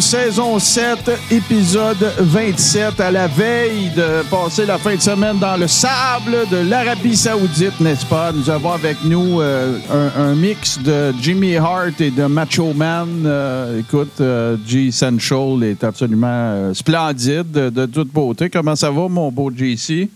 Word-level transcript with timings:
Saison 0.00 0.58
7, 0.58 1.10
épisode 1.30 2.12
27, 2.18 3.00
à 3.00 3.10
la 3.10 3.26
veille 3.26 3.90
de 3.96 4.22
passer 4.30 4.66
la 4.66 4.78
fin 4.78 4.94
de 4.94 5.00
semaine 5.00 5.38
dans 5.38 5.56
le 5.56 5.66
sable 5.66 6.46
de 6.50 6.68
l'Arabie 6.68 7.16
Saoudite, 7.16 7.80
n'est-ce 7.80 8.04
pas? 8.06 8.32
Nous 8.32 8.50
avons 8.50 8.72
avec 8.72 8.96
nous 9.04 9.40
euh, 9.40 9.78
un, 10.16 10.34
mix 10.34 10.78
de 10.78 11.14
Jimmy 11.20 11.56
Hart 11.56 12.00
et 12.00 12.10
de 12.10 12.24
Macho 12.24 12.72
Man. 12.74 13.24
Euh, 13.24 13.80
écoute, 13.80 14.20
euh, 14.20 14.56
G. 14.66 14.90
Central 14.90 15.62
est 15.62 15.82
absolument 15.82 16.26
euh, 16.28 16.74
splendide, 16.74 17.50
de, 17.50 17.70
de 17.70 17.86
toute 17.86 18.12
beauté. 18.12 18.50
Comment 18.50 18.76
ça 18.76 18.90
va, 18.90 19.08
mon 19.08 19.30
beau 19.30 19.50
JC? 19.50 20.08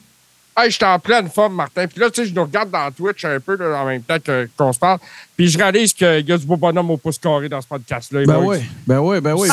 Hey, 0.62 0.70
j'étais 0.70 0.84
en 0.84 0.98
pleine 0.98 1.28
forme, 1.28 1.54
Martin. 1.54 1.86
Puis 1.86 2.00
là, 2.00 2.10
tu 2.10 2.20
sais, 2.22 2.28
je 2.28 2.34
nous 2.34 2.42
regarde 2.42 2.70
dans 2.70 2.90
Twitch 2.90 3.24
un 3.24 3.38
peu 3.40 3.56
là, 3.56 3.82
en 3.82 3.86
même 3.86 4.02
temps 4.02 4.18
que- 4.22 4.48
qu'on 4.56 4.72
se 4.72 4.78
parle. 4.78 4.98
Puis 5.36 5.48
je 5.48 5.56
réalise 5.56 5.92
qu'il 5.94 6.24
y 6.28 6.32
a 6.32 6.36
du 6.38 6.44
beau 6.44 6.56
bonhomme 6.56 6.90
au 6.90 6.96
pouce 6.96 7.18
carré 7.18 7.48
dans 7.48 7.60
ce 7.60 7.66
podcast-là. 7.66 8.24
Ben 8.26 8.40
boys. 8.40 8.56
oui, 8.56 8.64
ben 8.86 8.98
oui, 9.00 9.20
ben 9.20 9.34
oui. 9.38 9.48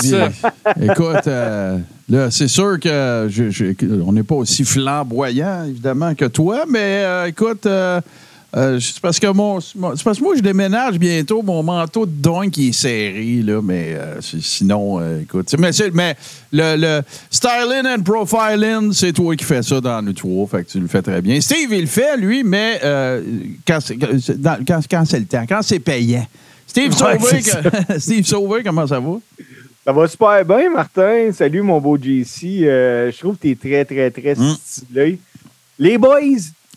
Écoute, 0.81 1.27
euh, 1.27 1.77
là, 2.09 2.29
c'est 2.31 2.47
sûr 2.49 2.79
que 2.79 3.27
je- 3.29 3.49
je- 3.49 4.01
on 4.05 4.11
n'est 4.11 4.23
pas 4.23 4.35
aussi 4.35 4.65
flamboyant, 4.65 5.63
évidemment, 5.65 6.13
que 6.15 6.25
toi, 6.25 6.65
mais 6.67 7.03
euh, 7.05 7.27
écoute, 7.27 7.65
euh, 7.65 8.01
euh, 8.57 8.79
c'est 8.79 8.99
parce 8.99 9.19
que 9.19 9.27
mon, 9.27 9.59
mon- 9.75 9.95
c'est 9.95 10.03
parce 10.03 10.17
que 10.17 10.23
moi, 10.23 10.35
je 10.35 10.41
déménage 10.41 10.97
bientôt, 10.97 11.41
mon 11.43 11.61
manteau 11.63 12.05
de 12.05 12.11
donk 12.11 12.57
il 12.57 12.69
est 12.69 12.71
serré, 12.73 13.41
là, 13.43 13.61
mais 13.61 13.93
euh, 13.93 14.19
sinon, 14.21 14.99
euh, 14.99 15.21
écoute, 15.21 15.53
mais, 15.93 16.15
le, 16.51 16.75
le 16.75 17.01
styling 17.29 17.85
and 17.87 18.01
profiling, 18.03 18.91
c'est 18.93 19.13
toi 19.13 19.35
qui 19.35 19.45
fais 19.45 19.61
ça 19.61 19.79
dans 19.79 20.01
nous 20.01 20.13
trois, 20.13 20.47
fait 20.47 20.63
que 20.63 20.71
tu 20.71 20.79
le 20.79 20.87
fais 20.87 21.01
très 21.01 21.21
bien. 21.21 21.39
Steve, 21.39 21.71
il 21.71 21.81
le 21.81 21.85
fait, 21.87 22.17
lui, 22.17 22.43
mais 22.43 22.79
euh, 22.83 23.21
quand, 23.67 23.79
c'est, 23.79 23.95
quand, 23.95 24.07
c'est- 24.19 24.41
dans- 24.41 24.57
quand- 24.67 24.81
quand 24.89 25.03
c'est 25.05 25.19
le 25.19 25.25
temps, 25.25 25.45
quand 25.47 25.61
c'est 25.61 25.79
payant. 25.79 26.25
Steve 26.65 26.91
Ouais, 27.01 27.17
Sauvé, 27.19 27.41
que- 27.41 27.99
Steve 27.99 28.25
Sauvé, 28.25 28.63
comment 28.63 28.85
ça 28.87 28.99
va? 28.99 29.17
Ça 29.85 29.93
va 29.93 30.05
super 30.07 30.43
bien, 30.43 30.69
Martin. 30.69 31.31
Salut, 31.33 31.61
mon 31.61 31.79
beau 31.79 31.97
JC. 31.97 32.63
Euh, 32.63 33.09
je 33.11 33.17
trouve 33.19 33.35
que 33.37 33.43
tu 33.43 33.51
es 33.51 33.55
très, 33.55 33.85
très, 33.85 34.11
très 34.11 34.35
Mm. 34.35 34.55
stylé. 34.65 35.19
Les 35.79 35.97
boys, 35.97 36.19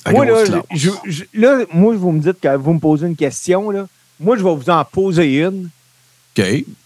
À 0.04 0.12
moi, 0.12 0.24
là, 0.24 0.44
je, 0.72 0.90
je- 1.04 1.24
là, 1.34 1.64
moi, 1.72 1.94
vous 1.94 2.12
me 2.12 2.20
dites 2.20 2.40
que 2.40 2.56
vous 2.56 2.72
me 2.72 2.78
posez 2.80 3.06
une 3.06 3.16
question. 3.16 3.70
Là. 3.70 3.86
Moi, 4.18 4.36
je 4.36 4.44
vais 4.44 4.54
vous 4.54 4.70
en 4.70 4.84
poser 4.84 5.38
une. 5.38 5.68
OK. 6.38 6.44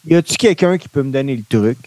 Y 0.08 0.14
a-tu 0.14 0.36
quelqu'un 0.36 0.78
qui 0.78 0.88
peut 0.88 1.02
me 1.02 1.10
donner 1.12 1.36
le 1.36 1.42
truc 1.48 1.78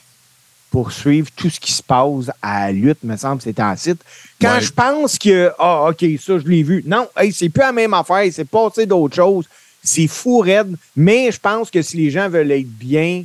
pour 0.69 0.91
suivre 0.91 1.27
tout 1.35 1.49
ce 1.49 1.59
qui 1.59 1.71
se 1.71 1.81
passe 1.83 2.29
à 2.41 2.67
la 2.67 2.71
lutte, 2.71 3.03
me 3.03 3.17
semble, 3.17 3.41
c'est 3.41 3.59
en 3.59 3.75
site? 3.75 3.99
Quand 4.39 4.53
Ouais. 4.55 4.61
je 4.61 4.71
pense 4.71 5.17
que, 5.17 5.51
ah, 5.59 5.89
OK, 5.89 6.05
ça, 6.21 6.39
je 6.39 6.47
l'ai 6.47 6.63
vu. 6.63 6.83
Non, 6.85 7.07
hey, 7.17 7.31
c'est 7.33 7.49
plus 7.49 7.61
la 7.61 7.71
même 7.71 7.93
affaire. 7.93 8.25
C'est 8.31 8.45
passé 8.47 8.85
d'autres 8.85 9.15
choses. 9.15 9.45
C'est 9.83 10.07
fou, 10.07 10.39
raide. 10.39 10.75
Mais 10.95 11.31
je 11.31 11.39
pense 11.39 11.69
que 11.71 11.81
si 11.81 11.97
les 11.97 12.09
gens 12.11 12.29
veulent 12.29 12.51
être 12.51 12.67
bien 12.69 13.23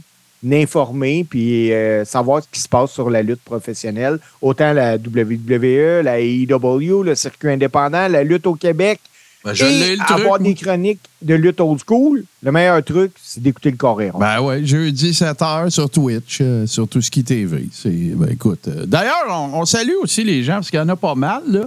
informés 0.51 1.25
puis 1.29 1.73
euh, 1.73 2.05
savoir 2.05 2.43
ce 2.43 2.49
qui 2.51 2.61
se 2.61 2.69
passe 2.69 2.91
sur 2.91 3.11
la 3.11 3.23
lutte 3.23 3.43
professionnelle, 3.45 4.19
autant 4.41 4.73
la 4.73 4.97
WWE, 4.97 6.03
la 6.03 6.19
AEW, 6.21 7.03
le 7.05 7.15
circuit 7.15 7.51
indépendant, 7.51 8.09
la 8.09 8.25
lutte 8.25 8.47
au 8.47 8.55
Québec, 8.55 8.99
Ben, 9.45 9.55
je 9.55 9.65
l'ai 9.65 9.93
et 9.93 9.97
le 9.97 10.03
avoir 10.13 10.39
des 10.39 10.55
chroniques 10.55 11.01
de 11.21 11.35
lutte 11.35 11.61
old 11.61 11.81
school, 11.87 12.25
le 12.43 12.53
meilleur 12.53 12.83
truc, 12.85 13.13
c'est 13.23 13.43
d'écouter 13.43 13.71
le 13.71 13.77
Coréon. 13.77 14.19
Ben 14.19 14.41
ouais, 14.41 14.65
jeudi 14.65 15.11
7h 15.13 15.71
sur 15.71 15.89
Twitch, 15.91 16.39
euh, 16.41 16.67
sur 16.67 16.89
tout 16.89 17.01
ce 17.03 17.11
qui 17.11 17.21
est 17.21 17.25
TV. 17.25 17.69
C'est, 17.73 17.91
ben 17.91 18.29
écoute. 18.31 18.67
euh, 18.69 18.85
D'ailleurs, 18.87 19.27
on, 19.31 19.61
on 19.61 19.65
salue 19.65 19.95
aussi 20.03 20.25
les 20.25 20.43
gens, 20.43 20.55
parce 20.55 20.71
qu'il 20.71 20.79
y 20.79 20.83
en 20.83 20.89
a 20.89 20.97
pas 20.97 21.15
mal, 21.15 21.43
là. 21.49 21.63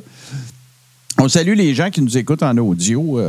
On 1.17 1.29
salue 1.29 1.53
les 1.55 1.73
gens 1.73 1.89
qui 1.89 2.01
nous 2.01 2.17
écoutent 2.17 2.44
en 2.44 2.57
audio. 2.57 3.21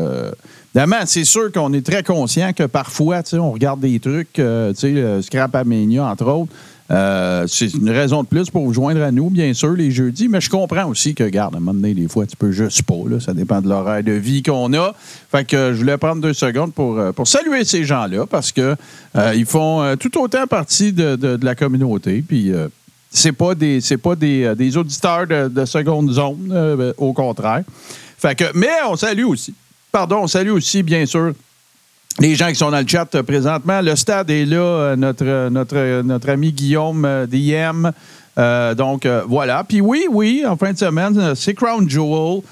Évidemment, 0.77 1.07
c'est 1.07 1.25
sûr 1.25 1.51
qu'on 1.53 1.73
est 1.73 1.81
très 1.81 2.03
conscient 2.03 2.53
que 2.53 2.65
parfois, 2.65 3.23
on 3.33 3.51
regarde 3.51 3.81
des 3.81 3.99
trucs, 3.99 4.39
euh, 4.39 4.75
sais, 4.75 4.89
euh, 4.89 5.23
Scrap 5.23 5.55
Amania, 5.55 6.05
entre 6.05 6.27
autres. 6.27 6.53
Euh, 6.91 7.47
c'est 7.49 7.73
une 7.73 7.89
raison 7.89 8.23
de 8.23 8.29
plus 8.29 8.51
pour 8.51 8.63
vous 8.67 8.75
joindre 8.75 9.01
à 9.01 9.11
nous, 9.11 9.31
bien 9.31 9.55
sûr, 9.55 9.73
les 9.73 9.91
jeudis. 9.91 10.29
Mais 10.29 10.43
je 10.43 10.51
comprends 10.51 10.85
aussi 10.85 11.15
que, 11.15 11.25
regarde, 11.25 11.55
à 11.55 11.57
un 11.57 11.61
moment 11.61 11.73
donné, 11.73 11.95
des 11.95 12.09
fois, 12.09 12.27
tu 12.27 12.37
peux 12.37 12.53
juste 12.53 12.83
pas. 12.83 13.09
Là, 13.09 13.21
ça 13.21 13.33
dépend 13.33 13.63
de 13.63 13.71
l'horaire 13.71 14.03
de 14.05 14.13
vie 14.13 14.43
qu'on 14.43 14.71
a. 14.75 14.95
Fait 15.31 15.47
que 15.47 15.57
euh, 15.57 15.73
je 15.73 15.79
voulais 15.79 15.97
prendre 15.97 16.21
deux 16.21 16.35
secondes 16.35 16.75
pour, 16.75 17.01
pour 17.15 17.27
saluer 17.27 17.65
ces 17.65 17.85
gens-là 17.85 18.27
parce 18.27 18.53
que 18.53 18.77
euh, 19.17 19.33
ils 19.35 19.47
font 19.47 19.97
tout 19.99 20.21
autant 20.21 20.47
partie 20.47 20.93
de, 20.93 21.17
de- 21.17 21.39
la 21.43 21.55
communauté. 21.55 22.23
Puis 22.29 22.53
euh, 22.53 22.69
c'est 23.11 23.33
pas 23.33 23.55
des 23.55 23.81
c'est 23.81 23.97
pas 23.97 24.15
des, 24.15 24.55
des 24.55 24.77
auditeurs 24.77 25.27
de, 25.27 25.49
de 25.49 25.65
seconde 25.65 26.13
zone, 26.13 26.93
au 26.99 27.15
contraire. 27.15 27.63
Fait 28.19 28.35
que, 28.35 28.45
mais 28.55 28.69
on 28.91 28.97
salue 28.97 29.25
aussi. 29.25 29.55
Pardon, 29.93 30.23
on 30.23 30.27
salue 30.27 30.51
aussi, 30.51 30.83
bien 30.83 31.07
sûr, 31.07 31.33
les 32.19 32.35
gens 32.35 32.49
qui 32.49 32.55
sont 32.55 32.71
dans 32.71 32.81
le 32.81 32.87
chat 32.87 33.15
euh, 33.15 33.23
présentement. 33.23 33.81
Le 33.81 33.95
stade 33.97 34.31
est 34.31 34.45
là, 34.47 34.59
euh, 34.59 34.97
notre, 34.97 35.27
euh, 35.27 36.03
notre, 36.03 36.31
ami 36.31 36.53
Guillaume 36.53 37.27
DM. 37.31 37.89
Euh, 38.39 38.75
donc, 38.75 39.07
voilà. 39.29 39.65
Puis 39.65 39.81
oui, 39.81 40.07
oui, 40.11 40.45
en 40.47 40.57
fin 40.57 40.73
de 40.73 40.79
semaine, 40.79 41.35
c'est 41.35 41.55
Crown 41.55 41.89
Jewel. 41.89 42.43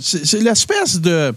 C'est 0.00 0.40
l'espèce 0.40 1.00
de... 1.00 1.34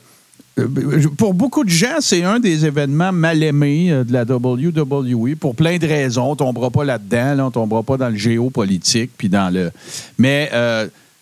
Pour 1.18 1.36
beaucoup 1.36 1.64
de 1.64 1.70
gens, 1.70 1.98
c'est 2.00 2.24
un 2.24 2.40
des 2.40 2.66
événements 2.66 3.12
mal 3.12 3.44
aimés 3.44 3.92
de 3.92 4.12
la 4.12 4.24
WWE 4.24 5.36
pour 5.40 5.56
plein 5.56 5.78
de 5.78 5.86
raisons. 5.86 6.30
On 6.30 6.32
ne 6.32 6.36
tombera 6.36 6.72
pas 6.72 6.84
là-dedans, 6.84 7.36
là, 7.36 7.44
on 7.44 7.48
ne 7.48 7.52
tombera 7.52 7.84
pas 7.84 7.96
dans 7.96 8.10
le 8.10 8.16
géopolitique, 8.18 9.12
puis 9.16 9.30
dans 9.30 9.54
le. 9.54 9.72
Mais 10.18 10.50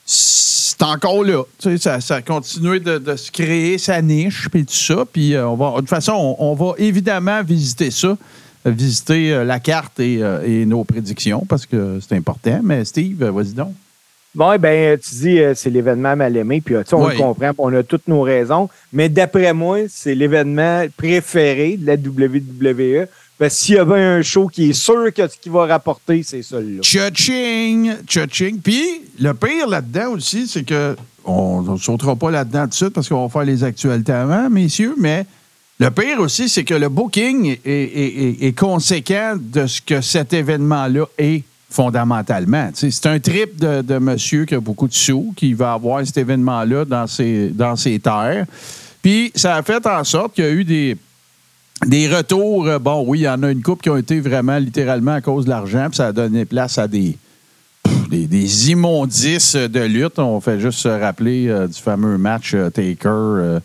c'est 0.06 0.84
encore 0.84 1.24
là. 1.24 1.44
Tu 1.60 1.70
sais, 1.72 1.78
ça, 1.78 2.00
ça 2.02 2.16
a 2.16 2.22
continué 2.22 2.80
de, 2.80 2.98
de 2.98 3.16
se 3.16 3.32
créer 3.32 3.78
sa 3.78 4.02
niche, 4.02 4.48
puis 4.52 4.66
tout 4.66 4.74
ça. 4.74 5.04
Puis 5.12 5.34
euh, 5.34 5.48
on 5.48 5.56
va, 5.56 5.72
de 5.72 5.78
toute 5.80 5.90
façon, 5.90 6.14
on, 6.40 6.52
on 6.52 6.54
va 6.54 6.74
évidemment 6.78 7.42
visiter 7.44 7.90
ça, 7.92 8.16
visiter 8.66 9.34
euh, 9.34 9.44
la 9.44 9.60
carte 9.60 10.00
et, 10.00 10.22
euh, 10.22 10.42
et 10.46 10.66
nos 10.66 10.84
prédictions, 10.84 11.46
parce 11.48 11.66
que 11.66 12.00
c'est 12.08 12.16
important. 12.16 12.60
Mais 12.64 12.86
Steve, 12.86 13.24
vas-y 13.24 13.54
donc. 13.54 13.74
Bon, 14.36 14.54
ben, 14.60 15.00
tu 15.00 15.16
dis 15.16 15.40
c'est 15.56 15.70
l'événement 15.70 16.14
mal 16.18 16.36
aimé, 16.36 16.60
puis 16.64 16.76
on 16.92 17.06
Oui. 17.06 17.14
le 17.14 17.18
comprend, 17.18 17.52
on 17.58 17.74
a 17.74 17.84
toutes 17.84 18.10
nos 18.10 18.22
raisons. 18.22 18.70
Mais 18.92 19.08
d'après 19.08 19.54
moi, 19.54 19.80
c'est 19.88 20.14
l'événement 20.14 20.86
préféré 20.98 21.78
de 21.78 21.86
la 21.88 21.94
WWE. 21.96 23.08
Que 23.38 23.50
s'il 23.50 23.76
y 23.76 23.78
avait 23.78 24.02
un 24.02 24.22
show 24.22 24.48
qui 24.48 24.70
est 24.70 24.74
sûr 24.74 25.14
que 25.14 25.28
ce 25.28 25.38
qu'il 25.38 25.52
va 25.52 25.66
rapporter, 25.66 26.24
c'est 26.24 26.42
celui-là. 26.42 26.82
Cha-ching! 26.82 27.96
Cha-ching! 28.08 28.62
Puis, 28.62 29.02
le 29.20 29.34
pire 29.34 29.68
là-dedans 29.68 30.12
aussi, 30.12 30.48
c'est 30.48 30.64
que 30.64 30.96
on 31.26 31.62
ne 31.62 31.78
sautera 31.78 32.16
pas 32.16 32.32
là-dedans 32.32 32.64
tout 32.64 32.70
de 32.70 32.74
suite 32.76 32.90
parce 32.90 33.10
qu'on 33.10 33.24
va 33.24 33.30
faire 33.30 33.44
les 33.44 33.64
actualités 33.64 34.12
avant, 34.12 34.50
messieurs, 34.50 34.96
mais 34.98 35.26
le 35.80 35.90
pire 35.92 36.20
aussi, 36.20 36.48
c'est 36.48 36.64
que 36.64 36.76
le 36.76 36.88
booking 36.88 37.58
est, 37.66 38.58
conséquent 38.58 39.36
de 39.38 39.68
ce 39.68 39.82
que 39.82 40.00
cet 40.00 40.32
événement-là 40.32 41.06
est 41.18 41.44
fondamentalement. 41.70 42.70
C'est 42.74 43.06
un 43.08 43.20
trip 43.20 43.58
de, 43.58 43.98
monsieur 43.98 44.46
qui 44.46 44.56
a 44.56 44.62
beaucoup 44.62 44.88
de 44.88 44.94
sous, 44.94 45.34
qui 45.36 45.54
va 45.54 45.74
avoir 45.74 46.06
cet 46.06 46.18
événement-là 46.18 46.86
dans 46.86 47.06
dans 47.54 47.76
ses 47.76 48.00
terres. 48.00 48.46
Puis, 49.02 49.32
ça 49.36 49.56
a 49.56 49.64
fait 49.64 49.86
en 49.86 50.04
sorte 50.04 50.36
qu'il 50.36 50.46
y 50.46 50.48
a 50.48 50.52
eu 50.52 50.64
des, 50.64 50.98
des 51.86 52.08
retours, 52.08 52.68
euh, 52.68 52.80
bon, 52.80 53.04
oui, 53.08 53.20
il 53.20 53.24
y 53.24 53.30
en 53.30 53.44
a 53.44 53.52
une 53.52 53.62
coupe 53.62 53.82
qui 53.82 53.90
ont 53.90 53.98
été 53.98 54.20
vraiment 54.20 54.58
littéralement 54.58 55.14
à 55.14 55.22
cause 55.22 55.46
de 55.46 55.50
l'argent, 55.50 55.88
puis 55.90 55.98
ça 55.98 56.08
a 56.08 56.12
donné 56.12 56.46
place 56.46 56.78
à 56.78 56.88
des, 56.88 57.18
pff, 57.84 58.10
des, 58.10 58.28
des 58.28 58.72
immondices 58.72 59.56
de 59.56 59.82
lutte. 59.82 60.18
On 60.20 60.40
fait 60.40 60.60
juste 60.60 60.80
se 60.80 60.88
rappeler 60.88 61.48
euh, 61.50 61.68
du 61.68 61.80
fameux 61.80 62.18
match 62.18 62.54
euh, 62.56 62.70
Taker. 62.70 63.10
euh, 63.10 63.60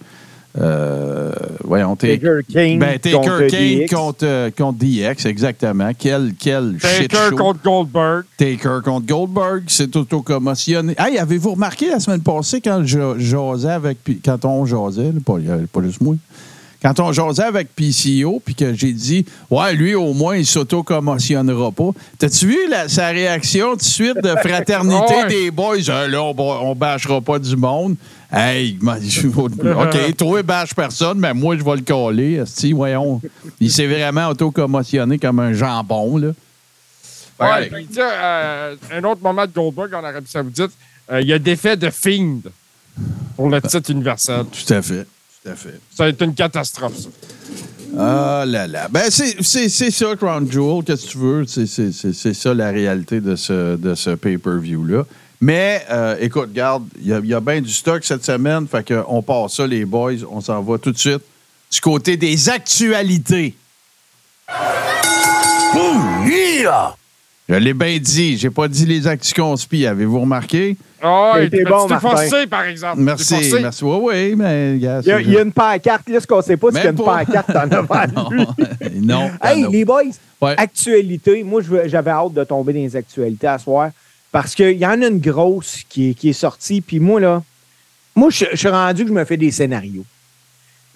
euh, 0.59 1.31
voyons, 1.63 1.95
Ta- 1.95 2.09
Taker 2.09 2.41
King 2.49 2.81
ben, 2.81 2.99
Taker 2.99 3.13
contre 3.13 3.47
King 3.47 3.79
DX. 3.87 3.95
contre, 3.95 4.19
euh, 4.25 4.51
contre 4.51 4.79
DX, 4.81 5.27
exactement. 5.27 5.93
Quel, 5.97 6.33
quel 6.37 6.77
shit 6.81 7.09
Taker 7.09 7.29
show. 7.31 7.37
contre 7.37 7.63
Goldberg. 7.63 8.25
Taker 8.37 8.81
contre 8.85 9.07
Goldberg, 9.07 9.63
c'est 9.69 9.95
auto-commotionné. 9.95 10.97
Hey, 10.99 11.19
avez-vous 11.19 11.53
remarqué 11.53 11.89
la 11.89 12.01
semaine 12.01 12.21
passée 12.23 12.61
quand 12.61 12.83
je 12.85 13.17
jasais 13.19 13.71
avec. 13.71 13.99
Quand 14.25 14.45
on 14.45 14.67
jasait, 14.67 15.13
pas, 15.25 15.37
pas 15.73 15.83
juste 15.85 16.01
moi. 16.01 16.17
Quand 16.83 16.99
on 17.01 17.13
jasait 17.13 17.43
avec 17.43 17.69
PCO, 17.77 18.41
puis 18.43 18.55
que 18.55 18.73
j'ai 18.75 18.93
dit, 18.93 19.27
ouais, 19.51 19.75
lui, 19.75 19.95
au 19.95 20.15
moins, 20.15 20.37
il 20.37 20.47
s'auto-commotionnera 20.47 21.73
pas. 21.73 21.91
T'as-tu 22.19 22.47
vu 22.47 22.57
la- 22.71 22.89
sa 22.89 23.09
réaction 23.09 23.73
tout 23.73 23.77
de 23.77 23.83
suite 23.83 24.17
de 24.23 24.31
fraternité 24.37 25.15
Ouais. 25.23 25.29
des 25.29 25.51
boys? 25.51 25.77
Ah, 25.89 26.09
là, 26.09 26.23
on, 26.23 26.35
on 26.39 26.75
bâchera 26.75 27.21
pas 27.21 27.39
du 27.39 27.55
monde. 27.57 27.97
Hey, 28.33 28.79
OK, 28.87 30.17
toi, 30.17 30.43
bâche 30.43 30.75
personne, 30.75 31.19
mais 31.19 31.35
moi, 31.35 31.57
je 31.59 31.63
vais 31.65 31.77
le 31.77 31.83
coller. 31.83 32.35
esti, 32.37 32.73
voyons. 32.73 33.21
Il 33.61 33.71
s'est 33.71 33.87
vraiment 33.87 34.29
auto-commotionné 34.29 35.19
comme 35.19 35.41
un 35.41 35.53
jambon, 35.53 36.17
là. 36.17 36.29
Ouais, 37.41 37.71
euh, 37.99 38.77
un 38.93 39.05
autre 39.05 39.23
moment 39.23 39.47
de 39.47 39.51
Goldberg 39.53 39.95
en 39.95 40.05
Arabie 40.05 40.31
Saoudite, 40.31 40.71
euh, 41.11 41.23
il 41.23 41.33
a 41.33 41.39
défait 41.39 41.77
de 41.77 41.89
Fiend 41.91 42.41
pour 43.35 43.49
le 43.49 43.61
titre 43.63 43.91
universel. 43.91 44.45
Tout 44.45 44.75
à 44.75 44.83
fait. 44.83 45.07
Tout 45.43 45.51
à 45.51 45.55
fait. 45.57 45.81
Ça 45.95 46.05
a 46.05 46.09
été 46.09 46.25
une 46.25 46.35
catastrophe, 46.35 46.97
ça. 46.99 47.09
Ah 47.99 48.45
là 48.47 48.67
là. 48.67 48.89
Ben, 48.89 49.05
c'est 49.11 49.43
c'est- 49.43 49.69
c'est 49.69 49.91
ça, 49.91 50.15
Crown 50.17 50.51
Jewel, 50.51 50.85
qu'est-ce 50.85 51.07
que 51.07 51.11
tu 51.11 51.19
veux? 51.19 51.45
C'est- 51.47 51.67
C'est 51.67 51.91
c'est- 51.93 52.13
c'est 52.13 52.35
ça 52.35 52.55
la 52.55 52.71
réalité 52.71 53.21
de 53.21 53.35
ce, 53.37 53.77
de 53.77 53.95
ce 53.95 54.11
pay-per-view-là. 54.11 55.05
Mais, 55.41 55.85
euh, 55.91 56.17
écoute, 56.21 56.53
garde, 56.53 56.85
il 57.01 57.09
y 57.09 57.13
a, 57.15 57.19
y 57.21 57.35
a 57.35 57.41
bien 57.41 57.61
du 57.63 57.73
stock 57.73 58.05
cette 58.05 58.25
semaine, 58.25 58.69
fait 58.69 58.87
qu'on 58.87 59.23
passe 59.23 59.55
ça, 59.55 59.67
les 59.67 59.85
boys, 59.87 60.13
on 60.31 60.41
s'en 60.41 60.63
va 60.63 60.77
tout 60.79 60.93
de 60.93 60.99
suite 60.99 61.23
du 61.73 61.81
côté 61.81 62.17
des 62.17 62.49
actualités. 62.51 63.55
Je 67.51 67.55
l'ai 67.57 67.75
bien 67.75 67.99
dit, 67.99 68.39
j'ai 68.39 68.49
pas 68.51 68.69
dit 68.69 68.87
les 68.87 69.09
actus 69.09 69.35
conspi, 69.35 69.85
avez-vous 69.85 70.21
remarqué? 70.21 70.77
T'as 71.01 71.41
il 71.41 71.47
était 71.47 71.65
bon, 71.65 71.89
forcé, 71.89 72.47
par 72.47 72.63
exemple. 72.65 73.01
Merci, 73.01 73.53
merci. 73.61 73.83
Oui, 73.85 73.99
oui, 74.03 74.35
mais, 74.37 74.77
gars, 74.79 75.01
Il 75.03 75.09
y, 75.09 75.13
a, 75.13 75.21
il 75.21 75.31
y 75.33 75.37
a 75.37 75.41
une 75.43 75.53
pancarte, 75.53 76.09
là, 76.09 76.21
ce 76.21 76.27
qu'on 76.29 76.43
sait 76.43 76.57
pas, 76.57 76.69
c'est 76.71 76.77
qu'il 76.77 76.85
y 76.85 76.87
a 76.87 76.91
une 76.91 76.97
pas. 76.97 77.25
pancarte 77.25 77.51
en 77.51 77.71
avant 77.77 78.29
de 78.29 78.35
lui. 78.37 79.01
non. 79.01 79.31
Hey, 79.43 79.63
non. 79.63 79.71
les 79.71 79.85
boys, 79.85 80.03
Ouais. 80.41 80.55
actualité. 80.57 81.43
Moi, 81.43 81.61
j'avais 81.87 82.11
hâte 82.13 82.35
de 82.35 82.45
tomber 82.45 82.73
dans 82.73 82.79
les 82.79 82.95
actualités 82.97 83.49
à 83.49 83.59
soir 83.59 83.91
parce 84.31 84.55
qu'il 84.55 84.79
y 84.79 84.87
en 84.87 85.03
a 85.03 85.07
une 85.09 85.19
grosse 85.19 85.81
qui 85.89 86.11
est, 86.11 86.15
qui 86.15 86.29
est 86.31 86.35
sortie. 86.35 86.81
Puis 86.81 87.01
moi, 87.01 87.19
là, 87.21 87.43
moi, 88.15 88.31
je, 88.31 88.45
je 88.53 88.57
suis 88.57 88.69
rendu 88.69 89.03
que 89.03 89.09
je 89.09 89.15
me 89.15 89.25
fais 89.25 89.37
des 89.37 89.51
scénarios. 89.51 90.05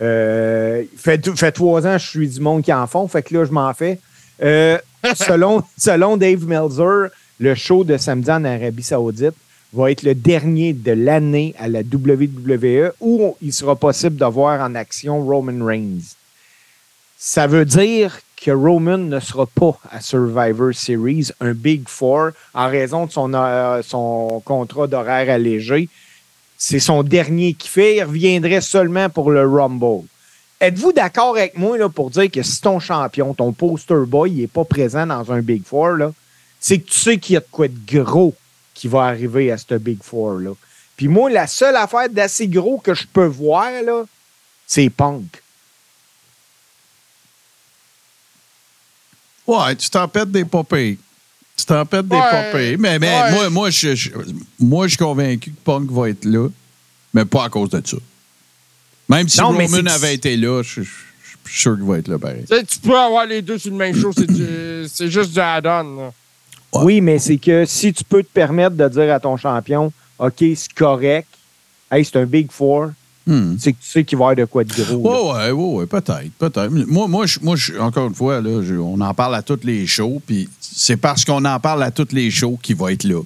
Euh, 0.02 0.82
fait, 0.96 1.24
fait 1.36 1.52
trois 1.52 1.86
ans, 1.86 1.98
je 1.98 2.06
suis 2.06 2.28
du 2.28 2.40
monde 2.40 2.62
qui 2.62 2.72
en 2.72 2.86
font. 2.86 3.08
Fait 3.08 3.22
que 3.22 3.34
là, 3.34 3.44
je 3.44 3.50
m'en 3.52 3.72
fais. 3.74 3.98
Euh, 4.42 4.78
selon, 5.14 6.16
Dave 6.16 6.46
Meltzer, 6.46 7.10
le 7.38 7.54
show 7.54 7.84
de 7.84 7.96
samedi 7.96 8.30
en 8.30 8.44
Arabie 8.44 8.82
Saoudite 8.82 9.34
va 9.72 9.90
être 9.90 10.02
le 10.02 10.14
dernier 10.14 10.72
de 10.72 10.92
l'année 10.92 11.54
à 11.58 11.68
la 11.68 11.80
WWE 11.80 12.92
où 13.00 13.36
il 13.42 13.52
sera 13.52 13.76
possible 13.76 14.16
de 14.16 14.24
voir 14.24 14.60
en 14.60 14.74
action 14.74 15.24
Roman 15.24 15.64
Reigns. 15.64 16.14
Ça 17.18 17.46
veut 17.46 17.64
dire 17.64 18.20
que 18.36 18.50
Roman 18.50 18.98
ne 18.98 19.18
sera 19.20 19.46
pas 19.46 19.78
à 19.90 20.00
Survivor 20.00 20.74
Series, 20.74 21.30
un 21.40 21.54
Big 21.54 21.88
Four, 21.88 22.30
en 22.52 22.68
raison 22.68 23.06
de 23.06 23.10
son, 23.10 23.32
euh, 23.34 23.82
son 23.82 24.42
contrat 24.44 24.86
d'horaire 24.86 25.30
allégé. 25.30 25.88
C'est 26.56 26.80
son 26.80 27.02
dernier 27.02 27.54
qui 27.54 27.68
fait. 27.68 27.96
Il 27.96 28.04
reviendrait 28.04 28.60
seulement 28.60 29.08
pour 29.08 29.30
le 29.30 29.46
Rumble. 29.46 30.06
Êtes-vous 30.64 30.92
d'accord 30.92 31.36
avec 31.36 31.58
moi 31.58 31.76
là, 31.76 31.88
pour 31.90 32.10
dire 32.10 32.30
que 32.30 32.42
si 32.42 32.58
ton 32.60 32.80
champion, 32.80 33.34
ton 33.34 33.52
poster 33.52 34.06
boy, 34.06 34.30
n'est 34.30 34.46
pas 34.46 34.64
présent 34.64 35.06
dans 35.06 35.30
un 35.30 35.40
Big 35.42 35.62
Four, 35.64 35.88
là, 35.90 36.12
c'est 36.58 36.78
que 36.78 36.88
tu 36.90 36.98
sais 36.98 37.18
qu'il 37.18 37.34
y 37.34 37.36
a 37.36 37.40
de 37.40 37.46
quoi 37.50 37.68
de 37.68 38.02
gros 38.02 38.34
qui 38.72 38.88
va 38.88 39.02
arriver 39.04 39.52
à 39.52 39.58
ce 39.58 39.74
Big 39.74 40.02
Four. 40.02 40.38
Là. 40.40 40.52
Puis 40.96 41.08
moi, 41.08 41.28
la 41.30 41.46
seule 41.46 41.76
affaire 41.76 42.08
d'assez 42.08 42.48
gros 42.48 42.78
que 42.78 42.94
je 42.94 43.06
peux 43.12 43.26
voir, 43.26 43.70
là, 43.84 44.04
c'est 44.66 44.88
Punk. 44.88 45.42
Ouais, 49.46 49.76
tu 49.76 49.90
t'en 49.90 50.08
pètes 50.08 50.30
des 50.30 50.44
popées. 50.46 50.98
Tu 51.56 51.64
t'en 51.66 51.84
pètes 51.84 52.08
des 52.08 52.16
Ouais. 52.16 52.50
popées. 52.52 52.76
Mais, 52.78 52.98
mais 52.98 53.08
Ouais. 53.22 53.30
moi, 53.32 53.50
moi, 53.50 53.70
je, 53.70 53.94
je- 53.94 54.10
moi, 54.58 54.86
je 54.86 54.92
suis 54.92 54.98
convaincu 55.04 55.50
que 55.50 55.60
Punk 55.62 55.90
va 55.90 56.08
être 56.08 56.24
là, 56.24 56.48
mais 57.12 57.26
pas 57.26 57.44
à 57.44 57.48
cause 57.50 57.68
de 57.68 57.82
ça. 57.86 57.98
Même 59.08 59.28
si 59.28 59.40
Non, 59.40 59.48
Roman 59.48 59.86
avait 59.90 60.14
été 60.14 60.36
là, 60.36 60.62
je, 60.62 60.82
suis 60.82 60.88
sûr 61.46 61.76
qu'il 61.76 61.84
va 61.84 61.98
être 61.98 62.08
là 62.08 62.18
pareil. 62.18 62.44
Tu 62.48 62.56
sais, 62.56 62.64
tu 62.64 62.78
peux 62.78 62.98
avoir 62.98 63.26
les 63.26 63.42
deux 63.42 63.58
sur 63.58 63.70
le 63.70 63.76
même 63.76 63.94
show, 63.96 64.12
c'est 64.12 65.10
juste 65.10 65.32
du 65.32 65.40
add-on. 65.40 66.06
Ouais. 66.72 66.82
Oui, 66.82 67.00
mais 67.00 67.18
c'est 67.18 67.36
que 67.36 67.64
si 67.66 67.92
tu 67.92 68.02
peux 68.02 68.22
te 68.22 68.28
permettre 68.32 68.76
de 68.76 68.88
dire 68.88 69.12
à 69.14 69.20
ton 69.20 69.36
champion, 69.36 69.92
OK, 70.18 70.34
c'est 70.56 70.72
correct, 70.74 71.28
hey, 71.92 72.04
c'est 72.04 72.16
un 72.16 72.24
Big 72.26 72.50
Four, 72.50 72.90
Hmm. 73.26 73.56
c'est 73.58 73.72
que 73.72 73.78
tu 73.82 73.88
sais 73.90 74.04
qu'il 74.04 74.18
va 74.18 74.24
y 74.24 74.26
avoir 74.32 74.36
de 74.36 74.44
quoi 74.44 74.64
de 74.64 74.74
gros. 74.74 75.32
ouais, 75.34 75.50
ouais, 75.50 75.78
ouais, 75.78 75.86
peut-être, 75.86 76.30
peut-être. 76.38 76.68
Moi, 76.68 77.08
moi, 77.08 77.24
je- 77.24 77.38
moi 77.40 77.56
je- 77.56 77.78
encore 77.78 78.06
une 78.08 78.14
fois, 78.14 78.42
là, 78.42 78.62
je- 78.62 78.74
on 78.74 79.00
en 79.00 79.14
parle 79.14 79.34
à 79.34 79.40
toutes 79.42 79.64
les 79.64 79.86
shows, 79.86 80.20
puis 80.26 80.46
c'est 80.60 80.98
parce 80.98 81.24
qu'on 81.24 81.42
en 81.46 81.58
parle 81.58 81.82
à 81.84 81.90
toutes 81.90 82.12
les 82.12 82.30
shows 82.30 82.58
qu'il 82.62 82.76
va 82.76 82.92
être 82.92 83.04
là. 83.04 83.22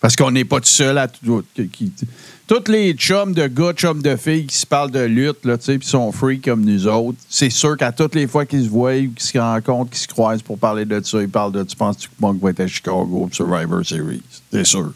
Parce 0.00 0.16
qu'on 0.16 0.30
n'est 0.30 0.44
pas 0.44 0.60
tout 0.60 0.66
seul 0.66 0.98
à 0.98 1.08
tout. 1.08 1.42
qui- 1.72 1.92
toutes 2.48 2.68
les 2.68 2.94
chums 2.94 3.34
de 3.34 3.46
gars, 3.46 3.72
chums 3.74 4.02
de 4.02 4.16
filles 4.16 4.46
qui 4.46 4.56
se 4.56 4.66
parlent 4.66 4.90
de 4.90 5.00
lutte, 5.00 5.44
là, 5.44 5.56
tu 5.58 5.64
sais, 5.66 5.78
puis 5.78 5.86
sont 5.86 6.10
free 6.10 6.40
comme 6.40 6.64
nous 6.64 6.86
autres, 6.88 7.18
c'est 7.28 7.50
sûr 7.50 7.76
qu'à 7.76 7.92
toutes 7.92 8.14
les 8.14 8.26
fois 8.26 8.46
qu'ils 8.46 8.64
se 8.64 8.68
voient, 8.70 8.94
ou 8.96 9.12
qu'ils 9.12 9.20
se 9.20 9.38
rencontrent, 9.38 9.90
qu'ils 9.90 10.00
se 10.00 10.08
croisent 10.08 10.42
pour 10.42 10.58
parler 10.58 10.84
de 10.86 11.00
ça, 11.04 11.20
ils 11.20 11.28
parlent 11.28 11.52
de 11.52 11.62
tu 11.62 11.76
penses 11.76 11.98
que 11.98 12.10
Punk 12.20 12.40
va 12.42 12.50
être 12.50 12.60
à 12.60 12.66
Chicago 12.66 13.04
pour 13.06 13.28
Survivor 13.32 13.84
Series? 13.84 14.22
C'est 14.50 14.64
sûr. 14.66 14.92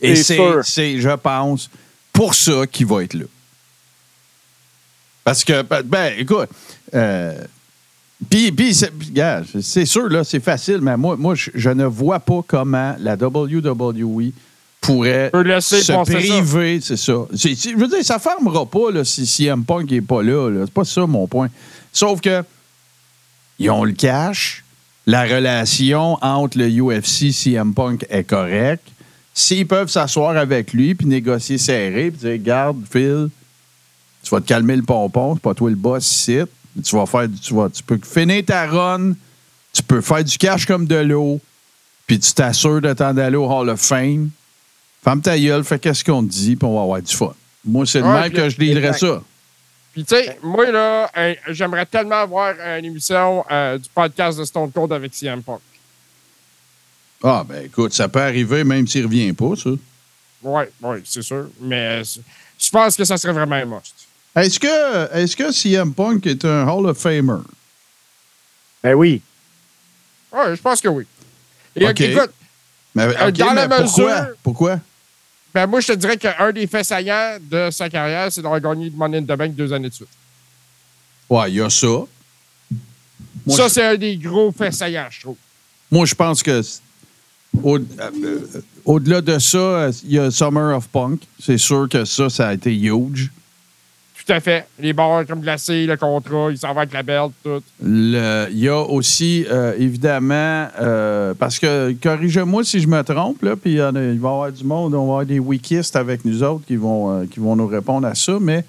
Et 0.00 0.14
C'est 0.16 0.98
je 1.00 1.16
pense, 1.16 1.68
pour 2.12 2.34
ça 2.34 2.66
qu'il 2.66 2.86
va 2.86 3.02
être 3.02 3.14
là. 3.14 3.24
Parce 5.24 5.42
que, 5.44 5.62
ben, 5.62 5.82
ben, 5.82 6.12
écoute, 6.18 6.48
euh, 6.94 7.34
puis, 8.30 8.52
puis, 8.52 8.74
c'est- 8.74 8.92
c'est 9.60 9.86
sûr, 9.86 10.08
là, 10.08 10.22
c'est 10.22 10.40
facile, 10.40 10.78
mais 10.80 10.96
moi, 10.96 11.16
moi 11.16 11.34
je, 11.34 11.50
je 11.54 11.70
ne 11.70 11.84
vois 11.84 12.20
pas 12.20 12.40
comment 12.46 12.94
la 13.00 13.16
WWE 13.16 14.32
pourrait 14.84 15.30
se 15.32 16.04
priver, 16.04 16.80
c'est 16.82 16.96
ça. 16.96 17.26
Je 17.32 17.76
veux 17.76 17.88
dire, 17.88 18.04
ça 18.04 18.16
ne 18.16 18.20
fermera 18.20 18.66
pas 18.66 18.90
là, 18.90 19.04
si 19.04 19.26
CM 19.26 19.64
Punk 19.64 19.90
n'est 19.90 20.00
pas 20.00 20.22
là. 20.22 20.50
là. 20.50 20.62
C'est 20.64 20.74
pas 20.74 20.84
ça 20.84 21.06
mon 21.06 21.26
point. 21.26 21.48
Sauf 21.92 22.20
que 22.20 22.42
ils 23.58 23.70
ont 23.70 23.84
le 23.84 23.92
cash, 23.92 24.64
la 25.06 25.22
relation 25.24 26.18
entre 26.22 26.58
le 26.58 26.68
UFC 26.68 27.24
et 27.24 27.32
CM 27.32 27.74
Punk 27.74 28.04
est 28.10 28.24
correcte. 28.24 28.88
S'ils 29.32 29.66
peuvent 29.66 29.88
s'asseoir 29.88 30.36
avec 30.36 30.72
lui 30.72 30.94
puis 30.94 31.06
négocier 31.06 31.58
serré 31.58 32.10
puis 32.10 32.28
dire 32.28 32.38
Garde, 32.42 32.82
Phil, 32.90 33.28
tu 34.22 34.30
vas 34.30 34.40
te 34.40 34.46
calmer 34.46 34.76
le 34.76 34.82
pompon, 34.82 35.34
c'est 35.34 35.42
pas 35.42 35.54
toi 35.54 35.70
le 35.70 35.76
boss 35.76 36.08
ici. 36.10 36.38
Tu 36.84 36.96
vas 36.96 37.06
faire 37.06 37.28
tu 37.42 37.54
vas 37.54 37.68
tu 37.68 37.82
peux 37.82 37.98
finir 38.02 38.44
ta 38.44 38.66
run, 38.66 39.12
tu 39.72 39.82
peux 39.82 40.00
faire 40.00 40.24
du 40.24 40.36
cash 40.38 40.66
comme 40.66 40.86
de 40.86 40.96
l'eau, 40.96 41.40
puis 42.06 42.18
tu 42.18 42.32
t'assures 42.32 42.80
de 42.80 42.92
t'en 42.92 43.16
aller 43.16 43.36
au 43.36 43.46
Hall 43.50 43.68
of 43.68 43.80
Fame. 43.80 44.30
Ferme 45.04 45.20
ta 45.20 45.38
gueule, 45.38 45.62
fais 45.64 45.78
qu'est-ce 45.78 46.02
qu'on 46.02 46.24
te 46.24 46.30
dit, 46.30 46.56
puis 46.56 46.66
on 46.66 46.74
va 46.76 46.82
avoir 46.82 47.02
du 47.02 47.14
fun. 47.14 47.34
Moi, 47.64 47.84
c'est 47.86 48.00
le 48.00 48.06
Ouais, 48.06 48.22
même 48.22 48.32
que 48.32 48.48
je 48.48 48.60
exact. 48.62 48.98
ça. 48.98 49.22
Puis, 49.92 50.04
tu 50.04 50.14
sais, 50.16 50.38
moi, 50.42 50.70
là, 50.70 51.10
un- 51.14 51.34
j'aimerais 51.50 51.86
tellement 51.86 52.22
avoir 52.22 52.54
une 52.78 52.84
émission 52.86 53.44
euh, 53.50 53.78
du 53.78 53.88
podcast 53.94 54.38
de 54.38 54.44
Stone 54.44 54.72
Cold 54.72 54.92
avec 54.92 55.14
CM 55.14 55.42
Punk. 55.42 55.60
Ah, 57.22 57.44
ben 57.48 57.64
écoute, 57.64 57.92
ça 57.94 58.08
peut 58.08 58.20
arriver 58.20 58.64
même 58.64 58.86
s'il 58.86 59.04
revient 59.04 59.32
pas, 59.32 59.54
ça. 59.56 59.70
Oui, 60.42 60.64
oui, 60.82 60.98
c'est 61.04 61.22
sûr. 61.22 61.48
Mais 61.60 62.00
euh, 62.02 62.04
je 62.58 62.70
pense 62.70 62.96
que 62.96 63.04
ça 63.04 63.16
serait 63.16 63.32
vraiment 63.32 63.56
un 63.56 63.64
must. 63.64 63.94
Est-ce 64.36 64.58
que, 64.58 65.14
est 65.16 65.34
que 65.34 65.52
CM 65.52 65.94
Punk 65.94 66.26
est 66.26 66.44
un 66.44 66.66
Hall 66.68 66.86
of 66.86 66.98
Famer? 66.98 67.38
Ben 68.82 68.94
oui. 68.94 69.22
Oui, 70.32 70.40
je 70.56 70.60
pense 70.60 70.80
que 70.80 70.88
oui. 70.88 71.04
Et 71.76 71.86
OK. 71.88 72.00
écoute, 72.00 72.30
Mais, 72.94 73.04
Euh, 73.04 73.28
OK, 73.28 73.32
dans 73.34 73.52
la 73.54 73.68
mais 73.68 73.76
pourquoi? 73.82 74.20
mesure- 74.20 74.34
Pourquoi? 74.42 74.80
Ben 75.54 75.66
moi, 75.68 75.80
je 75.80 75.86
te 75.88 75.92
dirais 75.92 76.16
qu'un 76.16 76.52
des 76.52 76.66
faits 76.66 76.84
saillants 76.84 77.38
de 77.40 77.70
sa 77.70 77.88
carrière, 77.88 78.30
c'est 78.32 78.42
d'avoir 78.42 78.60
gagné 78.60 78.86
le 78.90 78.96
Money 78.96 79.18
in 79.18 79.22
the 79.22 79.38
Bank 79.38 79.54
deux 79.54 79.72
années 79.72 79.88
de 79.88 79.94
suite. 79.94 80.08
Ouais, 81.30 81.50
il 81.50 81.54
y 81.56 81.60
a 81.60 81.70
ça. 81.70 81.86
Moi, 81.86 83.56
ça, 83.56 83.68
je- 83.68 83.72
c'est 83.72 83.84
un 83.84 83.96
des 83.96 84.16
gros 84.16 84.50
faits 84.52 84.72
saillants, 84.74 85.06
je 85.10 85.20
trouve. 85.20 85.36
Moi, 85.90 86.06
je 86.06 86.14
pense 86.14 86.42
que 86.42 86.60
au- 87.62 87.78
euh, 87.78 87.82
euh, 88.24 88.40
au-delà 88.84 89.20
de 89.20 89.38
ça, 89.38 89.58
euh, 89.58 89.92
il 90.04 90.12
y 90.12 90.18
a 90.18 90.30
Summer 90.30 90.76
of 90.76 90.88
Punk. 90.88 91.20
C'est 91.40 91.58
sûr 91.58 91.88
que 91.88 92.04
ça, 92.04 92.28
ça 92.28 92.48
a 92.48 92.54
été 92.54 92.74
huge. 92.74 93.30
Tout 94.26 94.32
à 94.32 94.40
fait. 94.40 94.66
Les 94.80 94.94
barres 94.94 95.26
comme 95.26 95.40
glacés, 95.40 95.84
le 95.86 95.96
contrat, 95.98 96.48
il 96.50 96.56
s'en 96.56 96.72
va 96.72 96.80
avec 96.82 96.94
la 96.94 97.02
belle, 97.02 97.28
tout. 97.42 97.60
Le- 97.82 98.46
Il 98.50 98.58
y 98.58 98.68
a 98.68 98.78
aussi, 98.80 99.44
euh, 99.50 99.74
évidemment, 99.78 100.66
euh, 100.80 101.34
parce 101.38 101.58
que, 101.58 101.94
corrigez-moi 102.02 102.64
si 102.64 102.80
je 102.80 102.88
me 102.88 103.02
trompe, 103.02 103.42
là, 103.42 103.54
puis 103.54 103.74
il 103.74 103.78
va 103.80 103.90
y 103.92 104.16
avoir 104.16 104.50
du 104.50 104.64
monde, 104.64 104.94
on 104.94 104.98
va 105.06 105.12
avoir 105.12 105.26
des 105.26 105.38
wikistes 105.38 105.94
avec 105.96 106.24
nous 106.24 106.42
autres 106.42 106.64
qui 106.66 106.76
vont, 106.76 107.10
euh, 107.20 107.24
qui 107.30 107.38
vont 107.38 107.54
nous 107.54 107.66
répondre 107.66 108.06
à 108.06 108.14
ça, 108.14 108.38
mais 108.40 108.64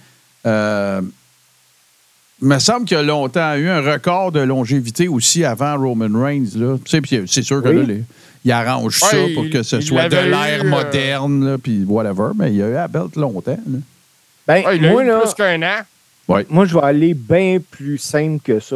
il 2.41 2.47
me 2.47 2.59
semble 2.59 2.85
qu'il 2.85 2.97
y 2.97 2.99
a 2.99 3.03
longtemps 3.03 3.55
eu 3.55 3.69
un 3.69 3.79
record 3.81 4.31
de 4.33 4.41
longévité 4.41 5.07
aussi 5.07 5.45
avant 5.45 5.77
Roman 5.77 6.09
Reigns. 6.21 6.49
Là. 6.57 6.75
Tu 6.83 6.89
sais, 6.91 7.01
puis 7.01 7.21
c'est 7.27 7.43
sûr 7.43 7.63
que 7.63 7.69
Oui. 7.69 7.75
là, 7.77 7.83
les- 7.83 8.03
il 8.43 8.51
arrange 8.51 8.99
ça 8.99 9.15
pour 9.33 9.49
que 9.49 9.63
ce 9.63 9.79
soit 9.79 10.09
de 10.09 10.17
l'ère 10.17 10.65
moderne, 10.65 11.57
puis 11.63 11.83
whatever, 11.87 12.31
mais 12.37 12.51
il 12.51 12.57
y 12.57 12.61
a 12.61 12.67
eu 12.67 12.73
la 12.73 12.87
belt 12.89 13.15
longtemps. 13.15 13.57
là. 13.67 13.77
Ben, 14.47 14.65
Ouais, 14.65 14.77
il 14.77 14.85
a 14.85 14.91
moi, 14.91 15.03
eu 15.03 15.07
là, 15.07 15.19
plus 15.21 15.33
qu'un 15.33 15.61
an. 15.63 15.81
moi, 16.49 16.65
je 16.65 16.73
vais 16.75 16.83
aller 16.83 17.13
bien 17.13 17.59
plus 17.71 17.97
simple 17.97 18.41
que 18.43 18.59
ça. 18.59 18.75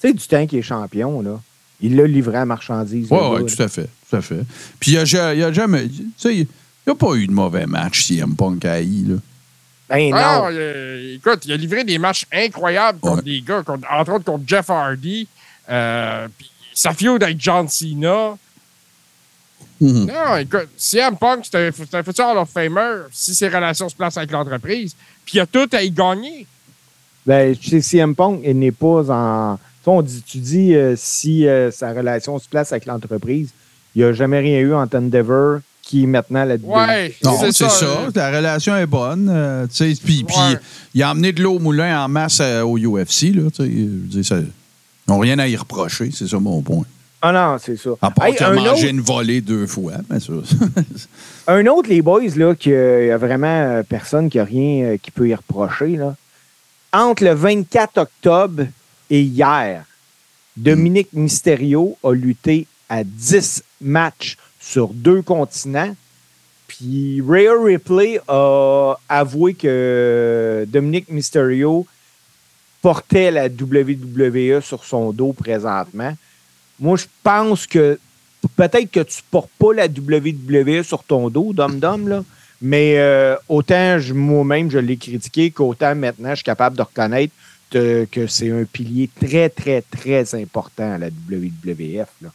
Tu 0.00 0.08
sais, 0.08 0.12
du 0.14 0.26
temps 0.26 0.46
qu'il 0.46 0.58
est 0.58 0.62
champion, 0.62 1.20
là. 1.22 1.40
Il 1.80 1.96
l'a 1.96 2.06
livré 2.06 2.38
à 2.38 2.44
marchandise. 2.46 3.08
Oui, 3.10 3.18
gars, 3.18 3.44
tout 3.54 3.62
à 3.62 3.68
fait. 3.68 3.88
Tout 4.08 4.16
à 4.16 4.22
fait. 4.22 4.40
Puis 4.80 4.92
il 4.92 4.94
n'y 4.94 5.00
a, 5.00 5.04
ja- 5.04 5.34
il 5.34 5.40
y 5.40 5.44
a 5.44 5.52
jamais. 5.52 5.88
Tu 5.88 6.04
sais, 6.16 6.34
il 6.34 6.46
n'y 6.86 6.92
a 6.92 6.94
pas 6.94 7.14
eu 7.14 7.26
de 7.26 7.32
mauvais 7.32 7.66
match 7.66 8.04
CM 8.04 8.34
Punk 8.34 8.64
à 8.64 8.80
I, 8.80 9.04
là. 9.08 9.16
Ben 9.88 10.10
non. 10.10 10.16
Ah, 10.18 10.48
euh, 10.50 11.14
écoute, 11.16 11.44
il 11.44 11.52
a 11.52 11.56
livré 11.56 11.84
des 11.84 11.98
matchs 11.98 12.24
incroyables 12.32 12.98
contre 12.98 13.16
Ouais. 13.18 13.22
des 13.22 13.40
gars, 13.42 13.62
contre- 13.62 13.86
entre 13.92 14.12
autres 14.14 14.24
contre 14.24 14.44
Jeff 14.46 14.68
Hardy. 14.70 15.28
Euh, 15.68 16.26
puis 16.36 16.50
sa 16.74 16.92
feud 16.92 17.22
avec 17.22 17.36
John 17.40 17.68
Cena. 17.68 18.36
Non, 19.80 20.36
écoute, 20.38 20.68
CM 20.76 21.16
Punk, 21.16 21.44
c'est 21.50 21.68
un, 21.68 22.02
futur 22.02 22.26
Hall 22.28 22.38
of 22.38 22.48
Famer 22.50 23.02
si 23.12 23.34
ses 23.34 23.48
relations 23.48 23.88
se 23.88 23.94
placent 23.96 24.16
avec 24.16 24.30
l'entreprise. 24.30 24.94
Puis 25.24 25.38
il 25.38 25.40
a 25.40 25.46
tout 25.46 25.68
à 25.72 25.82
y 25.82 25.90
gagner. 25.90 26.46
Ben, 27.26 27.54
chez 27.60 27.80
CM 27.82 28.14
Punk, 28.14 28.40
il 28.44 28.58
n'est 28.58 28.72
pas 28.72 29.10
en. 29.10 29.58
On 29.88 30.02
dit, 30.02 30.20
tu 30.26 30.38
dis 30.38 30.74
euh, 30.74 30.94
si 30.96 31.46
euh, 31.46 31.70
sa 31.70 31.92
relation 31.92 32.38
se 32.40 32.48
place 32.48 32.72
avec 32.72 32.86
l'entreprise, 32.86 33.50
il 33.94 34.02
n'y 34.02 34.04
a 34.08 34.12
jamais 34.12 34.40
rien 34.40 34.58
eu 34.58 34.74
en 34.74 34.82
Endeavor 34.92 35.60
qui 35.80 36.02
est 36.02 36.06
maintenant 36.06 36.44
la 36.44 36.56
Ouais, 36.56 37.14
Non, 37.22 37.38
c'est 37.38 37.52
c'est 37.52 37.68
ça. 37.68 37.70
ça. 37.70 38.08
La 38.16 38.36
relation 38.36 38.76
est 38.76 38.86
bonne. 38.86 39.28
euh, 39.30 39.66
tu 39.68 39.94
sais, 39.94 40.00
puis, 40.04 40.24
Ouais. 40.28 40.58
il 40.92 41.02
a 41.04 41.12
emmené 41.12 41.30
de 41.32 41.40
l'eau 41.40 41.54
au 41.54 41.58
moulin 41.60 42.02
en 42.04 42.08
masse 42.08 42.40
euh, 42.40 42.62
au 42.62 42.76
UFC. 42.78 43.32
Là, 43.32 43.42
ça- 43.54 43.64
ils 43.64 44.02
n'ont 45.06 45.20
rien 45.20 45.38
à 45.38 45.46
y 45.46 45.54
reprocher. 45.56 46.10
C'est 46.12 46.26
ça 46.26 46.40
mon 46.40 46.60
point. 46.62 46.82
Ah 47.22 47.32
non, 47.32 47.58
c'est 47.58 47.76
ça. 47.76 47.90
À 48.02 48.10
part 48.10 48.26
Hey, 48.26 48.34
qu'il 48.34 48.44
a 48.44 48.50
un, 48.50 48.54
mangé 48.54 48.70
autre, 48.70 48.84
une 48.84 49.00
volée 49.00 49.40
deux 49.40 49.66
fois. 49.66 49.94
Mais 50.10 50.20
ça, 50.20 50.32
un 51.46 51.66
autre, 51.66 51.88
les 51.88 52.02
boys, 52.02 52.22
là, 52.36 52.54
qu'il 52.54 52.72
y 52.72 53.10
a 53.10 53.16
vraiment 53.16 53.46
euh, 53.46 53.82
personne 53.82 54.28
qui 54.28 54.38
a 54.38 54.44
rien 54.44 54.84
euh, 54.84 54.96
qui 54.98 55.10
peut 55.10 55.28
y 55.28 55.34
reprocher. 55.34 55.96
Là. 55.96 56.14
Entre 56.92 57.24
le 57.24 57.32
24 57.32 57.98
octobre 57.98 58.64
et 59.10 59.22
hier, 59.22 59.84
Dominique 60.56 61.12
Mysterio 61.12 61.96
a 62.02 62.12
lutté 62.12 62.66
à 62.88 63.04
10 63.04 63.62
matchs 63.80 64.36
sur 64.60 64.88
deux 64.88 65.22
continents. 65.22 65.94
Puis 66.68 67.22
Rhea 67.26 67.52
Ripley 67.62 68.20
a 68.28 68.94
avoué 69.08 69.54
que 69.54 70.66
Dominique 70.68 71.08
Mysterio 71.08 71.86
portait 72.82 73.30
la 73.30 73.46
WWE 73.46 74.60
sur 74.60 74.84
son 74.84 75.12
dos 75.12 75.32
présentement. 75.32 76.14
Moi, 76.80 76.96
je 76.96 77.06
pense 77.22 77.66
que 77.66 77.98
peut-être 78.56 78.90
que 78.90 79.00
tu 79.00 79.22
portes 79.30 79.50
pas 79.58 79.72
la 79.74 79.86
WWE 79.86 80.82
sur 80.82 81.02
ton 81.04 81.28
dos, 81.30 81.52
Dom 81.52 81.78
Dom, 81.78 82.08
là, 82.08 82.22
mais 82.60 82.98
euh, 82.98 83.36
autant 83.48 83.98
je- 83.98 84.12
moi-même 84.14 84.70
je 84.70 84.78
l'ai 84.78 84.96
critiqué 84.96 85.50
qu'autant 85.50 85.94
maintenant 85.94 86.30
je 86.30 86.36
suis 86.36 86.44
capable 86.44 86.76
de 86.76 86.82
reconnaître 86.82 87.32
que- 87.70 88.06
que 88.10 88.26
c'est 88.26 88.50
un 88.50 88.64
pilier 88.64 89.08
très, 89.20 89.48
très, 89.48 89.82
très 89.82 90.34
important 90.34 90.92
à 90.94 90.98
la 90.98 91.08
WWF. 91.10 92.08
Là. 92.22 92.28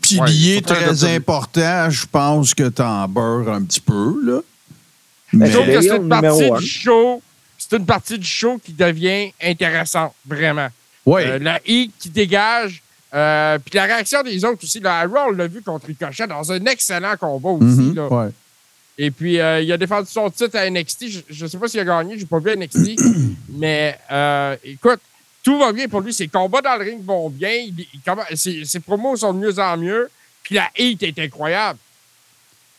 pilier 0.00 0.56
Ouais, 0.56 0.60
très 0.62 0.94
de- 0.94 1.16
important, 1.16 1.90
je 1.90 2.06
pense 2.10 2.54
que 2.54 2.68
t'en 2.68 3.06
beurres 3.08 3.50
un 3.50 3.62
petit 3.62 3.80
peu. 3.80 4.14
Là. 4.24 4.40
Ben, 5.32 5.38
Mais- 5.66 5.74
que 5.74 5.80
c'est 5.82 5.96
une 5.96 6.08
partie 6.08 6.50
du 6.58 6.66
show. 6.66 7.22
C'est 7.58 7.76
une 7.76 7.86
partie 7.86 8.18
du 8.18 8.26
show 8.26 8.58
qui 8.62 8.72
devient 8.72 9.32
intéressante, 9.42 10.12
vraiment. 10.26 10.68
Oui. 11.06 11.22
Euh, 11.24 11.38
la 11.38 11.60
I 11.66 11.90
qui 11.98 12.08
dégage. 12.10 12.82
euh, 13.14 13.58
puis 13.58 13.74
la 13.76 13.84
réaction 13.84 14.22
des 14.22 14.44
autres 14.44 14.64
aussi. 14.64 14.80
Là, 14.80 15.02
Raw, 15.06 15.28
on 15.28 15.30
l'a 15.32 15.46
vu 15.46 15.62
contre 15.62 15.86
Ricochet 15.86 16.26
dans 16.26 16.50
un 16.52 16.64
excellent 16.66 17.16
combat 17.16 17.50
aussi. 17.50 17.64
Mhm, 17.64 17.94
là. 17.94 18.08
ouais. 18.12 18.30
Et 18.96 19.10
puis, 19.10 19.40
euh, 19.40 19.60
il 19.60 19.70
a 19.72 19.76
défendu 19.76 20.08
son 20.10 20.30
titre 20.30 20.56
à 20.56 20.68
NXT. 20.70 21.06
Je 21.28 21.44
ne 21.44 21.48
sais 21.48 21.58
pas 21.58 21.66
s'il 21.68 21.80
a 21.80 21.84
gagné, 21.84 22.18
j'ai 22.18 22.26
pas 22.26 22.38
vu 22.38 22.56
NXT. 22.56 22.96
mais 23.50 23.98
euh, 24.10 24.56
écoute, 24.64 25.00
tout 25.42 25.58
va 25.58 25.72
bien 25.72 25.88
pour 25.88 26.00
lui. 26.00 26.14
Ses 26.14 26.28
combats 26.28 26.60
dans 26.62 26.76
le 26.76 26.84
ring 26.84 27.04
vont 27.04 27.28
bien. 27.28 27.50
Il- 27.50 27.86
il 27.92 28.00
commen- 28.06 28.34
ses, 28.36 28.64
ses 28.64 28.80
promos 28.80 29.16
sont 29.16 29.32
de 29.34 29.38
mieux 29.40 29.58
en 29.58 29.76
mieux. 29.76 30.08
Puis 30.42 30.54
la 30.54 30.64
hate 30.78 31.02
est 31.02 31.18
incroyable. 31.18 31.78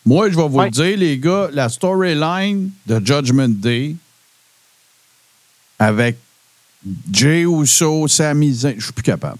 Moi, 0.05 0.29
je 0.29 0.35
vais 0.35 0.47
vous 0.47 0.57
Ouais. 0.57 0.65
le 0.65 0.71
dire, 0.71 0.97
les 0.97 1.17
gars, 1.17 1.49
la 1.51 1.67
storyline 1.67 2.69
de 2.85 3.05
Judgment 3.05 3.49
Day 3.49 3.95
avec 5.79 6.17
Jay 7.11 7.41
Uso, 7.43 8.07
Sami 8.07 8.53
Zayn, 8.53 8.75
je 8.77 8.83
suis 8.83 8.93
plus 8.93 9.03
capable. 9.03 9.37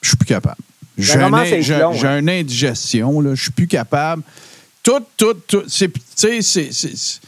Je 0.00 0.08
suis 0.08 0.16
plus 0.16 0.26
capable. 0.26 0.56
J'ai 0.96 1.14
un, 1.14 1.30
être 1.42 1.62
j'ai- 1.62 2.06
hein. 2.06 2.18
une 2.20 2.30
indigestion, 2.30 3.20
là. 3.20 3.34
Je 3.34 3.42
suis 3.42 3.50
plus 3.52 3.66
capable. 3.66 4.22
Tout, 4.82 5.02
tout, 5.16 5.34
tout. 5.46 5.62
c'est- 5.68 5.92
Tu 5.92 6.00
sais, 6.14 6.42
c'est- 6.42 6.68
c'est. 6.72 6.96
c'est- 6.96 7.20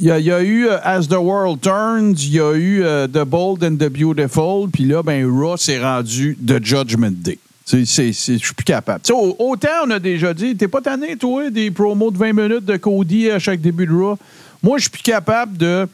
Il 0.00 0.06
y, 0.06 0.10
a, 0.12 0.18
il 0.20 0.26
y 0.26 0.30
a 0.30 0.40
eu 0.42 0.68
euh, 0.68 0.78
As 0.84 1.08
the 1.08 1.14
World 1.14 1.60
Turns, 1.60 2.14
il 2.22 2.34
y 2.34 2.38
a 2.40 2.52
eu 2.54 2.82
euh, 2.84 3.08
The 3.08 3.24
Bold 3.24 3.64
and 3.64 3.76
the 3.76 3.88
Beautiful, 3.88 4.68
puis 4.72 4.84
là, 4.84 5.02
ben, 5.02 5.26
Raw 5.28 5.56
s'est 5.56 5.80
rendu 5.82 6.36
The 6.46 6.64
Judgment 6.64 7.10
Day. 7.16 7.38
Je 7.72 7.84
suis 7.84 8.54
plus 8.54 8.64
capable. 8.64 9.00
Autant 9.38 9.68
on 9.86 9.90
a 9.90 9.98
déjà 9.98 10.32
dit, 10.32 10.56
t'es 10.56 10.68
pas 10.68 10.80
tanné, 10.80 11.16
toi, 11.16 11.50
des 11.50 11.70
promos 11.72 12.10
de 12.12 12.16
20 12.18 12.32
minutes 12.32 12.64
de 12.64 12.76
Cody 12.76 13.28
à 13.30 13.38
chaque 13.40 13.60
début 13.60 13.86
de 13.86 13.92
Raw. 13.92 14.16
Moi, 14.62 14.78
je 14.78 14.82
suis 14.82 14.90
plus 14.90 15.02
capable 15.02 15.56
de. 15.56 15.88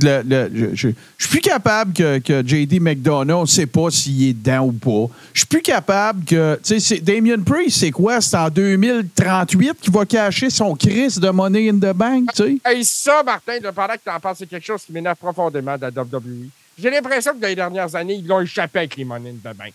La- 0.00 0.48
je, 0.48 0.74
je- 0.74 0.88
je 1.16 1.26
suis 1.26 1.28
plus 1.30 1.40
capable 1.40 1.92
que, 1.92 2.18
que 2.18 2.46
JD 2.46 2.80
McDonough, 2.80 3.42
on 3.42 3.46
sait 3.46 3.66
pas 3.66 3.90
s'il 3.90 4.28
est 4.28 4.32
dedans 4.34 4.66
ou 4.66 4.72
pas. 4.72 5.12
Je 5.32 5.40
suis 5.40 5.46
plus 5.46 5.62
capable 5.62 6.24
que. 6.24 6.58
Tu 6.62 6.78
sais, 6.80 6.98
Damien 7.00 7.40
Priest, 7.40 7.78
c'est 7.78 7.90
quoi? 7.90 8.20
C'est 8.20 8.36
en 8.36 8.50
2038 8.50 9.80
qu'il 9.80 9.92
va 9.92 10.04
cacher 10.04 10.50
son 10.50 10.74
Chris 10.74 11.14
de 11.20 11.30
Money 11.30 11.70
in 11.70 11.76
the 11.78 11.94
Bank, 11.94 12.30
tu 12.34 12.42
sais? 12.42 12.56
Hey, 12.64 12.84
ça, 12.84 13.22
Martin, 13.22 13.58
pendant 13.74 13.94
que 13.94 14.00
tu 14.04 14.10
en 14.10 14.20
parles, 14.20 14.36
c'est 14.38 14.48
quelque 14.48 14.66
chose 14.66 14.82
qui 14.84 14.92
m'énerve 14.92 15.16
profondément 15.16 15.76
de 15.76 15.82
la 15.82 15.88
WWE. 15.90 16.48
J'ai 16.80 16.90
l'impression 16.90 17.32
que 17.32 17.38
dans 17.38 17.48
les 17.48 17.56
dernières 17.56 17.94
années, 17.96 18.14
ils 18.14 18.26
l'ont 18.26 18.40
échappé 18.40 18.80
avec 18.80 18.96
les 18.96 19.04
Money 19.04 19.30
in 19.30 19.50
the 19.52 19.56
Bank. 19.56 19.72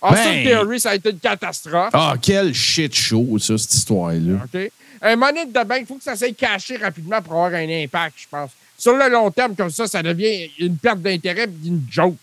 Austin 0.00 0.24
Ben. 0.24 0.44
Theory, 0.44 0.80
ça 0.80 0.90
a 0.90 0.94
été 0.94 1.10
une 1.10 1.18
catastrophe. 1.18 1.90
Ah, 1.92 2.14
quel 2.20 2.54
shit 2.54 2.94
show, 2.94 3.36
ça, 3.38 3.58
cette 3.58 3.74
histoire-là. 3.74 4.44
OK? 4.44 4.70
Un 5.02 5.16
Money 5.16 5.40
in 5.42 5.46
the 5.46 5.66
Bank, 5.66 5.78
il 5.80 5.86
faut 5.86 5.94
que 5.96 6.02
ça 6.04 6.16
s'aille 6.16 6.34
caché 6.34 6.76
rapidement 6.76 7.20
pour 7.20 7.34
avoir 7.34 7.52
un 7.60 7.68
impact, 7.68 8.14
je 8.16 8.26
pense. 8.30 8.50
Sur 8.78 8.96
le 8.96 9.10
long 9.10 9.30
terme, 9.30 9.54
comme 9.56 9.70
ça, 9.70 9.86
ça 9.88 10.02
devient 10.02 10.48
une 10.58 10.76
perte 10.76 11.00
d'intérêt 11.00 11.44
et 11.64 11.66
une 11.68 11.82
joke. 11.90 12.14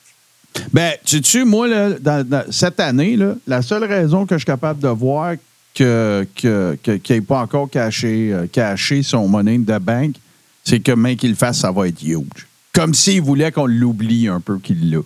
Ben, 0.72 0.94
tu 1.04 1.22
sais, 1.22 1.44
moi, 1.44 1.68
là, 1.68 1.90
dans- 2.00 2.26
dans- 2.26 2.46
cette 2.50 2.80
année, 2.80 3.18
là, 3.18 3.36
la 3.46 3.62
seule 3.62 3.84
raison 3.84 4.26
que 4.26 4.36
je 4.36 4.40
suis 4.40 4.46
capable 4.46 4.80
de 4.80 4.88
voir 4.88 5.34
que, 5.74 6.26
que, 6.34 6.78
que- 6.82 6.96
qu'il 6.96 7.16
n'ait 7.18 7.22
pas 7.22 7.40
encore 7.42 7.70
caché, 7.70 8.32
euh, 8.32 8.48
caché 8.50 9.04
son 9.04 9.28
money 9.28 9.56
in 9.56 9.64
the 9.64 9.82
bank, 9.82 10.16
c'est 10.64 10.80
que 10.80 10.94
même 10.94 11.18
qu'il 11.18 11.32
le 11.32 11.36
fasse, 11.36 11.60
ça 11.60 11.72
va 11.72 11.90
être 11.90 12.02
huge. 12.02 12.48
Comme 12.72 12.94
s'il 12.94 13.22
voulait 13.22 13.52
qu'on 13.52 13.66
l'oublie 13.66 14.30
un 14.30 14.40
peu 14.40 14.58
qu'il 14.60 14.90
l'a. 14.92 15.00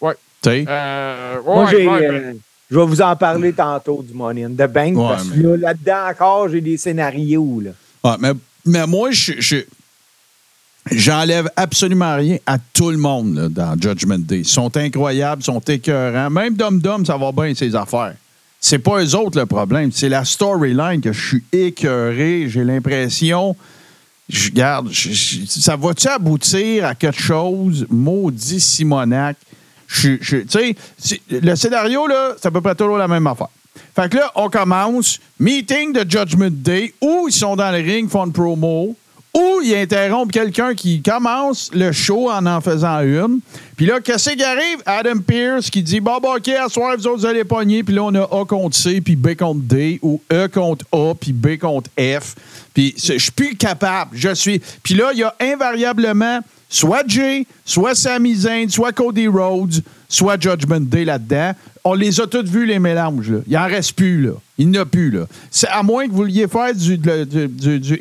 Ouais. 0.00 0.14
Tu 0.42 0.50
sais? 0.50 0.64
Euh, 0.68 1.42
Moi, 1.44 1.64
ouais, 1.64 1.70
j'ai, 1.72 1.88
ouais, 1.88 2.06
euh, 2.06 2.20
ben, 2.32 2.38
je 2.70 2.78
vais 2.78 2.86
vous 2.86 3.02
en 3.02 3.16
parler 3.16 3.52
tantôt 3.52 4.04
du 4.06 4.14
Money 4.14 4.44
in 4.44 4.50
the 4.50 4.70
Bank, 4.72 4.96
Ouais, 4.96 5.08
parce 5.08 5.24
que 5.24 5.34
mais- 5.36 5.42
là, 5.42 5.56
là-dedans 5.56 6.10
encore, 6.10 6.48
j'ai 6.48 6.60
des 6.60 6.76
scénarios. 6.76 7.60
Là. 7.60 7.70
Ouais, 8.04 8.16
mais, 8.20 8.32
mais 8.64 8.86
moi, 8.86 9.10
je, 9.10 9.32
je- 9.40 9.56
j'enlève 10.92 11.50
absolument 11.56 12.16
rien 12.16 12.38
à 12.46 12.58
tout 12.58 12.90
le 12.90 12.96
monde 12.96 13.34
là, 13.34 13.48
dans 13.48 13.80
Judgment 13.80 14.18
Day. 14.18 14.40
Ils 14.40 14.44
sont 14.44 14.76
incroyables, 14.76 15.42
ils 15.42 15.44
sont 15.44 15.60
écœurants. 15.60 16.30
Même 16.30 16.54
Dom 16.54 16.78
Dom, 16.80 17.04
ça 17.04 17.16
va 17.16 17.32
bien 17.32 17.54
ses 17.54 17.74
affaires. 17.74 18.14
C'est 18.60 18.78
pas 18.78 19.02
eux 19.02 19.14
autres 19.14 19.38
le 19.38 19.46
problème, 19.46 19.92
c'est 19.92 20.08
la 20.08 20.24
storyline 20.24 21.00
que 21.00 21.12
je 21.12 21.26
suis 21.28 21.44
écœuré. 21.52 22.46
J'ai 22.48 22.64
l'impression. 22.64 23.54
Je 24.28 24.50
garde, 24.50 24.92
ça 24.92 25.76
va-tu 25.76 26.08
aboutir 26.08 26.84
à 26.84 26.94
quelque 26.94 27.20
chose? 27.20 27.86
Maudit 27.88 28.60
Simonac. 28.60 29.36
Je, 29.86 30.16
tu 30.16 30.46
sais, 30.48 30.76
le 31.30 31.54
scénario, 31.54 32.06
là, 32.06 32.34
c'est 32.36 32.48
à 32.48 32.50
peu 32.50 32.60
près 32.60 32.74
toujours 32.74 32.98
la 32.98 33.08
même 33.08 33.26
affaire. 33.26 33.48
Fait 33.94 34.10
que 34.10 34.16
là, 34.18 34.30
on 34.34 34.50
commence, 34.50 35.18
meeting 35.40 35.94
de 35.94 36.00
Judgment 36.00 36.50
Day, 36.50 36.92
où 37.00 37.26
ils 37.28 37.32
sont 37.32 37.56
dans 37.56 37.70
le 37.70 37.78
ring, 37.78 38.10
font 38.10 38.28
promo, 38.30 38.94
ou 39.38 39.60
ils 39.62 39.74
interrompent 39.76 40.32
quelqu'un 40.32 40.74
qui 40.74 41.00
commence 41.00 41.70
le 41.72 41.92
show 41.92 42.30
en 42.30 42.44
en 42.46 42.60
faisant 42.60 43.00
une. 43.00 43.40
Puis 43.76 43.86
là, 43.86 44.00
qu'est-ce 44.00 44.30
qui 44.30 44.42
arrive? 44.42 44.82
Adam 44.84 45.20
Pierce 45.24 45.70
qui 45.70 45.82
dit 45.82 46.00
Bon, 46.00 46.16
OK, 46.16 46.48
à 46.48 46.68
soir, 46.68 46.96
vous 46.96 47.06
autres, 47.06 47.20
vous 47.20 47.26
allez 47.26 47.44
pogner. 47.44 47.84
Puis 47.84 47.94
là, 47.94 48.02
on 48.04 48.14
a 48.14 48.22
A 48.22 48.44
contre 48.44 48.76
C, 48.76 49.00
puis 49.00 49.14
B 49.14 49.36
contre 49.36 49.60
D, 49.60 50.00
ou 50.02 50.20
E 50.32 50.48
contre 50.48 50.84
A, 50.92 51.14
puis 51.14 51.32
B 51.32 51.56
contre 51.56 51.88
F. 51.96 52.34
Puis 52.74 52.94
je 52.96 53.18
suis 53.18 53.30
plus 53.30 53.54
capable. 53.54 54.10
Je 54.16 54.34
suis. 54.34 54.60
Puis 54.82 54.94
là, 54.94 55.10
il 55.12 55.20
y 55.20 55.22
a 55.22 55.34
invariablement 55.40 56.40
soit 56.68 57.06
Jay, 57.06 57.46
soit 57.64 57.94
Sami 57.94 58.34
Zayn, 58.34 58.68
soit 58.68 58.92
Cody 58.92 59.28
Rhodes, 59.28 59.82
soit 60.08 60.40
Judgment 60.40 60.80
Day 60.80 61.04
là-dedans. 61.04 61.52
On 61.84 61.94
les 61.94 62.20
a 62.20 62.26
tous 62.26 62.44
vus, 62.44 62.66
les 62.66 62.78
mélanges. 62.78 63.30
Là. 63.30 63.38
Il 63.46 63.52
n'en 63.54 63.66
reste 63.66 63.92
plus. 63.92 64.22
Là. 64.22 64.32
Il 64.58 64.68
n'y 64.68 64.78
en 64.78 64.82
a 64.82 64.84
plus. 64.84 65.10
Là. 65.10 65.26
C'est 65.50 65.68
à 65.68 65.82
moins 65.82 66.06
que 66.06 66.10
vous 66.10 66.18
vouliez 66.18 66.46
faire 66.48 66.74
du 66.74 67.00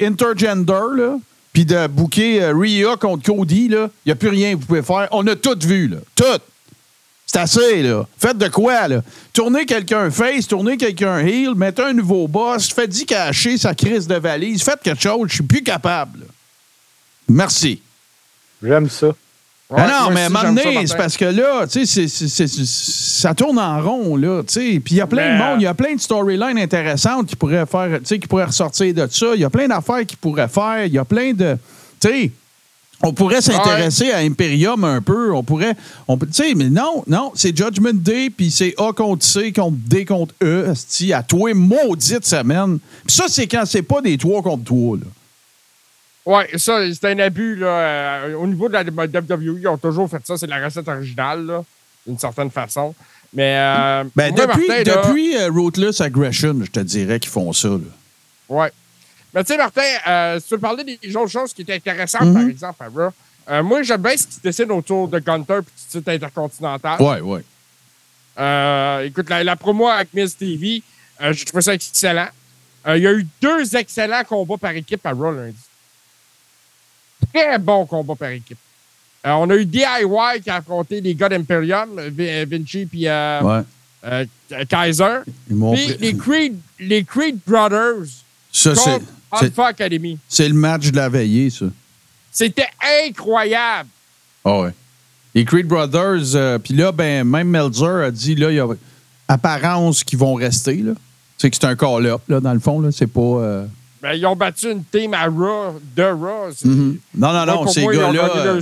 intergender, 0.02 0.74
là, 0.96 1.18
puis 1.58 1.66
de 1.66 1.88
booker 1.88 2.44
euh, 2.44 2.54
Rhea 2.54 2.98
contre 2.98 3.24
Cody. 3.24 3.64
Il 3.72 3.90
n'y 4.06 4.12
a 4.12 4.16
plus 4.16 4.30
rien 4.30 4.54
que 4.54 4.60
vous 4.60 4.68
pouvez 4.68 4.84
faire. 4.84 5.08
On 5.10 5.26
a 5.26 5.36
tout 5.36 5.58
vu. 5.60 5.88
Là. 5.88 5.98
Tout. 6.14 6.40
C'est 7.26 7.40
assez, 7.40 7.82
là. 7.82 8.06
Faites 8.20 8.38
de 8.38 8.48
quoi, 8.48 8.88
là? 8.88 9.02
Tournez 9.34 9.66
quelqu'un 9.66 10.12
face, 10.12 10.48
tournez 10.48 10.78
quelqu'un 10.78 11.18
heel, 11.18 11.56
mettez 11.56 11.82
un 11.82 11.94
nouveau 11.94 12.28
boss, 12.28 12.72
faites 12.72 13.02
y 13.02 13.08
cacher 13.08 13.58
sa 13.58 13.74
crise 13.74 14.06
de 14.06 14.14
valise, 14.14 14.62
faites 14.62 14.84
quelque 14.84 15.02
chose, 15.02 15.30
je 15.30 15.34
suis 15.34 15.44
plus 15.44 15.64
capable. 15.64 16.28
Merci. 17.28 17.82
J'aime 18.62 18.88
ça. 18.88 19.08
Ouais, 19.70 19.78
Ah 19.80 20.04
non, 20.06 20.14
mais 20.14 20.22
à 20.22 20.26
un 20.26 20.30
moment 20.30 20.44
donné, 20.54 20.88
c'est 20.88 20.98
parce 20.98 21.18
que 21.18 21.26
là, 21.26 21.68
tu 21.68 21.86
sais, 21.86 22.08
ça 22.08 23.34
tourne 23.34 23.60
en 23.60 23.82
rond, 23.82 24.16
là, 24.16 24.44
tu 24.44 24.54
sais. 24.54 24.80
Puis 24.84 24.96
il 24.96 24.98
y 24.98 25.02
a 25.02 25.08
plein 25.08 25.34
de 25.34 25.38
monde, 25.44 25.62
il 25.62 25.64
y 25.64 25.68
a 25.68 25.74
plein 25.74 25.96
de 25.96 26.00
storylines 26.00 26.58
intéressantes 26.58 27.28
qui 27.28 27.36
pourraient 27.36 27.66
faire, 27.66 28.00
tu 28.00 28.06
sais, 28.06 28.20
qui 28.20 28.28
pourraient 28.28 28.46
ressortir 28.46 28.94
de 28.94 29.08
ça. 29.12 29.28
Il 29.36 29.42
y 29.42 29.46
a 29.46 29.50
plein 29.50 29.68
d'affaires 29.68 30.06
qu'ils 30.06 30.18
pourraient 30.18 30.48
faire. 30.48 30.86
Il 30.86 30.94
y 30.94 30.98
a 30.98 31.06
plein 31.06 31.34
de, 31.34 31.58
tu 32.00 32.08
sais, 32.08 32.32
On 33.04 33.14
pourrait 33.14 33.42
s'intéresser 33.42 34.10
à 34.12 34.18
Imperium 34.20 34.84
un 34.84 35.02
peu. 35.04 35.32
On 35.32 35.44
pourrait. 35.44 35.76
On, 36.08 36.18
peut- 36.18 36.26
tu 36.26 36.34
sais, 36.34 36.56
mais 36.56 36.70
non, 36.70 37.04
non, 37.06 37.32
c'est 37.36 37.56
Judgment 37.56 37.94
Day, 37.94 38.32
puis 38.36 38.50
c'est 38.50 38.74
A 38.80 38.92
contre 38.92 39.24
C 39.24 39.52
contre 39.52 39.78
D 39.86 40.04
contre 40.04 40.34
E, 40.42 40.74
à 41.14 41.22
toi, 41.24 41.54
maudite 41.54 42.26
semaine. 42.26 42.80
Puis 43.06 43.16
ça, 43.16 43.26
c'est 43.28 43.46
quand 43.46 43.64
c'est 43.68 43.84
pas 43.84 44.02
des 44.02 44.18
3 44.18 44.42
contre 44.42 44.64
3, 44.64 44.98
là. 44.98 45.04
Ouais, 46.28 46.50
ça, 46.58 46.82
c'est 46.94 47.06
un 47.06 47.20
abus. 47.20 47.56
Là. 47.56 47.68
Euh, 47.68 48.34
au 48.36 48.46
niveau 48.48 48.68
de 48.68 48.74
la 48.74 48.82
WWE, 48.82 49.60
ils 49.62 49.68
ont 49.70 49.78
toujours 49.78 50.10
fait 50.10 50.22
ça. 50.26 50.36
C'est 50.38 50.46
la 50.48 50.64
recette 50.66 50.86
originale, 50.88 51.46
là, 51.46 51.64
d'une 52.06 52.20
certaine 52.20 52.52
façon. 52.52 52.94
Mais. 53.34 53.56
Euh, 53.58 54.04
Ben, 54.14 54.34
depuis, 54.36 54.68
Martin, 54.68 54.84
depuis 54.84 55.38
euh, 55.38 55.50
Ruthless 55.50 56.02
Aggression, 56.02 56.54
je 56.66 56.70
te 56.70 56.82
dirais 56.82 57.18
qu'ils 57.22 57.32
font 57.32 57.54
ça, 57.54 57.70
là. 57.70 57.78
Ouais. 58.50 58.72
Mais 59.34 59.44
tu 59.46 59.54
sais, 59.54 59.58
Martin, 59.58 59.82
euh, 60.08 60.40
si 60.42 60.48
tu 60.50 60.54
veux 60.56 60.60
parler 60.60 60.84
des 61.02 61.16
autres 61.16 61.32
choses 61.32 61.54
qui 61.54 61.62
étaient 61.62 61.76
intéressantes, 61.76 62.24
Mhm. 62.28 62.34
par 62.34 62.44
exemple, 62.50 62.84
à 62.84 62.88
Raw, 62.88 63.12
euh, 63.50 63.64
moi, 63.64 63.82
j'aime 63.84 64.02
bien 64.02 64.18
ce 64.18 64.28
qui 64.28 64.34
se 64.34 64.42
dessine 64.42 64.72
autour 64.72 65.08
de 65.08 65.20
Gunter 65.20 65.60
et 65.60 65.62
du 65.62 65.90
titre 65.90 66.12
intercontinental. 66.12 67.02
Ouais. 67.02 67.42
Euh, 68.38 69.02
écoute, 69.06 69.30
la, 69.30 69.44
la 69.46 69.56
promo 69.56 69.88
avec 69.88 70.14
Miz 70.14 70.36
TV, 70.36 70.82
j'ai 71.32 71.46
trouvé 71.46 71.62
ça 71.62 71.74
excellent. 71.74 72.28
Il 72.86 72.98
y 73.02 73.08
a 73.08 73.14
eu 73.14 73.26
deux 73.42 73.76
excellents 73.76 74.24
combats 74.28 74.58
par 74.58 74.72
équipe 74.72 75.06
à 75.06 75.12
Raw 75.12 75.32
lundi. 75.32 75.56
Très 77.34 77.58
bons 77.60 77.86
combats 77.86 78.16
par 78.16 78.30
équipe. 78.30 78.58
Euh, 79.26 79.32
on 79.32 79.50
a 79.50 79.56
eu 79.56 79.66
DIY 79.66 80.42
qui 80.44 80.50
a 80.50 80.56
affronté 80.58 81.02
les 81.02 81.14
gars 81.16 81.28
d'Imperium, 81.30 82.00
Vi- 82.10 82.46
Vinci 82.46 82.86
puis 82.86 83.08
euh, 83.08 83.42
Ouais. 83.42 83.62
euh, 84.06 84.26
Kaiser. 84.70 85.20
Puis 85.48 85.98
les 86.00 86.16
Creed, 86.16 86.56
les 86.80 87.04
Creed 87.04 87.40
Brothers 87.46 88.06
Ça, 88.52 88.74
contre 88.74 89.06
Alpha 89.32 89.68
Academy. 89.68 90.18
c'est 90.30 90.48
le 90.48 90.54
match 90.56 90.92
de 90.92 90.96
la 90.96 91.10
veillée, 91.10 91.50
ça. 91.50 91.66
C'était 92.32 92.68
incroyable. 93.08 93.90
Ah 94.46 94.62
ouais. 94.62 94.72
Les 95.36 95.44
Creed 95.44 95.68
Brothers, 95.68 96.36
euh, 96.36 96.58
puis 96.60 96.74
là, 96.74 96.92
ben, 96.92 97.24
même 97.28 97.50
Melzer 97.50 98.06
a 98.06 98.12
dit, 98.12 98.36
là, 98.36 98.50
il 98.52 98.56
y 98.56 98.60
a 98.60 98.68
apparence 99.28 100.04
qu'ils 100.04 100.20
vont 100.20 100.36
rester, 100.36 100.78
là. 100.78 100.94
C'est 101.38 101.50
que 101.50 101.56
c'est 101.60 101.66
un 101.68 101.76
call-up, 101.76 102.22
là, 102.28 102.40
dans 102.40 102.54
le 102.54 102.60
fond, 102.60 102.80
là. 102.80 102.92
C'est 102.92 103.08
pas. 103.08 103.20
Ben, 104.02 104.14
ils 104.14 104.26
ont 104.26 104.36
battu 104.36 104.72
une 104.72 104.84
team 104.84 105.14
à 105.14 105.26
Raw, 105.26 105.80
de 105.96 106.04
Raw. 106.04 106.50
Mhm. 106.64 107.00
Non, 107.16 107.34
non, 107.34 107.46
non, 107.46 107.68
ces 107.68 107.86
gars-là. 107.86 108.30
euh. 108.36 108.62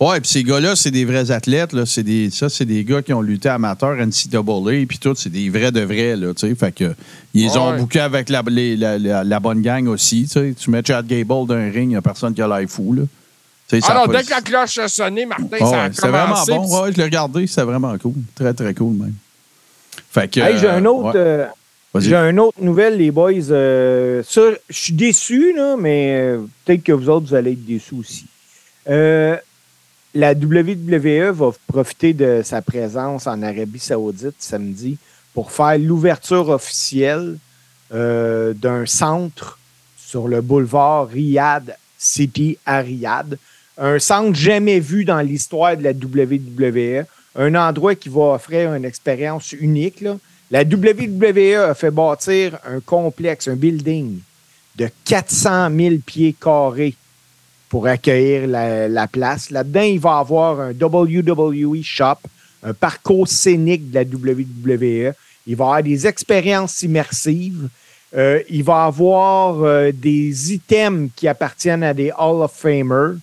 Ouais, 0.00 0.20
puis 0.20 0.28
ces 0.30 0.42
gars-là, 0.42 0.74
c'est 0.74 0.90
des 0.90 1.04
vrais 1.04 1.30
athlètes, 1.30 1.72
là. 1.72 1.86
C'est 1.86 2.02
des, 2.02 2.28
ça, 2.30 2.48
c'est 2.48 2.64
des 2.64 2.82
gars 2.84 3.02
qui 3.02 3.12
ont 3.12 3.22
lutté 3.22 3.48
amateur, 3.48 3.94
NCAA, 3.94 4.84
puis 4.88 4.98
tout, 5.00 5.14
c'est 5.16 5.30
des 5.30 5.48
vrais 5.48 5.70
de 5.70 5.80
vrais, 5.80 6.16
là, 6.16 6.34
tu 6.34 6.48
sais. 6.48 6.54
Fait 6.56 6.72
que, 6.72 6.92
ils 7.34 7.56
ont 7.56 7.70
Ouais. 7.70 7.78
bookés 7.78 8.00
avec 8.00 8.28
la, 8.28 8.42
les- 8.48 8.76
la, 8.76 8.98
la- 8.98 9.22
la 9.24 9.40
bonne 9.40 9.62
gang 9.62 9.86
aussi, 9.86 10.22
tu 10.24 10.28
sais. 10.30 10.54
Tu 10.58 10.70
mets 10.70 10.82
Chad 10.84 11.06
Gable 11.06 11.28
dans 11.46 11.52
un 11.52 11.70
ring, 11.70 11.84
il 11.84 11.88
n'y 11.88 11.96
a 11.96 12.02
personne 12.02 12.34
qui 12.34 12.42
a 12.42 12.48
l'air 12.48 12.68
fou, 12.68 12.92
là. 12.94 13.02
Ah 13.88 13.94
non, 13.94 14.12
dès 14.12 14.22
que 14.24 14.30
la 14.30 14.40
cloche 14.42 14.76
a 14.78 14.88
sonné, 14.88 15.24
Martin, 15.24 15.46
Ah 15.52 15.58
ça 15.58 15.64
a 15.64 15.86
ouais, 15.86 15.90
C'était 15.94 16.08
vraiment 16.08 16.44
bon. 16.46 16.82
Ouais, 16.82 16.92
je 16.92 16.96
l'ai 16.98 17.04
regardé, 17.04 17.46
c'était 17.46 17.62
vraiment 17.62 17.96
cool. 17.96 18.12
Très, 18.34 18.52
très 18.52 18.74
cool, 18.74 18.94
même. 18.96 19.14
Fait 20.10 20.28
que. 20.28 20.40
Hey, 20.40 20.58
j'ai 20.58 20.68
un 20.68 20.84
euh, 20.84 20.88
autre. 20.88 21.06
ouais. 21.14 21.16
euh. 21.16 21.46
J'ai 22.00 22.16
un 22.16 22.38
autre 22.38 22.62
nouvelle, 22.62 22.96
les 22.96 23.10
boys. 23.10 23.50
Euh, 23.50 24.22
je 24.24 24.56
suis 24.70 24.94
déçu, 24.94 25.54
là, 25.54 25.76
mais 25.78 26.14
euh, 26.14 26.38
peut-être 26.64 26.82
que 26.82 26.92
vous 26.92 27.08
autres, 27.10 27.28
vous 27.28 27.34
allez 27.34 27.52
être 27.52 27.64
déçus 27.64 27.94
aussi. 27.94 28.26
Euh, 28.88 29.36
la 30.14 30.32
WWE 30.32 31.32
va 31.32 31.50
profiter 31.66 32.12
de 32.12 32.40
sa 32.44 32.62
présence 32.62 33.26
en 33.26 33.42
Arabie 33.42 33.78
Saoudite 33.78 34.36
samedi 34.38 34.98
pour 35.34 35.52
faire 35.52 35.78
l'ouverture 35.78 36.48
officielle 36.48 37.36
euh, 37.92 38.52
d'un 38.54 38.86
centre 38.86 39.58
sur 39.96 40.28
le 40.28 40.40
boulevard 40.40 41.08
Riyadh 41.08 41.76
City 41.98 42.58
à 42.66 42.80
Riyadh. 42.80 43.38
Un 43.78 43.98
centre 43.98 44.34
jamais 44.34 44.80
vu 44.80 45.04
dans 45.04 45.20
l'histoire 45.20 45.76
de 45.76 45.82
la 45.82 45.92
WWE. 45.92 47.06
Un 47.34 47.54
endroit 47.54 47.94
qui 47.94 48.08
va 48.08 48.34
offrir 48.34 48.74
une 48.74 48.84
expérience 48.84 49.52
unique. 49.52 50.00
là. 50.00 50.16
La 50.52 50.64
WWE 50.64 51.70
a 51.70 51.72
fait 51.72 51.90
bâtir 51.90 52.58
un 52.66 52.80
complexe, 52.80 53.48
un 53.48 53.56
building 53.56 54.18
de 54.76 54.90
400 55.06 55.70
000 55.74 55.94
pieds 56.04 56.36
carrés 56.38 56.94
pour 57.70 57.86
accueillir 57.86 58.46
la, 58.46 58.86
la 58.86 59.06
place. 59.08 59.48
Là-dedans, 59.48 59.80
il 59.80 59.98
va 59.98 60.18
avoir 60.18 60.60
un 60.60 60.72
WWE 60.72 61.82
Shop, 61.82 62.18
un 62.62 62.74
parcours 62.74 63.28
scénique 63.28 63.90
de 63.90 63.94
la 63.94 64.02
WWE. 64.02 65.14
Il 65.46 65.56
va 65.56 65.64
y 65.64 65.68
avoir 65.68 65.82
des 65.82 66.06
expériences 66.06 66.82
immersives. 66.82 67.70
Euh, 68.14 68.42
il 68.50 68.62
va 68.62 68.84
avoir 68.84 69.62
euh, 69.62 69.90
des 69.90 70.52
items 70.52 71.08
qui 71.16 71.28
appartiennent 71.28 71.82
à 71.82 71.94
des 71.94 72.10
Hall 72.10 72.42
of 72.42 72.52
Famers. 72.52 73.14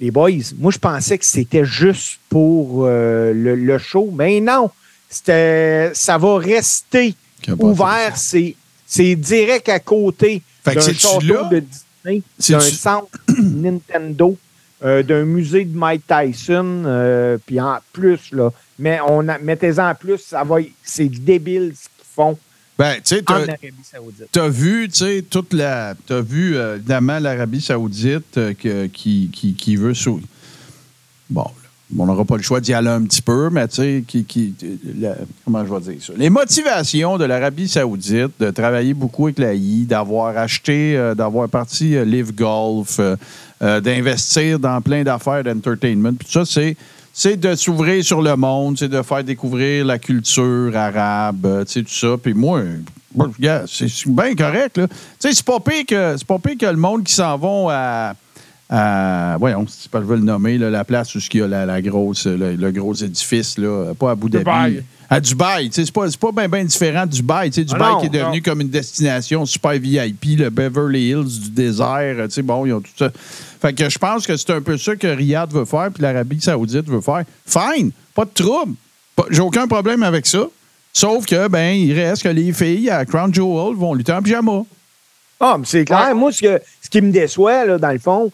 Les 0.00 0.10
boys, 0.10 0.30
moi, 0.56 0.72
je 0.72 0.78
pensais 0.78 1.18
que 1.18 1.26
c'était 1.26 1.66
juste 1.66 2.20
pour 2.30 2.86
euh, 2.86 3.34
le 3.34 3.76
show, 3.76 4.10
mais 4.10 4.40
non. 4.40 4.70
Ça 5.08 6.18
va 6.18 6.38
rester 6.38 7.14
ouvert. 7.58 8.16
C'est, 8.16 8.54
c'est 8.86 9.14
direct 9.16 9.68
à 9.68 9.78
côté 9.80 10.42
d'un 10.64 10.80
château 10.80 11.20
là? 11.42 11.48
de 11.50 11.60
Disney, 11.60 12.22
d'un 12.50 12.60
centre 12.60 13.18
Nintendo, 13.38 14.36
euh, 14.84 15.02
d'un 15.02 15.24
musée 15.24 15.64
de 15.64 15.76
Mike 15.76 16.02
Tyson, 16.06 16.82
euh, 16.86 17.38
puis 17.44 17.60
en 17.60 17.78
plus, 17.92 18.30
là, 18.32 18.50
mais 18.78 19.00
on 19.06 19.22
mettez-en 19.42 19.90
en 19.90 19.94
plus, 19.94 20.18
ça 20.18 20.44
va, 20.44 20.56
c'est 20.84 21.08
débile 21.08 21.72
ce 21.74 21.84
qu'ils 21.84 22.06
font 22.14 22.38
Ben, 22.78 22.94
tu 22.96 23.16
sais, 23.16 23.20
en 23.20 23.24
t'as- 23.24 23.34
Arabie 23.42 23.72
Saoudite. 23.82 24.28
T'as 24.30 24.48
vu, 24.48 24.88
tu 24.88 24.98
sais, 24.98 25.24
toute 25.28 25.52
la. 25.52 25.94
T'as 26.06 26.20
vu, 26.20 26.56
euh, 26.56 26.76
évidemment, 26.76 27.18
l'Arabie 27.18 27.60
Saoudite 27.60 28.36
euh, 28.38 28.54
qui, 28.54 29.30
qui, 29.32 29.54
qui 29.54 29.76
veut. 29.76 29.94
sou- 29.94 30.20
Bon, 31.28 31.42
là, 31.42 31.67
on 31.96 32.06
n'aura 32.06 32.24
pas 32.24 32.36
le 32.36 32.42
choix 32.42 32.60
d'y 32.60 32.74
aller 32.74 32.88
un 32.88 33.02
petit 33.02 33.22
peu, 33.22 33.48
mais 33.50 33.66
tu 33.68 33.76
sais, 33.76 34.04
qui. 34.06 34.24
qui 34.24 34.54
comment 35.44 35.64
je 35.64 35.72
vais 35.72 35.92
dire 35.92 36.02
ça? 36.02 36.12
Les 36.16 36.28
motivations 36.28 37.16
de 37.16 37.24
l'Arabie 37.24 37.68
Saoudite 37.68 38.32
de 38.38 38.50
travailler 38.50 38.92
beaucoup 38.92 39.26
avec 39.26 39.38
la 39.38 39.54
I, 39.54 39.86
d'avoir 39.86 40.36
acheté, 40.36 40.96
euh, 40.96 41.14
d'avoir 41.14 41.48
parti 41.48 41.96
euh, 41.96 42.04
Live 42.04 42.34
Golf, 42.34 43.00
euh, 43.00 43.80
d'investir 43.80 44.58
dans 44.58 44.80
plein 44.82 45.02
d'affaires 45.02 45.42
d'entertainment, 45.42 46.12
puis 46.14 46.26
tout 46.26 46.44
ça, 46.44 46.44
c'est. 46.44 46.76
C'est 47.10 47.36
de 47.36 47.56
s'ouvrir 47.56 48.04
sur 48.04 48.22
le 48.22 48.36
monde, 48.36 48.78
c'est 48.78 48.88
de 48.88 49.02
faire 49.02 49.24
découvrir 49.24 49.84
la 49.84 49.98
culture 49.98 50.70
arabe, 50.76 51.64
tu 51.66 51.72
sais, 51.72 51.82
tout 51.82 51.92
ça. 51.92 52.16
Puis 52.16 52.32
moi, 52.32 52.62
c'est 53.66 54.06
bien 54.06 54.36
correct. 54.36 54.78
Là. 54.78 54.86
Tu 54.86 54.94
sais, 55.18 55.32
c'est 55.32 55.44
pas 55.44 55.58
pire 55.58 55.84
que 55.84 56.14
c'est 56.16 56.26
pas 56.26 56.38
pire 56.38 56.56
que 56.56 56.66
le 56.66 56.76
monde 56.76 57.02
qui 57.02 57.12
s'en 57.12 57.36
vont 57.36 57.68
à. 57.70 58.14
À 58.68 59.36
voyons, 59.38 59.66
si 59.66 59.88
je 59.92 59.98
veux 59.98 60.16
le 60.16 60.22
nommer, 60.22 60.58
là, 60.58 60.68
la 60.70 60.84
place 60.84 61.14
où 61.14 61.18
il 61.32 61.40
y 61.40 61.42
a 61.42 61.48
la, 61.48 61.64
la 61.66 61.80
grosse, 61.82 62.26
le, 62.26 62.54
le 62.54 62.70
gros 62.72 62.94
édifice, 62.94 63.56
là, 63.58 63.92
pas 63.98 64.10
à 64.10 64.12
Abu 64.12 64.28
Dhabi. 64.28 64.44
Dubaï. 64.44 64.82
À 65.10 65.20
Dubaï. 65.20 65.70
Tu 65.70 65.76
sais, 65.76 65.84
C'est 65.86 65.92
pas, 65.92 66.10
c'est 66.10 66.20
pas 66.20 66.32
bien 66.32 66.48
ben 66.50 66.66
différent 66.66 67.06
de 67.06 67.12
Dubaï. 67.12 67.48
Tu 67.50 67.54
sais, 67.60 67.64
Dubaï 67.64 67.82
Ah 67.82 67.92
non, 67.92 68.00
qui 68.00 68.06
est 68.06 68.10
devenu 68.10 68.36
non. 68.36 68.42
comme 68.44 68.60
une 68.60 68.68
destination 68.68 69.46
super 69.46 69.72
VIP, 69.72 70.38
le 70.38 70.50
Beverly 70.50 71.08
Hills 71.10 71.40
du 71.44 71.50
désert. 71.50 72.16
Tu 72.26 72.30
sais, 72.34 72.42
bon, 72.42 72.66
ils 72.66 72.74
ont 72.74 72.80
tout 72.80 72.90
ça. 72.94 73.10
Fait 73.60 73.72
que 73.72 73.88
je 73.88 73.96
pense 73.98 74.26
que 74.26 74.36
c'est 74.36 74.50
un 74.50 74.60
peu 74.60 74.76
ça 74.76 74.94
que 74.96 75.06
Riyad 75.06 75.50
veut 75.52 75.64
faire, 75.64 75.90
puis 75.92 76.02
l'Arabie 76.02 76.40
Saoudite 76.40 76.86
veut 76.88 77.00
faire. 77.00 77.24
Fine, 77.46 77.90
pas 78.14 78.26
de 78.26 78.30
trouble. 78.34 78.74
J'ai 79.30 79.40
aucun 79.40 79.66
problème 79.66 80.02
avec 80.02 80.26
ça. 80.26 80.46
Sauf 80.92 81.24
que, 81.26 81.48
ben, 81.48 81.74
il 81.74 81.92
reste 81.98 82.22
que 82.22 82.28
les 82.28 82.52
filles 82.52 82.90
à 82.90 83.04
Crown 83.06 83.32
Jewel 83.32 83.74
vont 83.76 83.94
lutter 83.94 84.12
en 84.12 84.22
pyjama. 84.22 84.62
Ah, 85.40 85.56
mais 85.58 85.64
c'est 85.66 85.84
clair. 85.84 86.08
Ouais. 86.08 86.14
Moi, 86.14 86.32
ce, 86.32 86.42
que- 86.42 86.60
ce 86.82 86.90
qui 86.90 87.00
me 87.00 87.10
déçoit, 87.12 87.64
là, 87.64 87.78
dans 87.78 87.92
le 87.92 87.98
fond, 87.98 88.30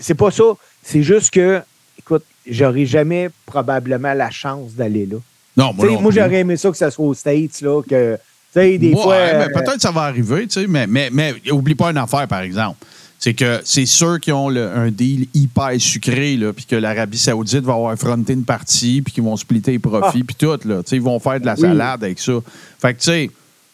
c'est, 0.00 0.14
pas 0.14 0.30
ça. 0.30 0.44
C'est 0.82 1.02
juste 1.02 1.30
que, 1.32 1.60
écoute, 1.98 2.24
j'aurais 2.48 2.86
jamais 2.86 3.30
probablement 3.46 4.14
la 4.14 4.30
chance 4.30 4.72
d'aller 4.74 5.06
là. 5.06 5.16
Non, 5.56 5.72
moi, 5.74 5.86
non 5.86 6.00
moi, 6.00 6.12
j'aurais 6.12 6.40
aimé 6.40 6.56
ça 6.56 6.70
que 6.70 6.76
ça 6.76 6.90
soit 6.90 7.04
aux 7.06 7.14
States, 7.14 7.60
là, 7.60 7.82
que, 7.82 8.14
tu 8.14 8.20
sais, 8.52 8.78
des 8.78 8.88
Ouais, 8.94 9.02
fois. 9.02 9.16
mais 9.16 9.44
euh, 9.44 9.48
peut-être 9.52 9.74
que 9.74 9.80
ça 9.82 9.90
va 9.90 10.02
arriver, 10.02 10.46
tu 10.46 10.60
sais, 10.60 10.66
mais, 10.66 10.86
mais, 10.86 11.10
mais 11.12 11.34
oublie 11.52 11.74
pas 11.74 11.90
une 11.90 11.98
affaire, 11.98 12.26
par 12.26 12.40
exemple. 12.40 12.84
C'est 13.18 13.34
que 13.34 13.60
c'est 13.64 13.84
sûr 13.84 14.18
qu'ils 14.18 14.32
ont 14.32 14.48
le- 14.48 14.66
un 14.74 14.90
deal 14.90 15.26
hyper 15.34 15.72
sucré, 15.78 16.36
là, 16.36 16.52
puis 16.54 16.64
que 16.64 16.74
l'Arabie 16.76 17.18
Saoudite 17.18 17.62
va 17.64 17.74
avoir 17.74 17.96
fronté 17.98 18.32
une 18.32 18.44
partie, 18.44 19.02
puis 19.02 19.12
qu'ils 19.12 19.22
vont 19.24 19.36
splitter 19.36 19.72
les 19.72 19.78
profits, 19.78 20.24
puis 20.24 20.34
tout, 20.36 20.58
là. 20.64 20.82
Tu 20.82 20.88
sais, 20.90 20.96
ils 20.96 21.02
vont 21.02 21.18
faire 21.20 21.38
de 21.38 21.44
la 21.46 21.54
Oui. 21.54 21.60
salade 21.60 22.02
avec 22.02 22.18
ça. 22.18 22.32
Fait 22.80 22.94
que, 22.94 22.98
tu 23.00 23.04
sais, 23.04 23.30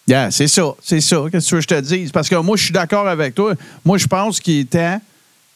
yeah, 0.08 0.30
c'est 0.32 0.48
ça, 0.48 0.74
c'est 0.82 1.00
ça. 1.00 1.22
Qu'est-ce 1.30 1.44
que 1.44 1.48
tu 1.50 1.54
veux 1.54 1.60
que 1.60 1.74
je 1.74 1.80
te 1.80 1.80
dise? 1.94 2.10
Parce 2.10 2.28
que 2.28 2.34
moi, 2.36 2.56
je 2.56 2.64
suis 2.64 2.72
d'accord 2.72 3.06
avec 3.06 3.34
toi. 3.36 3.54
Moi, 3.84 3.98
je 3.98 4.06
pense 4.08 4.40
qu'il 4.40 4.60
est 4.60 4.70
temps 4.70 5.00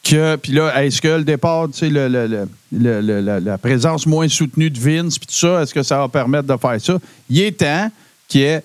que, 0.03 0.35
puis 0.37 0.51
là, 0.53 0.83
est-ce 0.83 1.01
que 1.01 1.07
le 1.09 1.23
départ, 1.23 1.67
tu 1.71 1.79
sais, 1.79 1.89
le- 1.89 2.07
le- 2.07 2.27
le- 2.27 2.47
le- 2.71 3.01
le- 3.01 3.21
la, 3.21 3.39
la 3.39 3.57
présence 3.57 4.05
moins 4.07 4.27
soutenue 4.27 4.69
de 4.69 4.79
Vince, 4.79 5.17
puis 5.19 5.27
tout 5.27 5.35
ça, 5.35 5.61
est-ce 5.61 5.73
que 5.73 5.83
ça 5.83 5.99
va 5.99 6.07
permettre 6.07 6.47
de 6.47 6.57
faire 6.59 6.79
ça? 6.81 6.97
Il 7.29 7.39
est 7.41 7.51
temps 7.59 7.91
qu'il 8.27 8.41
y 8.41 8.43
ait 8.45 8.63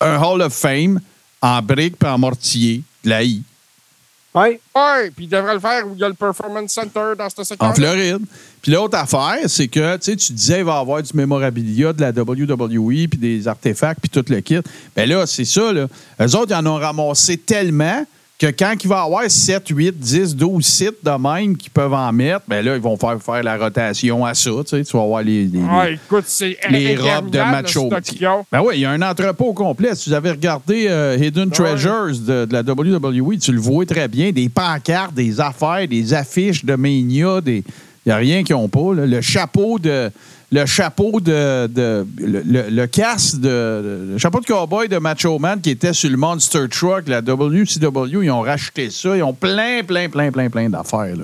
un 0.00 0.16
Hall 0.22 0.42
of 0.42 0.52
Fame 0.52 1.00
en 1.42 1.60
briques 1.62 1.96
puis 1.98 2.08
en 2.08 2.18
mortier 2.18 2.82
de 3.04 3.10
la 3.10 3.22
I, 3.24 3.42
ouais. 4.34 4.60
Ouais, 4.74 5.10
puis 5.14 5.24
il 5.24 5.28
devrait 5.28 5.54
le 5.54 5.60
faire 5.60 5.86
où 5.86 5.92
il 5.94 6.00
y 6.00 6.04
a 6.04 6.08
le 6.08 6.14
Performance 6.14 6.70
Center 6.72 7.12
dans 7.18 7.28
ce 7.30 7.42
secteur. 7.42 7.68
en 7.68 7.74
Floride. 7.74 8.20
Puis 8.62 8.70
l'autre 8.72 8.96
affaire, 8.98 9.38
c'est 9.48 9.68
que, 9.68 9.96
tu 9.96 10.02
sais, 10.02 10.16
tu 10.16 10.32
disais, 10.34 10.58
il 10.58 10.64
va 10.64 10.76
y 10.76 10.80
avoir 10.80 11.02
du 11.02 11.10
mémorabilia 11.14 11.92
de 11.92 12.00
la 12.00 12.10
WWE, 12.10 13.08
puis 13.08 13.18
des 13.18 13.48
artefacts, 13.48 14.00
puis 14.00 14.10
tout 14.10 14.24
le 14.30 14.40
kit. 14.40 14.58
Ben 14.94 15.08
là, 15.08 15.26
c'est 15.26 15.44
ça, 15.44 15.72
là. 15.72 15.86
Eux 16.20 16.36
autres, 16.36 16.50
ils 16.50 16.54
en 16.54 16.66
ont 16.66 16.76
ramassé 16.76 17.38
tellement 17.38 18.04
que 18.38 18.48
quand 18.48 18.74
il 18.84 18.88
va 18.88 18.96
y 18.96 19.06
avoir 19.06 19.30
7, 19.30 19.62
8, 19.70 19.98
10, 19.98 20.36
12 20.36 20.62
sites 20.64 21.02
de 21.02 21.10
même 21.10 21.56
qui 21.56 21.70
peuvent 21.70 21.94
en 21.94 22.12
mettre, 22.12 22.42
ben 22.46 22.62
là, 22.62 22.76
ils 22.76 22.82
vont 22.82 22.96
faire, 22.98 23.16
faire 23.22 23.42
la 23.42 23.56
rotation 23.56 24.26
à 24.26 24.34
ça. 24.34 24.50
Tu, 24.62 24.68
sais, 24.76 24.84
tu 24.84 24.94
vas 24.96 25.04
avoir 25.04 25.22
les, 25.22 25.44
les- 25.46 25.60
Ah, 25.70 25.88
écoute, 25.90 26.24
c'est 26.26 26.56
les 26.68 26.96
robes 26.96 27.30
de 27.30 27.38
macho. 27.50 27.88
Ben 28.52 28.60
oui, 28.62 28.74
il 28.76 28.80
y 28.80 28.84
a 28.84 28.90
un 28.90 29.00
entrepôt 29.00 29.54
complet. 29.54 29.94
Si 29.94 30.10
vous 30.10 30.14
avez 30.14 30.32
regardé 30.32 30.86
euh, 30.88 31.16
Hidden 31.18 31.50
Treasures 31.50 32.18
de, 32.26 32.44
de 32.44 32.52
la 32.52 32.60
WWE, 32.60 33.38
tu 33.38 33.52
le 33.52 33.60
vois 33.60 33.86
très 33.86 34.06
bien. 34.06 34.30
Des 34.32 34.50
pancartes, 34.50 35.14
des 35.14 35.40
affaires, 35.40 35.88
des 35.88 36.12
affiches 36.12 36.62
de 36.64 36.74
Mania, 36.74 37.40
des. 37.40 37.64
Il 38.04 38.10
n'y 38.10 38.12
a 38.12 38.16
rien 38.18 38.44
qu'ils 38.44 38.54
n'ont 38.54 38.68
pas. 38.68 38.94
là. 38.94 39.06
Le 39.06 39.20
chapeau 39.22 39.78
de. 39.78 40.10
Le 40.52 40.64
chapeau 40.64 41.20
de. 41.20 41.68
le, 42.18 42.86
casque 42.86 43.40
de. 43.40 44.10
Le 44.12 44.18
chapeau 44.18 44.40
de 44.40 44.46
cowboy 44.46 44.88
de 44.88 44.98
Macho 44.98 45.38
Man 45.38 45.60
qui 45.60 45.70
était 45.70 45.92
sur 45.92 46.08
le 46.08 46.16
Monster 46.16 46.68
Truck, 46.70 47.08
la 47.08 47.20
WCW, 47.20 48.24
ils 48.24 48.30
ont 48.30 48.42
racheté 48.42 48.90
ça. 48.90 49.16
Ils 49.16 49.22
ont 49.22 49.34
plein, 49.34 49.82
plein, 49.82 50.08
plein, 50.08 50.30
plein, 50.30 50.48
plein 50.48 50.70
d'affaires. 50.70 51.14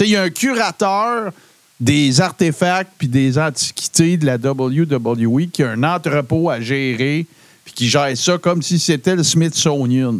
il 0.00 0.06
y 0.06 0.16
a 0.16 0.22
un 0.22 0.30
curateur 0.30 1.32
des 1.78 2.20
artefacts 2.20 2.92
puis 2.98 3.08
des 3.08 3.38
antiquités 3.38 4.16
de 4.16 4.26
la 4.26 4.36
WWE 4.36 5.48
qui 5.50 5.62
a 5.62 5.70
un 5.70 5.82
entrepôt 5.82 6.50
à 6.50 6.60
gérer 6.60 7.26
puis 7.64 7.74
qui 7.74 7.88
gère 7.88 8.16
ça 8.16 8.38
comme 8.38 8.62
si 8.62 8.78
c'était 8.78 9.16
le 9.16 9.22
Smithsonian. 9.22 10.16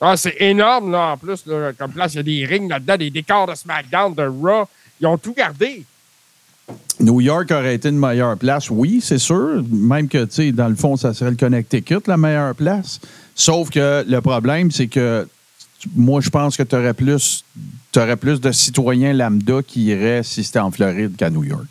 Ah, 0.00 0.16
c'est 0.16 0.36
énorme, 0.40 0.92
là, 0.92 1.12
en 1.12 1.16
plus. 1.16 1.44
Comme 1.78 1.92
place, 1.92 2.14
il 2.14 2.16
y 2.16 2.20
a 2.20 2.22
des 2.22 2.46
rings 2.46 2.68
là-dedans, 2.68 2.96
des 2.96 3.10
décors 3.10 3.46
de 3.46 3.54
SmackDown, 3.54 4.14
de 4.14 4.24
Raw. 4.24 4.68
Ils 5.00 5.06
ont 5.06 5.16
tout 5.16 5.32
gardé. 5.32 5.84
New 7.00 7.20
York 7.20 7.50
aurait 7.50 7.74
été 7.74 7.90
une 7.90 7.98
meilleure 7.98 8.36
place, 8.36 8.70
oui, 8.70 9.00
c'est 9.02 9.18
sûr. 9.18 9.62
Même 9.70 10.08
que, 10.08 10.24
tu 10.24 10.34
sais, 10.34 10.52
dans 10.52 10.68
le 10.68 10.74
fond, 10.74 10.96
ça 10.96 11.12
serait 11.14 11.30
le 11.30 11.36
Connecticut, 11.36 12.00
la 12.06 12.16
meilleure 12.16 12.54
place. 12.54 13.00
Sauf 13.34 13.70
que 13.70 14.04
le 14.08 14.20
problème, 14.20 14.70
c'est 14.70 14.86
que 14.86 15.28
moi, 15.94 16.20
je 16.20 16.30
pense 16.30 16.56
que 16.56 16.62
tu 16.62 16.74
aurais 16.74 16.94
plus, 16.94 17.44
plus 18.20 18.40
de 18.40 18.50
citoyens 18.50 19.12
lambda 19.12 19.60
qui 19.62 19.84
iraient 19.84 20.22
si 20.22 20.42
c'était 20.42 20.58
en 20.58 20.70
Floride 20.70 21.16
qu'à 21.16 21.30
New 21.30 21.44
York. 21.44 21.66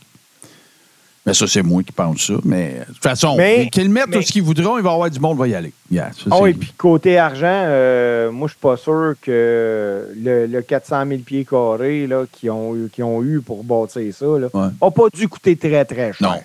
Mais 1.25 1.33
ça, 1.33 1.47
c'est 1.47 1.63
moi 1.63 1.81
qui 1.81 1.91
pense 1.91 2.27
ça. 2.27 2.33
Mais 2.43 2.81
de 2.87 2.93
toute 2.93 3.01
façon, 3.03 3.35
qu'ils 3.71 3.89
mettent 3.89 4.07
mais- 4.09 4.17
tout 4.17 4.21
ce 4.21 4.31
qu'ils 4.31 4.43
voudront, 4.43 4.77
il 4.77 4.83
va 4.83 4.91
y 4.91 4.93
avoir 4.93 5.09
du 5.09 5.19
monde 5.19 5.37
va 5.39 5.47
y 5.47 5.55
aller. 5.55 5.73
Yeah, 5.89 6.11
ça, 6.13 6.29
Ah 6.31 6.37
oui, 6.39 6.53
puis 6.53 6.71
côté 6.77 7.17
argent, 7.17 7.45
euh, 7.65 8.31
moi, 8.31 8.47
je 8.47 8.51
suis 8.53 8.59
pas 8.61 8.77
sûr 8.77 9.15
que 9.21 10.07
le, 10.15 10.45
le 10.45 10.61
400 10.61 11.03
000 11.07 11.19
pieds 11.21 11.43
carrés 11.45 12.05
là, 12.05 12.25
qu'ils 12.31 12.51
ont, 12.51 12.75
ont 12.99 13.23
eu 13.23 13.41
pour 13.41 13.63
bâtir 13.63 14.13
ça 14.13 14.25
n'a 14.25 14.47
Ouais. 14.53 14.91
pas 14.91 15.03
dû 15.13 15.27
coûter 15.27 15.55
très, 15.55 15.83
très 15.83 16.13
cher. 16.13 16.17
Non. 16.21 16.35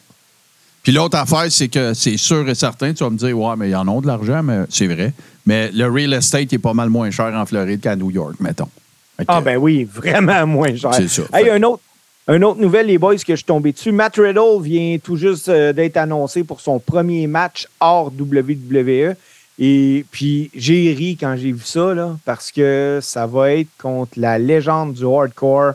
Puis 0.82 0.92
l'autre 0.92 1.18
affaire, 1.18 1.44
c'est 1.52 1.68
que 1.68 1.92
c'est 1.92 2.16
sûr 2.16 2.48
et 2.48 2.54
certain, 2.54 2.94
tu 2.94 3.04
vas 3.04 3.10
me 3.10 3.18
dire, 3.18 3.38
ouais, 3.38 3.54
mais 3.58 3.68
ils 3.68 3.76
en 3.76 3.86
ont 3.86 4.00
de 4.00 4.06
l'argent, 4.06 4.42
mais 4.42 4.60
c'est 4.70 4.86
vrai. 4.86 5.12
Mais 5.44 5.70
le 5.72 5.88
real 5.88 6.14
estate 6.14 6.54
est 6.54 6.58
pas 6.58 6.72
mal 6.72 6.88
moins 6.88 7.10
cher 7.10 7.34
en 7.34 7.44
Floride 7.44 7.80
qu'à 7.82 7.96
New 7.96 8.10
York, 8.10 8.36
mettons. 8.40 8.68
Ah 9.28 9.42
ben 9.42 9.58
oui, 9.58 9.84
vraiment 9.84 10.46
moins 10.46 10.74
cher. 10.74 10.94
C'est 10.94 11.08
ça. 11.08 11.22
Hey, 11.34 11.44
Fait- 11.44 11.50
un 11.50 11.62
autre, 11.64 11.82
un 12.30 12.42
autre 12.42 12.60
nouvelle, 12.60 12.86
les 12.86 12.96
boys, 12.96 13.16
que 13.16 13.32
je 13.32 13.36
suis 13.36 13.44
tombé 13.44 13.72
dessus. 13.72 13.90
Matt 13.90 14.14
Riddle 14.14 14.62
vient 14.62 14.98
tout 15.02 15.16
juste 15.16 15.48
euh, 15.48 15.72
d'être 15.72 15.96
annoncé 15.96 16.44
pour 16.44 16.60
son 16.60 16.78
premier 16.78 17.26
match 17.26 17.66
hors 17.80 18.12
WWE. 18.16 19.16
Et 19.58 20.04
puis, 20.12 20.48
j'ai 20.54 20.94
ri 20.96 21.16
quand 21.18 21.34
j'ai 21.36 21.50
vu 21.50 21.64
ça, 21.64 21.92
parce 22.24 22.52
que 22.52 23.00
ça 23.02 23.26
va 23.26 23.54
être 23.54 23.68
contre 23.78 24.12
la 24.16 24.38
légende 24.38 24.94
du 24.94 25.04
hardcore, 25.04 25.72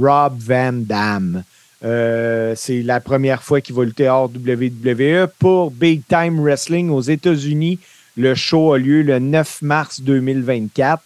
Rob 0.00 0.38
Van 0.38 0.72
Dam. 0.72 1.44
Euh, 1.84 2.54
c'est 2.56 2.80
la 2.80 3.00
première 3.00 3.42
fois 3.42 3.60
qu'il 3.60 3.74
va 3.74 3.84
lutter 3.84 4.08
hors 4.08 4.30
WWE 4.30 5.26
pour 5.38 5.70
Big 5.70 6.00
Time 6.08 6.40
Wrestling 6.40 6.88
aux 6.88 7.02
États-Unis. 7.02 7.80
Le 8.16 8.34
show 8.34 8.72
a 8.72 8.78
lieu 8.78 9.02
le 9.02 9.18
9 9.18 9.60
mars 9.60 10.00
2024. 10.00 11.02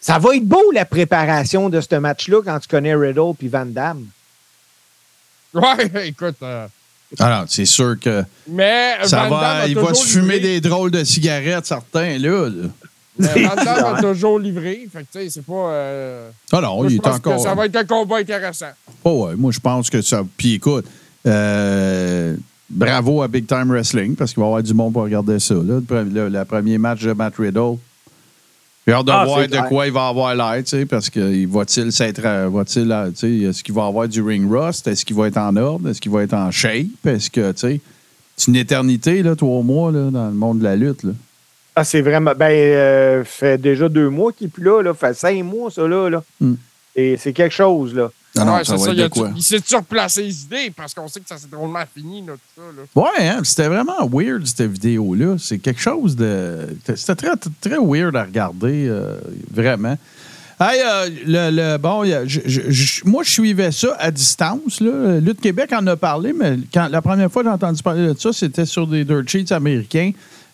Ça 0.00 0.18
va 0.18 0.36
être 0.36 0.44
beau, 0.44 0.70
la 0.72 0.84
préparation 0.84 1.68
de 1.68 1.80
ce 1.80 1.96
match-là, 1.96 2.40
quand 2.44 2.58
tu 2.60 2.68
connais 2.68 2.94
Riddle 2.94 3.34
puis 3.38 3.48
Van 3.48 3.66
Damme. 3.66 4.06
Ouais, 5.54 5.90
écoute. 6.08 6.36
euh, 6.42 6.66
Alors, 7.18 7.44
c'est 7.48 7.64
sûr 7.64 7.96
que 8.00 8.22
mais 8.48 8.94
ça 9.04 9.24
Van 9.24 9.30
Damme 9.30 9.40
va, 9.40 9.50
a 9.62 9.66
il 9.66 9.74
va 9.76 9.94
se 9.94 10.06
fumer 10.06 10.34
livré. 10.38 10.60
des 10.60 10.68
drôles 10.68 10.90
de 10.90 11.02
cigarettes, 11.04 11.66
certains, 11.66 12.18
là. 12.18 12.48
là. 12.48 12.68
Mais 13.18 13.44
Van 13.44 13.54
Damme 13.56 13.94
a 13.96 14.00
toujours 14.12 14.38
livré. 14.38 14.86
Fait 14.92 15.00
que, 15.00 15.06
tu 15.12 15.24
sais, 15.24 15.30
c'est 15.30 15.44
pas. 15.44 15.52
euh, 15.70 16.30
Ah 16.52 16.60
non, 16.60 16.76
moi, 16.76 16.86
il 16.90 16.96
est 16.96 17.00
pense 17.00 17.16
encore. 17.16 17.36
que 17.36 17.42
ça 17.42 17.54
va 17.54 17.66
être 17.66 17.76
un 17.76 17.84
combat 17.84 18.18
intéressant. 18.18 18.70
Oh, 19.02 19.26
ouais, 19.26 19.34
moi, 19.36 19.50
je 19.52 19.60
pense 19.60 19.88
que 19.88 20.02
ça. 20.02 20.22
Puis 20.36 20.54
écoute, 20.54 20.84
euh, 21.26 22.36
bravo 22.68 23.22
à 23.22 23.28
Big 23.28 23.46
Time 23.46 23.70
Wrestling 23.70 24.14
parce 24.14 24.32
qu'il 24.32 24.40
va 24.40 24.46
y 24.46 24.48
avoir 24.50 24.62
du 24.62 24.74
monde 24.74 24.92
pour 24.92 25.02
regarder 25.02 25.38
ça. 25.40 25.54
Là, 25.54 25.60
le, 25.62 25.80
pre- 25.80 26.12
le- 26.12 26.28
le 26.28 26.44
premier 26.44 26.76
match 26.78 27.02
de 27.02 27.12
Matt 27.12 27.34
Riddle. 27.38 27.78
J'ai 28.86 28.92
hâte 28.94 29.06
de 29.06 29.10
Ah, 29.10 29.24
voir 29.24 29.40
de 29.42 29.46
clair. 29.46 29.66
quoi 29.68 29.86
il 29.86 29.92
va 29.92 30.06
avoir 30.08 30.34
l'air, 30.34 30.62
tu 30.62 30.70
sais, 30.70 30.86
parce 30.86 31.10
que 31.10 31.18
il 31.32 31.48
va-t-il 31.48 31.90
s'être. 31.90 32.20
euh, 32.24 32.48
Va-t-il, 32.52 32.90
euh, 32.92 33.08
tu 33.10 33.16
sais, 33.16 33.32
est-ce 33.50 33.64
qu'il 33.64 33.74
va 33.74 33.86
avoir 33.86 34.06
du 34.06 34.22
ring 34.22 34.48
rust? 34.50 34.86
Est-ce 34.86 35.04
qu'il 35.04 35.16
va 35.16 35.26
être 35.26 35.38
en 35.38 35.56
ordre? 35.56 35.88
Est-ce 35.90 36.00
qu'il 36.00 36.12
va 36.12 36.22
être 36.22 36.34
en 36.34 36.50
shape? 36.52 36.86
Est-ce 37.04 37.28
que, 37.30 37.50
tu 37.52 37.58
sais, 37.58 37.80
c'est 38.36 38.48
une 38.48 38.56
éternité, 38.56 39.22
là, 39.24 39.34
trois 39.34 39.62
mois, 39.62 39.90
là, 39.90 40.10
dans 40.10 40.26
le 40.26 40.34
monde 40.34 40.60
de 40.60 40.64
la 40.64 40.76
lutte, 40.76 41.02
là. 41.02 41.12
Ah, 41.74 41.84
c'est 41.84 42.00
vraiment. 42.00 42.32
Ben, 42.36 42.50
euh, 42.52 43.24
fait 43.24 43.60
déjà 43.60 43.88
deux 43.88 44.08
mois 44.08 44.32
qu'il 44.32 44.46
est 44.46 44.50
plus 44.50 44.62
là, 44.64 44.82
là. 44.82 44.94
Fait 44.94 45.14
cinq 45.14 45.42
mois, 45.42 45.70
ça, 45.70 45.86
là. 45.88 46.08
là. 46.08 46.22
Hmm. 46.40 46.54
Et 46.94 47.16
c'est 47.18 47.32
quelque 47.32 47.54
chose, 47.54 47.92
là. 47.94 48.10
Non, 48.44 48.54
Ouais, 48.56 48.64
ça 48.64 48.76
c'est 48.78 48.92
va 48.94 49.02
être 49.02 49.32
il, 49.36 49.42
s'est 49.42 49.62
surplacé 49.64 50.22
les 50.24 50.42
idées 50.42 50.72
parce 50.76 50.92
qu'on 50.94 51.08
sait 51.08 51.20
que 51.20 51.28
ça 51.28 51.38
s'est 51.38 51.48
drôlement 51.50 51.82
fini, 51.94 52.22
là, 52.26 52.34
tout 52.34 52.62
ça. 52.62 52.62
Là. 52.76 53.02
Ouais, 53.02 53.28
hein, 53.28 53.40
c'était 53.44 53.68
vraiment 53.68 54.06
weird, 54.10 54.46
cette 54.46 54.62
vidéo-là. 54.70 55.36
C'est 55.38 55.58
quelque 55.58 55.80
chose 55.80 56.16
de. 56.16 56.76
C'était 56.94 57.14
très, 57.14 57.36
très 57.60 57.78
weird 57.78 58.14
à 58.16 58.24
regarder, 58.24 58.86
euh, 58.88 59.16
vraiment. 59.52 59.96
Hey, 60.58 60.80
euh, 60.80 61.10
le, 61.26 61.50
le- 61.74 61.76
bon, 61.78 62.04
je- 62.04 62.40
je- 62.46 62.70
je- 62.70 63.02
moi, 63.04 63.22
je 63.22 63.30
suivais 63.30 63.72
ça 63.72 63.94
à 63.98 64.10
distance. 64.10 64.80
Là. 64.80 65.20
Lutte 65.20 65.40
Québec 65.40 65.70
en 65.74 65.86
a 65.86 65.96
parlé, 65.96 66.32
mais 66.32 66.56
quand, 66.72 66.88
la 66.90 67.02
première 67.02 67.30
fois 67.30 67.42
que 67.42 67.48
j'ai 67.48 67.54
entendu 67.54 67.82
parler 67.82 68.06
de 68.14 68.18
ça, 68.18 68.32
c'était 68.32 68.64
sur 68.64 68.86
des 68.86 69.04
dirt 69.04 69.28
sheets 69.28 69.52
américains. 69.52 70.12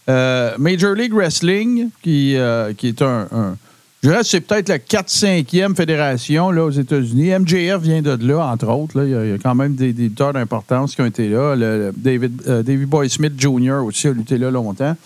Euh, 0.08 0.56
Major 0.58 0.94
League 0.94 1.14
Wrestling, 1.14 1.90
qui, 2.02 2.36
qui 2.76 2.88
est 2.88 3.02
un, 3.02 3.28
un- 3.30 3.56
Je 4.02 4.08
dirais 4.08 4.22
que 4.22 4.26
c'est 4.26 4.40
peut-être 4.40 4.68
la 4.68 4.78
4-5e 4.78 5.76
fédération 5.76 6.50
là, 6.50 6.64
aux 6.64 6.70
États-Unis. 6.70 7.30
MJF 7.38 7.80
vient 7.80 8.02
de 8.02 8.18
là, 8.26 8.46
entre 8.46 8.66
autres. 8.66 8.98
là. 8.98 9.04
Il, 9.04 9.30
y 9.30 9.32
a, 9.32 9.38
quand 9.38 9.54
même 9.54 9.76
des, 9.76 9.92
des 9.92 10.08
d'importance 10.08 10.96
qui 10.96 11.02
ont 11.02 11.06
été 11.06 11.28
là. 11.28 11.54
Le- 11.54 11.92
David, 11.96 12.42
euh, 12.48 12.64
Davey 12.64 12.84
Boy 12.86 13.08
Smith 13.08 13.34
Jr. 13.38 13.84
aussi 13.84 14.08
a 14.08 14.12
lutté 14.12 14.38
là 14.38 14.50
longtemps. 14.50 14.96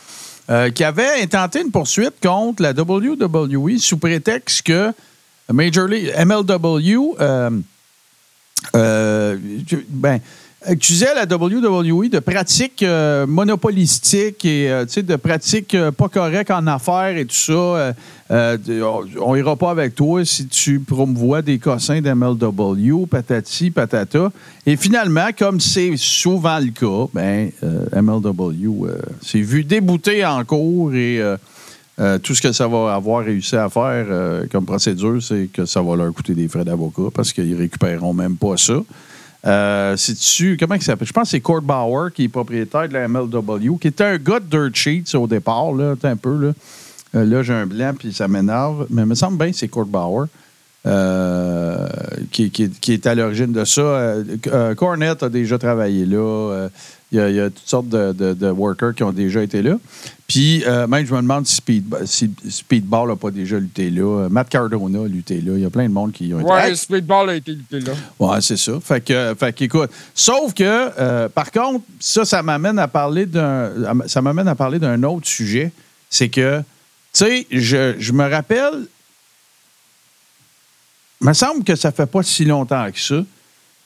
Euh, 0.48 0.70
qui 0.70 0.82
avait 0.82 1.20
intenté 1.22 1.60
une 1.60 1.70
poursuite 1.72 2.14
contre 2.22 2.62
la 2.62 2.70
WWE 2.72 3.76
sous 3.78 3.98
prétexte 3.98 4.62
que 4.62 4.92
Major 5.52 5.88
League, 5.88 6.10
MLW, 6.16 7.16
euh, 7.20 7.50
euh, 8.74 9.36
ben, 9.90 10.20
accusait 10.66 11.14
la 11.14 11.24
WWE 11.24 12.08
de 12.10 12.18
pratiques 12.18 12.82
euh, 12.82 13.26
monopolistiques 13.26 14.44
et 14.44 14.70
euh, 14.70 14.84
de 14.84 15.16
pratiques 15.16 15.74
euh, 15.74 15.92
pas 15.92 16.08
correctes 16.08 16.50
en 16.50 16.66
affaires 16.66 17.16
et 17.16 17.24
tout 17.24 17.34
ça. 17.34 17.52
Euh, 17.52 17.92
euh, 18.30 18.56
on 19.20 19.36
ira 19.36 19.54
pas 19.54 19.70
avec 19.70 19.94
toi 19.94 20.24
si 20.24 20.48
tu 20.48 20.80
promouvois 20.80 21.42
des 21.42 21.58
cossins 21.58 22.00
d'MLW, 22.00 23.06
patati, 23.06 23.70
patata. 23.70 24.32
Et 24.66 24.76
finalement, 24.76 25.28
comme 25.38 25.60
c'est 25.60 25.92
souvent 25.96 26.58
le 26.58 26.70
cas, 26.72 27.08
ben, 27.14 27.50
euh, 27.62 28.02
MLW 28.02 28.86
euh, 28.86 28.98
s'est 29.22 29.40
vu 29.40 29.62
débouté 29.62 30.26
en 30.26 30.44
cours 30.44 30.92
et 30.94 31.20
euh, 31.20 31.36
euh, 31.98 32.18
tout 32.18 32.34
ce 32.34 32.42
que 32.42 32.52
ça 32.52 32.68
va 32.68 32.94
avoir 32.94 33.24
réussi 33.24 33.56
à 33.56 33.70
faire 33.70 34.06
euh, 34.10 34.44
comme 34.50 34.66
procédure, 34.66 35.22
c'est 35.22 35.48
que 35.52 35.64
ça 35.64 35.80
va 35.80 35.96
leur 35.96 36.12
coûter 36.12 36.34
des 36.34 36.48
frais 36.48 36.64
d'avocat 36.64 37.10
parce 37.14 37.32
qu'ils 37.32 37.56
récupéreront 37.56 38.12
même 38.12 38.36
pas 38.36 38.56
ça. 38.56 38.82
Euh, 39.46 39.96
C'est-tu, 39.96 40.56
comment 40.58 40.74
il 40.74 40.82
s'appelle? 40.82 41.06
Je 41.06 41.12
pense 41.12 41.24
que 41.24 41.30
c'est 41.30 41.40
Court 41.40 41.62
Bauer 41.62 42.10
qui 42.12 42.24
est 42.24 42.28
propriétaire 42.28 42.88
de 42.88 42.94
la 42.94 43.06
MLW, 43.06 43.78
qui 43.80 43.88
était 43.88 44.04
un 44.04 44.16
gars 44.16 44.40
de 44.40 44.46
Dirt 44.46 44.74
Sheets 44.74 45.14
au 45.16 45.26
départ, 45.26 45.72
là, 45.72 45.94
un 46.02 46.16
peu. 46.16 46.36
Là, 46.46 46.52
Euh, 47.14 47.24
là 47.24 47.42
j'ai 47.42 47.52
un 47.54 47.66
blanc 47.66 47.92
puis 47.96 48.12
ça 48.12 48.26
m'énerve, 48.28 48.86
mais 48.90 49.02
il 49.02 49.06
me 49.08 49.14
semble 49.14 49.38
bien 49.38 49.50
que 49.50 49.56
c'est 49.56 49.68
Court 49.68 49.86
Bauer. 49.86 50.26
euh, 50.86 51.84
qui, 52.30 52.50
qui- 52.52 52.70
qui 52.70 52.92
est 52.92 53.06
à 53.08 53.14
l'origine 53.16 53.50
de 53.52 53.64
ça. 53.64 53.80
Euh, 53.80 54.24
euh, 54.52 54.74
Cornette 54.76 55.22
a 55.24 55.28
déjà 55.28 55.58
travaillé 55.58 56.06
là. 56.06 56.68
Il 57.12 57.18
y, 57.18 57.20
a, 57.20 57.30
il 57.30 57.36
y 57.36 57.40
a 57.40 57.50
toutes 57.50 57.68
sortes 57.68 57.88
de, 57.88 58.12
de- 58.12 58.34
de 58.34 58.48
workers 58.50 58.92
qui 58.92 59.04
ont 59.04 59.12
déjà 59.12 59.40
été 59.40 59.62
là. 59.62 59.76
Puis, 60.26 60.64
euh, 60.66 60.88
même, 60.88 61.06
je 61.06 61.14
me 61.14 61.20
demande 61.22 61.46
si, 61.46 61.54
Speed, 61.54 61.84
si 62.04 62.28
Speedball 62.50 63.08
n'a 63.08 63.14
pas 63.14 63.30
déjà 63.30 63.60
lutté 63.60 63.90
là. 63.90 64.22
Euh, 64.24 64.28
Matt 64.28 64.48
Cardona 64.48 65.02
a 65.02 65.06
lutté 65.06 65.40
là. 65.40 65.52
Il 65.54 65.60
y 65.60 65.64
a 65.64 65.70
plein 65.70 65.84
de 65.88 65.92
monde 65.94 66.10
qui 66.10 66.34
ont 66.34 66.40
été. 66.40 66.48
Ouais, 66.50 66.64
Hey, 66.64 66.70
le 66.70 66.76
Speedball 66.76 67.30
a 67.30 67.34
été 67.36 67.52
lutté 67.52 67.78
là. 67.78 67.92
Ouais, 68.18 68.40
c'est 68.40 68.56
ça. 68.56 68.72
Fait 68.82 69.00
que, 69.00 69.36
fait 69.38 69.52
qu'écoute, 69.52 69.90
sauf 70.16 70.52
que, 70.52 70.64
euh, 70.64 71.28
par 71.28 71.52
contre, 71.52 71.84
ça, 72.00 72.24
ça 72.24 72.42
m'amène 72.42 72.78
à 72.80 72.88
parler 72.88 73.24
d'un, 73.24 73.70
ça 74.08 74.20
m'amène 74.20 74.48
à 74.48 74.56
parler 74.56 74.80
d'un 74.80 75.00
autre 75.04 75.28
sujet. 75.28 75.70
C'est 76.10 76.28
que, 76.28 76.58
tu 76.58 76.64
sais, 77.12 77.46
je, 77.52 77.94
je 78.00 78.12
me 78.12 78.28
rappelle, 78.28 78.88
il 81.20 81.28
me 81.28 81.32
semble 81.32 81.62
que 81.62 81.76
ça 81.76 81.92
fait 81.92 82.06
pas 82.06 82.24
si 82.24 82.44
longtemps 82.44 82.90
que 82.90 83.00
ça 83.00 83.22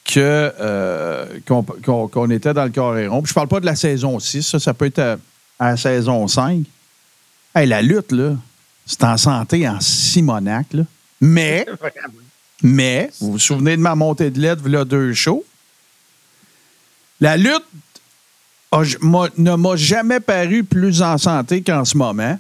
que, 0.04 0.52
euh, 0.60 1.26
qu'on, 1.46 1.62
qu'on- 1.62 2.08
qu'on 2.08 2.30
était 2.30 2.52
dans 2.54 2.64
le 2.64 2.70
Coréron. 2.70 3.22
Puis 3.22 3.30
je 3.30 3.34
parle 3.34 3.48
pas 3.48 3.60
de 3.60 3.66
la 3.66 3.76
saison 3.76 4.18
6, 4.18 4.42
ça, 4.42 4.58
ça 4.58 4.74
peut 4.74 4.86
être 4.86 4.98
à, 4.98 5.16
à 5.58 5.70
la 5.70 5.76
saison 5.76 6.26
5. 6.26 6.64
Hey, 7.54 7.66
la 7.66 7.82
lutte, 7.82 8.12
là, 8.12 8.34
c'est 8.86 9.04
en 9.04 9.16
santé 9.16 9.68
en 9.68 9.80
Simonac, 9.80 10.66
là. 10.72 10.82
Mais, 11.20 11.66
mais, 12.62 13.10
vous 13.20 13.32
vous 13.32 13.38
souvenez 13.38 13.76
de 13.76 13.82
ma 13.82 13.94
montée 13.94 14.30
de 14.30 14.40
lettres, 14.40 14.68
là, 14.68 14.84
deux 14.84 15.12
shows? 15.14 15.44
La 17.20 17.36
lutte 17.36 17.64
a- 18.72 18.82
m'a- 19.02 19.28
ne 19.36 19.54
m'a 19.54 19.76
jamais 19.76 20.20
paru 20.20 20.64
plus 20.64 21.02
en 21.02 21.18
santé 21.18 21.62
qu'en 21.62 21.84
ce 21.84 21.96
moment. 21.96 22.38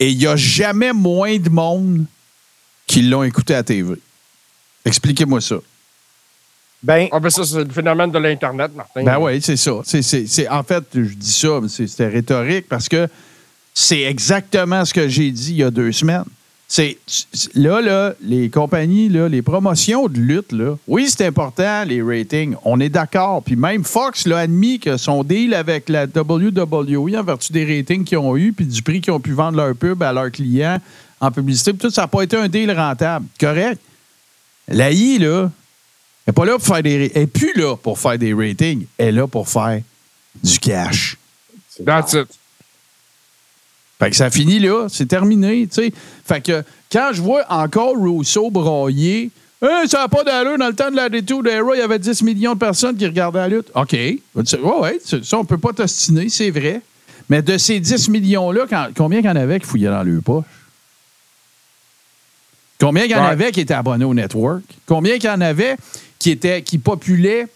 Et 0.00 0.10
il 0.10 0.18
n'y 0.18 0.26
a 0.26 0.36
jamais 0.36 0.92
moins 0.92 1.38
de 1.38 1.48
monde 1.48 2.04
qui 2.86 3.02
l'ont 3.02 3.22
écouté 3.24 3.54
à 3.54 3.62
TV. 3.64 3.94
Expliquez-moi 4.84 5.40
ça. 5.40 5.56
Ben, 6.82 7.08
Ah, 7.10 7.18
ben 7.18 7.28
ça, 7.30 7.44
c'est 7.44 7.64
le 7.64 7.70
phénomène 7.70 8.10
de 8.10 8.18
l'Internet, 8.18 8.70
Martin. 8.74 9.02
Ben 9.02 9.18
oui, 9.18 9.40
c'est 9.42 9.56
ça. 9.56 9.72
C'est, 9.84 10.02
c'est- 10.02 10.26
c'est- 10.26 10.48
en 10.48 10.62
fait, 10.62 10.84
je 10.94 11.00
dis 11.14 11.32
ça, 11.32 11.58
mais 11.60 11.68
c'est- 11.68 11.86
c'était 11.88 12.08
rhétorique 12.08 12.66
parce 12.68 12.88
que 12.88 13.08
c'est 13.74 14.02
exactement 14.02 14.84
ce 14.84 14.94
que 14.94 15.08
j'ai 15.08 15.30
dit 15.30 15.50
il 15.52 15.56
y 15.56 15.62
a 15.64 15.70
deux 15.70 15.90
semaines. 15.92 16.24
C'est, 16.70 16.98
c'est- 17.06 17.54
là, 17.56 17.80
là, 17.80 18.12
les 18.22 18.48
compagnies, 18.50 19.08
là, 19.08 19.28
les 19.28 19.42
promotions 19.42 20.06
de 20.06 20.18
lutte, 20.20 20.52
là, 20.52 20.76
oui, 20.86 21.08
c'est 21.08 21.26
important, 21.26 21.82
les 21.84 22.00
ratings, 22.02 22.54
on 22.64 22.78
est 22.78 22.90
d'accord. 22.90 23.42
Puis 23.42 23.56
même 23.56 23.82
Fox 23.84 24.26
l'a 24.26 24.40
admis 24.40 24.78
que 24.78 24.96
son 24.98 25.24
deal 25.24 25.54
avec 25.54 25.88
la 25.88 26.06
WWE, 26.06 27.16
en 27.16 27.24
vertu 27.24 27.52
des 27.52 27.64
ratings 27.64 28.04
qu'ils 28.04 28.18
ont 28.18 28.36
eu, 28.36 28.52
puis 28.52 28.66
du 28.66 28.82
prix 28.82 29.00
qu'ils 29.00 29.12
ont 29.14 29.20
pu 29.20 29.32
vendre 29.32 29.56
leur 29.56 29.74
pub 29.74 30.00
à 30.02 30.12
leurs 30.12 30.30
clients 30.30 30.78
en 31.20 31.30
publicité, 31.32 31.72
puis 31.72 31.80
tout, 31.88 31.90
ça 31.90 32.02
n'a 32.02 32.08
pas 32.08 32.22
été 32.22 32.36
un 32.36 32.48
deal 32.48 32.70
rentable. 32.70 33.26
Correct. 33.40 33.80
La 34.68 34.92
I, 34.92 35.18
là, 35.18 35.50
elle 36.28 36.32
n'est 36.32 36.34
pas 36.34 36.44
là 36.44 36.58
pour 36.58 36.66
faire 36.66 36.82
des. 36.82 37.10
Elle 37.14 37.22
n'est 37.22 37.26
plus 37.26 37.54
là 37.54 37.74
pour 37.74 37.98
faire 37.98 38.18
des 38.18 38.34
ratings. 38.34 38.84
Elle 38.98 39.08
est 39.08 39.12
là 39.12 39.26
pour 39.26 39.48
faire 39.48 39.80
du 40.44 40.58
cash. 40.58 41.16
That's 41.82 42.12
it. 42.12 42.28
Fait 43.98 44.10
que 44.10 44.16
ça 44.16 44.28
finit 44.30 44.58
là, 44.58 44.88
c'est 44.90 45.06
terminé, 45.06 45.66
tu 45.66 45.76
sais. 45.76 45.92
Fait 46.26 46.42
que 46.42 46.62
quand 46.92 47.12
je 47.14 47.22
vois 47.22 47.46
encore 47.48 47.96
Rousseau 47.96 48.50
broyer, 48.50 49.30
Hey, 49.62 49.88
ça 49.88 50.00
n'a 50.00 50.08
pas 50.08 50.22
d'allure, 50.22 50.58
dans 50.58 50.68
le 50.68 50.74
temps 50.74 50.90
de 50.90 50.96
la 50.96 51.04
Attitude 51.04 51.46
Era, 51.46 51.74
il 51.74 51.78
y 51.78 51.82
avait 51.82 51.98
10 51.98 52.22
millions 52.22 52.52
de 52.52 52.58
personnes 52.58 52.96
qui 52.96 53.06
regardaient 53.06 53.38
la 53.38 53.48
lutte. 53.48 53.70
OK. 53.74 53.92
Ouais, 53.92 54.20
ouais, 54.34 54.98
ça, 55.02 55.38
on 55.38 55.44
peut 55.46 55.58
pas 55.58 55.72
t'ostiner, 55.72 56.28
c'est 56.28 56.50
vrai. 56.50 56.82
Mais 57.28 57.40
de 57.40 57.56
ces 57.56 57.80
10 57.80 58.10
millions-là, 58.10 58.66
combien 58.94 59.20
qu'il 59.20 59.28
y 59.28 59.32
en 59.32 59.36
avait 59.36 59.58
qui 59.58 59.66
fouillaient 59.66 59.88
dans 59.88 60.02
leur 60.04 60.22
poche? 60.22 60.44
Combien 62.80 63.02
qu'il 63.02 63.12
y 63.12 63.14
en 63.16 63.22
Ouais. 63.24 63.30
avait 63.30 63.50
qui 63.52 63.60
étaient 63.60 63.74
abonnés 63.74 64.04
au 64.04 64.14
network? 64.14 64.62
Combien 64.86 65.14
qu'il 65.18 65.28
y 65.28 65.32
en 65.32 65.40
avait 65.40 65.76
qui, 66.18 66.30
étaient, 66.30 66.62
qui 66.62 66.78
populaient 66.78 67.46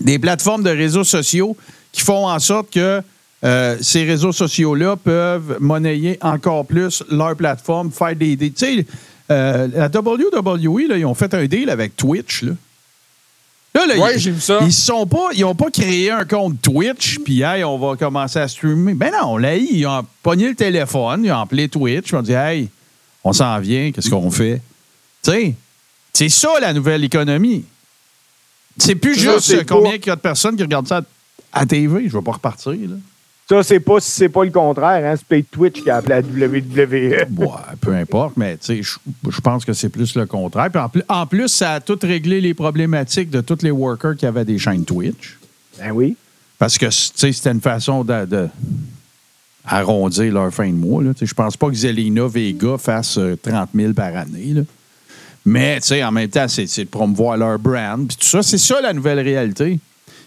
des 0.00 0.18
plateformes 0.18 0.62
de 0.62 0.70
réseaux 0.70 1.04
sociaux 1.04 1.56
qui 1.92 2.00
font 2.02 2.26
en 2.28 2.38
sorte 2.38 2.70
que 2.72 3.02
euh, 3.44 3.76
ces 3.80 4.04
réseaux 4.04 4.32
sociaux-là 4.32 4.96
peuvent 4.96 5.58
monnayer 5.60 6.18
encore 6.22 6.64
plus 6.66 7.02
leur 7.10 7.36
plateforme, 7.36 7.90
faire 7.92 8.16
des. 8.16 8.34
des- 8.36 8.50
tu 8.50 8.64
sais, 8.78 8.86
euh, 9.30 9.68
la 9.74 9.88
WWE, 9.88 10.88
là, 10.88 10.96
ils 10.96 11.04
ont 11.06 11.14
fait 11.14 11.32
un 11.34 11.44
deal 11.46 11.68
avec 11.70 11.94
Twitch. 11.96 12.42
Là. 12.42 12.52
Là, 13.74 13.86
là, 13.86 13.98
Ouais, 13.98 14.14
ils- 14.14 14.20
j'ai 14.20 14.30
vu 14.30 14.40
ça. 14.40 14.58
Ils 14.62 14.72
sont 14.72 15.06
pas, 15.06 15.28
ils 15.34 15.44
ont 15.44 15.54
pas 15.54 15.70
créé 15.70 16.10
un 16.10 16.24
compte 16.24 16.60
Twitch, 16.62 17.18
puis 17.18 17.42
hey, 17.42 17.62
on 17.62 17.78
va 17.78 17.94
commencer 17.96 18.38
à 18.38 18.48
streamer. 18.48 18.94
Ben 18.94 19.12
non, 19.12 19.36
là, 19.36 19.54
ils 19.56 19.86
ont 19.86 20.04
pogné 20.22 20.48
le 20.48 20.54
téléphone, 20.54 21.22
ils 21.24 21.30
ont 21.32 21.40
appelé 21.40 21.68
Twitch, 21.68 22.08
ils 22.10 22.14
ont 22.16 22.22
dit 22.22 22.32
hey, 22.32 22.68
on 23.28 23.32
s'en 23.32 23.58
vient, 23.60 23.90
qu'est-ce 23.92 24.08
qu'on 24.10 24.30
fait? 24.30 24.60
Tu 25.22 25.30
sais, 25.30 25.54
c'est 26.12 26.28
ça 26.28 26.48
la 26.60 26.72
nouvelle 26.72 27.02
économie. 27.04 27.64
C'est 28.78 28.94
plus 28.94 29.14
Ça, 29.16 29.34
juste 29.38 29.66
combien 29.66 29.92
pas- 29.92 29.96
il 29.96 30.06
y 30.06 30.10
a 30.10 30.16
de 30.16 30.20
personnes 30.20 30.56
qui 30.56 30.62
regardent 30.62 30.86
ça 30.88 31.02
à, 31.52 31.60
à 31.60 31.66
TV. 31.66 32.08
Je 32.08 32.16
vais 32.16 32.22
pas 32.22 32.32
repartir, 32.32 32.72
là. 32.72 32.96
ça, 33.48 33.62
c'est 33.62 33.80
pas 33.80 34.00
c'est 34.00 34.28
pas 34.28 34.44
le 34.44 34.50
contraire, 34.50 35.04
hein? 35.04 35.14
C'est 35.16 35.26
peut-être 35.26 35.50
Twitch 35.50 35.82
qui 35.82 35.90
a 35.90 35.96
appelé 35.96 36.22
la 36.34 36.46
WWE. 36.48 37.26
Ouais, 37.38 37.48
peu 37.80 37.94
importe, 37.94 38.36
mais 38.36 38.56
tu 38.58 38.66
sais, 38.66 38.82
je 38.82 38.96
je 39.30 39.40
pense 39.40 39.64
que 39.64 39.72
c'est 39.72 39.88
plus 39.88 40.14
le 40.14 40.26
contraire. 40.26 40.70
Puis 40.70 40.80
en, 40.80 40.88
plus, 40.88 41.02
en 41.08 41.26
plus, 41.26 41.48
ça 41.48 41.72
a 41.74 41.80
tout 41.80 41.98
réglé 42.02 42.40
les 42.40 42.54
problématiques 42.54 43.30
de 43.30 43.40
tous 43.40 43.62
les 43.62 43.70
workers 43.70 44.16
qui 44.16 44.26
avaient 44.26 44.44
des 44.44 44.58
chaînes 44.58 44.84
Twitch. 44.84 45.38
Ben 45.78 45.90
oui. 45.92 46.16
Parce 46.58 46.78
que, 46.78 46.86
tu 46.86 46.92
sais, 46.92 47.32
c'était 47.32 47.50
une 47.52 47.60
façon 47.60 48.04
de, 48.04 48.24
de 48.24 48.48
arrondir 49.66 50.32
leur 50.32 50.52
fin 50.52 50.68
de 50.68 50.74
mois. 50.74 51.02
là. 51.02 51.10
Je 51.20 51.34
pense 51.34 51.56
pas 51.56 51.68
que 51.68 51.74
Zelina 51.74 52.26
Vega 52.26 52.78
fasse 52.78 53.18
euh, 53.18 53.36
30 53.36 53.70
000 53.74 53.92
par 53.92 54.16
année. 54.16 54.52
là. 54.54 54.62
Mais, 55.44 55.78
en 56.02 56.10
même 56.10 56.28
temps, 56.28 56.48
c'est 56.48 56.66
de 56.66 56.88
promouvoir 56.88 57.36
leur 57.36 57.58
brand. 57.58 58.10
C'est 58.20 58.58
ça 58.58 58.80
la 58.80 58.92
nouvelle 58.92 59.20
réalité. 59.20 59.78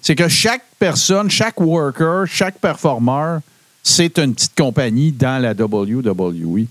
C'est 0.02 0.16
que 0.16 0.30
chaque 0.30 0.64
personne, 0.80 1.30
chaque 1.30 1.60
worker, 1.60 2.26
chaque 2.26 2.58
performeur, 2.60 3.42
c'est 3.84 4.18
une 4.18 4.34
petite 4.34 4.56
compagnie 4.56 5.12
dans 5.12 5.42
la 5.42 5.52
WWE. 5.52 6.68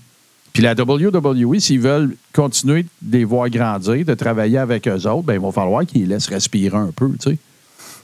Puis 0.51 0.63
la 0.63 0.73
WWE, 0.73 1.59
s'ils 1.59 1.79
veulent 1.79 2.15
continuer 2.33 2.87
de 3.03 3.17
les 3.17 3.23
voir 3.23 3.49
grandir, 3.49 4.03
de 4.03 4.13
travailler 4.15 4.57
avec 4.57 4.87
eux 4.87 5.07
autres, 5.07 5.23
ben, 5.23 5.35
il 5.35 5.39
va 5.39 5.51
falloir 5.51 5.85
qu'ils 5.85 6.01
les 6.01 6.07
laissent 6.07 6.27
respirer 6.27 6.75
un 6.75 6.91
peu. 6.95 7.11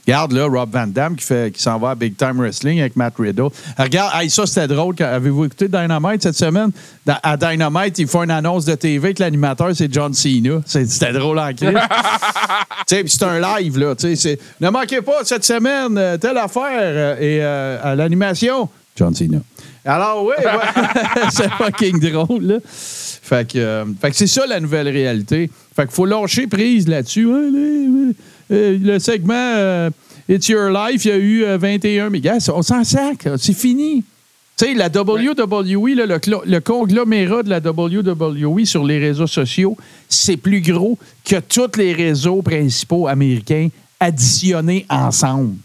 Regarde 0.06 0.32
là, 0.32 0.44
Rob 0.46 0.70
Van 0.72 0.86
Damme 0.86 1.16
qui, 1.16 1.24
fait, 1.24 1.52
qui 1.52 1.60
s'en 1.60 1.78
va 1.78 1.90
à 1.90 1.94
Big 1.96 2.16
Time 2.16 2.36
Wrestling 2.38 2.78
avec 2.80 2.94
Matt 2.94 3.14
Riddle. 3.18 3.48
Regarde, 3.76 4.12
hey, 4.14 4.30
ça 4.30 4.46
c'était 4.46 4.68
drôle. 4.68 4.94
Avez-vous 5.00 5.46
écouté 5.46 5.66
Dynamite 5.66 6.22
cette 6.22 6.36
semaine? 6.36 6.70
Dans- 7.04 7.18
à 7.22 7.36
Dynamite, 7.36 7.98
il 7.98 8.06
faut 8.06 8.22
une 8.22 8.30
annonce 8.30 8.64
de 8.64 8.74
TV 8.76 9.14
que 9.14 9.22
l'animateur, 9.22 9.70
c'est 9.74 9.92
John 9.92 10.14
Cena. 10.14 10.60
C'était 10.64 11.12
drôle 11.12 11.38
en 11.40 11.52
crise. 11.52 11.72
C'est 12.86 13.22
un 13.24 13.40
live, 13.58 13.78
là. 13.78 13.94
tu 13.96 14.02
sais, 14.08 14.16
c'est- 14.16 14.38
Ne 14.60 14.70
manquez 14.70 15.02
pas 15.02 15.24
cette 15.24 15.44
semaine, 15.44 15.98
euh, 15.98 16.16
telle 16.18 16.38
affaire. 16.38 16.62
euh, 16.72 17.16
et 17.16 17.38
euh, 17.42 17.78
à 17.82 17.96
l'animation, 17.96 18.68
John 18.94 19.12
Cena. 19.12 19.38
Alors, 19.84 20.24
oui, 20.24 20.34
ouais, 20.38 20.82
c'est 21.30 21.50
fucking 21.50 21.98
drôle, 21.98 22.42
là. 22.44 22.56
Fait 22.64 23.50
que, 23.50 23.84
fait 24.00 24.10
que 24.10 24.16
c'est 24.16 24.26
ça 24.28 24.46
la 24.46 24.60
nouvelle 24.60 24.88
réalité. 24.88 25.50
Fait 25.74 25.82
qu'il 25.82 25.94
faut 25.94 26.06
lâcher 26.06 26.46
prise 26.46 26.86
là-dessus. 26.86 27.26
Ouais, 27.26 28.12
le 28.50 28.98
segment 28.98 29.34
euh, 29.34 29.90
It's 30.28 30.48
Your 30.48 30.70
Life, 30.70 31.04
il 31.04 31.08
y 31.08 31.12
a 31.12 31.16
eu 31.16 31.44
euh, 31.44 31.58
21 31.58 32.10
mais 32.10 32.20
gars, 32.20 32.38
on 32.52 32.62
s'en 32.62 32.84
sac, 32.84 33.28
c'est 33.38 33.52
fini. 33.52 34.04
Tu 34.56 34.64
sais, 34.64 34.74
la 34.74 34.88
WWE, 34.88 35.94
là, 35.94 36.06
le, 36.06 36.18
le 36.46 36.60
conglomérat 36.60 37.42
de 37.42 37.50
la 37.50 37.58
WWE 37.58 38.64
sur 38.64 38.84
les 38.84 38.98
réseaux 38.98 39.26
sociaux, 39.26 39.76
c'est 40.08 40.38
plus 40.38 40.62
gros 40.62 40.98
que 41.24 41.36
tous 41.40 41.76
les 41.76 41.92
réseaux 41.92 42.40
principaux 42.40 43.06
américains 43.06 43.68
additionnés 44.00 44.86
ensemble. 44.88 45.56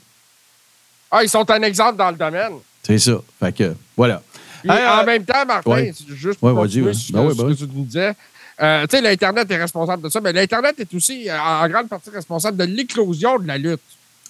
Ah, 1.10 1.24
ils 1.24 1.30
sont 1.30 1.50
un 1.50 1.62
exemple 1.62 1.98
dans 1.98 2.12
le 2.12 2.18
domaine. 2.18 2.54
C'est 2.84 3.00
ça. 3.00 3.14
Fait 3.40 3.56
que, 3.56 3.74
voilà. 3.96 4.22
Puis, 4.62 4.70
Hey, 4.72 4.78
euh, 4.80 5.02
en 5.02 5.06
même 5.06 5.24
temps, 5.26 5.46
Martin, 5.48 5.72
ouais. 5.72 5.94
c'est 5.96 6.14
juste 6.16 6.40
pour 6.40 6.50
Ouais, 6.50 6.56
continuer 6.56 6.88
ouais. 6.88 6.92
Ben 7.12 7.30
ce 7.32 7.36
ben 7.36 7.50
que 7.50 7.54
tu 7.54 7.68
nous 7.74 7.84
disais, 7.86 8.14
euh, 8.62 8.86
tu 8.88 8.96
sais, 8.98 9.02
l'Internet 9.02 9.50
est 9.50 9.58
responsable 9.58 10.04
de 10.04 10.10
ça, 10.10 10.22
mais 10.22 10.34
l'Internet 10.34 10.76
est 10.80 10.94
aussi 10.94 11.30
euh, 11.30 11.38
en 11.40 11.68
grande 11.68 11.88
partie 11.90 12.10
responsable 12.10 12.58
de 12.58 12.64
l'éclosion 12.66 13.40
de 13.40 13.48
la 13.48 13.58
lutte. 13.58 13.80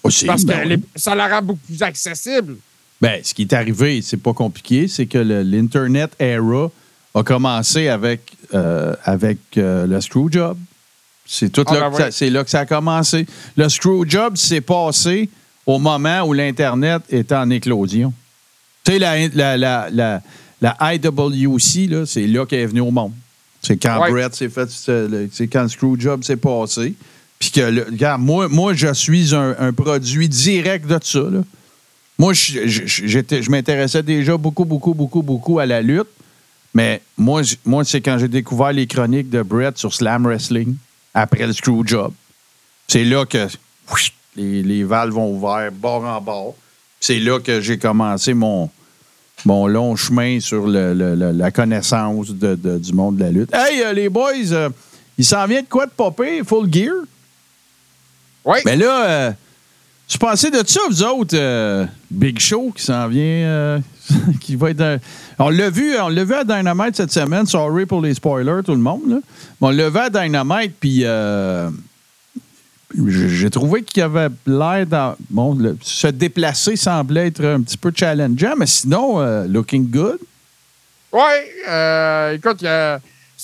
aussi, 0.02 0.26
Parce 0.26 0.42
que 0.44 0.48
ben 0.48 0.80
ça 0.96 1.14
la 1.14 1.28
rend 1.28 1.42
beaucoup 1.42 1.60
plus 1.66 1.82
accessible. 1.82 2.56
Ben, 3.00 3.20
ce 3.22 3.34
qui 3.34 3.42
est 3.42 3.52
arrivé, 3.52 4.00
c'est 4.02 4.16
pas 4.16 4.32
compliqué, 4.32 4.86
c'est 4.88 5.06
que 5.06 5.18
l'Internet 5.18 6.12
era 6.20 6.70
a 7.14 7.22
commencé 7.24 7.88
avec, 7.88 8.32
euh, 8.54 8.94
avec 9.04 9.38
euh, 9.58 9.86
le 9.86 10.00
Screwjob. 10.00 10.56
C'est 11.26 11.50
tout 11.50 11.64
Ah, 11.68 11.74
là, 11.74 11.90
ben 11.90 11.96
que 11.96 12.02
ça- 12.04 12.10
c'est 12.10 12.30
là 12.30 12.42
que 12.44 12.50
ça 12.50 12.60
a 12.60 12.66
commencé. 12.66 13.26
Le 13.56 13.68
Screwjob 13.68 14.36
s'est 14.36 14.60
passé 14.60 15.28
au 15.66 15.78
moment 15.78 16.22
où 16.22 16.32
l'Internet 16.32 17.02
était 17.10 17.34
en 17.34 17.50
éclosion. 17.50 18.12
Tu 18.84 18.92
sais, 18.92 18.98
la, 18.98 19.28
la, 19.28 19.56
la, 19.90 20.20
la, 20.60 20.94
IWC, 20.94 21.86
là, 21.88 22.06
c'est 22.06 22.26
là 22.26 22.46
qu'elle 22.46 22.60
est 22.60 22.66
venue 22.66 22.80
au 22.80 22.90
monde. 22.90 23.12
C'est 23.62 23.76
quand 23.76 24.00
Ouais. 24.02 24.10
Brett 24.10 24.34
s'est 24.34 24.48
fait, 24.48 24.68
c'est 24.70 25.46
quand 25.48 25.62
le 25.62 25.68
Screwjob 25.68 26.24
s'est 26.24 26.36
passé. 26.36 26.94
Puis 27.38 27.50
que, 27.50 27.60
le- 27.60 27.84
regarde, 27.84 28.20
moi, 28.20 28.48
moi, 28.48 28.74
je 28.74 28.92
suis 28.92 29.34
un, 29.34 29.54
un 29.58 29.72
produit 29.72 30.28
direct 30.28 30.86
de 30.86 30.98
ça, 31.02 31.20
là. 31.20 31.40
Moi, 32.18 32.32
je, 32.34 32.66
je- 32.66 33.06
j'étais- 33.06 33.42
je 33.42 33.50
m'intéressais 33.50 34.02
déjà 34.02 34.36
beaucoup, 34.36 34.64
beaucoup, 34.64 34.94
beaucoup, 34.94 35.22
beaucoup 35.22 35.58
à 35.58 35.66
la 35.66 35.80
lutte. 35.82 36.08
Mais 36.74 37.02
moi, 37.16 37.42
moi 37.64 37.84
c'est 37.84 38.00
quand 38.00 38.16
j'ai 38.18 38.28
découvert 38.28 38.72
les 38.72 38.86
chroniques 38.86 39.28
de 39.28 39.42
Brett 39.42 39.76
sur 39.76 39.92
Slam 39.92 40.24
Wrestling, 40.26 40.76
après 41.14 41.46
le 41.46 41.52
Screwjob. 41.52 42.12
C'est 42.88 43.04
là 43.04 43.26
que 43.26 43.46
les, 44.36 44.62
les 44.62 44.82
valves 44.84 45.16
ont 45.18 45.30
ouvert 45.36 45.70
bord 45.72 46.04
en 46.04 46.20
bord. 46.20 46.54
C'est 47.00 47.18
là 47.18 47.40
que 47.40 47.60
j'ai 47.60 47.76
commencé 47.78 48.32
mon, 48.34 48.70
mon 49.44 49.66
long 49.66 49.96
chemin 49.96 50.38
sur 50.40 50.66
le- 50.66 50.94
le- 50.94 51.14
le- 51.14 51.32
la 51.32 51.50
connaissance 51.50 52.30
de- 52.30 52.54
de- 52.54 52.78
du 52.78 52.92
monde 52.92 53.16
de 53.16 53.24
la 53.24 53.30
lutte. 53.30 53.50
Hey, 53.54 53.82
euh, 53.82 53.92
les 53.92 54.08
boys, 54.08 54.32
euh, 54.52 54.68
il 55.18 55.24
s'en 55.24 55.46
vient 55.46 55.62
de 55.62 55.66
quoi 55.68 55.86
de 55.86 55.90
popper? 55.92 56.42
Full 56.44 56.72
gear? 56.72 56.94
Oui. 58.44 58.58
Mais 58.64 58.76
là, 58.76 59.04
euh, 59.08 59.32
je 60.08 60.16
pensais 60.18 60.50
de 60.50 60.62
ça, 60.66 60.80
vous 60.88 61.02
autres, 61.02 61.36
euh, 61.36 61.86
Big 62.10 62.38
Show 62.38 62.72
qui 62.76 62.82
s'en 62.82 63.06
vient, 63.08 63.80
qui 64.40 64.56
va 64.56 64.70
être. 64.70 64.80
un- 64.80 64.98
on 65.38 65.48
l'a 65.50 65.70
vu, 65.70 65.96
on 66.00 66.08
l'a 66.08 66.24
vu 66.24 66.34
à 66.34 66.44
Dynamite 66.44 66.96
cette 66.96 67.12
semaine. 67.12 67.46
Sorry 67.46 67.86
pour 67.86 68.00
les 68.00 68.14
spoilers, 68.14 68.62
tout 68.64 68.72
le 68.74 68.78
monde. 68.80 69.02
Là. 69.08 69.16
Mais 69.60 69.68
on 69.68 69.70
l'a 69.70 69.88
vu 69.90 69.98
à 69.98 70.10
Dynamite, 70.10 70.72
puis 70.78 71.04
j'ai 73.08 73.50
trouvé 73.50 73.82
qu'il 73.82 74.02
avait 74.02 74.28
l'air 74.46 74.86
dans. 74.86 75.16
Bon, 75.30 75.54
le- 75.54 75.76
se 75.82 76.06
déplacer 76.08 76.76
semblait 76.76 77.28
être 77.28 77.44
un 77.44 77.62
petit 77.62 77.76
peu 77.76 77.92
challengeant, 77.94 78.54
mais 78.56 78.66
sinon, 78.66 79.20
euh, 79.20 79.46
looking 79.46 79.90
good. 79.90 80.18
Oui, 81.12 81.20
euh, 81.68 82.32
écoute, 82.32 82.62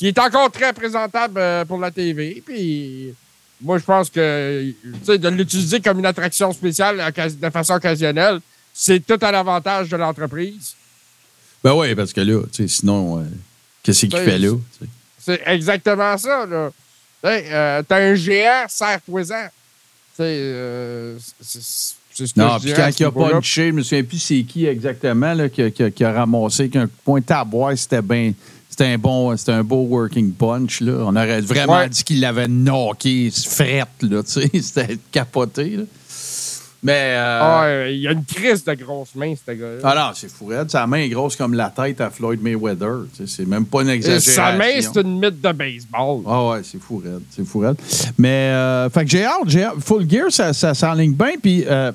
il, 0.01 0.07
est 0.07 0.19
encore 0.19 0.51
très 0.51 0.73
présentable 0.73 1.39
euh, 1.39 1.65
pour 1.65 1.79
la 1.79 1.91
TV. 1.91 2.43
Puis 2.45 3.15
moi, 3.61 3.79
je 3.79 3.85
pense 3.85 4.09
que 4.09 4.73
de 5.07 5.29
l'utiliser 5.29 5.81
comme 5.81 5.99
une 5.99 6.07
attraction 6.07 6.53
spéciale 6.53 7.13
de 7.41 7.51
façon 7.51 7.75
occasionnelle, 7.75 8.41
c'est 8.73 9.05
tout 9.05 9.19
à 9.21 9.33
l'avantage 9.33 9.89
de 9.89 9.97
l'entreprise. 9.97 10.75
Ben 11.63 11.75
oui, 11.75 11.95
parce 11.95 12.13
que 12.13 12.21
là, 12.21 12.43
sinon, 12.67 13.27
qu'est-ce 13.83 14.07
qu'il 14.07 14.17
fait 14.17 14.39
là? 14.39 14.53
C'est 15.19 15.43
exactement 15.45 16.17
ça. 16.17 16.47
Là. 16.47 16.71
Euh, 17.25 17.83
T'as 17.87 17.97
un 17.97 18.15
géant, 18.15 18.65
serre-toi-en. 18.69 19.49
Euh, 20.21 21.17
c'est- 21.41 21.95
ce 22.15 22.33
que 22.35 22.41
Non, 22.41 22.59
je 22.59 22.65
puis 22.65 22.73
quand 22.75 22.91
il 22.99 23.05
a 23.05 23.11
punché, 23.13 23.69
je 23.69 23.73
me 23.73 23.83
souviens 23.83 24.03
plus 24.03 24.19
c'est 24.19 24.43
qui 24.43 24.67
exactement 24.67 25.35
là, 25.35 25.49
qui, 25.49 25.63
a, 25.63 25.71
qui 25.71 25.89
qui 25.93 26.03
a 26.05 26.13
ramassé 26.13 26.69
qu'un 26.69 26.89
point 27.05 27.21
à 27.29 27.45
boire, 27.45 27.79
c'était 27.79 28.03
bien. 28.03 28.33
C'était 28.69 28.87
un 28.87 28.99
bon, 28.99 29.37
c'était 29.37 29.53
un 29.53 29.63
beau 29.63 29.83
working 29.85 30.33
punch. 30.33 30.81
Là. 30.81 30.93
On 31.07 31.15
aurait 31.15 31.41
vraiment 31.41 31.79
Ouais. 31.79 31.89
dit 31.89 32.03
qu'il 32.03 32.21
l'avait 32.21 32.49
knocké, 32.49 33.31
frette, 33.47 33.89
là, 34.03 34.23
tu 34.25 34.33
sais. 34.33 34.51
C'était 34.63 34.99
capoté. 35.13 35.71
Là. 35.77 35.83
Mais. 36.83 37.15
euh, 37.17 37.41
Ah, 37.43 37.63
ouais, 37.65 37.95
il 37.97 38.01
y 38.03 38.07
a 38.09 38.13
une 38.13 38.25
crise 38.25 38.65
de 38.65 38.75
grosses 38.75 39.15
mains, 39.17 39.35
ce 39.35 39.51
gars-là. 39.53 39.81
ah 39.83 39.95
non, 39.97 40.11
c'est 40.15 40.31
fou, 40.31 40.47
raide. 40.47 40.71
Sa 40.71 40.87
main 40.87 40.99
est 40.99 41.09
grosse 41.09 41.35
comme 41.35 41.55
la 41.55 41.71
tête 41.71 42.01
à 42.01 42.11
Floyd 42.11 42.41
Mayweather. 42.43 43.07
C'est 43.27 43.47
même 43.47 43.65
pas 43.67 43.83
une 43.83 43.89
Et 43.89 43.95
exagération. 43.95 44.33
Sa 44.33 44.53
main, 44.53 44.81
c'est 44.81 45.01
une 45.01 45.19
mythe 45.19 45.41
de 45.41 45.53
baseball. 45.53 46.23
Ah 46.27 46.49
ouais, 46.51 46.61
c'est 46.63 46.81
fou, 46.81 47.03
raide. 47.05 47.23
C'est. 47.31 47.43
Mais, 48.17 48.29
euh, 48.53 48.89
fait 48.91 49.05
que 49.05 49.11
j'ai 49.11 49.25
hâte. 49.25 49.81
Full 49.81 50.09
Gear, 50.09 50.27
ça, 50.31 50.53
ça 50.53 50.73
s'enligne 50.75 51.13
bien. 51.15 51.33
Puis, 51.43 51.65
euh, 51.69 51.91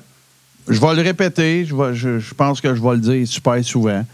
je 0.68 0.78
vais 0.80 0.94
le 0.94 1.02
répéter. 1.02 1.64
Je, 1.64 1.74
vais- 1.74 1.94
je, 1.94 2.18
je 2.18 2.34
pense 2.34 2.60
que 2.60 2.74
je 2.74 2.82
vais 2.82 2.90
le 2.92 2.98
dire 2.98 3.26
super 3.26 3.62
souvent. 3.64 4.04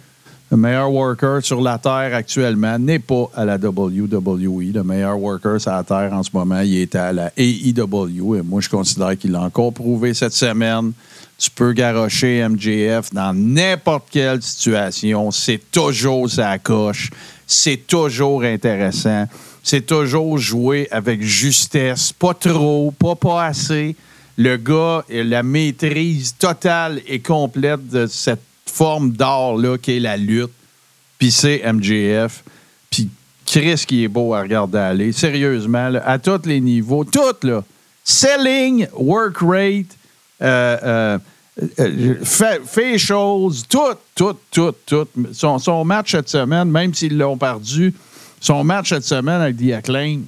Le 0.50 0.56
meilleur 0.56 0.90
worker 0.90 1.44
sur 1.44 1.60
la 1.60 1.78
Terre 1.78 2.12
actuellement 2.12 2.76
n'est 2.76 2.98
pas 2.98 3.30
à 3.36 3.44
la 3.44 3.54
WWE. 3.54 4.72
Le 4.74 4.82
meilleur 4.82 5.16
worker 5.16 5.60
sur 5.60 5.70
la 5.70 5.84
Terre 5.84 6.12
en 6.12 6.24
ce 6.24 6.30
moment, 6.34 6.60
il 6.62 6.76
est 6.78 6.96
à 6.96 7.12
la 7.12 7.30
AEW. 7.36 8.34
Et 8.34 8.42
moi, 8.42 8.60
je 8.60 8.68
considère 8.68 9.16
qu'il 9.16 9.30
l'a 9.30 9.42
encore 9.42 9.72
prouvé 9.72 10.12
cette 10.12 10.32
semaine. 10.32 10.90
Tu 11.38 11.52
peux 11.52 11.72
garrocher 11.72 12.44
MJF 12.48 13.12
dans 13.12 13.32
n'importe 13.32 14.08
quelle 14.10 14.42
situation. 14.42 15.30
C'est 15.30 15.70
toujours 15.70 16.28
sa 16.28 16.58
coche. 16.58 17.10
C'est 17.46 17.86
toujours 17.86 18.42
intéressant. 18.42 19.28
C'est 19.62 19.86
toujours 19.86 20.36
joué 20.36 20.88
avec 20.90 21.22
justesse. 21.22 22.12
Pas 22.12 22.34
trop, 22.34 22.90
pas 22.90 23.14
pas 23.14 23.44
assez. 23.44 23.94
Le 24.36 24.56
gars 24.56 25.04
la 25.08 25.44
maîtrise 25.44 26.34
totale 26.36 27.00
et 27.06 27.20
complète 27.20 27.88
de 27.88 28.08
cette 28.08 28.49
forme 28.70 29.12
d'art-là 29.12 29.78
qui 29.78 29.96
est 29.96 30.00
la 30.00 30.16
lutte. 30.16 30.52
Puis 31.18 31.30
c'est 31.30 31.62
MJF. 31.70 32.42
Puis 32.90 33.08
Chris 33.46 33.84
qui 33.86 34.04
est 34.04 34.08
beau 34.08 34.34
à 34.34 34.42
regarder 34.42 34.78
aller. 34.78 35.12
Sérieusement, 35.12 35.92
à 36.04 36.18
tous 36.18 36.46
les 36.46 36.60
niveaux. 36.60 37.04
Tout, 37.04 37.46
là. 37.46 37.62
Selling, 38.04 38.86
work 38.94 39.36
rate, 39.40 39.96
euh, 40.42 40.76
euh, 40.82 41.18
euh, 41.78 42.14
tout, 43.68 43.78
tout, 44.14 44.36
tout, 44.50 44.74
tout. 44.86 45.08
Son, 45.32 45.58
son 45.58 45.84
match 45.84 46.12
cette 46.12 46.28
semaine, 46.28 46.70
même 46.70 46.94
s'ils 46.94 47.16
l'ont 47.18 47.36
perdu, 47.36 47.94
son 48.40 48.64
match 48.64 48.88
cette 48.88 49.04
semaine 49.04 49.40
avec 49.42 49.58
The 49.58 49.72
Acclaim, 49.72 50.20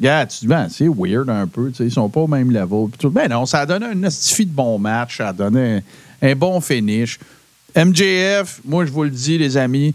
tu 0.00 0.46
dis, 0.46 0.54
c'est 0.70 0.88
weird 0.88 1.28
un 1.28 1.46
peu, 1.46 1.70
ils 1.78 1.92
sont 1.92 2.08
pas 2.08 2.20
au 2.20 2.26
même 2.26 2.50
level. 2.50 2.88
Tout. 2.98 3.10
Ben 3.10 3.28
non, 3.28 3.46
ça 3.46 3.60
a 3.60 3.66
donné 3.66 3.86
un 3.86 4.02
estifie 4.02 4.46
de 4.46 4.52
bon 4.52 4.78
match, 4.78 5.18
ça 5.18 5.28
a 5.28 5.32
donné 5.32 5.82
un 6.22 6.34
bon 6.34 6.60
finish. 6.60 7.18
MJF, 7.76 8.60
moi, 8.64 8.84
je 8.86 8.90
vous 8.90 9.04
le 9.04 9.10
dis, 9.10 9.38
les 9.38 9.56
amis, 9.56 9.94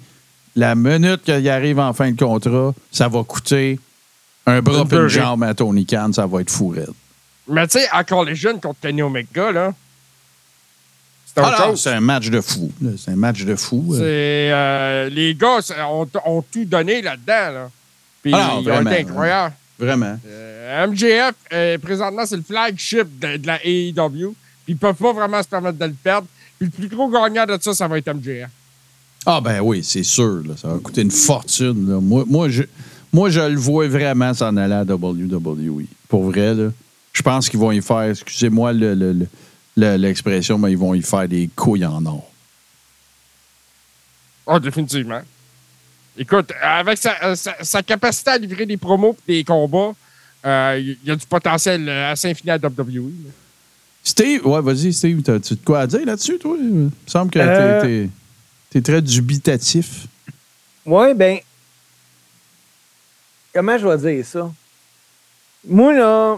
la 0.55 0.75
minute 0.75 1.23
qu'il 1.23 1.49
arrive 1.49 1.79
en 1.79 1.93
fin 1.93 2.11
de 2.11 2.17
contrat, 2.17 2.73
ça 2.91 3.07
va 3.07 3.23
coûter 3.23 3.79
un 4.45 4.61
bras 4.61 4.83
et 4.89 4.95
une 4.95 5.07
jambe 5.07 5.43
à 5.43 5.53
Tony 5.53 5.85
Khan, 5.85 6.11
ça 6.13 6.25
va 6.25 6.41
être 6.41 6.51
fou 6.51 6.69
raide. 6.69 6.89
Mais 7.47 7.67
tu 7.67 7.79
sais, 7.79 7.87
encore 7.91 8.23
les 8.23 8.35
jeunes 8.35 8.59
contre 8.59 8.79
Kenny 8.81 9.01
Omega, 9.01 9.51
là. 9.51 9.73
C'est 11.25 11.41
Ah 11.43 11.73
un 11.97 11.99
match 11.99 12.29
de 12.29 12.39
fou. 12.39 12.71
C'est 12.97 13.11
un 13.11 13.15
match 13.17 13.43
de 13.43 13.55
fou. 13.55 13.93
euh. 13.93 13.99
Euh, 14.01 15.09
les 15.09 15.35
gars 15.35 15.59
ont, 15.89 16.07
ont 16.25 16.41
tout 16.41 16.63
donné 16.63 17.01
là-dedans. 17.01 17.51
Là. 17.53 17.69
Puis 18.23 18.31
Ah 18.33 18.37
non, 18.37 18.61
ils 18.61 18.69
ont 18.69 18.73
vraiment, 18.73 18.91
été 18.91 19.01
incroyables. 19.01 19.55
Vraiment. 19.77 20.17
Euh, 20.25 20.87
MJF, 20.87 21.33
euh, 21.51 21.77
présentement, 21.79 22.25
c'est 22.25 22.37
le 22.37 22.43
flagship 22.43 23.19
de, 23.19 23.35
de 23.35 23.47
la 23.47 23.59
AEW. 23.65 24.33
Puis 24.63 24.73
ils 24.73 24.77
peuvent 24.77 24.95
pas 24.95 25.11
vraiment 25.11 25.43
se 25.43 25.47
permettre 25.49 25.77
de 25.77 25.85
le 25.85 25.95
perdre. 26.01 26.27
Puis 26.59 26.67
le 26.67 26.87
plus 26.87 26.87
gros 26.95 27.09
gagnant 27.09 27.45
de 27.45 27.57
ça, 27.61 27.73
ça 27.73 27.87
va 27.87 27.97
être 27.97 28.13
MJF. 28.13 28.49
Ah 29.25 29.41
ben 29.41 29.59
oui, 29.61 29.83
c'est 29.83 30.03
sûr. 30.03 30.41
là. 30.45 30.55
ça 30.55 30.67
va 30.69 30.77
coûter 30.79 31.01
une 31.01 31.11
fortune. 31.11 31.89
là. 31.89 31.99
Moi, 31.99 32.23
moi, 32.27 32.47
je, 32.49 32.63
moi, 33.11 33.29
je 33.29 33.39
le 33.41 33.55
vois 33.57 33.87
vraiment 33.87 34.33
s'en 34.33 34.55
aller 34.57 34.73
à 34.73 34.83
WWE. 34.83 35.85
Pour 36.07 36.23
vrai, 36.29 36.53
là. 36.53 36.69
Je 37.13 37.21
pense 37.21 37.49
qu'ils 37.49 37.59
vont 37.59 37.71
y 37.71 37.81
faire, 37.81 38.03
excusez-moi 38.03 38.73
le- 38.73 38.93
le- 38.93 39.13
le- 39.13 39.27
le- 39.77 39.95
l'expression, 39.97 40.57
mais 40.57 40.71
ils 40.71 40.77
vont 40.77 40.93
y 40.93 41.01
faire 41.01 41.27
des 41.27 41.49
couilles 41.55 41.85
en 41.85 42.05
or. 42.05 42.29
Oh, 44.45 44.59
définitivement. 44.59 45.21
Écoute, 46.17 46.51
avec 46.61 46.97
sa, 46.97 47.15
euh, 47.23 47.35
sa- 47.35 47.61
sa 47.63 47.81
capacité 47.83 48.29
à 48.31 48.37
livrer 48.37 48.65
des 48.65 48.77
promos 48.77 49.17
et 49.27 49.37
des 49.37 49.43
combats, 49.43 49.93
euh, 50.45 50.77
il 50.79 50.97
y 51.07 51.11
a 51.11 51.15
du 51.15 51.25
potentiel 51.25 51.89
euh, 51.89 52.11
assez 52.11 52.29
infini 52.29 52.51
à 52.51 52.57
WWE. 52.57 53.11
là. 53.25 53.31
Steve, 54.07 54.45
ouais, 54.45 54.61
vas-y, 54.61 54.93
Steve, 54.93 55.23
t'as-tu 55.23 55.55
de 55.55 55.59
quoi 55.65 55.79
à 55.81 55.87
dire 55.87 56.05
là-dessus, 56.05 56.37
toi? 56.37 56.55
Il 56.59 56.65
me 56.73 56.89
semble 57.07 57.31
que 57.31 57.39
Euh, 57.39 57.81
t'es- 57.81 57.87
t'es 57.87 58.09
t'es 58.69 58.81
très 58.81 59.01
dubitatif. 59.01 60.05
Oui, 60.85 61.13
ben. 61.15 61.39
Comment 63.53 63.77
je 63.79 63.87
vais 63.87 64.13
dire 64.15 64.25
ça? 64.25 64.51
Moi, 65.67 65.93
là, 65.93 66.37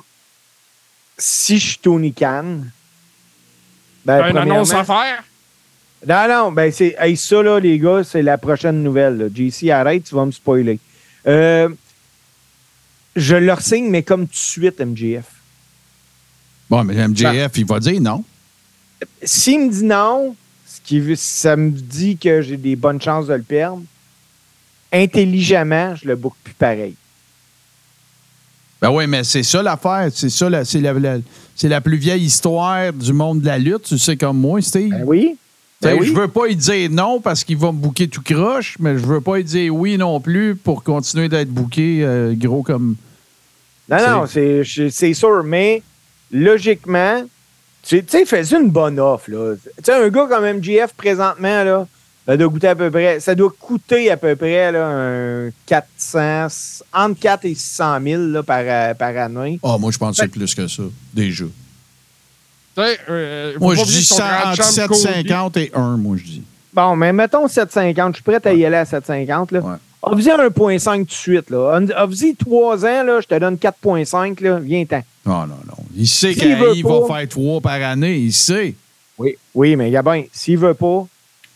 si 1.18 1.60
je 1.60 1.66
suis 1.68 1.78
Tony 1.80 2.14
Khan. 2.14 2.62
Ben, 4.06 4.30
Une 4.30 4.38
annonce 4.38 4.72
à 4.74 4.86
faire? 4.86 5.24
Non, 6.08 6.28
non, 6.30 6.52
ben, 6.54 6.72
c'est. 6.72 6.96
Hey, 6.98 7.18
ça, 7.18 7.44
là, 7.44 7.60
les 7.60 7.78
gars, 7.80 8.04
c'est 8.06 8.22
la 8.22 8.38
prochaine 8.38 8.82
nouvelle. 8.82 9.18
là. 9.18 9.26
JC, 9.34 9.70
arrête, 9.72 10.06
tu 10.06 10.16
vas 10.16 10.26
me 10.26 10.32
spoiler. 10.32 10.80
Euh, 11.28 11.68
je 13.18 13.36
leur 13.36 13.60
signe, 13.62 13.90
mais 13.90 14.04
comme 14.04 14.26
tout 14.28 14.32
de 14.32 14.38
suite, 14.38 14.80
MJF. 14.80 15.26
Bon, 16.70 16.84
mais 16.84 17.08
MJF, 17.08 17.58
il 17.58 17.66
va 17.66 17.80
dire 17.80 18.02
non. 18.02 18.24
S'il 19.24 19.60
me 19.68 19.72
dit 19.72 19.84
non, 19.86 20.36
ce 20.66 20.80
qui 20.84 21.16
ça 21.16 21.56
me 21.56 21.70
dit 21.72 22.18
que 22.18 22.42
j'ai 22.42 22.58
des 22.58 22.76
bonnes 22.76 23.02
chances 23.02 23.28
de 23.28 23.34
le 23.36 23.44
perdre, 23.44 23.82
intelligemment, 24.92 25.96
je 25.96 26.08
le 26.08 26.16
boucle 26.16 26.38
plus 26.44 26.54
pareil. 26.54 26.96
Ben 28.82 28.92
oui, 28.92 29.08
mais 29.08 29.24
c'est 29.24 29.44
ça 29.44 29.64
l'affaire. 29.64 30.10
C'est 30.14 30.30
ça, 30.30 30.50
la- 30.50 30.64
c'est 30.66 30.80
la, 30.82 30.94
la- 30.94 31.18
c'est 31.56 31.68
la 31.70 31.82
plus 31.82 31.98
vieille 31.98 32.24
histoire 32.26 32.94
du 32.94 33.12
monde 33.12 33.42
de 33.42 33.46
la 33.48 33.58
lutte. 33.58 33.84
Tu 33.84 33.98
sais 33.98 34.16
comme 34.18 34.38
moi, 34.40 34.62
Steve. 34.62 34.92
Ben 34.92 35.04
oui. 35.06 35.36
Ben 35.82 35.98
oui. 36.00 36.08
Je 36.08 36.14
veux 36.14 36.28
pas 36.28 36.48
lui 36.48 36.56
dire 36.56 36.90
non 36.92 37.20
parce 37.20 37.44
qu'il 37.44 37.58
va 37.58 37.72
me 37.72 37.78
bouquer 37.78 38.08
tout 38.08 38.22
croche, 38.24 38.78
mais 38.80 38.98
je 38.98 39.06
veux 39.06 39.22
pas 39.22 39.38
lui 39.38 39.44
dire 39.44 39.74
oui 39.76 39.98
non 39.98 40.20
plus 40.20 40.56
pour 40.56 40.84
continuer 40.84 41.30
d'être 41.30 41.50
bouqué 41.50 42.00
euh, 42.04 42.34
gros 42.36 42.62
comme. 42.64 42.96
Non, 43.90 43.98
non, 44.10 44.26
c'est 44.28 44.64
c'est 44.92 45.14
sûr, 45.14 45.44
mais 45.44 45.82
logiquement, 46.32 47.24
tu 47.84 48.04
tu 48.04 48.10
sais, 48.10 48.26
fais 48.26 48.44
une 48.56 48.70
bonne 48.70 49.00
offre. 49.00 49.32
là. 49.32 49.56
Tu 49.56 49.84
sais, 49.84 49.94
un 49.94 50.10
gars 50.10 50.28
comme 50.28 50.46
MGF 50.46 50.94
présentement, 50.94 51.64
là, 51.64 51.88
ça 52.26 52.36
doit 52.36 52.50
coûter 52.50 52.68
à 52.68 52.76
peu 52.76 52.92
près, 52.92 53.20
ça 53.22 53.36
doit 53.36 53.54
coûter 53.58 54.12
à 54.12 54.18
peu 54.18 54.36
près 54.36 54.72
là, 54.72 54.86
un 54.88 55.50
400, 55.66 56.48
entre 56.94 57.20
4 57.20 57.46
et 57.46 57.56
600 57.56 58.00
000 58.04 58.22
là, 58.24 58.44
par, 58.44 58.60
euh, 58.62 58.94
par 58.94 59.16
année. 59.18 59.60
Ah, 59.64 59.78
moi, 59.80 59.92
je 59.92 59.98
pense 59.98 60.18
que 60.18 60.24
c'est 60.24 60.28
plus 60.28 60.54
que 60.54 60.68
ça, 60.68 60.84
déjà. 61.14 61.46
Tu 61.46 62.84
sais, 62.84 63.00
euh, 63.10 63.54
faut 63.54 63.60
Moi, 63.62 63.76
je 63.76 63.84
dis 63.86 64.04
son 64.04 64.16
100 64.16 64.24
grand 64.24 64.50
entre 64.50 64.56
chum 64.56 64.88
Cody. 64.88 65.02
750 65.02 65.58
et 65.58 65.72
1, 65.74 65.98
moi, 65.98 66.18
je 66.18 66.24
dis. 66.24 66.44
Bon, 66.74 66.96
mais 66.96 67.14
mettons 67.14 67.48
750, 67.48 68.14
je 68.14 68.16
suis 68.18 68.24
prêt 68.24 68.46
à 68.46 68.54
y 68.54 68.66
aller 68.66 68.76
à 68.76 68.86
750. 68.86 69.52
Là. 69.54 69.60
Ouais. 69.62 69.76
Offre-y 70.12 70.30
1,5 70.30 70.98
tout 71.00 71.06
de 71.06 71.12
suite. 71.12 71.50
là. 71.50 71.80
Offre-y 71.98 72.36
3 72.36 72.86
ans, 72.86 73.04
là, 73.04 73.20
je 73.22 73.28
te 73.28 73.40
donne 73.40 73.58
4,5, 73.58 74.40
là, 74.42 74.60
viens-t'en. 74.60 75.04
Non, 75.26 75.42
non, 75.48 75.56
non. 75.68 75.84
Il 75.96 76.08
sait 76.08 76.34
qu'il 76.34 76.56
va 76.56 76.74
pas- 77.08 77.16
faire 77.20 77.30
3 77.30 77.62
par 77.62 77.82
année, 77.82 78.18
il 78.18 78.34
sait. 78.34 78.76
Oui, 79.18 79.36
oui, 79.56 79.76
mais 79.76 79.90
Gabin, 79.92 80.24
s'il 80.32 80.58
veut 80.58 80.74
pas, 80.74 81.08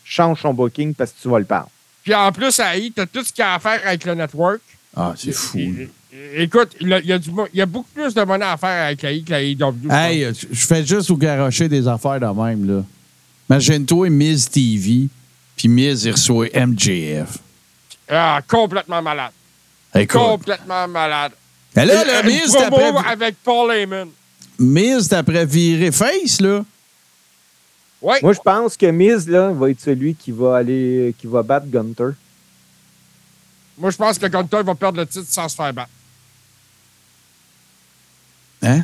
change 0.03 0.41
son 0.41 0.53
booking 0.53 0.93
parce 0.93 1.11
que 1.11 1.21
tu 1.21 1.29
vas 1.29 1.39
le 1.39 1.45
perdre. 1.45 1.69
Puis 2.03 2.13
en 2.15 2.31
plus, 2.31 2.59
à 2.59 2.75
I, 2.75 2.91
t'as 2.91 3.05
tout 3.05 3.23
ce 3.23 3.31
qu'il 3.31 3.43
y 3.43 3.45
a 3.45 3.53
à 3.55 3.59
faire 3.59 3.79
avec 3.85 4.03
le 4.05 4.15
network. 4.15 4.59
Ah, 4.95 5.13
c'est 5.15 5.31
fou. 5.31 5.57
Là. 5.59 5.85
Écoute, 6.35 6.71
il 6.81 6.89
y, 6.89 6.93
a, 6.93 6.99
y 6.99 7.11
a 7.13 7.19
du 7.19 7.31
mo- 7.31 7.47
il 7.53 7.59
y 7.59 7.61
a 7.61 7.65
beaucoup 7.65 7.87
plus 7.93 8.13
de 8.13 8.21
monnaie 8.23 8.43
à 8.45 8.57
faire 8.57 8.85
avec 8.87 9.01
la 9.03 9.11
I 9.13 9.23
que 9.23 9.31
la 9.31 9.41
IW. 9.43 9.73
je 9.83 9.89
Hey, 9.93 10.23
euh, 10.25 10.33
je 10.51 10.65
fais 10.67 10.85
juste 10.85 11.07
vous 11.09 11.17
garocher 11.17 11.69
des 11.69 11.87
affaires 11.87 12.19
de 12.19 12.25
même, 12.25 12.67
là. 12.67 12.83
Imagine-toi 13.49 14.09
Miz 14.09 14.49
TV, 14.49 15.07
puis 15.55 15.67
Miz, 15.67 16.03
il 16.03 16.11
reçoit 16.11 16.47
MJF. 16.53 17.37
Ah, 18.11 18.41
complètement 18.45 19.01
malade. 19.01 19.31
Écoute. 19.95 20.19
Complètement 20.19 20.87
malade. 20.87 21.31
Mais 21.75 21.85
là, 21.85 22.03
le 22.03 22.69
promo 22.69 22.91
d'après 22.99 23.11
avec 23.11 23.35
Paul 23.41 23.71
Heyman. 23.71 24.09
Miz, 24.59 25.07
d'après 25.07 25.45
virer 25.45 25.91
face, 25.91 26.41
là? 26.41 26.63
Oui. 28.01 28.15
Moi, 28.21 28.33
je 28.33 28.39
pense 28.39 28.75
que 28.75 28.85
Miz, 28.87 29.27
là, 29.29 29.51
va 29.51 29.69
être 29.69 29.79
celui 29.79 30.13
qui 30.13 30.31
va 30.31 30.57
aller, 30.57 31.15
qui 31.17 31.27
va 31.27 31.41
battre 31.41 31.67
Gunter. 31.67 32.09
Moi, 33.77 33.91
je 33.91 33.97
pense 33.97 34.19
que 34.19 34.25
Gunter 34.25 34.63
va 34.63 34.75
perdre 34.75 34.99
le 34.99 35.07
titre 35.07 35.27
sans 35.29 35.47
se 35.47 35.55
faire 35.55 35.73
battre. 35.73 35.89
Hein? 38.61 38.83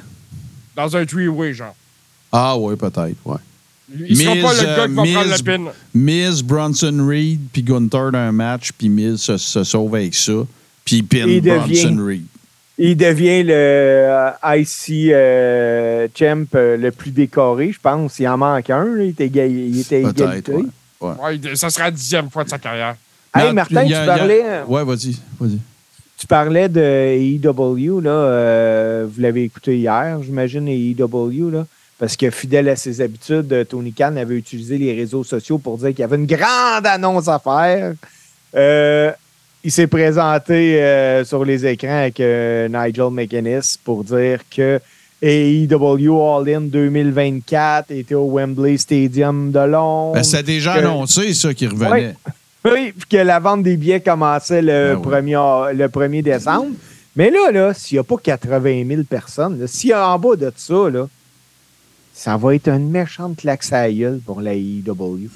Dans 0.75 0.95
un 0.95 1.05
three-way, 1.05 1.53
genre. 1.53 1.75
Ah 2.31 2.57
oui, 2.57 2.75
peut-être, 2.75 3.17
ouais. 3.25 3.37
Il 4.07 4.17
sera 4.17 4.35
pas 4.35 4.53
le 4.53 4.57
Miz, 4.57 4.65
gars 4.65 4.87
qui 4.87 4.93
va 4.95 5.01
euh, 5.01 5.13
prendre 5.13 5.29
Miz- 5.29 5.37
le 5.37 5.43
pin. 5.57 5.71
Miz, 5.93 6.43
Bronson 6.43 7.05
Reed, 7.07 7.39
puis 7.53 7.63
Gunther 7.63 8.11
dans 8.11 8.17
un 8.17 8.31
match, 8.31 8.71
puis 8.77 8.89
Miz 8.89 9.17
se, 9.21 9.37
se 9.37 9.63
sauve 9.63 9.95
avec 9.95 10.13
ça, 10.13 10.33
puis 10.83 10.97
il 10.97 11.03
pin 11.05 11.25
Il 11.27 11.41
devient- 11.41 11.83
Bronson 11.85 12.05
Reed. 12.05 12.25
Il 12.79 12.95
devient 12.95 13.41
le 13.43 13.53
euh, 13.55 14.29
IC 14.43 15.11
euh, 15.11 16.07
champ 16.13 16.45
le 16.53 16.89
plus 16.91 17.09
décoré, 17.11 17.71
je 17.71 17.79
pense. 17.81 18.19
Il 18.19 18.27
en 18.27 18.37
manque 18.37 18.69
un. 18.69 18.85
là. 18.85 19.03
Il 19.03 19.09
était, 19.09 19.27
il 19.49 19.79
était 19.79 20.01
Peut-être, 20.03 20.21
égalité. 20.21 20.51
ouais. 20.53 20.63
Ouais, 21.01 21.35
il- 21.41 21.57
ça 21.57 21.69
sera 21.71 21.85
la 21.85 21.91
dixième 21.91 22.29
fois 22.29 22.43
de 22.43 22.49
sa 22.49 22.59
carrière. 22.59 22.95
Hey, 23.33 23.51
Martin, 23.53 23.85
tu 23.87 23.93
a- 23.93 24.05
parlais, 24.05 24.43
Ouais, 24.67 24.83
vas-y, 24.83 25.15
vas-y. 25.39 25.59
tu 26.19 26.27
parlais 26.27 26.69
de 26.69 26.81
AEW. 26.81 27.99
Là, 28.01 28.09
euh, 28.11 29.07
vous 29.11 29.21
l'avez 29.21 29.43
écouté 29.43 29.77
hier, 29.77 30.19
j'imagine, 30.23 30.67
AEW. 30.67 31.49
Là, 31.51 31.65
parce 31.99 32.15
que 32.15 32.29
fidèle 32.29 32.69
à 32.69 32.75
ses 32.75 33.01
habitudes, 33.01 33.51
euh, 33.51 33.63
Tony 33.63 33.91
Khan 33.93 34.15
avait 34.17 34.35
utilisé 34.35 34.77
les 34.77 34.93
réseaux 34.93 35.23
sociaux 35.23 35.57
pour 35.57 35.77
dire 35.77 35.89
qu'il 35.89 35.99
y 35.99 36.03
avait 36.03 36.15
une 36.17 36.27
grande 36.27 36.85
annonce 36.85 37.27
à 37.27 37.39
faire. 37.39 37.93
Euh, 38.55 39.11
il 39.63 39.71
s'est 39.71 39.87
présenté 39.87 40.81
euh, 40.81 41.25
sur 41.25 41.43
les 41.43 41.65
écrans 41.65 41.99
avec 42.01 42.19
euh, 42.19 42.67
Nigel 42.67 43.09
McInnes 43.11 43.61
pour 43.83 44.03
dire 44.03 44.39
que 44.55 44.79
AEW 45.21 46.21
All 46.21 46.47
In 46.55 46.61
2024 46.61 47.91
était 47.91 48.15
au 48.15 48.29
Wembley 48.31 48.77
Stadium 48.77 49.51
de 49.51 49.59
Londres. 49.59 50.13
Ben, 50.13 50.23
C'était 50.23 50.43
déjà 50.43 50.75
que- 50.75 50.79
annoncé, 50.79 51.33
ça, 51.33 51.53
qui 51.53 51.67
revenait. 51.67 51.89
Ouais. 51.89 52.15
Oui, 52.65 52.91
puis 52.97 53.07
que 53.09 53.17
la 53.17 53.39
vente 53.39 53.63
des 53.63 53.77
billets 53.77 54.01
commençait 54.01 54.61
le, 54.61 54.95
Ben 54.95 55.23
oui. 55.23 55.31
1er, 55.33 55.73
le 55.73 55.87
1er 55.87 56.21
décembre. 56.21 56.75
Mais 57.15 57.31
là, 57.31 57.51
là 57.51 57.73
s'il 57.73 57.95
n'y 57.95 57.99
a 57.99 58.03
pas 58.03 58.17
80 58.21 58.83
000 58.87 59.03
personnes, 59.03 59.65
s'il 59.67 59.89
y 59.89 59.93
a 59.93 60.07
en 60.07 60.19
bas 60.19 60.35
de 60.35 60.51
ça, 60.55 60.89
là, 60.89 61.07
ça 62.17 62.35
va 62.35 62.55
être 62.55 62.67
une 62.67 62.89
méchante 62.89 63.37
claque 63.37 63.71
à 63.71 63.91
gueule 63.91 64.19
pour 64.25 64.41
la 64.41 64.53
AEW. 64.55 65.29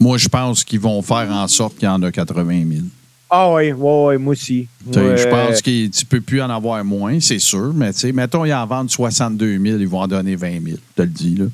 Moi, 0.00 0.16
je 0.16 0.28
pense 0.28 0.64
qu'ils 0.64 0.80
vont 0.80 1.02
faire 1.02 1.30
en 1.30 1.46
sorte 1.46 1.74
qu'il 1.76 1.84
y 1.84 1.88
en 1.88 2.02
a 2.02 2.10
80 2.10 2.44
000. 2.68 2.80
Ah 3.28 3.52
oui, 3.52 3.70
oui, 3.72 3.76
oui, 4.06 4.16
moi 4.18 4.32
aussi. 4.32 4.66
Je 4.90 5.28
pense 5.28 5.60
que 5.62 5.86
tu 5.86 6.06
peux 6.06 6.20
plus 6.22 6.40
en 6.40 6.48
avoir 6.50 6.82
moins, 6.84 7.20
c'est 7.20 7.38
sûr, 7.38 7.72
mais 7.74 7.92
tu 7.92 8.00
sais, 8.00 8.12
mettons, 8.12 8.44
ils 8.44 8.52
en 8.54 8.66
vendent 8.66 8.90
62 8.90 9.58
000, 9.62 9.78
ils 9.78 9.86
vont 9.86 10.00
en 10.00 10.08
donner 10.08 10.34
20 10.36 10.50
000, 10.64 10.64
je 10.66 10.72
te 10.96 11.02
le 11.02 11.08
dis. 11.08 11.34
Là. 11.36 11.44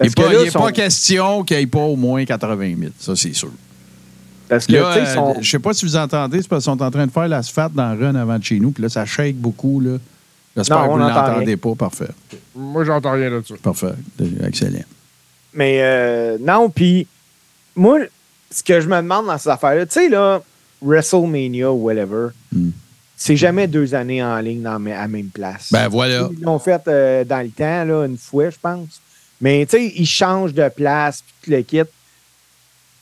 Il 0.00 0.06
n'est 0.06 0.10
pas, 0.10 0.32
là, 0.32 0.50
sont- 0.50 0.58
pas 0.60 0.72
question 0.72 1.42
qu'il 1.42 1.56
n'y 1.56 1.62
ait 1.62 1.66
pas 1.66 1.80
au 1.80 1.96
moins 1.96 2.24
80 2.24 2.74
000, 2.78 2.92
ça, 3.00 3.16
c'est 3.16 3.32
sûr. 3.32 3.50
Parce 4.48 4.66
que, 4.66 4.72
Là, 4.74 5.14
sont- 5.14 5.30
euh, 5.30 5.40
je 5.40 5.50
sais 5.50 5.58
pas 5.58 5.72
si 5.72 5.86
vous 5.86 5.96
entendez, 5.96 6.42
c'est 6.42 6.48
parce 6.48 6.64
qu'ils 6.64 6.72
sont 6.72 6.82
en 6.82 6.90
train 6.90 7.06
de 7.06 7.10
faire 7.10 7.26
l'asphalte 7.26 7.72
dans 7.72 7.94
le 7.94 8.04
run 8.06 8.14
avant 8.14 8.38
de 8.38 8.44
chez 8.44 8.60
nous, 8.60 8.70
puis 8.70 8.82
là, 8.82 8.88
ça 8.90 9.04
shake 9.06 9.36
beaucoup. 9.36 9.80
Là. 9.80 9.96
J'espère 10.56 10.84
que 10.84 10.90
vous 10.90 10.98
ne 10.98 11.08
l'entendez 11.08 11.56
pas. 11.56 11.74
Parfait. 11.74 12.08
Moi, 12.54 12.84
j'entends 12.84 13.12
rien 13.12 13.30
là-dessus. 13.30 13.54
Parfait. 13.54 13.94
Excellent. 14.44 14.84
Mais 15.54 15.78
euh, 15.82 16.36
non, 16.40 16.68
puis 16.70 17.06
moi, 17.74 18.00
ce 18.50 18.62
que 18.62 18.80
je 18.80 18.88
me 18.88 18.96
demande 18.96 19.26
dans 19.26 19.38
ces 19.38 19.48
affaires-là, 19.48 19.86
tu 19.86 19.92
sais, 19.94 20.08
là, 20.08 20.42
WrestleMania 20.82 21.70
ou 21.72 21.84
whatever, 21.84 22.28
Hmm. 22.52 22.70
c'est 23.16 23.36
jamais 23.36 23.66
deux 23.66 23.94
années 23.94 24.22
en 24.22 24.38
ligne 24.40 24.62
dans, 24.62 24.84
à 24.86 24.88
la 24.90 25.08
même 25.08 25.28
place. 25.28 25.68
Ben 25.72 25.88
voilà. 25.88 26.28
Ils 26.32 26.42
l'ont 26.42 26.58
fait 26.58 26.82
euh, 26.88 27.24
dans 27.24 27.40
le 27.42 27.50
temps, 27.50 27.84
là, 27.84 28.04
une 28.06 28.18
fois, 28.18 28.50
je 28.50 28.56
pense. 28.60 29.00
Mais 29.40 29.64
tu 29.66 29.76
sais, 29.78 29.92
ils 29.96 30.06
changent 30.06 30.52
de 30.54 30.68
place, 30.68 31.22
puis 31.22 31.34
tout 31.44 31.50
le 31.56 31.62
kit. 31.62 31.90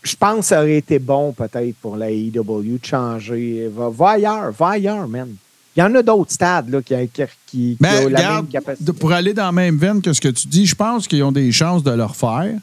Je 0.03 0.17
pense 0.17 0.39
que 0.39 0.45
ça 0.47 0.61
aurait 0.61 0.77
été 0.77 0.99
bon, 0.99 1.33
peut-être, 1.33 1.75
pour 1.83 1.97
la 1.97 2.11
AEW 2.11 2.33
de 2.81 2.87
changer. 2.87 3.69
Va, 3.75 3.91
va 3.91 4.11
ailleurs, 4.11 4.51
va 4.53 4.69
ailleurs, 4.69 5.07
man. 5.09 5.35
Il 5.77 5.81
y 5.81 5.83
en 5.83 5.95
a 5.95 6.03
d'autres 6.03 6.33
stades 6.33 6.69
là, 6.69 6.83
qui, 6.83 6.95
qui, 7.09 7.23
qui- 7.23 7.27
qui 7.47 7.77
Ben, 7.81 7.89
ont 8.07 8.09
la 8.09 8.19
regarde, 8.19 8.45
même 8.45 8.53
capacité. 8.53 8.93
pour 8.93 9.13
aller 9.13 9.33
dans 9.33 9.47
la 9.47 9.53
même 9.53 9.77
veine 9.79 10.03
que 10.03 10.13
ce 10.13 10.21
que 10.21 10.29
tu 10.29 10.49
dis, 10.49 10.67
je 10.67 10.75
pense 10.75 11.07
qu'ils 11.07 11.23
ont 11.23 11.33
des 11.33 11.53
chances 11.53 11.83
de 11.85 11.93
le 11.93 12.05
refaire 12.05 12.55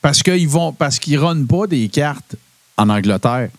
parce 0.00 0.22
qu'ils 0.22 0.48
vont 0.48 0.72
parce 0.72 0.98
qu'ils 0.98 1.18
runnent 1.18 1.46
pas 1.46 1.66
des 1.66 1.88
cartes 1.88 2.36
en 2.76 2.88
Angleterre. 2.88 3.50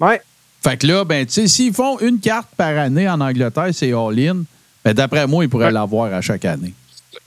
Ouais. 0.00 0.20
Fait 0.62 0.76
que 0.76 0.86
là, 0.86 1.04
ben, 1.04 1.26
tu 1.26 1.32
sais, 1.32 1.48
s'ils 1.48 1.72
font 1.74 1.98
une 2.00 2.18
carte 2.20 2.48
par 2.56 2.76
année 2.78 3.08
en 3.08 3.20
Angleterre, 3.20 3.70
c'est 3.72 3.92
all-in, 3.92 4.42
ben, 4.84 4.92
d'après 4.94 5.26
moi, 5.26 5.44
ils 5.44 5.48
pourraient 5.48 5.66
Ouais. 5.66 5.72
l'avoir 5.72 6.12
à 6.12 6.20
chaque 6.20 6.44
année. 6.44 6.74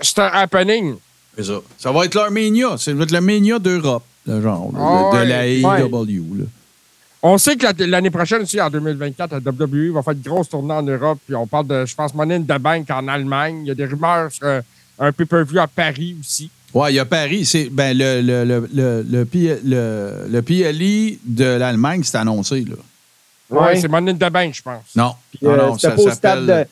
C'est 0.01 0.19
un 0.19 0.27
happening. 0.27 0.95
C'est 1.37 1.43
ça. 1.45 1.59
Ça 1.77 1.91
va 1.91 2.05
être 2.05 2.15
leur 2.15 2.31
Mania. 2.31 2.77
Ça 2.77 2.93
va 2.93 3.03
être 3.03 3.11
le 3.11 3.21
Mania 3.21 3.59
d'Europe, 3.59 4.03
le 4.25 4.41
genre, 4.41 4.71
là, 4.73 5.19
de, 5.19 5.23
de 5.25 5.29
la 5.29 5.47
AEW. 5.47 6.47
On 7.21 7.37
sait 7.37 7.55
que 7.57 7.65
la- 7.65 7.87
l'année 7.87 8.09
prochaine, 8.09 8.41
aussi, 8.43 8.61
en 8.61 8.69
2024, 8.69 9.31
la 9.33 9.39
WWE 9.39 9.91
va 9.93 10.01
faire 10.03 10.13
une 10.13 10.21
grosse 10.21 10.47
tournée 10.49 10.73
en 10.73 10.81
Europe. 10.83 11.19
Puis 11.25 11.35
on 11.35 11.45
parle 11.47 11.67
de, 11.67 11.85
je 11.85 11.93
pense, 11.93 12.13
Money 12.13 12.35
in 12.35 12.41
the 12.43 12.59
Bank 12.61 12.89
en 12.91 13.07
Allemagne. 13.09 13.61
Il 13.63 13.67
y 13.67 13.71
a 13.71 13.75
des 13.75 13.85
rumeurs 13.85 14.31
sur 14.31 14.45
euh, 14.45 14.61
un 14.99 15.11
pay-per-view 15.11 15.59
à 15.59 15.67
Paris 15.67 16.15
aussi. 16.19 16.49
Ouais, 16.73 16.93
il 16.93 16.95
y 16.95 16.99
a 16.99 17.05
Paris. 17.05 17.45
C'est, 17.45 17.69
ben, 17.69 17.97
le, 17.97 18.21
le, 18.21 18.43
le, 18.45 18.69
le, 18.73 19.05
le, 19.09 19.25
P- 19.25 19.57
le- 19.65 20.27
le 20.29 20.41
PLI 20.41 21.19
de 21.25 21.43
l'Allemagne, 21.45 22.03
c'est 22.03 22.17
annoncé. 22.17 22.61
Là. 22.61 22.75
Ouais, 23.49 23.59
Ouais. 23.59 23.79
c'est 23.81 23.87
Money 23.87 24.11
in 24.11 24.15
the 24.15 24.31
Bank, 24.31 24.53
je 24.53 24.61
pense. 24.61 24.83
Non. 24.95 25.13
Puis, 25.31 25.39
non, 25.41 25.51
euh, 25.51 25.57
non, 25.57 25.77
ça 25.77 25.97
s'appelle. 25.97 26.67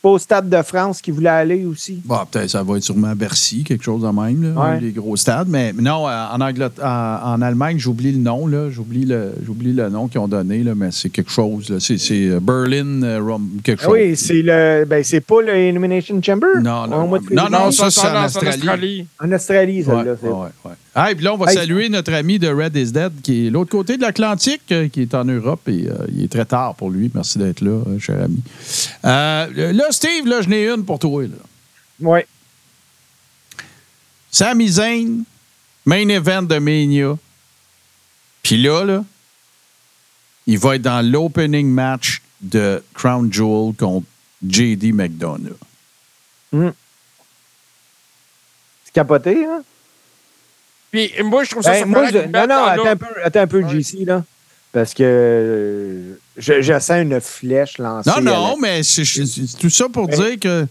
Pas 0.00 0.10
au 0.10 0.18
stade 0.18 0.48
de 0.48 0.62
France 0.62 1.00
qui 1.02 1.10
voulait 1.10 1.28
aller 1.28 1.64
aussi. 1.64 2.00
Bon, 2.04 2.18
peut-être 2.30 2.50
ça 2.50 2.62
va 2.62 2.76
être 2.76 2.84
sûrement 2.84 3.14
Bercy, 3.16 3.64
quelque 3.64 3.82
chose 3.84 4.02
de 4.02 4.06
même, 4.08 4.54
là, 4.54 4.60
Ouais. 4.70 4.80
les 4.80 4.92
gros 4.92 5.16
stades. 5.16 5.48
Mais 5.48 5.72
non, 5.72 6.08
euh, 6.08 6.26
en, 6.32 6.40
Angleterre, 6.40 6.84
en, 6.84 7.32
en 7.34 7.42
Allemagne, 7.42 7.78
j'oublie 7.78 8.12
le 8.12 8.18
nom, 8.18 8.46
là. 8.46 8.70
J'oublie 8.70 9.04
le, 9.04 9.32
j'oublie 9.44 9.72
le 9.72 9.88
nom 9.88 10.06
qu'ils 10.06 10.20
ont 10.20 10.28
donné, 10.28 10.62
là, 10.62 10.74
mais 10.76 10.90
c'est 10.92 11.10
quelque 11.10 11.30
chose. 11.32 11.68
Là. 11.68 11.80
C'est, 11.80 11.98
c'est 11.98 12.28
euh, 12.28 12.38
Berlin, 12.40 13.02
euh, 13.02 13.20
Rum- 13.20 13.60
quelque 13.64 13.80
Ah 13.82 13.86
chose. 13.86 13.94
oui, 13.94 14.16
c'est 14.16 14.42
le 14.42 14.84
ben 14.88 15.02
c'est 15.02 15.20
pas 15.20 15.42
le 15.42 15.54
Elimination 15.54 16.20
Chamber? 16.22 16.46
Non, 16.62 16.86
non, 16.86 17.08
non, 17.32 17.48
non, 17.50 17.70
ça, 17.72 17.90
c'est 17.90 18.06
en 18.06 18.24
Australie. 18.24 19.06
En 19.22 19.32
Australie, 19.32 19.82
celle-là. 19.82 20.14
c'est- 20.20 20.28
ouais, 20.28 20.48
ouais. 20.64 20.72
Ah, 21.00 21.12
et 21.12 21.14
puis 21.14 21.24
là, 21.24 21.32
on 21.32 21.36
va 21.36 21.48
Hey, 21.52 21.56
saluer 21.56 21.88
notre 21.88 22.12
ami 22.12 22.40
de 22.40 22.48
Red 22.48 22.74
is 22.74 22.90
Dead, 22.90 23.20
qui 23.22 23.46
est 23.46 23.50
l'autre 23.50 23.70
côté 23.70 23.96
de 23.96 24.02
l'Atlantique, 24.02 24.62
euh, 24.72 24.88
qui 24.88 25.02
est 25.02 25.14
en 25.14 25.24
Europe, 25.24 25.68
et 25.68 25.86
euh, 25.86 26.06
il 26.08 26.24
est 26.24 26.32
très 26.32 26.44
tard 26.44 26.74
pour 26.74 26.90
lui. 26.90 27.08
Merci 27.14 27.38
d'être 27.38 27.60
là, 27.60 27.84
euh, 27.86 28.00
cher 28.00 28.20
ami. 28.20 28.42
Euh, 29.04 29.72
là, 29.72 29.84
Steve, 29.92 30.26
là, 30.26 30.42
je 30.42 30.48
n'ai 30.48 30.68
une 30.68 30.84
pour 30.84 30.98
toi. 30.98 31.22
Là. 31.22 31.36
Ouais. 32.00 32.26
Sami 34.32 34.66
Zayn, 34.68 35.22
main 35.86 36.08
event 36.08 36.42
de 36.42 36.58
Mania. 36.58 37.16
Puis 38.42 38.60
là, 38.60 38.84
là, 38.84 39.04
il 40.48 40.58
va 40.58 40.74
être 40.74 40.82
dans 40.82 41.08
l'opening 41.08 41.68
match 41.68 42.22
de 42.40 42.82
Crown 42.94 43.32
Jewel 43.32 43.72
contre 43.76 44.06
JD 44.44 44.92
McDonough. 44.92 45.58
C'est 46.52 46.74
capoté, 48.92 49.44
hein? 49.44 49.62
Puis 50.90 51.10
moi, 51.24 51.44
je 51.44 51.50
trouve 51.50 51.62
ça 51.62 51.72
Ben, 51.72 51.84
moi, 51.86 52.06
je- 52.10 52.18
non, 52.18 52.46
non, 52.48 52.54
en 52.54 52.64
attends 52.66 52.86
un 52.86 52.96
peu, 52.96 53.06
attends 53.24 53.40
un 53.40 53.46
peu, 53.46 53.62
Ouais. 53.62 53.80
JC, 53.82 54.04
là. 54.06 54.24
Parce 54.72 54.92
que 54.94 55.02
euh, 55.02 56.14
je, 56.36 56.60
je 56.62 56.78
sens 56.78 57.02
une 57.02 57.20
flèche 57.20 57.78
lancée. 57.78 58.10
Non, 58.10 58.20
non, 58.22 58.50
la- 58.50 58.54
mais 58.60 58.82
c'est 58.82 59.02
tout 59.58 59.70
ça 59.70 59.86
pour 59.88 60.06
Mais- 60.08 60.16
dire 60.16 60.38
que 60.40 60.48
euh, 60.48 60.66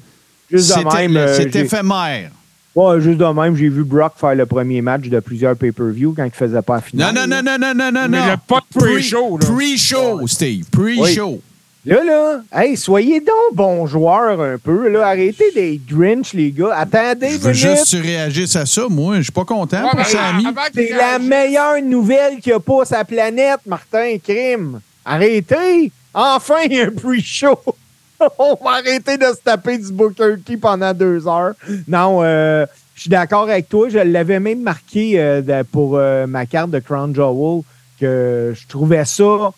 c'est 0.58 1.52
j'ai- 1.52 1.60
éphémère. 1.60 2.32
Ouais, 2.76 3.02
juste 3.02 3.18
de 3.18 3.26
même, 3.26 3.56
j'ai 3.56 3.70
vu 3.70 3.84
Brock 3.84 4.14
faire 4.18 4.36
le 4.36 4.46
premier 4.46 4.82
match 4.84 5.08
de 5.08 5.20
plusieurs 5.20 5.56
pay-per-view 5.56 6.14
quand 6.16 6.26
il 6.26 6.32
faisait 6.32 6.62
pas 6.62 6.76
la 6.76 6.80
Non, 6.80 6.86
finale. 6.86 7.16
non, 7.16 7.28
non, 7.28 7.42
non, 7.44 7.58
non, 7.60 7.74
non, 7.74 7.92
non, 7.92 8.08
Mais 8.08 8.18
non. 8.20 8.24
il 8.24 8.28
y 8.28 8.32
a 8.32 8.38
pas 8.38 8.60
de 8.60 8.80
pre-show, 8.80 9.40
là. 9.40 9.48
Pre-show, 9.48 10.28
Steve. 10.28 10.66
Pre-show. 10.72 11.42
Là, 11.88 12.04
là, 12.04 12.42
hey, 12.52 12.76
soyez 12.76 13.22
donc 13.22 13.54
bons 13.54 13.88
joueurs 13.88 14.42
un 14.42 14.58
peu. 14.58 14.90
Là. 14.90 15.08
Arrêtez 15.08 15.52
d'être 15.56 15.86
Grinch, 15.88 16.34
les 16.34 16.52
gars. 16.52 16.76
Attendez 16.76 17.30
Je 17.30 17.36
une 17.36 17.40
veux 17.42 17.52
minute. 17.52 17.56
juste 17.56 17.86
que 17.86 17.90
tu 17.90 18.02
réagisses 18.02 18.56
à 18.58 18.66
ça. 18.66 18.82
Moi, 18.90 19.16
je 19.18 19.22
suis 19.22 19.32
pas 19.32 19.46
content 19.46 19.82
Ouais, 19.84 19.90
pour 19.92 20.00
mais 20.00 20.04
Samy. 20.04 20.44
C'est 20.74 20.90
la 20.90 21.18
meilleure 21.18 21.82
nouvelle 21.82 22.40
qu'il 22.42 22.52
n'y 22.52 22.58
a 22.58 22.60
pas 22.60 22.84
sur 22.84 22.98
la 22.98 23.06
planète, 23.06 23.62
Martin 23.66 24.18
Crime. 24.22 24.82
Arrêtez! 25.06 25.90
Enfin, 26.14 26.56
il 26.66 26.74
y 26.74 26.82
a 26.82 26.88
un 26.88 26.92
pre-show! 26.92 27.58
On 28.38 28.58
va 28.62 28.72
arrêter 28.80 29.18
de 29.18 29.26
se 29.26 29.42
taper 29.42 29.78
du 29.78 29.90
Booker 29.94 30.36
T 30.46 30.58
pendant 30.58 30.94
deux 30.94 31.26
heures. 31.26 31.54
Non, 31.88 32.20
euh, 32.22 32.66
je 32.96 33.02
suis 33.02 33.10
d'accord 33.10 33.44
avec 33.44 33.70
toi. 33.70 33.88
Je 33.88 34.00
l'avais 34.00 34.42
même 34.42 34.62
marqué 34.62 35.14
euh, 35.22 35.64
pour 35.72 35.96
euh, 35.98 36.28
ma 36.28 36.46
carte 36.46 36.72
de 36.72 36.80
Crown 36.80 37.16
Jewel 37.16 37.62
que 38.02 38.54
je 38.60 38.68
trouvais 38.68 39.06
ça 39.06 39.52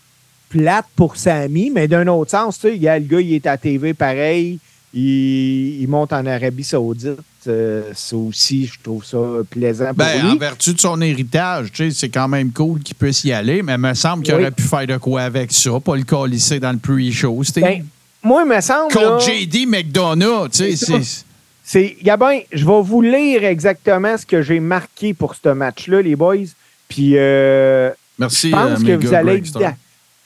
plate 0.50 0.86
pour 0.95 1.16
Sammy, 1.16 1.70
mais 1.74 1.88
d'un 1.88 2.08
autre 2.08 2.32
sens, 2.32 2.60
tu 2.60 2.70
sais, 2.70 2.76
il 2.76 2.82
y 2.82 2.88
a 2.88 2.97
le 2.97 3.06
gars, 3.06 3.22
il 3.22 3.34
est 3.34 3.45
à 3.47 3.56
TV 3.58 3.93
pareil, 3.93 4.58
il, 4.93 5.82
il 5.82 5.88
monte 5.88 6.12
en 6.14 6.26
Arabie 6.26 6.64
Saoudite. 6.64 7.20
euh, 7.47 7.84
ça 7.93 8.16
aussi, 8.18 8.66
je 8.66 8.80
trouve 8.84 9.06
ça 9.06 9.18
plaisant 9.50 9.88
pour 9.88 9.95
Ben, 9.95 10.22
lui. 10.24 10.32
en 10.32 10.36
vertu 10.38 10.74
de 10.74 10.80
son 10.80 11.00
héritage, 11.02 11.72
tu 11.72 11.89
sais, 11.91 11.97
c'est 11.97 12.10
quand 12.10 12.28
même 12.28 12.52
cool 12.52 12.80
qu'il 12.82 12.95
puisse 12.95 13.24
y 13.24 13.32
aller, 13.32 13.62
mais 13.62 13.74
il 13.74 13.78
me 13.80 13.93
semble 13.93 14.24
qu'il 14.24 14.34
Oui. 14.34 14.41
aurait 14.41 14.52
pu 14.52 14.64
faire 14.64 14.88
de 14.88 14.97
quoi 14.97 15.22
avec 15.22 15.52
ça, 15.52 15.80
pas 15.80 15.95
le 15.95 16.04
colisser 16.04 16.60
dans 16.60 16.72
le 16.72 16.80
pre-show. 16.80 17.41
Ben, 17.58 17.84
moi, 18.24 18.43
il 18.45 18.50
me 18.54 18.60
semble. 18.62 18.93
là, 18.95 19.02
Contre 19.02 19.26
JD 19.32 19.68
McDonough, 19.68 20.50
tu 20.52 20.76
sais, 20.76 20.97
C'est 21.64 21.95
Gabin, 22.02 22.39
je 22.52 22.66
vais 22.66 22.82
vous 22.82 23.02
lire 23.04 23.43
exactement 23.43 24.18
ce 24.18 24.26
que 24.26 24.41
j'ai 24.41 24.60
marqué 24.60 25.14
pour 25.14 25.36
ce 25.36 25.50
match-là, 25.50 26.02
les 26.02 26.16
boys. 26.16 26.36
Puis, 26.88 27.12
euh, 27.16 27.91
Merci, 28.18 28.50
je 28.50 28.56
pense 28.56 28.82
euh, 28.82 28.84
que 28.86 29.06
vous 29.06 29.14
allez. 29.14 29.43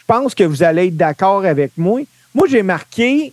Je 0.08 0.14
pense 0.14 0.36
que 0.36 0.44
vous 0.44 0.64
allez 0.64 0.88
être 0.88 0.98
d'accord 0.98 1.46
avec 1.46 1.72
moi. 1.78 2.02
Moi, 2.36 2.48
j'ai 2.50 2.64
marqué 2.64 3.32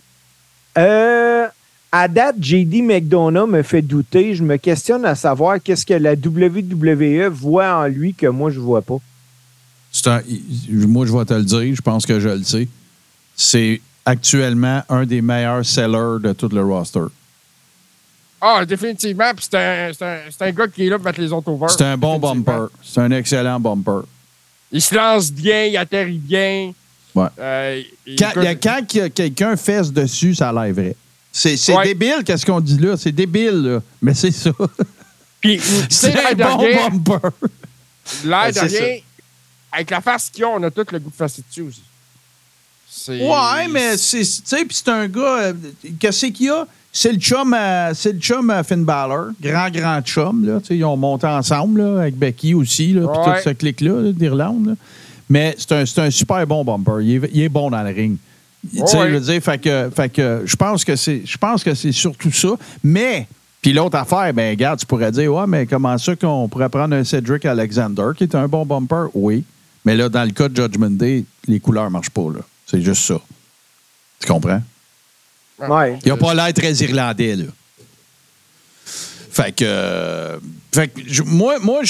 euh, 0.77 1.45
à 1.91 2.07
date, 2.07 2.37
JD 2.39 2.81
McDonough 2.83 3.47
me 3.49 3.61
fait 3.61 3.81
douter. 3.81 4.35
Je 4.35 4.43
me 4.43 4.55
questionne 4.57 5.03
à 5.05 5.15
savoir 5.15 5.61
qu'est-ce 5.61 5.85
que 5.85 5.93
la 5.95 6.13
WWE 6.13 7.27
voit 7.29 7.75
en 7.75 7.87
lui 7.87 8.13
que 8.13 8.27
moi, 8.27 8.51
je 8.51 8.59
ne 8.59 8.63
vois 8.63 8.81
pas. 8.81 8.97
Un- 10.05 10.21
moi, 10.87 11.05
je 11.05 11.11
vais 11.11 11.25
te 11.25 11.33
le 11.33 11.43
dire, 11.43 11.75
je 11.75 11.81
pense 11.81 12.05
que 12.05 12.19
je 12.19 12.29
le 12.29 12.43
sais. 12.43 12.67
C'est 13.35 13.81
actuellement 14.05 14.81
un 14.87 15.05
des 15.05 15.21
meilleurs 15.21 15.65
sellers 15.65 16.19
de 16.21 16.31
tout 16.33 16.49
le 16.49 16.63
roster. 16.63 17.01
Ah, 18.39 18.65
définitivement. 18.65 19.31
Puis 19.35 19.47
c'est 19.51 19.57
un, 19.57 19.91
c'est 19.93 20.05
un, 20.05 20.17
c'est 20.29 20.45
un 20.45 20.51
gars 20.51 20.67
qui 20.67 20.85
est 20.87 20.89
là 20.89 20.95
pour 20.97 21.05
mettre 21.05 21.19
les 21.19 21.31
autres 21.33 21.49
over. 21.49 21.67
C'est 21.69 21.83
un 21.83 21.97
bon 21.97 22.17
bumper. 22.17 22.67
C'est 22.81 23.01
un 23.01 23.11
excellent 23.11 23.59
bumper. 23.59 24.01
Il 24.71 24.81
se 24.81 24.95
lance 24.95 25.31
bien, 25.31 25.65
il 25.65 25.77
atterrit 25.77 26.17
bien. 26.17 26.73
Ouais. 27.13 27.27
Euh, 27.39 27.81
il- 28.05 28.15
Quand, 28.15 28.31
a 29.01 29.09
quelqu'un 29.09 29.55
fesse 29.57 29.91
dessus, 29.91 30.33
ça 30.35 30.49
a 30.49 30.53
l'air 30.65 30.73
vrai. 30.73 30.95
C'est 31.31 31.57
Ouais. 31.73 31.83
débile, 31.85 32.23
qu'est-ce 32.25 32.45
qu'on 32.45 32.59
dit 32.59 32.77
là? 32.77 32.95
C'est 32.97 33.11
débile, 33.11 33.61
là. 33.61 33.81
Mais 34.01 34.13
c'est 34.13 34.31
ça. 34.31 34.51
Puis, 35.39 35.59
C'est 35.89 36.15
un 36.17 36.33
bon 36.35 36.57
rien, 36.57 36.89
bumper. 36.89 37.29
l'air 38.25 38.43
Ouais, 38.45 38.51
de 38.51 38.59
rien, 38.59 38.97
avec 39.71 39.89
la 39.89 40.01
face 40.01 40.29
qu'ils 40.29 40.45
ont, 40.45 40.55
on 40.55 40.63
a 40.63 40.71
tout 40.71 40.85
le 40.91 40.99
goût 40.99 41.09
de 41.09 41.15
fesser 41.15 41.43
dessus 41.47 41.61
aussi. 41.61 41.81
Ouais, 43.09 43.67
mais 43.69 43.97
c'est, 43.97 44.19
tu 44.19 44.25
sais, 44.43 44.65
puis 44.65 44.75
c'est 44.75 44.89
un 44.89 45.07
gars, 45.07 45.39
euh, 45.43 45.53
qu'est-ce 45.99 46.25
qu'il 46.27 46.45
y 46.47 46.49
a? 46.49 46.67
C'est 46.93 47.13
le 47.13 47.19
chum 47.19 47.53
à, 47.53 47.93
c'est 47.93 48.11
le 48.13 48.19
chum 48.19 48.49
à 48.49 48.63
Finn 48.63 48.83
Balor, 48.83 49.27
grand, 49.41 49.69
grand 49.69 50.01
chum, 50.01 50.45
là. 50.45 50.59
Ils 50.69 50.83
ont 50.83 50.97
monté 50.97 51.25
ensemble, 51.25 51.81
là, 51.81 52.01
avec 52.01 52.17
Becky 52.17 52.53
aussi, 52.53 52.91
là, 52.93 53.07
puis 53.07 53.19
Ouais. 53.31 53.37
tout 53.37 53.43
ce 53.45 53.49
clic-là, 53.51 54.01
là, 54.01 54.11
d'Irlande. 54.11 54.75
Mais 55.29 55.55
c'est 55.57 55.71
un, 55.71 55.85
c'est 55.85 56.01
un 56.01 56.09
super 56.11 56.45
bon 56.45 56.65
bumper. 56.65 57.01
Il 57.01 57.23
est, 57.23 57.29
il 57.33 57.41
est 57.43 57.49
bon 57.49 57.69
dans 57.69 57.81
le 57.81 57.89
ring. 57.93 58.17
Tu 58.69 58.77
sais, 58.85 58.97
Ouais. 58.97 59.07
je 59.09 59.13
veux 59.15 59.19
dire, 59.21 59.41
fait 59.41 59.57
que, 59.57 59.89
fait 59.95 60.09
que 60.09 60.41
je 60.45 60.55
pense 60.57 60.83
que 60.83 60.95
c'est, 60.97 61.21
je 61.25 61.37
pense 61.37 61.63
que 61.63 61.73
c'est 61.73 61.93
surtout 61.93 62.31
ça. 62.31 62.49
Mais, 62.83 63.25
puis 63.61 63.71
l'autre 63.71 63.97
affaire, 63.97 64.33
ben, 64.33 64.49
regarde, 64.51 64.77
tu 64.79 64.85
pourrais 64.85 65.11
dire, 65.13 65.33
ouais, 65.33 65.47
mais 65.47 65.65
comment 65.65 65.97
ça 65.97 66.13
qu'on 66.17 66.49
pourrait 66.49 66.67
prendre 66.69 66.93
un 66.93 67.05
Cedric 67.05 67.45
Alexander 67.45 68.07
qui 68.17 68.25
est 68.25 68.35
un 68.35 68.47
bon 68.49 68.65
bumper? 68.65 69.05
Oui. 69.13 69.45
Mais 69.85 69.95
là, 69.95 70.09
dans 70.09 70.25
le 70.25 70.31
cas 70.31 70.49
de 70.49 70.55
Judgment 70.61 70.91
Day, 70.91 71.23
les 71.47 71.59
couleurs 71.61 71.89
marchent 71.89 72.09
pas, 72.11 72.23
là. 72.33 72.41
C'est 72.67 72.81
juste 72.81 73.03
ça. 73.03 73.19
Tu 74.19 74.27
comprends? 74.27 74.61
Ouais. 75.69 75.99
Il 76.05 76.09
n'a 76.09 76.17
pas 76.17 76.33
l'air 76.33 76.53
très 76.53 76.73
irlandais, 76.73 77.35
là. 77.35 77.45
Fait 78.85 79.53
que. 79.55 79.63
euh, 79.65 80.37
fait 80.73 80.87
que 80.89 81.23
moi, 81.23 81.55
moi, 81.61 81.81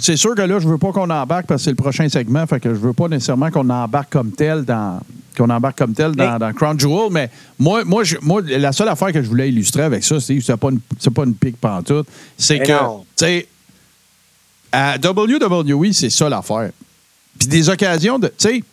c'est 0.00 0.16
sûr 0.16 0.34
que 0.34 0.42
là, 0.42 0.58
je 0.58 0.68
veux 0.68 0.78
pas 0.78 0.92
qu'on 0.92 1.08
embarque 1.10 1.46
parce 1.46 1.60
que 1.60 1.64
c'est 1.64 1.70
le 1.70 1.76
prochain 1.76 2.08
segment. 2.08 2.46
Fait 2.46 2.60
que 2.60 2.70
je 2.70 2.78
veux 2.78 2.92
pas 2.92 3.08
nécessairement 3.08 3.50
qu'on 3.50 3.68
embarque 3.70 4.10
comme 4.12 4.32
tel 4.32 4.64
dans. 4.64 5.00
Qu'on 5.36 5.48
embarque 5.50 5.78
comme 5.78 5.92
tel 5.94 6.12
dans, 6.16 6.32
Mais- 6.32 6.38
dans 6.40 6.52
Crown 6.52 6.78
Jewel, 6.78 7.12
mais 7.12 7.30
moi, 7.58 7.84
moi, 7.84 8.02
je- 8.02 8.16
moi, 8.20 8.42
la 8.44 8.72
seule 8.72 8.88
affaire 8.88 9.12
que 9.12 9.22
je 9.22 9.28
voulais 9.28 9.48
illustrer 9.48 9.82
avec 9.82 10.02
ça, 10.02 10.18
c'est 10.20 10.40
c'est 10.40 10.56
pas 10.56 10.70
une, 10.70 10.80
c'est 10.98 11.12
pas 11.12 11.22
une 11.24 11.34
pique 11.34 11.56
pantoute. 11.60 12.08
C'est 12.36 12.58
que, 12.58 12.64
tu 13.16 13.24
sais, 13.24 13.46
à 14.72 14.96
WWE, 14.98 15.92
c'est 15.92 16.10
ça 16.10 16.28
l'affaire. 16.28 16.70
Puis 17.38 17.46
des 17.48 17.68
occasions 17.68 18.18
de. 18.18 18.26
Tu 18.28 18.34
sais, 18.38 18.64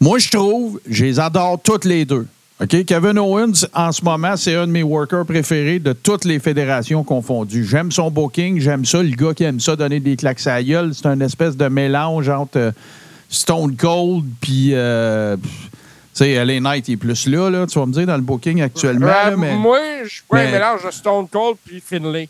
moi, 0.00 0.18
je 0.18 0.28
trouve, 0.30 0.80
je 0.88 1.04
les 1.06 1.18
adore 1.18 1.58
toutes 1.62 1.86
les 1.86 2.04
deux. 2.04 2.26
OK? 2.62 2.84
Kevin 2.84 3.18
Owens, 3.18 3.66
en 3.74 3.90
ce 3.90 4.04
moment, 4.04 4.36
c'est 4.36 4.54
un 4.54 4.66
de 4.66 4.72
mes 4.72 4.82
workers 4.82 5.24
préférés 5.24 5.78
de 5.78 5.92
toutes 5.94 6.26
les 6.26 6.38
fédérations 6.38 7.02
confondues. 7.02 7.64
J'aime 7.64 7.90
son 7.90 8.10
booking, 8.10 8.60
j'aime 8.60 8.84
ça. 8.84 9.02
Le 9.02 9.10
gars 9.16 9.32
qui 9.32 9.44
aime 9.44 9.60
ça, 9.60 9.76
donner 9.76 9.98
des 9.98 10.14
claques 10.16 10.46
à 10.46 10.62
gueule, 10.62 10.92
c'est 10.94 11.06
un 11.06 11.20
espèce 11.20 11.56
de 11.56 11.68
mélange 11.68 12.28
entre 12.28 12.58
euh, 12.58 12.72
Stone 13.30 13.76
Cold 13.76 14.24
puis. 14.40 14.70
euh, 14.74 15.36
tu 16.12 16.24
sais, 16.24 16.44
LA 16.44 16.58
Knight 16.60 16.88
il 16.88 16.92
est 16.94 16.96
plus 16.96 17.26
là, 17.28 17.48
là, 17.48 17.66
tu 17.66 17.78
vas 17.78 17.86
me 17.86 17.92
dire, 17.92 18.04
dans 18.04 18.16
le 18.16 18.20
booking 18.22 18.60
actuellement. 18.60 19.06
Euh, 19.06 19.30
là, 19.30 19.36
mais... 19.38 19.54
Moi, 19.54 19.78
je 20.04 20.08
suis 20.08 20.22
pas 20.28 20.38
mais- 20.38 20.48
un 20.48 20.50
mélange 20.50 20.84
de 20.84 20.90
Stone 20.90 21.28
Cold 21.28 21.56
puis 21.64 21.80
Finlay. 21.80 22.28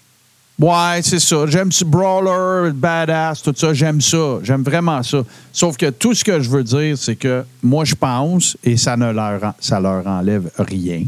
Ouais, 0.61 1.01
c'est 1.03 1.19
ça. 1.21 1.47
J'aime 1.47 1.73
ce 1.73 1.85
brawler, 1.85 2.71
badass, 2.73 3.41
tout 3.43 3.55
ça. 3.57 3.73
J'aime 3.73 4.01
ça. 4.01 4.39
J'aime 4.43 4.63
vraiment 4.63 5.03
ça. 5.03 5.23
Sauf 5.53 5.77
que 5.79 5.89
tout 5.89 6.13
ce 6.13 6.23
que 6.23 6.39
je 6.41 6.51
veux 6.51 6.63
dire, 6.65 6.99
c'est 6.99 7.17
que 7.17 7.45
moi, 7.63 7.85
je 7.87 7.95
pense, 7.95 8.57
et 8.63 8.77
ça 8.77 8.97
ne 8.97 9.11
leur, 9.11 9.55
ça 9.59 9.81
leur 9.81 10.07
enlève 10.07 10.51
rien, 10.59 11.05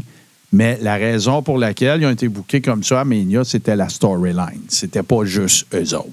mais 0.51 0.79
la 0.81 0.95
raison 0.95 1.43
pour 1.43 1.59
laquelle 1.59 2.01
ils 2.01 2.05
ont 2.07 2.11
été 2.11 2.27
bookés 2.27 2.61
comme 2.61 2.83
ça 2.83 3.01
à 3.01 3.05
Mania, 3.05 3.43
c'était 3.43 3.75
la 3.75 3.89
storyline. 3.89 4.63
C'était 4.69 5.03
pas 5.03 5.23
juste 5.23 5.67
eux 5.73 5.95
autres. 5.95 6.09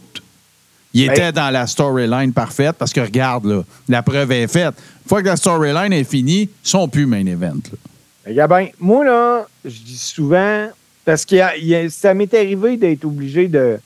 Ils 0.92 1.06
Ben- 1.06 1.12
étaient 1.12 1.32
dans 1.32 1.50
la 1.50 1.66
storyline 1.66 2.32
parfaite 2.34 2.76
parce 2.78 2.92
que 2.92 3.00
regarde, 3.00 3.46
là, 3.46 3.62
la 3.88 4.02
preuve 4.02 4.32
est 4.32 4.48
faite. 4.48 4.74
Une 5.04 5.08
fois 5.08 5.22
que 5.22 5.28
la 5.28 5.36
storyline 5.36 5.92
est 5.92 6.04
finie, 6.04 6.42
ils 6.42 6.48
sont 6.68 6.88
plus 6.88 7.06
main 7.06 7.24
event. 7.24 7.54
là. 7.54 7.78
Mais 8.26 8.34
Gabin, 8.34 8.66
moi, 8.78 9.04
là, 9.04 9.46
je 9.64 9.70
dis 9.70 9.96
souvent, 9.96 10.66
parce 11.10 11.24
que 11.24 11.88
ça 11.88 12.14
m'est 12.14 12.32
arrivé 12.34 12.76
d'être 12.76 13.04
obligé 13.04 13.48
de, 13.48 13.80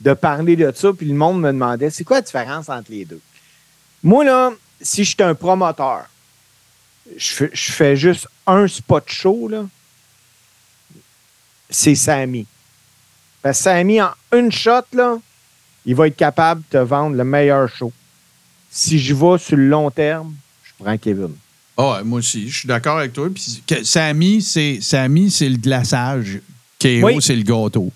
de 0.00 0.14
parler 0.14 0.56
de 0.56 0.72
ça, 0.74 0.92
puis 0.92 1.06
le 1.06 1.14
monde 1.14 1.40
me 1.40 1.52
demandait, 1.52 1.90
c'est 1.90 2.02
quoi 2.02 2.16
la 2.16 2.22
différence 2.22 2.68
entre 2.68 2.90
les 2.90 3.04
deux? 3.04 3.20
Moi, 4.02 4.24
là, 4.24 4.50
si 4.80 5.04
je 5.04 5.10
suis 5.10 5.22
un 5.22 5.36
promoteur, 5.36 6.06
je 7.16 7.28
fais, 7.28 7.50
je 7.52 7.70
fais 7.70 7.94
juste 7.94 8.26
un 8.48 8.66
spot 8.66 9.04
show, 9.06 9.46
là, 9.46 9.64
c'est 11.70 11.94
Sammy. 11.94 12.48
Parce 13.42 13.58
que 13.58 13.62
Sammy, 13.62 14.02
en 14.02 14.10
une 14.32 14.50
shot, 14.50 14.86
là, 14.92 15.18
il 15.84 15.94
va 15.94 16.08
être 16.08 16.16
capable 16.16 16.62
de 16.62 16.78
te 16.78 16.82
vendre 16.82 17.14
le 17.14 17.22
meilleur 17.22 17.68
show. 17.68 17.92
Si 18.72 18.98
je 18.98 19.14
vais 19.14 19.38
sur 19.38 19.56
le 19.56 19.68
long 19.68 19.88
terme, 19.92 20.34
je 20.64 20.72
prends 20.82 20.98
Kevin. 20.98 21.36
Ah 21.76 21.92
ouais, 21.98 22.02
moi 22.02 22.18
aussi, 22.18 22.48
je 22.48 22.58
suis 22.58 22.66
d'accord 22.66 22.98
avec 22.98 23.12
toi. 23.12 23.28
Puis 23.32 23.62
c'est 23.70 23.84
Sammy, 24.80 25.30
c'est 25.30 25.48
le 25.48 25.58
glaçage. 25.58 26.40
KO, 26.80 26.88
Oui. 27.06 27.16
c'est 27.20 27.36
le 27.36 27.42
gâteau. 27.42 27.90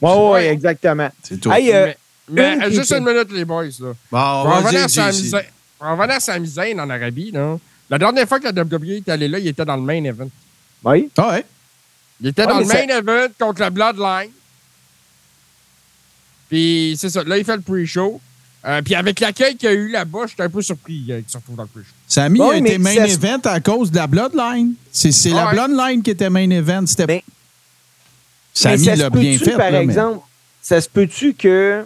Oui, 0.00 0.40
exactement. 0.40 1.08
C'est 1.22 1.40
tout. 1.40 1.50
Hey, 1.52 1.72
euh, 1.72 1.92
mais 2.30 2.58
qui 2.68 2.74
juste 2.74 2.92
une 2.92 3.04
minute, 3.04 3.30
les 3.32 3.44
boys. 3.44 3.64
Là. 3.64 3.92
Bon, 4.10 4.44
vas-y, 4.44 4.62
revenir 4.64 4.84
à. 4.84 4.88
Sami 4.88 5.30
pour 5.78 5.88
en 5.88 6.00
à 6.00 6.20
Sami 6.20 6.52
Arabie, 6.58 7.30
là, 7.30 7.58
la 7.88 7.98
dernière 7.98 8.26
fois 8.28 8.40
que 8.40 8.44
la 8.44 8.62
WWE 8.62 8.96
est 8.96 9.08
allée 9.08 9.28
là, 9.28 9.38
il 9.38 9.46
était 9.46 9.64
dans 9.64 9.76
le 9.76 9.82
main 9.82 10.02
event. 10.04 10.28
Oui. 10.84 11.08
Ah 11.16 11.30
ouais. 11.30 11.44
Il 12.20 12.28
était 12.28 12.46
dans 12.46 12.58
le 12.58 12.64
main 12.64 12.86
event 12.88 13.28
contre 13.38 13.60
la 13.60 13.70
Bloodline. 13.70 14.30
Puis 16.48 16.96
c'est 16.98 17.10
ça, 17.10 17.22
là, 17.24 17.38
il 17.38 17.44
fait 17.44 17.56
le 17.56 17.62
pre-show. 17.62 18.20
Euh, 18.64 18.82
puis 18.82 18.94
avec 18.94 19.20
l'accueil 19.20 19.56
qu'il 19.56 19.68
y 19.68 19.72
a 19.72 19.74
eu 19.74 19.88
là-bas, 19.90 20.20
j'étais 20.28 20.42
un 20.42 20.48
peu 20.50 20.62
surpris 20.62 21.04
euh, 21.10 21.20
qu'il 21.20 21.30
se 21.30 21.36
retrouve 21.36 21.56
dans 21.56 21.62
le 21.64 21.68
pre-show. 21.68 21.92
Sammy 22.08 22.40
Ouais, 22.40 22.54
a 22.54 22.58
été 22.58 22.78
main 22.78 23.04
event 23.04 23.40
à 23.44 23.60
cause 23.60 23.90
de 23.90 23.96
la 23.96 24.06
Bloodline. 24.06 24.74
C'est 24.90 25.12
la 25.30 25.46
Ouais. 25.46 25.52
Bloodline 25.52 26.02
qui 26.02 26.10
était 26.10 26.30
main 26.30 26.50
event. 26.50 26.84
C'était 26.86 27.22
Mais 28.64 28.78
ça 28.78 28.94
se 28.96 29.00
l'a 29.00 29.10
bien 29.10 29.32
peut-tu, 29.32 29.44
fait. 29.44 29.56
Par 29.56 29.70
là, 29.70 29.78
mais- 29.78 29.84
exemple, 29.84 30.20
ça 30.62 30.80
se 30.80 30.88
peut-tu 30.88 31.34
que 31.34 31.84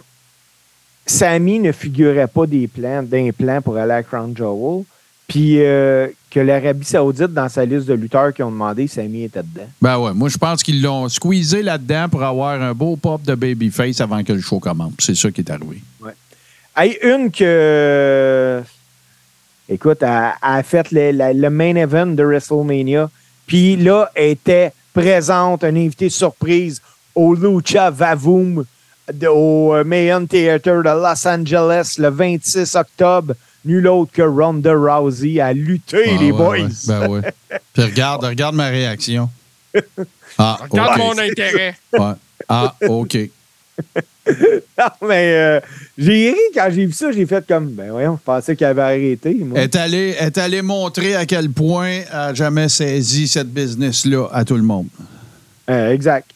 Sammy 1.05 1.59
ne 1.59 1.71
figurait 1.71 2.27
pas 2.27 2.45
des 2.45 2.67
plans, 2.67 3.03
d'un 3.03 3.29
plan 3.31 3.61
pour 3.61 3.77
aller 3.77 3.91
à 3.93 4.03
Crown 4.03 4.33
Jewel, 4.35 4.83
puis 5.27 5.57
euh, 5.61 6.07
que 6.29 6.39
l'Arabie 6.39 6.85
Saoudite, 6.85 7.33
dans 7.33 7.49
sa 7.49 7.65
liste 7.65 7.87
de 7.87 7.93
lutteurs 7.93 8.33
qui 8.33 8.43
ont 8.43 8.51
demandé, 8.51 8.87
Sammy 8.87 9.23
était 9.23 9.43
dedans? 9.43 9.67
Ben 9.81 9.97
ouais, 9.97 10.13
moi 10.13 10.29
je 10.29 10.37
pense 10.37 10.63
qu'ils 10.63 10.81
l'ont 10.81 11.07
squeezé 11.09 11.61
là-dedans 11.63 12.07
pour 12.09 12.23
avoir 12.23 12.61
un 12.61 12.73
beau 12.73 12.95
pop 12.95 13.21
de 13.23 13.35
babyface 13.35 13.99
avant 14.01 14.23
que 14.23 14.33
le 14.33 14.41
show 14.41 14.59
commence. 14.59 14.93
C'est 14.99 15.15
ça 15.15 15.31
qui 15.31 15.41
est 15.41 15.51
arrivé. 15.51 15.81
Hey, 16.75 16.97
une 17.03 17.31
que. 17.31 18.61
Écoute, 19.67 19.99
elle, 20.01 20.31
a 20.41 20.63
fait 20.63 20.87
le, 20.91 21.33
le 21.33 21.49
main 21.49 21.75
event 21.75 22.07
de 22.07 22.23
WrestleMania. 22.23 23.09
Puis 23.45 23.75
là, 23.75 24.09
elle 24.15 24.29
était 24.31 24.71
présente, 24.93 25.63
une 25.63 25.77
invitée 25.77 26.09
surprise 26.09 26.81
au 27.15 27.33
Lucha 27.35 27.89
Vavoom 27.89 28.65
au 29.27 29.73
euh, 29.75 29.83
Mayan 29.83 30.25
Theater 30.25 30.83
de 30.83 30.89
Los 30.89 31.27
Angeles 31.27 31.95
le 31.97 32.09
26 32.09 32.75
octobre. 32.75 33.33
Nul 33.65 33.87
autre 33.87 34.11
que 34.11 34.21
Ronda 34.23 34.73
Rousey 34.73 35.39
a 35.39 35.53
lutté, 35.53 36.03
Ah, 36.07 36.17
les 36.19 36.31
ouais, 36.31 36.37
boys. 36.37 36.57
ouais. 36.57 36.67
Ben 36.87 37.07
ouais. 37.07 37.21
Puis 37.73 37.83
regarde, 37.83 38.23
regarde 38.23 38.55
ma 38.55 38.67
réaction. 38.67 39.29
Ah, 40.37 40.57
Regarde 40.69 40.97
mon 40.97 41.17
intérêt. 41.17 41.75
Ouais. 41.93 42.13
Ah, 42.47 42.73
OK. 42.87 43.17
Non, 44.77 45.07
mais 45.07 45.33
euh, 45.35 45.59
j'ai 45.97 46.31
ri 46.31 46.37
quand 46.53 46.69
j'ai 46.71 46.85
vu 46.85 46.93
ça. 46.93 47.11
J'ai 47.11 47.25
fait 47.25 47.45
comme, 47.45 47.69
ben 47.71 47.91
voyons, 47.91 48.17
je 48.19 48.23
pensais 48.23 48.55
qu'elle 48.55 48.69
avait 48.69 48.81
arrêté. 48.81 49.33
moi. 49.33 49.59
est 49.59 49.75
allé, 49.75 50.15
est 50.19 50.37
allé 50.37 50.61
montrer 50.61 51.15
à 51.15 51.25
quel 51.25 51.49
point 51.49 51.89
elle 51.89 52.05
n'a 52.11 52.33
jamais 52.33 52.69
saisi 52.69 53.27
cette 53.27 53.51
business-là 53.51 54.27
à 54.31 54.45
tout 54.45 54.55
le 54.55 54.63
monde. 54.63 54.87
Euh, 55.69 55.91
exact. 55.91 56.31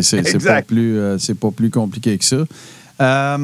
C'est 0.00 0.42
pas, 0.44 0.62
plus, 0.62 0.98
euh, 0.98 1.18
pas 1.40 1.50
plus 1.50 1.70
compliqué 1.70 2.18
que 2.18 2.24
ça. 2.24 3.38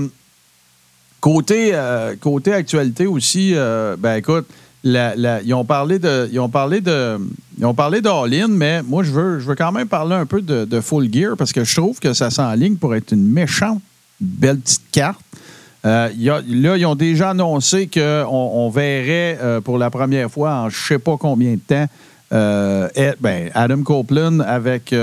Côté, 1.20 1.74
côté 2.20 2.52
actualité 2.52 3.06
aussi, 3.06 3.54
ben 3.98 4.16
écoute, 4.16 4.46
ils 4.84 5.54
ont 5.54 5.64
parlé 5.64 5.98
de. 5.98 6.28
Ils 6.32 6.40
ont 6.40 6.48
parlé 6.48 6.80
de. 6.80 7.18
Ils 7.58 7.66
ont 7.66 7.74
parlé 7.74 8.00
d'All-In, 8.00 8.48
mais 8.48 8.82
moi, 8.82 9.02
je 9.02 9.10
veux, 9.10 9.40
je 9.40 9.46
veux 9.46 9.56
quand 9.56 9.72
même 9.72 9.88
parler 9.88 10.14
un 10.14 10.26
peu 10.26 10.40
de, 10.40 10.80
Full 10.80 11.12
Gear 11.12 11.36
parce 11.36 11.52
que 11.52 11.64
je 11.64 11.74
trouve 11.74 11.98
que 11.98 12.12
ça 12.12 12.30
s'enligne 12.30 12.76
pour 12.76 12.94
être 12.94 13.12
une 13.12 13.26
méchante 13.26 13.82
belle 14.20 14.58
petite 14.58 14.90
carte. 14.92 15.20
Euh, 15.84 16.08
là, 16.16 16.76
ils 16.76 16.86
ont 16.86 16.94
déjà 16.94 17.30
annoncé 17.30 17.88
qu'on 17.92 18.26
on 18.30 18.68
verrait 18.68 19.38
euh, 19.40 19.60
pour 19.60 19.78
la 19.78 19.90
première 19.90 20.30
fois 20.30 20.52
en 20.54 20.68
je 20.68 20.76
ne 20.76 20.86
sais 20.86 20.98
pas 20.98 21.16
combien 21.16 21.54
de 21.54 21.60
temps 21.60 21.86
euh, 22.32 22.88
ben, 23.20 23.50
Adam 23.54 23.82
Copeland 23.82 24.40
avec, 24.40 24.94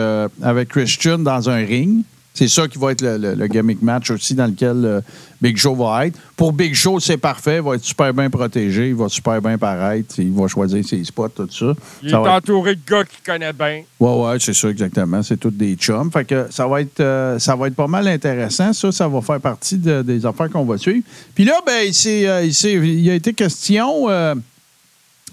avec 0.41 0.69
Christian 0.69 1.19
dans 1.19 1.49
un 1.49 1.57
ring. 1.57 2.03
C'est 2.35 2.47
ça 2.49 2.67
qui 2.67 2.77
va 2.77 2.91
être 2.91 3.01
le, 3.01 3.17
le- 3.17 3.33
le 3.33 3.47
gimmick 3.47 3.81
match 3.81 4.11
aussi 4.11 4.35
dans 4.35 4.45
lequel 4.45 4.83
euh, 4.85 5.01
Big 5.41 5.55
Show 5.57 5.73
va 5.73 6.05
être. 6.07 6.19
Pour 6.35 6.51
Big 6.51 6.73
Show, 6.75 6.99
c'est 6.99 7.15
parfait. 7.17 7.55
Il 7.57 7.61
va 7.63 7.75
être 7.75 7.83
super 7.83 8.13
bien 8.13 8.29
protégé. 8.29 8.89
Il 8.89 8.95
va 8.95 9.07
super 9.09 9.41
bien 9.41 9.57
paraître. 9.57 10.15
Il 10.19 10.33
va 10.33 10.47
choisir 10.47 10.83
ses 10.85 11.01
spots, 11.05 11.29
tout 11.29 11.47
ça. 11.49 11.73
Il 12.03 12.09
Ça 12.09 12.17
est 12.17 12.19
va 12.21 12.27
être- 12.27 12.35
entouré 12.43 12.75
de 12.75 12.81
gars 12.85 13.03
qu'il 13.05 13.23
connaît 13.25 13.53
bien. 13.53 13.83
Ouais, 13.99 14.13
ouais, 14.25 14.37
c'est 14.39 14.53
ça, 14.53 14.67
exactement. 14.69 15.23
C'est 15.23 15.37
tous 15.37 15.49
des 15.51 15.75
chums. 15.75 16.11
Fait 16.11 16.25
que 16.25 16.47
ça 16.51 16.67
va 16.67 16.81
être, 16.81 16.99
euh, 16.99 17.39
ça 17.39 17.55
va 17.55 17.67
être 17.67 17.75
pas 17.75 17.87
mal 17.87 18.05
intéressant. 18.07 18.73
Ça, 18.73 18.91
ça 18.91 19.07
va 19.07 19.21
faire 19.21 19.39
partie 19.39 19.77
de- 19.77 20.01
des 20.01 20.25
affaires 20.25 20.49
qu'on 20.49 20.65
va 20.65 20.77
suivre. 20.77 21.03
Puis 21.33 21.45
là, 21.45 21.53
ben, 21.65 21.87
il, 21.87 22.25
euh, 22.27 22.43
il, 22.45 22.99
il 22.99 23.09
a 23.09 23.13
été 23.13 23.33
question. 23.33 24.09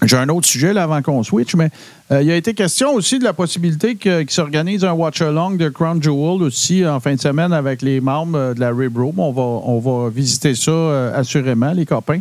J'ai 0.05 0.17
un 0.17 0.29
autre 0.29 0.47
sujet 0.47 0.73
là, 0.73 0.83
avant 0.83 1.01
qu'on 1.01 1.23
switch, 1.23 1.55
mais 1.55 1.69
euh, 2.11 2.21
il 2.21 2.31
a 2.31 2.35
été 2.35 2.53
question 2.53 2.93
aussi 2.93 3.19
de 3.19 3.23
la 3.23 3.33
possibilité 3.33 3.95
qu'il 3.95 4.29
s'organise 4.29 4.83
un 4.83 4.93
watch-along 4.93 5.57
de 5.57 5.69
Crown 5.69 6.01
Jewel 6.01 6.41
aussi 6.43 6.85
en 6.85 6.99
fin 6.99 7.15
de 7.15 7.19
semaine 7.19 7.53
avec 7.53 7.81
les 7.81 8.01
membres 8.01 8.37
euh, 8.37 8.53
de 8.53 8.59
la 8.59 8.71
Rib 8.71 8.97
Room. 8.97 9.19
On 9.19 9.31
va, 9.31 9.41
on 9.41 9.79
va 9.79 10.09
visiter 10.09 10.55
ça 10.55 10.71
euh, 10.71 11.19
assurément, 11.19 11.71
les 11.71 11.85
copains. 11.85 12.19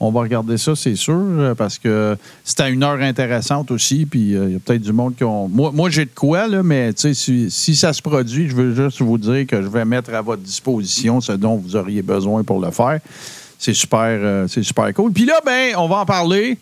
On 0.00 0.10
va 0.10 0.20
regarder 0.20 0.58
ça, 0.58 0.74
c'est 0.74 0.96
sûr, 0.96 1.54
parce 1.56 1.78
que 1.78 2.16
c'était 2.42 2.70
une 2.70 2.82
heure 2.82 3.00
intéressante 3.00 3.70
aussi. 3.70 4.04
Puis 4.04 4.32
il 4.32 4.52
y 4.52 4.56
a 4.56 4.58
peut-être 4.58 4.82
du 4.82 4.92
monde 4.92 5.14
qui 5.14 5.22
ont. 5.22 5.48
Moi, 5.48 5.70
moi 5.72 5.88
j'ai 5.88 6.04
de 6.04 6.10
quoi, 6.14 6.48
là, 6.48 6.62
mais 6.64 6.90
si, 6.96 7.48
si 7.48 7.76
ça 7.76 7.92
se 7.92 8.02
produit, 8.02 8.48
je 8.48 8.56
veux 8.56 8.74
juste 8.74 9.00
vous 9.00 9.18
dire 9.18 9.46
que 9.46 9.62
je 9.62 9.68
vais 9.68 9.84
mettre 9.84 10.12
à 10.12 10.20
votre 10.20 10.42
disposition 10.42 11.20
ce 11.20 11.32
dont 11.32 11.56
vous 11.56 11.76
auriez 11.76 12.02
besoin 12.02 12.42
pour 12.42 12.60
le 12.60 12.72
faire. 12.72 12.98
C'est 13.58 13.72
super, 13.72 14.46
c'est 14.48 14.64
super 14.64 14.92
cool. 14.92 15.12
Puis 15.12 15.26
là, 15.26 15.40
ben, 15.46 15.74
on 15.78 15.88
va 15.88 15.98
en 15.98 16.06
parler. 16.06 16.58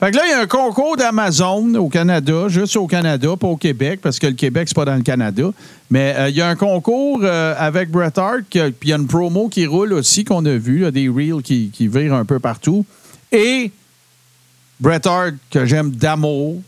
Fait 0.00 0.12
que 0.12 0.16
là, 0.16 0.22
il 0.26 0.30
y 0.30 0.32
a 0.32 0.40
un 0.42 0.46
concours 0.46 0.96
d'Amazon 0.96 1.74
au 1.74 1.88
Canada, 1.88 2.46
juste 2.46 2.76
au 2.76 2.86
Canada, 2.86 3.30
pas 3.36 3.48
au 3.48 3.56
Québec, 3.56 3.98
parce 4.00 4.20
que 4.20 4.28
le 4.28 4.34
Québec, 4.34 4.68
c'est 4.68 4.76
pas 4.76 4.84
dans 4.84 4.94
le 4.94 5.02
Canada. 5.02 5.50
Mais 5.90 6.14
euh, 6.16 6.28
il 6.28 6.36
y 6.36 6.40
a 6.40 6.48
un 6.48 6.54
concours 6.54 7.18
euh, 7.24 7.54
avec 7.58 7.90
Bret 7.90 8.12
Hart, 8.16 8.42
puis 8.48 8.60
il 8.82 8.88
y 8.88 8.92
a 8.92 8.96
une 8.96 9.08
promo 9.08 9.48
qui 9.48 9.66
roule 9.66 9.92
aussi, 9.94 10.24
qu'on 10.24 10.44
a 10.46 10.56
vu, 10.56 10.78
là, 10.80 10.92
des 10.92 11.08
reels 11.08 11.42
qui, 11.42 11.70
qui 11.74 11.88
virent 11.88 12.14
un 12.14 12.24
peu 12.24 12.38
partout. 12.38 12.86
Et 13.32 13.72
Bret 14.78 15.04
Hart, 15.04 15.34
que 15.50 15.66
j'aime 15.66 15.90
d'amour, 15.90 16.62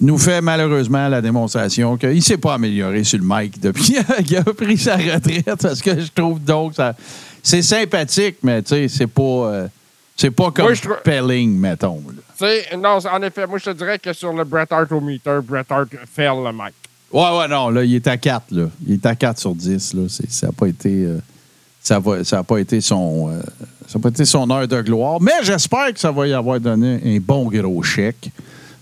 nous 0.00 0.16
fait 0.16 0.40
malheureusement 0.40 1.08
la 1.08 1.20
démonstration 1.20 1.98
qu'il 1.98 2.14
ne 2.14 2.20
s'est 2.20 2.38
pas 2.38 2.54
amélioré 2.54 3.04
sur 3.04 3.18
le 3.18 3.24
mic 3.26 3.60
depuis 3.60 3.96
qu'il 4.26 4.36
a 4.38 4.44
pris 4.44 4.78
sa 4.78 4.96
retraite, 4.96 5.60
parce 5.60 5.82
que 5.82 6.00
je 6.00 6.10
trouve 6.14 6.42
donc 6.42 6.74
ça. 6.74 6.94
C'est 7.42 7.62
sympathique, 7.62 8.36
mais 8.42 8.62
tu 8.62 8.70
sais, 8.70 8.88
c'est 8.88 9.06
pas. 9.06 9.22
euh, 9.22 9.68
c'est 10.16 10.30
pas 10.30 10.50
comme 10.50 10.64
Moi, 10.66 10.96
Pelling, 11.04 11.58
mettons. 11.58 12.02
là. 12.08 12.22
Non, 12.78 12.98
en 13.10 13.22
effet, 13.22 13.46
moi, 13.46 13.58
je 13.58 13.64
te 13.66 13.70
dirais 13.70 13.98
que 13.98 14.12
sur 14.12 14.32
le 14.32 14.44
Bret 14.44 14.66
Hart 14.70 14.90
au 14.92 15.00
meter, 15.00 15.40
Bret 15.42 15.64
Hart 15.70 15.88
fait 16.14 16.26
le 16.26 16.52
mic. 16.52 16.74
Ouais, 17.12 17.38
ouais, 17.38 17.48
non, 17.48 17.70
là, 17.70 17.84
il 17.84 17.94
est 17.94 18.06
à 18.08 18.16
4, 18.16 18.44
là. 18.50 18.66
Il 18.86 18.94
est 18.94 19.06
à 19.06 19.14
4 19.14 19.38
sur 19.38 19.54
10, 19.54 19.94
là. 19.94 20.02
Ça 20.28 20.46
n'a 20.48 20.52
pas 20.52 20.66
été. 20.66 21.04
euh, 21.04 21.18
ça 21.80 21.98
va- 22.00 22.24
ça 22.24 22.42
pas 22.42 22.58
été 22.58 22.80
son. 22.80 23.30
euh, 23.30 23.40
ça 23.86 23.98
a 23.98 24.02
pas 24.02 24.08
été 24.08 24.24
son 24.24 24.50
heure 24.50 24.66
de 24.66 24.82
gloire. 24.82 25.20
Mais 25.20 25.32
j'espère 25.42 25.92
que 25.94 26.00
ça 26.00 26.10
va 26.10 26.26
y 26.26 26.32
avoir 26.34 26.58
donné 26.60 27.00
un 27.04 27.18
bon 27.20 27.48
gros 27.48 27.82
chèque. 27.82 28.30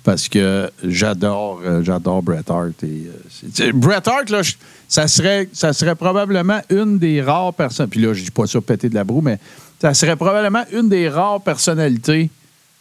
Parce 0.03 0.29
que 0.29 0.71
j'adore 0.83 1.61
euh, 1.65 1.83
j'adore 1.83 2.23
Bret 2.23 2.45
Hart. 2.49 2.83
Et, 2.83 3.73
Bret 3.73 4.07
Hart, 4.07 4.29
là, 4.31 4.41
ça, 4.89 5.07
serait, 5.09 5.49
ça 5.53 5.73
serait 5.73 5.95
probablement 5.95 6.61
une 6.71 6.99
des 6.99 7.23
rares 7.23 7.55
personnes. 7.55 7.89
Puis 7.89 8.01
là, 8.01 8.13
je 8.13 8.23
dis 8.25 8.31
pas 8.31 8.47
ça 8.47 8.61
péter 8.61 8.89
de 8.91 8.95
la 8.95 9.05
broue, 9.05 9.23
mais 9.23 9.39
ça 9.81 9.95
serait 9.95 10.17
probablement 10.17 10.65
une 10.73 10.89
des 10.89 11.09
rares 11.09 11.41
personnalités 11.41 12.31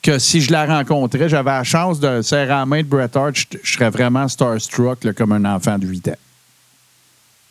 que 0.04 0.20
si 0.20 0.42
je 0.42 0.52
la 0.52 0.66
rencontrais, 0.66 1.30
j'avais 1.30 1.50
la 1.50 1.64
chance 1.64 2.00
de 2.00 2.22
serrer 2.22 2.46
la 2.48 2.66
main 2.66 2.82
de 2.82 2.88
Bret 2.88 3.10
Hart, 3.16 3.36
je, 3.36 3.46
je 3.64 3.74
serais 3.74 3.90
vraiment 3.90 4.28
starstruck 4.28 5.04
là, 5.06 5.14
comme 5.14 5.32
un 5.32 5.46
enfant 5.46 5.80
de 5.80 5.88
8 5.88 6.10
ans. 6.10 6.18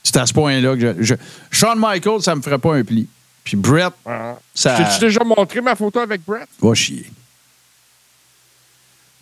C'est 0.05 0.17
à 0.19 0.27
ce 0.27 0.33
point-là 0.35 0.77
que 0.77 0.95
je, 0.99 1.03
je- 1.03 1.15
Shawn 1.51 1.79
Michaels, 1.79 2.23
ça 2.23 2.35
me 2.37 2.43
ferait 2.43 2.59
pas 2.59 2.75
un 2.77 2.85
pli. 2.85 3.09
Puis 3.43 3.57
Bret, 3.57 3.89
Hein. 4.07 4.35
ça 4.55 4.77
T'as-tu 4.77 5.01
déjà 5.01 5.25
montré 5.25 5.61
ma 5.61 5.75
photo 5.75 5.99
avec 6.01 6.21
Bret? 6.25 6.47
va 6.61 6.75
chier. 6.75 7.07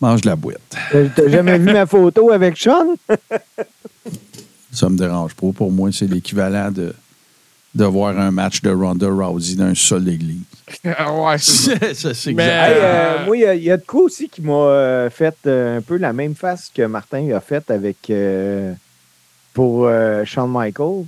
Mange 0.01 0.23
de 0.23 0.29
la 0.31 0.37
boîte. 0.37 0.61
T'as 0.91 1.05
t'as 1.15 1.29
jamais 1.29 1.59
vu 1.59 1.73
ma 1.73 1.87
photo 1.87 2.31
avec 2.33 2.57
Sean? 2.59 2.97
Ça 4.73 4.89
me 4.89 4.97
dérange 4.97 5.35
pas. 5.35 5.49
Pour 5.53 5.71
moi, 5.73 5.91
c'est 5.93 6.07
l'équivalent 6.07 6.71
de, 6.71 6.95
de 7.75 7.85
voir 7.85 8.17
un 8.19 8.31
match 8.31 8.63
de 8.63 8.71
Ronda 8.71 9.09
Rousey 9.09 9.57
dans 9.57 9.65
un 9.65 9.75
sol 9.75 10.05
d'église. 10.05 10.41
ouais, 10.85 11.39
c'est 11.39 11.53
ça. 11.53 11.77
C'est 11.81 11.95
ça, 11.95 12.15
c'est 12.15 12.33
Mais- 12.33 12.43
exact. 12.45 12.69
Hey, 12.69 12.75
euh, 12.81 13.25
moi, 13.27 13.37
il 13.37 13.41
y 13.41 13.45
a- 13.47 13.55
il 13.55 13.63
y, 13.65 13.71
a 13.71 13.77
de 13.77 13.85
quoi 13.85 14.03
aussi 14.03 14.29
qui 14.29 14.43
m'a 14.43 14.53
euh, 14.53 15.11
fait 15.11 15.35
euh, 15.47 15.79
un 15.79 15.81
peu 15.83 15.97
la 15.97 16.13
même 16.13 16.35
face 16.35 16.71
que 16.75 16.83
Martin 16.87 17.31
a 17.33 17.41
fait 17.41 17.71
avec 17.71 17.97
euh, 18.11 18.73
pour 19.55 19.87
euh, 19.87 20.25
Shawn 20.25 20.51
Michaels. 20.53 21.05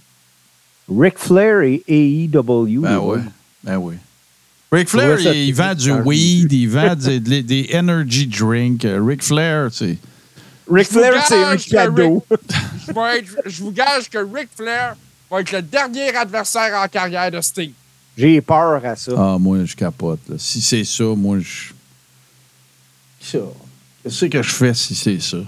Ric 0.89 1.19
Flair 1.19 1.61
et 1.63 1.83
AEW. 1.89 2.81
Ben 2.83 2.99
oui. 2.99 3.19
Ben 3.63 3.77
oui. 3.77 3.95
Ric 4.73 4.89
Flair, 4.89 5.19
ça 5.21 5.33
il, 5.33 5.49
il 5.49 5.55
vend 5.55 5.75
du 5.75 5.93
weed, 5.93 6.53
il 6.53 6.67
vend 6.69 6.95
des, 6.97 7.21
des- 7.21 7.43
des 7.43 7.71
energy 7.75 8.27
drinks. 8.27 8.85
Ric 8.85 9.23
Flair, 9.23 9.69
c'est. 9.71 9.97
Ric 10.71 10.89
Flair, 10.89 11.25
c'est 11.27 11.43
un 11.45 11.57
cadeau. 11.57 12.25
Je, 12.89 12.93
vais 12.93 13.19
être- 13.19 13.37
je 13.47 13.63
vous 13.63 13.71
gage 13.73 14.09
que 14.11 14.19
Ric 14.19 14.49
Flair 14.57 14.97
va 15.31 15.41
être 15.41 15.53
le 15.53 15.63
dernier 15.63 16.15
adversaire 16.17 16.75
en 16.83 16.89
carrière 16.89 17.31
de 17.31 17.41
Sting. 17.41 17.73
J'ai 18.17 18.41
peur 18.41 18.85
à 18.85 18.95
ça. 18.97 19.13
Ah, 19.17 19.39
moi, 19.39 19.65
je 19.65 19.75
capote. 19.75 20.21
là. 20.29 20.37
Si 20.39 20.61
c'est 20.61 20.85
ça, 20.85 21.05
moi, 21.17 21.39
je. 21.41 21.73
Ça. 23.21 23.39
Qu'est-ce 24.03 24.25
que 24.27 24.43
je 24.43 24.51
fais 24.53 24.75
si 24.75 24.95
c'est 24.95 25.21
ça? 25.21 25.39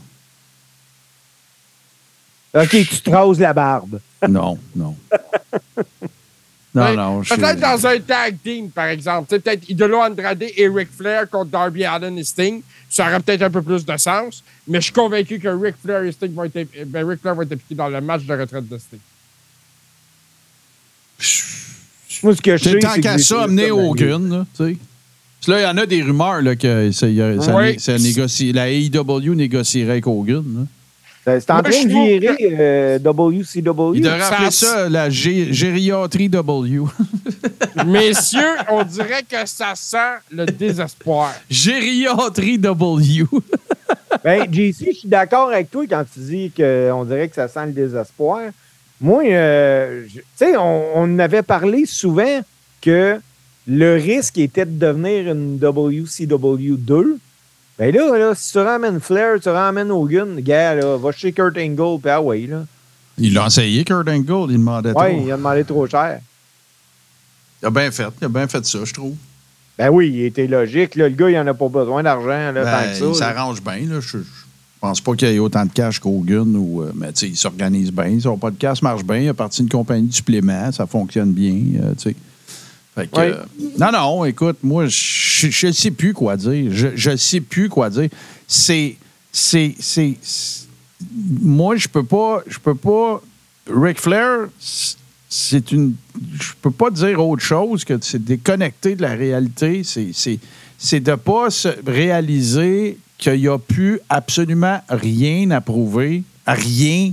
OK, 2.54 2.68
tu 2.70 3.00
te 3.00 3.10
rases 3.10 3.40
la 3.40 3.52
barbe. 3.52 4.00
Non, 4.28 4.58
non. 4.74 4.96
Non, 6.76 6.92
non. 6.96 7.22
je- 7.22 7.32
Peut-être 7.36 7.60
dans 7.60 7.86
un 7.86 8.00
tag 8.00 8.36
team, 8.42 8.68
par 8.68 8.86
exemple. 8.86 9.28
Tu 9.28 9.36
sais, 9.36 9.40
Peut-être 9.40 9.68
Idolo 9.68 9.96
Andrade 10.00 10.42
et 10.56 10.66
Ric 10.68 10.88
Flair 10.90 11.30
contre 11.30 11.52
Darby 11.52 11.84
Allin 11.84 12.16
et 12.16 12.24
Sting. 12.24 12.62
Ça 12.90 13.06
aurait 13.06 13.20
peut-être 13.20 13.42
un 13.42 13.50
peu 13.50 13.62
plus 13.62 13.84
de 13.86 13.96
sens. 13.96 14.42
Mais 14.66 14.78
je 14.80 14.86
suis 14.86 14.92
convaincu 14.92 15.38
que 15.38 15.46
Ric 15.46 15.76
Flair 15.80 16.02
et 16.02 16.10
Sting 16.10 16.34
vont 16.34 16.42
être, 16.42 16.66
ben, 16.86 17.08
Ric 17.08 17.20
Flair 17.20 17.36
va 17.36 17.44
être 17.44 17.52
impliqué 17.52 17.76
dans 17.76 17.88
le 17.88 18.00
match 18.00 18.24
de 18.24 18.34
retraite 18.34 18.68
de 18.68 18.76
Sting. 18.78 18.98
Moi, 22.25 22.35
ce 22.35 22.43
que 22.43 22.57
je 22.57 22.64
sais, 22.64 22.79
tant 22.81 22.95
qu'à 23.01 23.18
ça, 23.18 23.43
amener 23.45 23.68
là, 23.68 23.77
tu 23.95 24.64
sais. 24.64 24.77
Parce 25.39 25.47
que 25.47 25.51
Là, 25.51 25.61
il 25.61 25.62
y 25.62 25.66
en 25.66 25.77
a 25.77 25.87
des 25.87 26.03
rumeurs 26.03 26.41
là, 26.43 26.57
que 26.57 26.91
ça, 26.91 27.07
ça, 27.41 27.57
Oui. 27.57 27.79
ça 27.79 27.99
négocie, 27.99 28.53
la 28.53 28.70
AEW 28.70 29.35
négocierait 29.35 29.91
avec 29.93 30.07
Hogan. 30.07 30.43
là. 30.57 30.66
C'est 31.27 31.51
en 31.51 31.62
train 31.62 31.72
je 31.72 31.85
de 31.85 31.89
virer 31.89 32.37
euh, 32.59 32.99
WCW. 32.99 33.97
Il 33.97 34.03
devrait 34.03 34.20
appeler 34.22 34.51
ça 34.51 34.89
la 34.91 35.09
gé- 35.09 35.53
gériatrie 35.53 36.29
W. 36.29 36.83
Messieurs, 37.87 38.57
on 38.70 38.83
dirait 38.85 39.22
que 39.22 39.47
ça 39.47 39.72
sent 39.75 39.97
le 40.31 40.45
désespoir. 40.47 41.33
gériatrie 41.51 42.59
W. 42.59 43.25
Ben, 44.22 44.45
JC, 44.53 44.87
je 44.93 44.99
suis 44.99 45.09
d'accord 45.09 45.49
avec 45.51 45.70
toi 45.70 45.85
quand 45.89 46.05
tu 46.12 46.20
dis 46.20 46.53
qu'on 46.55 47.05
dirait 47.05 47.29
que 47.29 47.35
ça 47.35 47.49
sent 47.49 47.66
le 47.66 47.72
désespoir. 47.72 48.41
Moi, 49.05 49.24
euh, 49.26 50.07
tu 50.14 50.22
sais, 50.34 50.57
on, 50.57 51.18
avait 51.18 51.42
parlé 51.42 51.84
souvent 51.84 52.40
que 52.80 53.20
le 53.66 53.94
risque 53.96 54.38
était 54.38 54.64
de 54.64 54.78
devenir 54.78 55.30
une 55.30 55.59
WCW 55.59 56.76
2. 56.78 57.18
Ben 57.78 57.94
là, 57.94 58.16
là, 58.16 58.34
si 58.34 58.52
tu 58.52 58.59
ramènes 58.61 59.00
Flair, 59.00 59.38
tu 59.42 59.50
ramènes 59.50 59.90
Hogan, 59.90 60.40
gars, 60.40 60.74
là, 60.76 60.96
va 60.96 61.12
chez 61.12 61.32
Kurt 61.34 61.55
Angle, 61.59 62.00
puis 62.00 62.11
ah 62.11 62.22
ouais, 62.22 62.46
là. 62.48 62.64
Il 63.18 63.34
l'a 63.34 63.44
essayé, 63.48 63.84
Kurt 63.84 64.09
Angle. 64.09 64.52
Il 64.52 64.59
demandait 64.59 64.92
Ouais, 64.92 65.12
trop. 65.12 65.22
il 65.26 65.32
a 65.32 65.36
demandé 65.36 65.64
trop 65.64 65.86
cher. 65.86 66.20
Il 67.62 67.66
a 67.66 67.70
bien 67.70 67.90
fait. 67.90 68.09
Il 68.22 68.24
a 68.24 68.28
bien 68.28 68.48
fait 68.48 68.64
ça, 68.64 68.78
je 68.84 68.94
trouve. 68.94 69.16
Ben 69.76 69.90
oui, 69.90 70.12
il 70.14 70.24
était 70.24 70.46
logique. 70.46 70.94
Là, 70.94 71.11
le 71.11 71.14
gars, 71.14 71.28
il 71.28 71.36
en 71.38 71.46
a 71.46 71.52
pas 71.52 71.68
besoin 71.68 72.02
d'argent, 72.02 72.52
là, 72.52 72.52
Ben, 72.52 72.64
tant 72.64 72.90
que 72.90 72.94
ça. 72.96 73.05
il 73.07 73.14
s'arrange 73.14 73.62
bien. 73.62 73.80
Là. 73.80 74.00
Je, 74.00 74.18
je 74.18 74.43
pense 74.89 75.01
pas 75.01 75.14
qu'il 75.14 75.28
y 75.28 75.32
ait 75.35 75.39
autant 75.39 75.64
de 75.64 75.72
cash 75.72 75.99
qu'Hogan. 75.99 76.55
Ou, 76.57 76.82
euh, 76.82 76.93
mais 76.95 77.12
tu 77.12 77.20
sais, 77.20 77.28
il 77.28 77.37
s'organise 77.37 77.91
bien. 77.91 78.18
Son 78.20 78.37
podcast 78.37 78.82
marche 78.82 79.03
bien. 79.05 79.16
Il 79.18 79.28
a 79.28 79.35
parti 79.35 79.62
d'une 79.62 79.70
compagnie 79.70 80.09
de 80.09 80.12
suppléments. 80.14 80.70
Ça 80.72 80.87
fonctionne 80.87 81.32
bien. 81.32 81.80
euh. 81.82 81.95
Fait 82.95 83.07
que, 83.11 83.16
Ouais. 83.16 83.32
euh, 83.32 83.43
non, 83.78 83.91
non, 83.93 84.24
écoute, 84.24 84.59
moi, 84.62 84.87
je 84.87 85.66
ne 85.66 85.72
sais 85.72 85.91
plus 85.91 86.12
quoi 86.12 86.37
dire. 86.37 86.70
Je 86.70 87.11
ne 87.11 87.16
sais 87.16 87.41
plus 87.41 87.68
quoi 87.68 87.89
dire. 87.91 88.09
C'est. 88.47 88.97
C'est. 89.32 89.74
c'est- 89.80 90.18
Moi, 91.41 91.76
je 91.76 91.89
peux 91.89 92.05
pas. 92.05 92.43
Je 92.47 92.59
peux 92.59 92.74
pas. 92.74 93.22
Ric 93.74 93.99
Flair, 93.99 94.49
c'est 95.28 95.72
une. 95.72 95.95
Je 96.39 96.51
peux 96.61 96.70
pas 96.70 96.91
dire 96.91 97.26
autre 97.26 97.43
chose 97.43 97.85
que 97.85 97.95
c'est 98.03 98.22
déconnecté 98.22 98.95
de 98.97 99.03
la 99.03 99.14
réalité. 99.14 99.82
C'est. 99.82 100.11
c'est 100.12 100.39
c'est 100.76 101.01
de 101.01 101.11
ne 101.12 101.16
pas 101.16 101.49
se 101.51 101.68
réaliser 101.87 102.99
qu'il 103.25 103.41
n'y 103.41 103.49
a 103.49 103.59
plus 103.59 104.01
absolument 104.09 104.81
rien 104.89 105.51
à 105.51 105.61
prouver, 105.61 106.22
rien, 106.47 107.12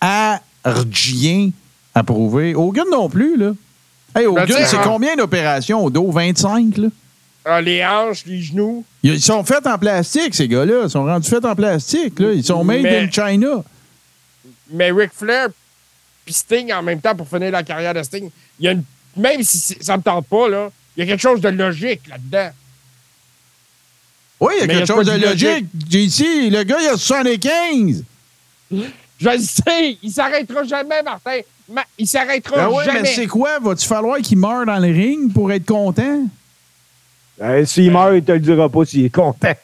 à 0.00 0.40
rien 0.64 1.50
à 1.94 2.02
prouver. 2.02 2.54
Hogan 2.54 2.86
non 2.90 3.08
plus, 3.08 3.36
là. 3.36 3.52
Hey, 4.14 4.26
Hogan, 4.26 4.46
Ben, 4.46 4.56
sais, 4.56 4.64
c'est 4.66 4.76
en- 4.76 4.82
combien 4.84 5.16
d'opérations 5.16 5.84
au 5.84 5.90
dos? 5.90 6.10
25, 6.10 6.76
là? 6.78 6.88
Ah, 7.44 7.60
les 7.60 7.84
hanches, 7.84 8.24
les 8.26 8.40
genoux. 8.42 8.84
Ils 9.02 9.20
sont 9.20 9.42
faits 9.44 9.66
en 9.66 9.78
plastique, 9.78 10.34
ces 10.34 10.46
gars-là. 10.48 10.82
Ils 10.84 10.90
sont 10.90 11.04
rendus 11.04 11.28
faits 11.28 11.44
en 11.44 11.54
plastique, 11.54 12.18
là. 12.18 12.32
Ils 12.32 12.44
sont 12.44 12.62
made 12.64 12.82
Mais- 12.82 12.98
in 13.00 13.10
China. 13.10 13.64
Mais 14.72 14.90
Ric 14.92 15.10
Flair 15.14 15.48
puis 16.24 16.34
Sting 16.34 16.72
en 16.72 16.82
même 16.82 17.00
temps 17.00 17.14
pour 17.14 17.26
finir 17.28 17.50
la 17.50 17.62
carrière 17.62 17.94
de 17.94 18.02
Sting, 18.02 18.30
il 18.58 18.64
y 18.64 18.68
a 18.68 18.72
une, 18.72 18.84
même 19.16 19.42
si 19.42 19.76
ça 19.80 19.96
me 19.96 20.02
tente 20.02 20.26
pas, 20.26 20.48
là, 20.48 20.70
il 20.96 21.00
y 21.00 21.02
a 21.02 21.06
quelque 21.10 21.20
chose 21.22 21.40
de 21.40 21.48
logique 21.48 22.02
là-dedans. 22.08 22.50
Oui, 24.40 24.54
il 24.56 24.60
y 24.60 24.62
a 24.62 24.66
Mais 24.66 24.74
quelque 24.74 24.88
y 24.88 24.92
a 24.92 24.94
chose 24.96 25.06
de 25.06 25.12
logique. 25.12 25.66
JC, 25.90 26.50
le 26.50 26.62
gars, 26.62 26.78
il 26.80 26.88
a 26.88 26.96
75. 26.96 28.04
Je 28.72 29.28
le 29.28 29.38
sais, 29.38 29.98
il 30.02 30.10
s'arrêtera 30.10 30.64
jamais, 30.64 31.02
Martin. 31.02 31.40
Ma- 31.70 31.84
il 31.98 32.06
s'arrêtera 32.06 32.56
Ben 32.68 32.84
jamais. 32.84 33.02
mais 33.02 33.08
c'est 33.14 33.26
quoi? 33.26 33.58
Va-tu 33.58 33.86
falloir 33.86 34.18
qu'il 34.18 34.38
meure 34.38 34.64
dans 34.66 34.78
le 34.78 34.88
ring 34.88 35.32
pour 35.32 35.52
être 35.52 35.66
content? 35.66 36.24
Euh, 37.42 37.64
S'il 37.66 37.90
meurt, 37.92 38.14
il 38.16 38.24
te 38.24 38.32
le 38.32 38.40
dira 38.40 38.68
pas 38.68 38.84
s'il 38.84 39.04
est 39.04 39.14
content. 39.14 39.54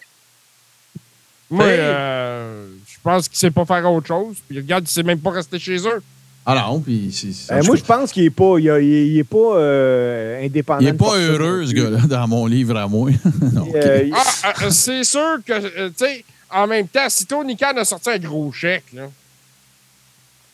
Moi, 1.50 1.64
euh, 1.64 2.66
je 2.86 2.96
pense 3.02 3.28
qu'il 3.28 3.38
sait 3.38 3.50
pas 3.50 3.64
faire 3.64 3.90
autre 3.90 4.06
chose. 4.08 4.36
Puis 4.48 4.58
regarde, 4.58 4.84
il 4.86 4.90
sait 4.90 5.02
même 5.02 5.18
pas 5.20 5.30
rester 5.30 5.58
chez 5.58 5.78
eux. 5.78 6.02
Ah 6.48 6.54
non, 6.68 6.78
puis 6.80 7.10
c'est... 7.12 7.52
Euh, 7.52 7.62
moi, 7.64 7.74
je 7.74 7.82
pense 7.82 8.12
qu'il 8.12 8.22
est 8.22 8.30
pas, 8.30 8.54
il, 8.60 8.70
a- 8.70 8.78
il 8.80 8.92
est- 8.94 9.06
il 9.08 9.18
est 9.18 9.24
pas 9.24 9.56
euh, 9.56 10.44
indépendant. 10.44 10.80
Il 10.80 10.86
est 10.88 10.92
de 10.92 10.96
pas 10.96 11.16
heureux, 11.18 11.66
ce 11.66 11.72
gars-là, 11.72 11.98
dans 12.08 12.28
mon 12.28 12.46
livre 12.46 12.76
à 12.76 12.86
moi. 12.86 13.10
Euh, 13.74 14.02
il- 14.06 14.14
Ah, 14.14 14.52
euh, 14.62 14.70
c'est 14.70 15.02
sûr 15.02 15.38
que, 15.44 15.52
euh, 15.52 15.88
tu 15.88 16.04
sais, 16.04 16.24
en 16.54 16.66
même 16.68 16.86
temps, 16.86 17.08
si 17.08 17.26
Tony 17.26 17.56
Khan 17.56 17.72
a 17.76 17.84
sorti 17.84 18.10
un 18.10 18.18
gros 18.18 18.52
chèque, 18.52 18.84
là, 18.94 19.08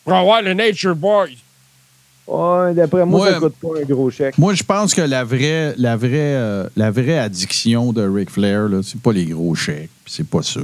pour 0.04 0.14
avoir 0.14 0.40
le 0.42 0.54
Nature 0.54 0.96
Boy, 0.96 1.36
ouais, 2.26 2.74
D'après 2.74 3.04
moi, 3.04 3.20
Ouais. 3.26 3.32
ça 3.32 3.38
coûte 3.38 3.54
pas 3.60 3.68
un 3.80 3.84
gros 3.84 4.10
chèque. 4.10 4.38
Moi, 4.38 4.54
je 4.54 4.62
pense 4.62 4.94
que 4.94 5.02
la 5.02 5.24
vraie, 5.24 5.74
la 5.76 5.96
vraie, 5.96 6.08
euh, 6.14 6.66
la 6.76 6.90
vraie 6.90 7.18
addiction 7.18 7.92
de 7.92 8.02
Ric 8.08 8.30
Flair, 8.30 8.68
là, 8.68 8.80
c'est 8.82 9.00
pas 9.00 9.12
les 9.12 9.26
gros 9.26 9.54
chèques, 9.54 9.90
c'est 10.06 10.26
pas 10.26 10.42
ça. 10.42 10.60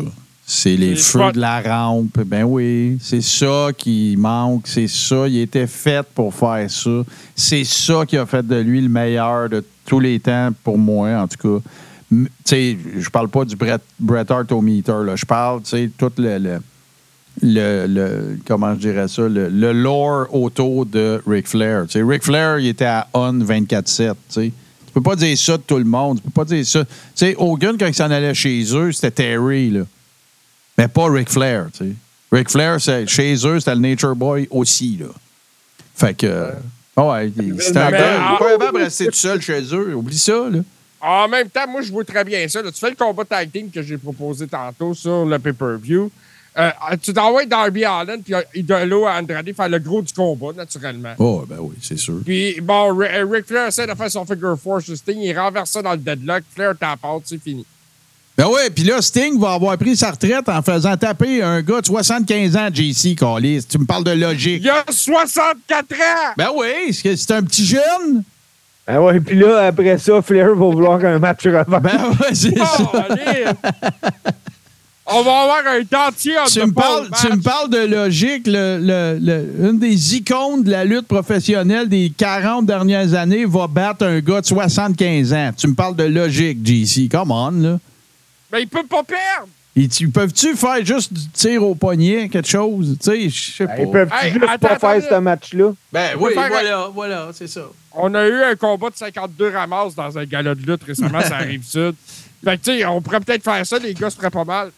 C'est 0.51 0.77
les 0.77 0.95
feux 0.97 1.19
de 1.33 1.41
la 1.41 1.61
rampe. 1.61 2.21
Ben 2.25 2.43
oui, 2.43 2.97
c'est 3.03 3.21
ça 3.21 3.69
qui 3.77 4.15
manque. 4.19 4.63
C'est 4.67 4.89
ça. 4.89 5.29
Il 5.29 5.39
était 5.41 5.67
fait 5.67 6.07
pour 6.15 6.33
faire 6.35 6.71
ça. 6.71 7.03
C'est 7.37 7.65
ça 7.65 8.07
qui 8.07 8.17
a 8.17 8.25
fait 8.25 8.47
de 8.47 8.57
lui 8.57 8.81
le 8.81 8.89
meilleur 8.89 9.51
de 9.51 9.63
tous 9.85 10.01
les 10.01 10.19
temps, 10.19 10.49
pour 10.65 10.79
moi, 10.79 11.11
en 11.21 11.29
tout 11.29 11.61
cas. 11.61 11.69
Tu 12.11 12.27
sais, 12.47 12.79
je 12.99 13.11
parle 13.11 13.29
pas 13.29 13.45
du 13.45 13.57
Bret, 13.57 13.79
Bret 14.01 14.25
Hart 14.33 14.51
au 14.53 14.63
meter, 14.63 15.05
là. 15.05 15.17
Je 15.17 15.27
parle, 15.27 15.61
tu 15.65 15.69
sais, 15.69 15.91
tout 15.99 16.11
le, 16.17 16.39
le, 16.39 16.59
le- 17.43 17.87
le- 17.87 18.39
comment 18.47 18.73
je 18.73 18.79
dirais 18.81 19.09
ça, 19.09 19.29
le, 19.29 19.51
le 19.51 19.73
lore 19.75 20.35
autour 20.35 20.87
de 20.87 21.23
Ric 21.27 21.47
Flair. 21.47 21.85
Tu 21.85 21.93
sais, 21.99 22.03
Ric 22.03 22.25
Flair, 22.25 22.59
il 22.59 22.69
était 22.69 22.87
à 22.87 23.07
On 23.13 23.35
24-7, 23.35 23.85
tu 23.85 24.15
sais. 24.31 24.53
Tu 24.87 24.93
peux 24.95 25.03
pas 25.03 25.17
dire 25.17 25.37
ça 25.37 25.59
de 25.59 25.63
tout 25.63 25.77
le 25.77 25.85
monde. 25.85 26.17
Tu 26.17 26.23
peux 26.23 26.31
pas 26.31 26.47
dire 26.47 26.65
ça. 26.67 26.83
Tu 26.87 26.91
sais, 27.15 27.35
Hogan, 27.37 27.77
quand 27.79 27.87
il 27.87 27.95
s'en 27.95 28.11
allait 28.11 28.33
chez 28.33 28.65
eux, 28.75 28.91
c'était 28.93 29.11
Terry, 29.11 29.69
là. 29.71 29.81
Mais 30.79 30.89
pas 30.89 31.11
Ric 31.11 31.29
Flair, 31.29 31.67
tu 31.73 31.85
sais. 31.85 31.93
Ric 32.33 32.49
Flair, 32.51 32.81
c'est- 32.81 33.07
chez 33.07 33.35
eux, 33.47 33.59
c'était 33.59 33.75
le 33.75 33.81
Nature 33.81 34.15
Boy 34.15 34.47
aussi, 34.51 34.97
là. 35.01 35.07
Fait 35.97 36.15
que... 36.15 36.53
ah 36.97 37.05
ouais, 37.09 37.33
il- 37.37 37.61
c'était 37.61 37.79
un 37.81 37.91
gars... 37.91 38.37
pas 38.39 38.51
capable 38.53 38.79
de 38.79 38.85
rester 38.85 39.07
tout 39.07 39.13
seul 39.15 39.41
chez 39.41 39.61
eux. 39.75 39.95
Oublie 39.95 40.19
ça, 40.19 40.49
là. 40.51 40.61
En 41.01 41.29
même 41.29 41.49
temps, 41.49 41.67
moi, 41.69 41.81
je 41.83 41.91
vois 41.93 42.05
très 42.05 42.25
bien 42.25 42.47
ça. 42.49 42.61
là. 42.63 42.71
Tu 42.73 42.79
fais 42.79 42.91
le 42.91 42.97
combat 42.97 43.25
tag 43.25 43.51
team 43.53 43.71
que 43.71 43.83
j'ai 43.83 43.97
proposé 43.99 44.47
tantôt 44.49 44.95
sur 44.95 45.25
le 45.27 45.39
pay-per-view. 45.39 46.11
Euh, 46.59 46.71
tu 47.01 47.13
t'envoies 47.13 47.47
Darby 47.47 47.85
Allen 47.85 48.21
puis 48.21 48.35
Idolo 48.55 49.07
à 49.07 49.17
Andrade 49.19 49.49
faire 49.55 49.69
le 49.69 49.79
gros 49.79 50.03
du 50.03 50.13
combat, 50.13 50.53
naturellement. 50.57 51.15
Oh, 51.19 51.45
ben 51.49 51.59
oui, 51.61 51.77
c'est 51.81 51.97
sûr. 51.99 52.19
Puis, 52.25 52.61
bon, 52.61 52.97
Ri- 52.99 53.07
euh, 53.13 53.27
Ric 53.31 53.47
Flair 53.47 53.69
essaie 53.69 53.87
de 53.87 53.95
faire 53.95 54.11
son 54.11 54.25
figure 54.27 54.59
four 54.61 54.83
sur 54.83 54.97
Sting. 54.97 55.19
Il 55.21 55.39
renverse 55.39 55.71
ça 55.71 55.83
dans 55.83 55.93
le 55.93 55.99
deadlock. 55.99 56.43
Flair 56.53 56.77
tapote, 56.77 57.23
c'est 57.27 57.41
fini. 57.41 57.65
Ben 58.39 58.47
oui, 58.47 58.71
puis 58.73 58.85
là, 58.85 59.03
Sting 59.03 59.37
va 59.41 59.55
avoir 59.55 59.77
pris 59.77 59.97
sa 59.97 60.13
retraite 60.13 60.49
en 60.49 60.63
faisant 60.63 60.97
taper 60.97 61.43
un 61.43 61.61
gars 61.61 61.81
de 61.81 61.87
75 61.87 62.57
ans, 62.57 62.69
JC, 62.73 63.17
Callis. 63.17 63.65
Tu 63.69 63.79
me 63.79 63.85
parles 63.85 64.05
de 64.05 64.13
logique. 64.13 64.63
Il 64.63 64.71
a 64.71 64.85
64 64.89 65.93
ans! 65.95 66.35
Ben 66.37 66.49
oui, 66.55 66.93
c'est 66.95 67.31
un 67.33 67.43
petit 67.43 67.67
jeune? 67.67 68.23
Ah 68.87 69.03
ouais, 69.03 69.19
puis 69.19 69.37
là, 69.37 69.67
après 69.67 69.99
ça, 69.99 70.23
Flair 70.23 70.47
va 70.51 70.67
vouloir 70.67 71.05
un 71.05 71.19
match 71.19 71.45
revanche. 71.47 71.83
Ben 71.83 71.99
ouais, 72.21 72.33
c'est 72.33 72.57
ça. 72.57 72.77
Oh, 72.81 72.97
allez! 73.11 73.45
On 75.11 75.23
va 75.23 75.41
avoir 75.43 75.59
un 75.67 75.81
dentier 75.91 76.39
en 76.39 76.45
Tu 76.45 76.61
me, 76.61 76.71
parles, 76.73 77.09
tu 77.21 77.33
me 77.33 77.43
parles 77.43 77.71
de 77.71 77.79
logique. 77.79 78.47
Le, 78.47 78.79
le- 78.81 79.19
le- 79.21 79.69
une 79.71 79.79
des 79.81 80.15
icônes 80.17 80.63
de 80.63 80.71
la 80.71 80.85
lutte 80.85 81.09
professionnelle 81.09 81.89
des 81.89 82.13
40 82.17 82.67
dernières 82.67 83.15
années 83.15 83.47
va 83.47 83.67
battre 83.67 84.05
un 84.07 84.21
gars 84.21 84.43
de 84.43 84.47
75 84.47 85.33
ans. 85.33 85.51
Tu 85.57 85.67
me 85.67 85.75
parles 85.75 85.97
de 85.97 86.05
logique, 86.05 86.59
JC. 86.65 87.09
Come 87.11 87.31
on, 87.33 87.51
là. 87.51 87.79
Mais 88.53 88.63
il 88.63 88.69
peut 88.69 88.87
pas 88.89 89.03
perdre! 89.03 89.49
Ils 89.77 89.89
tu- 89.89 90.09
peuvent-tu 90.09 90.57
faire 90.57 90.85
juste 90.85 91.13
du 91.13 91.29
tir 91.29 91.63
au 91.63 91.75
poignet, 91.75 92.29
quelque 92.29 92.49
chose? 92.49 92.97
Tu 93.01 93.05
sais, 93.11 93.29
je 93.31 93.53
sais 93.53 93.67
pas. 93.67 93.79
Ils 93.79 93.91
peuvent 93.91 94.11
Hey, 94.13 94.33
juste 94.33 94.45
attends, 94.49 94.69
pas 94.69 94.79
faire 94.79 94.89
attends, 94.91 95.07
ce 95.17 95.21
match-là? 95.21 95.73
Ben 95.93 96.11
oui, 96.19 96.33
un- 96.37 96.49
voilà, 96.49 96.91
voilà, 96.93 97.29
c'est 97.33 97.47
ça. 97.47 97.63
On 97.95 98.13
a 98.15 98.27
eu 98.27 98.43
un 98.43 98.57
combat 98.57 98.91
de 98.91 98.97
52 98.97 99.51
ramasses 99.51 99.95
dans 99.95 100.19
un 100.19 100.25
gala 100.25 100.55
de 100.55 100.63
lutte 100.63 100.83
récemment, 100.85 101.21
ça 101.21 101.37
arrive 101.37 101.63
sud. 101.65 101.95
Fait 102.45 102.57
que, 102.59 102.65
tu 102.65 102.79
sais, 102.79 102.87
on 102.87 103.01
pourrait 103.01 103.21
peut-être 103.21 103.45
faire 103.45 103.65
ça, 103.65 103.79
les 103.79 103.95
gars 103.95 104.11
se 104.11 104.17
feraient 104.17 104.31
pas 104.31 104.45
mal. 104.45 104.71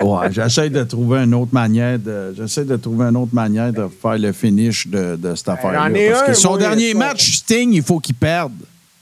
Ouais, 0.00 0.32
j'essaie 0.32 0.70
de 0.70 0.82
trouver 0.84 1.18
une 1.24 1.34
autre 1.34 1.52
manière 1.52 1.98
de. 1.98 2.32
J'essaie 2.34 2.64
de 2.64 2.76
trouver 2.76 3.04
une 3.06 3.16
autre 3.18 3.34
manière 3.34 3.70
de 3.70 3.86
faire 4.00 4.16
le 4.16 4.32
finish 4.32 4.86
de, 4.86 5.16
de 5.16 5.34
cette 5.34 5.48
affaire-là. 5.50 5.88
j'en 5.88 5.94
ai 5.94 6.08
Parce 6.10 6.22
que 6.22 6.34
son 6.34 6.56
dernier 6.56 6.94
match, 6.94 7.36
Sting, 7.38 7.70
il 7.74 7.82
faut 7.82 7.98
qu'il 8.00 8.14
perde. 8.14 8.52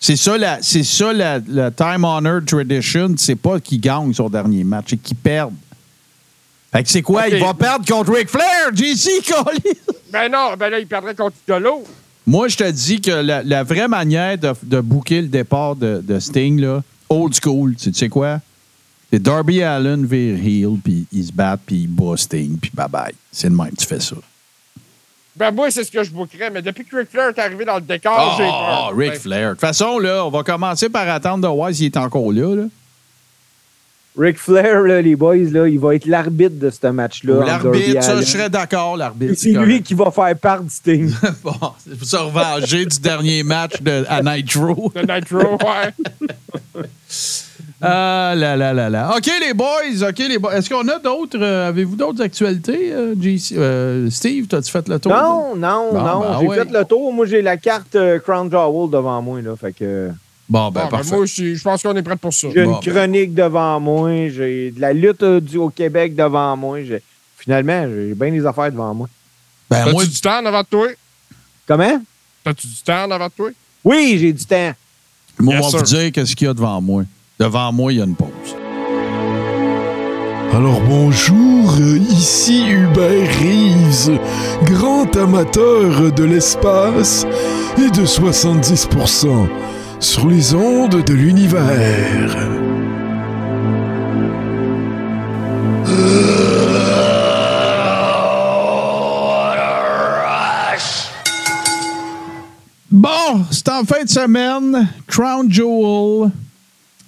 C'est 0.01 0.17
ça, 0.17 0.39
la, 0.39 0.59
c'est 0.63 0.85
ça 0.85 1.13
la, 1.13 1.41
la 1.49 1.71
time 1.71 2.05
honored 2.05 2.47
tradition. 2.47 3.15
C'est 3.17 3.35
pas 3.37 3.59
qu'il 3.59 3.81
gagne 3.81 4.15
son 4.15 4.29
dernier 4.29 4.63
match, 4.65 4.87
c'est 4.91 4.97
qu'il 4.97 5.17
perde. 5.17 5.55
Fait 6.73 6.83
que 6.83 6.89
c'est 6.89 7.03
quoi? 7.03 7.29
Il 7.29 7.43
va 7.43 7.55
perdre 7.55 7.85
contre 7.87 8.13
Ric 8.13 8.29
Flair, 8.29 8.71
JC, 8.75 9.09
Collis? 9.27 9.79
Ben 10.13 10.31
non, 10.31 10.51
ben 10.59 10.69
là, 10.71 10.79
il 10.79 10.87
perdrait 10.87 11.15
contre 11.15 11.37
Idolo. 11.47 11.85
Moi, 12.27 12.49
je 12.49 12.57
te 12.59 12.71
dis 12.71 13.01
que 13.01 13.11
la, 13.11 13.43
la 13.43 13.65
vraie 13.65 13.89
manière 13.89 14.37
de, 14.37 14.53
de 14.63 14.81
booker 14.81 15.23
le 15.23 15.29
départ 15.29 15.75
de, 15.75 16.03
de 16.07 16.19
Sting, 16.21 16.61
là, 16.61 16.83
old 17.09 17.35
school, 17.43 17.75
tu 17.75 17.93
sais 17.95 18.09
quoi? 18.11 18.41
C'est 19.11 19.23
Darby 19.23 19.63
Allen 19.63 20.05
vire 20.05 20.37
heel, 20.37 20.77
puis 20.85 21.07
il 21.11 21.25
se 21.25 21.33
bat, 21.33 21.57
puis 21.65 21.85
il 21.85 21.89
bat 21.89 22.17
Sting, 22.19 22.59
puis 22.59 22.71
bye-bye. 22.77 23.15
C'est 23.33 23.49
le 23.49 23.57
même, 23.57 23.73
tu 23.79 23.87
fais 23.87 24.01
ça. 24.01 24.17
Ben 25.39 25.53
moi, 25.53 25.71
c'est 25.71 25.85
ce 25.85 25.91
que 25.93 26.03
je 26.03 26.11
bookerais, 26.11 26.51
mais 26.51 26.63
depuis 26.63 26.85
que 26.85 26.97
Ric 26.97 27.11
Flair 27.11 27.29
est 27.29 27.39
arrivé 27.39 27.65
dans 27.65 27.77
le 27.77 27.81
décor, 27.83 28.35
j'ai 28.37 28.45
Ah, 28.51 28.87
peur. 28.89 28.97
Ric 28.99 29.11
Ben, 29.13 29.19
Flair. 29.21 29.47
De 29.49 29.53
toute 29.53 29.61
façon, 29.61 29.99
là, 29.99 30.25
on 30.27 30.31
va 30.31 30.43
commencer 30.43 30.89
par 30.89 31.09
attendre 31.09 31.47
de 31.49 31.55
voir 31.55 31.73
s'il 31.73 31.87
est 31.87 31.97
encore 31.97 32.33
là. 32.33 32.55
là. 32.57 32.65
Ric 34.19 34.37
Flair, 34.37 34.81
là, 34.81 35.01
les 35.01 35.15
boys, 35.15 35.37
là, 35.37 35.69
il 35.69 35.79
va 35.79 35.95
être 35.95 36.07
l'arbitre 36.07 36.59
de 36.59 36.71
ce 36.71 36.89
match-là. 36.89 37.35
entre 37.37 37.47
Darby 37.47 37.79
L'arbitre, 37.79 38.03
ça, 38.03 38.11
Allin. 38.13 38.21
je 38.23 38.27
serais 38.27 38.51
d'accord, 38.51 38.97
l'arbitre. 38.97 39.35
C'est 39.37 39.53
lui 39.53 39.81
qui 39.81 39.95
va 39.95 40.11
faire 40.11 40.37
part 40.37 40.61
du 40.61 40.71
Sting. 40.71 41.13
Bon, 41.45 41.53
c'est 41.79 41.97
pour 41.97 42.07
se 42.09 42.17
revenger 42.17 42.85
du 42.87 42.99
dernier 42.99 43.45
match 43.45 43.81
de, 43.81 44.05
à 44.09 44.21
Nitro. 44.23 44.93
De 44.93 45.03
Nitro, 45.03 45.57
ouais. 45.57 46.83
Ah 47.81 48.35
là 48.37 48.57
là 48.57 48.73
là 48.73 48.91
là. 48.91 49.15
OK, 49.17 49.31
les 49.41 49.55
boys. 49.55 50.09
OK, 50.09 50.19
les 50.19 50.39
boys. 50.39 50.53
Est-ce 50.57 50.69
qu'on 50.69 50.87
a 50.89 50.99
d'autres. 50.99 51.39
euh, 51.41 51.69
Avez-vous 51.69 51.95
d'autres 51.95 52.23
actualités, 52.23 52.93
euh, 52.93 53.15
JC? 53.21 53.53
Euh, 53.57 54.11
Steve, 54.11 54.49
t'as-tu 54.49 54.71
fait 54.71 54.89
le 54.89 54.99
tour? 54.99 55.13
Non, 55.13 55.55
non, 55.55 55.89
Bon, 55.93 56.03
non. 56.03 56.21
ben 56.21 56.37
j'ai 56.41 56.47
ouais. 56.49 56.57
fait 56.59 56.71
le 56.73 56.85
tour. 56.85 57.13
Moi, 57.13 57.27
j'ai 57.27 57.41
la 57.41 57.57
carte 57.57 57.95
euh, 57.95 58.19
Crown 58.19 58.51
Jewel 58.51 58.91
devant 58.91 59.23
moi. 59.23 59.41
Là, 59.41 59.55
fait 59.57 59.73
que 59.73 60.11
Bon, 60.49 60.71
ben, 60.71 60.81
Bon, 60.81 60.87
ben, 60.87 60.91
parfait. 60.91 61.11
moi 61.11 61.19
aussi, 61.21 61.55
je 61.55 61.63
pense 61.63 61.83
qu'on 61.83 61.95
est 61.95 62.03
prêt 62.03 62.17
pour 62.17 62.33
ça. 62.33 62.49
j'ai 62.53 62.65
Bon, 62.65 62.81
une 62.81 62.85
ben. 62.85 62.93
chronique 62.95 63.35
devant 63.35 63.79
moi. 63.79 64.29
J'ai 64.29 64.73
de 64.73 64.81
la 64.81 64.93
lutte 64.93 65.23
du, 65.25 65.57
au 65.59 65.69
Québec 65.71 66.17
devant 66.17 66.57
moi. 66.57 66.83
J'ai- 66.83 67.03
Finalement, 67.37 67.85
j'ai 67.87 68.15
bien 68.15 68.33
des 68.33 68.45
affaires 68.45 68.73
devant 68.73 68.93
moi. 68.93 69.09
ben, 69.71 69.79
T'as-tu 69.85 69.93
moi, 69.93 70.05
du 70.05 70.21
temps 70.21 70.39
en 70.41 70.47
avant 70.47 70.63
de 70.63 70.67
toi? 70.67 70.89
Comment? 71.67 72.03
T'as-tu 72.43 72.67
du 72.67 72.83
temps 72.83 73.05
en 73.05 73.11
avant 73.13 73.27
de 73.27 73.33
toi? 73.37 73.51
Oui, 73.85 74.17
j'ai 74.19 74.33
du 74.33 74.45
temps. 74.45 74.73
moi, 75.39 75.55
Yes, 75.55 75.65
on 75.67 75.69
va 75.71 75.79
vous 75.79 75.85
dire 75.85 76.11
qu'est-ce 76.13 76.35
qu'il 76.35 76.47
y 76.49 76.51
a 76.51 76.55
devant 76.55 76.81
moi. 76.81 77.05
Devant 77.39 77.73
moi, 77.73 77.93
il 77.93 77.99
y 77.99 78.01
a 78.01 78.05
une 78.05 78.17
pause. 78.17 78.57
Alors 80.53 80.81
bonjour, 80.81 81.73
ici 82.11 82.65
Hubert 82.67 83.29
Reeves, 83.39 84.19
grand 84.65 85.17
amateur 85.17 86.11
de 86.11 86.25
l'espace 86.25 87.25
et 87.77 87.91
de 87.91 88.05
70% 88.05 89.47
sur 90.01 90.27
les 90.27 90.53
ondes 90.53 91.05
de 91.05 91.15
l'univers. 91.15 92.35
Bon, 102.91 103.45
c'est 103.53 103.69
en 103.69 103.85
fin 103.85 104.03
de 104.03 104.09
semaine. 104.09 104.89
Crown 105.07 105.49
Jewel. 105.49 106.33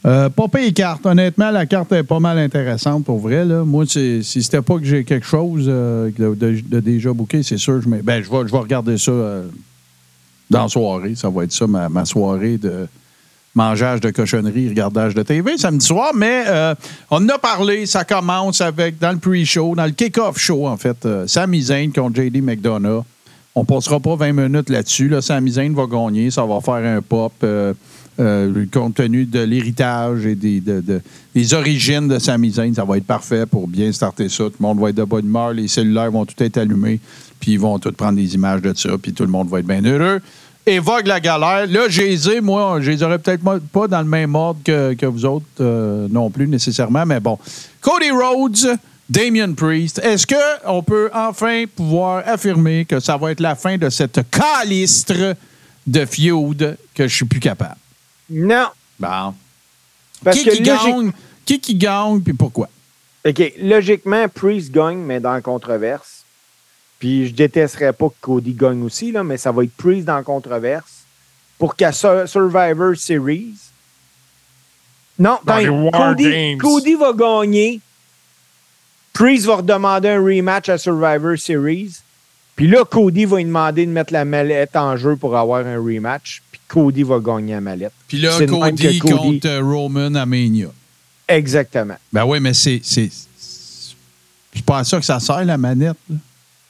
Euh, 0.06 0.30
pas 0.30 0.48
payé 0.48 0.72
carte. 0.72 1.04
Honnêtement, 1.04 1.50
la 1.50 1.66
carte 1.66 1.92
est 1.92 2.02
pas 2.02 2.20
mal 2.20 2.38
intéressante 2.38 3.04
pour 3.04 3.18
vrai. 3.18 3.44
Moi, 3.44 3.84
si 3.86 4.22
c'était 4.22 4.62
pas 4.62 4.78
que 4.78 4.84
j'ai 4.84 5.04
quelque 5.04 5.26
chose 5.26 5.66
euh, 5.68 6.10
de, 6.16 6.80
déjà 6.80 7.12
booké, 7.12 7.42
c'est 7.42 7.58
sûr. 7.58 7.82
Je, 7.82 7.88
ben, 7.88 8.22
je, 8.22 8.30
vais, 8.30 8.46
je 8.46 8.52
vais 8.52 8.58
regarder 8.58 8.96
ça 8.96 9.10
euh, 9.10 9.46
Dans 10.48 10.62
la 10.62 10.68
soirée, 10.68 11.14
ça 11.14 11.28
va 11.28 11.44
être 11.44 11.52
ça, 11.52 11.66
ma, 11.66 12.04
soirée 12.06 12.56
de 12.56 12.86
mangeage 13.54 14.00
de 14.00 14.10
cochonnerie, 14.10 14.68
regardage 14.68 15.14
de 15.14 15.22
TV 15.22 15.58
samedi 15.58 15.84
soir. 15.84 16.12
Mais 16.14 16.44
euh, 16.46 16.74
on 17.10 17.16
en 17.16 17.28
a 17.28 17.38
parlé, 17.38 17.84
ça 17.84 18.04
commence 18.04 18.62
avec, 18.62 18.98
dans 18.98 19.12
le 19.12 19.18
pre-show, 19.18 19.74
dans 19.74 19.84
le 19.84 19.90
kick-off 19.90 20.38
show, 20.38 20.66
en 20.66 20.78
fait, 20.78 21.06
Sami 21.26 21.60
Zayn 21.60 21.92
contre 21.92 22.22
JD 22.22 22.42
McDonough. 22.42 23.04
On 23.54 23.64
passera 23.66 24.00
pas 24.00 24.14
20 24.14 24.32
minutes 24.32 24.70
là-dessus. 24.70 25.08
Là. 25.08 25.20
Sami 25.20 25.50
Zayn 25.50 25.74
va 25.74 25.84
gagner, 25.84 26.30
ça 26.30 26.46
va 26.46 26.60
faire 26.62 26.76
un 26.76 27.02
pop. 27.02 27.34
Euh, 28.20 28.66
compte 28.72 28.94
tenu 28.96 29.24
de 29.24 29.40
l'héritage 29.40 30.26
et 30.26 30.34
des, 30.34 30.60
de- 30.60 30.80
de- 30.80 31.00
des 31.34 31.54
origines 31.54 32.06
de 32.06 32.18
Sami 32.18 32.50
Zayn, 32.52 32.74
ça 32.74 32.84
va 32.84 32.96
être 32.98 33.06
parfait 33.06 33.46
pour 33.46 33.66
bien 33.66 33.90
starter 33.92 34.28
ça. 34.28 34.44
Tout 34.44 34.52
le 34.60 34.62
monde 34.66 34.78
va 34.80 34.90
être 34.90 34.96
de 34.96 35.04
bonne 35.04 35.26
humeur, 35.26 35.52
les 35.52 35.66
cellulaires 35.68 36.10
vont 36.10 36.24
tout 36.26 36.40
être 36.42 36.58
allumés, 36.58 37.00
puis 37.40 37.52
ils 37.52 37.58
vont 37.60 37.78
tous 37.78 37.92
prendre 37.92 38.16
des 38.16 38.34
images 38.34 38.62
de 38.62 38.72
ça, 38.76 38.90
puis 39.00 39.12
tout 39.12 39.24
le 39.24 39.30
monde 39.30 39.48
va 39.48 39.60
être 39.60 39.66
bien 39.66 39.82
heureux. 39.84 40.20
Évoque 40.66 41.06
la 41.06 41.18
galère. 41.20 41.66
Là, 41.66 41.86
je 41.88 42.02
les 42.02 42.28
ai, 42.28 42.40
moi, 42.42 42.78
je 42.82 42.90
les 42.90 43.02
aurais 43.02 43.18
peut-être 43.18 43.42
pas 43.72 43.88
dans 43.88 44.00
le 44.02 44.06
même 44.08 44.34
ordre 44.34 44.60
que, 44.62 44.92
que 44.92 45.06
vous 45.06 45.24
autres 45.24 45.46
euh, 45.60 46.06
non 46.10 46.28
plus 46.30 46.46
nécessairement, 46.46 47.06
mais 47.06 47.18
bon. 47.18 47.38
Cody 47.80 48.10
Rhodes, 48.10 48.76
Damien 49.08 49.52
Priest, 49.54 50.00
est-ce 50.04 50.26
qu'on 50.26 50.82
peut 50.82 51.08
enfin 51.14 51.64
pouvoir 51.74 52.22
affirmer 52.26 52.84
que 52.84 53.00
ça 53.00 53.16
va 53.16 53.32
être 53.32 53.40
la 53.40 53.54
fin 53.54 53.78
de 53.78 53.88
cette 53.88 54.20
calistre 54.30 55.34
de 55.86 56.04
feud 56.04 56.76
que 56.94 57.08
je 57.08 57.14
suis 57.16 57.24
plus 57.24 57.40
capable? 57.40 57.76
Non. 58.30 58.68
Bon. 58.98 59.34
Parce 60.22 60.36
qui 60.38 60.44
que 60.44 60.50
qui 60.50 60.62
logique- 60.62 60.86
gagne? 60.94 61.12
Qui 61.44 61.60
qui 61.60 61.74
gagne, 61.74 62.20
puis 62.20 62.32
pourquoi? 62.34 62.68
OK, 63.26 63.52
logiquement, 63.60 64.28
Priest 64.28 64.70
gagne, 64.70 64.98
mais 64.98 65.20
dans 65.20 65.32
la 65.32 65.40
controverse. 65.40 66.24
Puis 66.98 67.28
je 67.28 67.34
détesterais 67.34 67.92
pas 67.92 68.08
que 68.08 68.14
Cody 68.20 68.52
gagne 68.52 68.82
aussi, 68.82 69.10
là, 69.12 69.24
mais 69.24 69.36
ça 69.36 69.50
va 69.52 69.64
être 69.64 69.72
Priest 69.76 70.06
dans 70.06 70.16
la 70.16 70.22
controverse. 70.22 71.04
Pour 71.58 71.74
qu'à 71.76 71.92
Sur- 71.92 72.28
Survivor 72.28 72.94
Series. 72.96 73.54
Non, 75.18 75.38
Cody. 75.46 76.56
Cody 76.58 76.94
va 76.94 77.12
gagner. 77.12 77.80
Priest 79.12 79.44
va 79.46 79.56
redemander 79.56 80.08
un 80.08 80.22
rematch 80.22 80.68
à 80.68 80.78
Survivor 80.78 81.36
Series. 81.38 81.96
Puis 82.56 82.66
là, 82.68 82.84
Cody 82.84 83.24
va 83.26 83.38
lui 83.38 83.44
demander 83.44 83.84
de 83.86 83.90
mettre 83.90 84.12
la 84.12 84.24
mallette 84.24 84.76
en 84.76 84.96
jeu 84.96 85.16
pour 85.16 85.36
avoir 85.36 85.66
un 85.66 85.76
rematch. 85.78 86.42
Cody 86.70 87.02
va 87.02 87.18
gagner 87.18 87.54
la 87.54 87.60
mallette. 87.60 87.92
Puis 88.06 88.18
là, 88.18 88.30
Cody, 88.46 88.98
contre 89.00 89.48
euh, 89.48 89.60
Roman 89.62 90.14
à 90.14 90.24
Mania. 90.24 90.68
Exactement. 91.28 91.96
Ben 92.12 92.24
oui, 92.24 92.38
mais 92.40 92.54
c'est. 92.54 92.80
C'est 92.82 93.10
c'est 94.52 94.64
pas 94.64 94.78
à 94.78 94.84
ça 94.84 94.98
que 94.98 95.04
ça 95.04 95.20
sert, 95.20 95.44
la 95.44 95.58
manette. 95.58 95.96
là. 96.08 96.16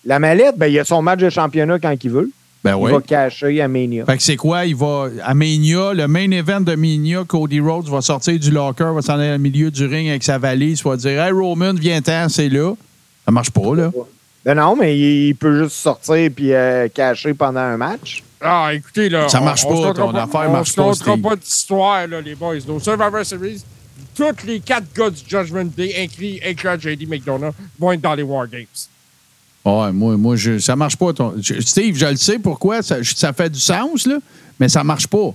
La 0.05 0.19
mallette, 0.19 0.57
ben, 0.57 0.67
il 0.67 0.79
a 0.79 0.85
son 0.85 1.03
match 1.03 1.21
de 1.21 1.31
championnat 1.31 1.79
quand 1.79 1.95
il 2.03 2.11
veut. 2.11 2.31
Ben 2.63 2.77
Il 2.77 2.83
oui. 2.83 2.93
va 2.93 3.01
cacher 3.01 3.61
à 3.63 3.69
Mania. 3.69 4.05
Fait 4.05 4.17
que 4.19 4.23
c'est 4.23 4.37
quoi? 4.37 4.67
Il 4.67 4.77
va. 4.77 5.09
À 5.25 5.33
Mania, 5.35 5.93
le 5.95 6.07
main 6.09 6.31
event 6.31 6.61
de 6.61 6.75
Mania, 6.75 7.25
Cody 7.27 7.61
Rhodes 7.61 7.89
va 7.89 8.01
sortir 8.03 8.39
du 8.39 8.51
locker, 8.51 8.93
va 8.95 9.03
s'en 9.03 9.15
aller 9.19 9.35
au 9.35 9.39
milieu 9.39 9.71
du 9.71 9.87
ring 9.87 10.09
avec 10.09 10.23
sa 10.23 10.37
valise, 10.39 10.83
va 10.85 10.97
dire 10.97 11.23
Hey 11.23 11.33
Roman, 11.33 11.73
viens-t'en, 11.75 12.29
c'est 12.29 12.49
là. 12.51 12.75
Ça 13.25 13.33
marche 13.33 13.51
pas, 13.51 13.75
là. 13.75 13.91
Ben 14.45 14.55
non, 14.55 14.75
mais 14.75 14.99
il, 14.99 15.35
peut 15.35 15.63
juste 15.65 15.77
sortir 15.77 16.31
puis 16.35 16.53
euh, 16.55 16.89
cacher 16.89 17.35
pendant 17.35 17.61
un 17.61 17.77
match. 17.77 18.23
Ah, 18.41 18.71
écoutez, 18.73 19.11
là. 19.11 19.29
Ça 19.29 19.41
on- 19.41 19.45
marche 19.45 19.65
on 19.67 19.69
pas, 19.69 19.89
comptera 19.89 19.93
ton 20.13 20.15
affaire 20.19 20.49
on 20.49 20.53
marche 20.53 20.75
pas, 20.75 20.83
comptera 20.85 21.13
Steve. 21.13 21.23
pas 21.23 21.37
d'histoire, 21.37 22.07
là, 22.07 22.21
les 22.23 22.35
boys. 22.35 22.57
Au 22.69 22.81
Survivor 22.81 23.25
Series, 23.25 23.63
tous 24.15 24.47
les 24.47 24.61
quatre 24.61 24.87
gars 24.97 25.11
du 25.11 25.21
Judgment 25.29 25.67
Day, 25.77 25.95
inclus, 25.99 26.39
inclus 26.45 26.81
JD 26.81 27.07
McDonough, 27.07 27.53
vont 27.79 27.93
être 27.93 28.01
dans 28.01 28.15
les 28.15 28.23
War 28.23 28.47
Games. 28.49 28.65
Ouais, 29.63 29.93
moi, 29.93 30.17
moi 30.17 30.37
je, 30.37 30.59
ça 30.59 30.75
marche 30.75 30.97
pas. 30.97 31.13
ton- 31.13 31.35
je- 31.39 31.61
Steve, 31.61 31.95
je 31.97 32.07
le 32.07 32.17
sais 32.17 32.39
pourquoi. 32.39 32.81
Ça, 32.83 33.03
je- 33.03 33.15
ça 33.15 33.35
fait 33.35 33.51
du 33.51 33.61
sens, 33.61 34.07
là, 34.07 34.17
mais 34.59 34.71
ça 34.71 34.83
marche 34.83 35.07
pas. 35.07 35.35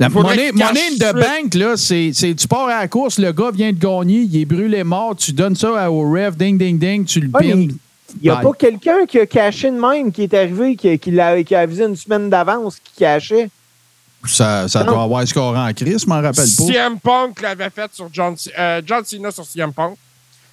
La 0.00 0.08
monnaie, 0.08 0.50
de 0.50 1.12
banque, 1.12 1.54
là, 1.54 1.76
c'est, 1.76 2.10
c'est- 2.14 2.34
tu 2.34 2.48
pars 2.48 2.68
à 2.68 2.80
la 2.80 2.88
course, 2.88 3.18
le 3.18 3.30
gars 3.32 3.50
vient 3.52 3.70
de 3.72 3.78
gagner, 3.78 4.20
il 4.22 4.34
est 4.40 4.44
brûlé 4.46 4.82
mort, 4.82 5.14
tu 5.14 5.32
donnes 5.32 5.54
ça 5.54 5.90
au 5.90 6.10
ref, 6.10 6.36
ding, 6.38 6.56
ding, 6.58 6.78
ding, 6.78 7.04
tu 7.04 7.20
le 7.20 7.28
Ouais, 7.28 7.40
pines. 7.42 7.76
Il 8.16 8.22
n'y 8.22 8.28
a 8.30 8.34
Bye. 8.36 8.44
pas 8.44 8.52
quelqu'un 8.52 9.06
qui 9.06 9.18
a 9.18 9.26
caché 9.26 9.70
de 9.70 9.78
même, 9.80 10.12
qui 10.12 10.22
est 10.22 10.34
arrivé, 10.34 10.76
qui, 10.76 10.98
qui, 10.98 11.10
qui 11.10 11.54
a 11.54 11.60
avisé 11.60 11.84
une 11.84 11.96
semaine 11.96 12.28
d'avance, 12.30 12.76
qui 12.82 12.92
cachait? 13.00 13.48
Ça, 14.26 14.68
ça 14.68 14.84
doit 14.84 15.02
avoir 15.02 15.26
score 15.26 15.54
en 15.56 15.72
crise, 15.74 16.02
je 16.02 16.06
m'en 16.06 16.16
rappelle 16.22 16.32
pas. 16.56 16.64
CM 16.64 16.98
Punk 16.98 17.40
l'avait 17.42 17.68
fait 17.70 17.90
sur 17.92 18.08
John, 18.12 18.34
euh, 18.58 18.80
John 18.86 19.04
Cena 19.04 19.30
sur 19.30 19.44
CM 19.44 19.72
Punk. 19.72 19.96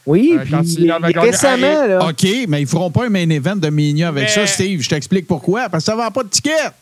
Oui, 0.05 0.35
Euh, 0.35 0.43
puis 0.43 1.19
récemment, 1.19 1.85
là. 1.87 2.07
OK, 2.09 2.25
mais 2.47 2.61
ils 2.61 2.67
feront 2.67 2.89
pas 2.89 3.05
un 3.05 3.09
main 3.09 3.29
event 3.29 3.55
de 3.55 3.69
Mania 3.69 4.07
avec 4.07 4.23
Mais- 4.23 4.29
ça, 4.29 4.47
Steve. 4.47 4.81
Je 4.81 4.89
t'explique 4.89 5.27
pourquoi. 5.27 5.69
Parce 5.69 5.85
que 5.85 5.91
ça 5.91 5.95
vend 5.95 6.09
pas 6.09 6.23
de 6.23 6.29
tickets. 6.29 6.73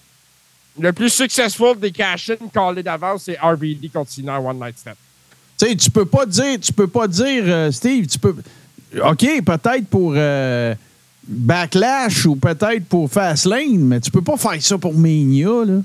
Le 0.80 0.94
plus 0.94 1.10
successful 1.10 1.78
des 1.78 1.92
cash-in 1.92 2.38
callés 2.54 2.82
d'avance, 2.82 3.24
c'est 3.26 3.38
RVD 3.38 3.90
contre 3.90 4.10
Cena 4.12 4.40
One 4.40 4.58
Night 4.58 4.78
Stand. 4.80 4.94
Tu 5.60 5.68
sais, 5.68 5.76
tu 5.76 5.92
peux 5.92 6.06
pas 6.06 6.26
dire, 6.26 6.58
tu 6.62 6.72
peux 6.72 6.88
pas 6.88 7.08
dire, 7.08 7.44
euh, 7.46 7.72
Steve, 7.72 8.08
tu 8.08 8.18
peux. 8.18 8.34
OK, 8.96 9.26
peut-être 9.46 9.88
pour 9.88 10.14
euh, 10.16 10.74
Backlash 11.28 12.26
ou 12.26 12.36
peut-être 12.36 12.86
pour 12.86 13.10
Fastlane, 13.10 13.78
mais 13.78 14.00
tu 14.00 14.10
peux 14.10 14.22
pas 14.22 14.38
faire 14.38 14.62
ça 14.62 14.78
pour 14.78 14.94
Mania, 14.94 15.66
là. 15.66 15.82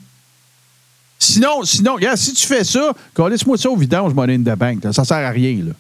Sinon, 1.19 1.65
sinon, 1.65 1.95
regarde, 1.95 2.19
si 2.19 2.33
tu 2.35 2.47
fais 2.47 2.65
ça, 2.65 2.93
laisse-moi 3.31 3.57
ça 3.57 3.71
au 3.71 3.77
vidange, 3.77 4.13
Money 4.13 4.35
in 4.35 4.43
the 4.43 4.59
Bank. 4.59 4.85
là. 4.85 4.93
Ça 4.93 5.05
sert 5.05 5.17
à 5.19 5.31
rien, 5.31 5.57
là. 5.65 5.73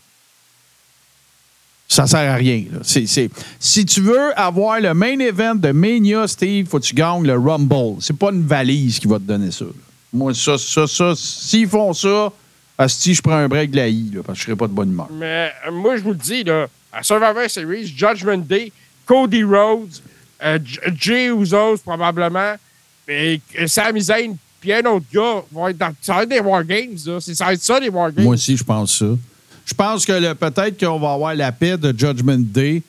Ça 1.89 2.07
sert 2.07 2.31
à 2.31 2.37
rien. 2.37 2.65
là. 2.73 2.79
Si 3.59 3.85
tu 3.85 4.01
veux 4.01 4.39
avoir 4.39 4.81
le 4.81 4.95
main 4.95 5.19
event 5.19 5.55
de 5.55 5.71
Mania, 5.71 6.27
Steve, 6.27 6.67
faut 6.67 6.79
que 6.79 6.85
tu 6.85 6.95
gagnes 6.95 7.27
le 7.27 7.37
Rumble. 7.37 8.01
C'est 8.01 8.17
pas 8.17 8.31
une 8.31 8.47
valise 8.47 8.99
qui 8.99 9.07
va 9.07 9.19
te 9.19 9.25
donner 9.25 9.51
ça. 9.51 9.67
Moi, 10.13 10.33
ça, 10.35 10.57
ça, 10.57 10.87
ça, 10.87 11.13
s'ils 11.17 11.69
font 11.69 11.93
ça, 11.93 12.33
Asti, 12.79 13.15
je 13.15 13.23
prends 13.23 13.37
un 13.37 13.49
break 13.49 13.71
de 13.71 13.77
la 13.77 13.89
I, 13.89 14.13
parce 14.25 14.39
que 14.39 14.41
je 14.41 14.47
serai 14.47 14.57
pas 14.57 14.67
de 14.67 14.73
bonne 14.73 14.91
humeur. 14.91 15.09
Mais 15.13 15.53
euh, 15.67 15.71
moi, 15.73 15.97
je 15.97 16.03
vous 16.03 16.11
le 16.11 16.17
dis, 16.17 16.43
là, 16.43 16.67
à 16.95 17.03
Survivor 17.03 17.49
Series, 17.51 17.87
Judgment 17.87 18.39
Day, 18.39 18.73
Cody 19.07 19.43
Rhodes, 19.45 20.01
euh, 20.43 20.59
Jay 20.97 21.27
Usos 21.27 21.79
probablement, 21.85 22.55
et 23.09 23.41
euh, 23.61 23.67
Sami 23.67 24.01
Zayn, 24.03 24.37
puis 24.61 24.73
un 24.73 24.85
autre 24.87 25.07
gars 25.13 25.43
vont 25.53 25.69
être 25.69 25.79
dans 25.79 25.93
ça 26.01 26.15
va 26.15 26.23
être 26.23 26.29
des 26.31 26.41
War 26.41 26.65
Games. 26.65 26.97
Là. 27.07 27.19
C'est, 27.21 27.35
ça 27.35 27.47
va 27.47 27.53
être 27.55 27.63
ça, 27.63 27.79
les 27.79 27.89
War 27.91 28.11
Games. 28.13 28.25
Moi 28.25 28.35
aussi, 28.35 28.57
je 28.57 28.65
pense 28.65 28.99
ça. 28.99 29.07
Je 29.67 29.75
pense 29.75 30.05
que 30.07 30.13
le- 30.13 30.35
peut-être 30.35 30.79
qu'on 30.79 30.99
va 30.99 31.13
avoir 31.13 31.35
la 31.35 31.53
paix 31.53 31.77
de 31.77 31.89
Judgment 31.97 32.39
Day 32.39 32.83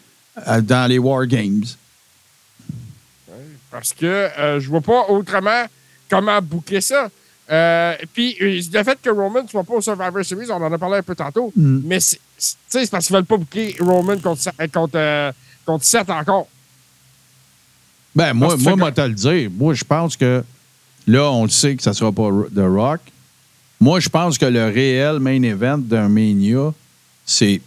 euh, 0.48 0.62
dans 0.62 0.90
les 0.90 0.98
War 1.00 1.26
Games. 1.26 1.64
Parce 3.72 3.94
que 3.94 4.06
euh, 4.06 4.60
je 4.60 4.70
vois 4.70 4.82
pas 4.82 5.06
autrement 5.10 5.66
comment 6.10 6.42
boucler 6.42 6.82
ça. 6.82 7.10
Euh, 7.52 7.96
puis 8.14 8.36
le 8.40 8.84
fait 8.84 8.98
que 9.02 9.10
Roman 9.10 9.44
ne 9.44 9.48
soit 9.48 9.64
pas 9.64 9.74
au 9.74 9.82
Survivor 9.82 10.24
Series, 10.26 10.48
on 10.50 10.56
en 10.56 10.72
a 10.72 10.78
parlé 10.78 10.98
un 10.98 11.04
peu 11.04 11.14
tantôt, 11.16 11.52
Mm. 11.56 11.82
mais 11.86 12.00
c'est, 12.38 12.90
parce 12.90 13.08
qu'ils 13.08 13.16
veulent 13.16 13.26
pas 13.26 13.38
boucler 13.38 13.76
Roman 13.80 14.18
contre, 14.18 14.42
euh, 14.60 14.68
contre, 14.68 14.96
euh, 14.96 15.32
contre 15.66 15.86
Seth 15.86 16.10
encore. 16.10 16.48
Ben, 18.16 18.34
moi, 18.34 18.56
moi, 18.58 18.76
moi, 18.76 18.92
te 18.92 19.02
le 19.02 19.14
dire. 19.14 19.50
Moi, 19.52 19.74
je 19.74 19.84
pense 19.84 20.16
que 20.16 20.44
là, 21.08 21.32
on 21.32 21.44
le 21.44 21.50
sait 21.50 21.76
que 21.76 21.84
ça 21.84 21.94
sera 21.94 22.12
pas 22.12 22.30
The 22.56 22.60
Rock. 22.60 23.02
Moi, 23.80 24.00
je 24.00 24.10
pense 24.10 24.38
que 24.38 24.46
le 24.46 24.66
réel 24.68 25.20
main 25.20 25.42
event 25.44 25.78
d'un 25.78 26.08
Mania, 26.08 26.74
c'est 27.26 27.62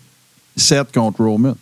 Seth 0.57 0.93
contre 0.93 1.23
Roman. 1.23 1.57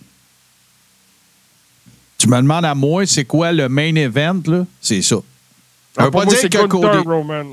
Tu 2.19 2.29
me 2.29 2.37
demandes 2.37 2.65
à 2.65 2.75
moi, 2.75 3.07
c'est 3.07 3.25
quoi 3.25 3.53
le 3.53 3.69
main 3.69 3.95
event, 3.97 4.41
là? 4.47 4.65
C'est 4.81 5.03
ça. 5.03 5.17
Ça 5.17 6.03
veut 6.03 6.09
Ah, 6.09 6.11
pour 6.11 6.21
pas 6.21 6.25
moi, 6.27 6.35
dire 6.35 6.49
que 6.49 6.57
Gunther 6.57 6.69
Cody... 6.69 7.09
Roman. 7.09 7.45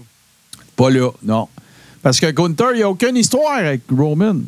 Pas 0.76 0.90
là, 0.90 1.10
non. 1.24 1.48
Parce 2.02 2.20
que 2.20 2.30
Gunther, 2.32 2.72
il 2.74 2.78
n'y 2.78 2.84
a 2.84 2.90
aucune 2.90 3.18
histoire 3.18 3.58
avec 3.58 3.82
Roman. 3.92 4.42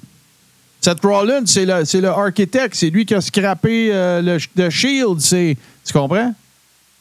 Seth 0.86 1.04
Rollins, 1.04 1.46
c'est 1.46 1.66
le, 1.66 1.84
c'est 1.86 2.00
le 2.02 2.10
architecte. 2.10 2.76
C'est 2.76 2.90
lui 2.92 3.06
qui 3.06 3.16
a 3.16 3.22
scrappé 3.22 3.90
euh, 3.92 4.22
le, 4.22 4.38
le 4.56 4.70
Shield. 4.70 5.20
c'est- 5.20 5.58
Tu 5.84 5.94
comprends? 5.94 6.34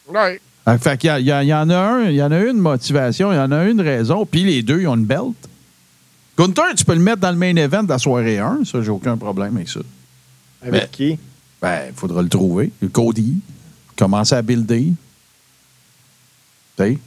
Ouais. 0.09 0.41
Ah, 0.66 0.78
fait 0.78 0.97
qu'il 0.99 1.09
y, 1.09 1.11
a- 1.11 1.20
il 1.20 1.26
y 1.26 1.30
a- 1.32 1.43
il 1.43 1.49
y 1.49 1.55
en 1.55 1.68
a 1.68 1.76
un, 1.76 2.05
il 2.09 2.14
y 2.16 2.22
en 2.22 2.32
a 2.32 2.39
une 2.41 2.57
motivation, 2.59 3.30
il 3.32 3.37
y 3.37 3.39
en 3.39 3.53
a 3.53 3.64
une 3.64 3.80
raison, 3.82 4.24
puis 4.24 4.45
les 4.45 4.62
deux, 4.62 4.80
ils 4.80 4.89
ont 4.89 4.95
une 4.97 5.05
belt. 5.05 5.35
Gunther, 6.39 6.74
tu 6.76 6.85
peux 6.87 6.95
le 6.95 7.01
mettre 7.01 7.18
dans 7.20 7.30
le 7.30 7.37
main 7.37 7.55
event 7.57 7.82
de 7.82 7.91
la 7.91 7.99
soirée 7.99 8.39
1, 8.39 8.61
ça, 8.64 8.80
j'ai 8.82 8.91
aucun 8.91 9.16
problème 9.18 9.55
avec 9.57 9.68
ça. 9.68 9.80
Avec 10.62 10.72
Mais- 10.72 10.89
qui? 10.91 11.18
Ben, 11.61 11.82
il 11.91 11.95
faudra 11.95 12.22
le 12.22 12.28
trouver. 12.30 12.70
Cody, 12.93 13.37
commencer 13.97 14.35
à 14.35 14.41
builder. 14.43 14.93
Tu 16.76 16.82
sais? 16.82 16.99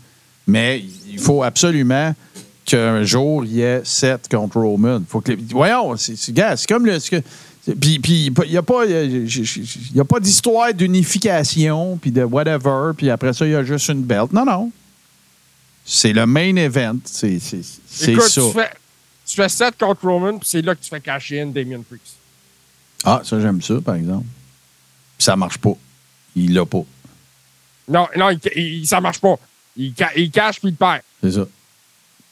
Mais 0.45 0.83
il 1.09 1.19
faut 1.19 1.41
absolument 1.43 2.13
qu'un 2.67 3.03
jour, 3.03 3.43
il 3.45 3.53
y 3.53 3.61
ait 3.61 3.81
Seth 3.83 4.27
contre 4.29 4.59
Roman. 4.59 5.01
Faut 5.09 5.21
que 5.21 5.31
les- 5.31 5.37
Voyons, 5.51 5.97
c'est 5.97 6.15
c'est- 6.15 6.33
c'est 6.55 6.67
comme 6.67 6.85
le. 6.85 6.99
c'est 6.99 7.23
Puis, 7.79 7.99
il 8.05 8.31
n'y 8.49 8.55
a 8.57 8.61
pas, 8.61 8.85
y 8.85 9.99
a 9.99 10.05
pas 10.05 10.19
d'histoire 10.21 10.73
d'unification, 10.73 11.97
puis 11.97 12.11
de 12.11 12.23
whatever, 12.23 12.91
puis 12.95 13.09
après 13.09 13.33
ça, 13.33 13.45
il 13.45 13.51
y 13.51 13.55
a 13.55 13.63
juste 13.63 13.89
une 13.89 14.03
belt. 14.03 14.31
Non, 14.31 14.45
non. 14.45 14.71
C'est 15.85 16.13
le 16.13 16.25
main 16.25 16.55
event. 16.55 16.97
C'est 17.05 17.39
c'est- 17.39 17.61
c'est 17.89 18.11
Écoute, 18.13 18.23
ça. 18.27 18.41
Tu 18.41 18.51
fais, 18.53 18.69
tu 19.25 19.35
fais 19.35 19.49
Seth 19.49 19.77
contre 19.77 20.05
Roman, 20.07 20.37
puis 20.37 20.47
c'est 20.49 20.61
là 20.61 20.75
que 20.75 20.81
tu 20.81 20.89
fais 20.89 20.99
cacher 21.01 21.41
in 21.41 21.47
Damien 21.47 21.81
Priest. 21.81 22.15
Ah, 23.03 23.21
ça, 23.23 23.39
j'aime 23.39 23.61
ça, 23.61 23.75
par 23.83 23.95
exemple. 23.95 24.25
Puis 25.17 25.23
ça 25.25 25.35
marche 25.35 25.57
pas. 25.57 25.73
Il 26.35 26.53
l'a 26.53 26.65
pas. 26.65 26.83
Non, 27.89 28.07
non, 28.17 28.29
il, 28.31 28.39
il- 28.55 28.87
ça 28.87 28.99
marche 29.01 29.19
pas. 29.19 29.35
Il, 29.75 29.93
il 30.17 30.31
cache 30.31 30.59
puis 30.59 30.69
il 30.69 30.75
perd. 30.75 31.01
C'est 31.23 31.31
ça. 31.31 31.45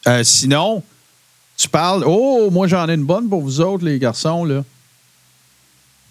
Euh, 0.07 0.23
sinon, 0.23 0.83
tu 1.57 1.67
parles. 1.69 2.03
Oh, 2.05 2.49
moi, 2.51 2.67
j'en 2.67 2.87
ai 2.89 2.93
une 2.93 3.05
bonne 3.05 3.27
pour 3.29 3.41
vous 3.41 3.61
autres, 3.61 3.85
les 3.85 3.97
garçons, 3.99 4.45
là. 4.45 4.63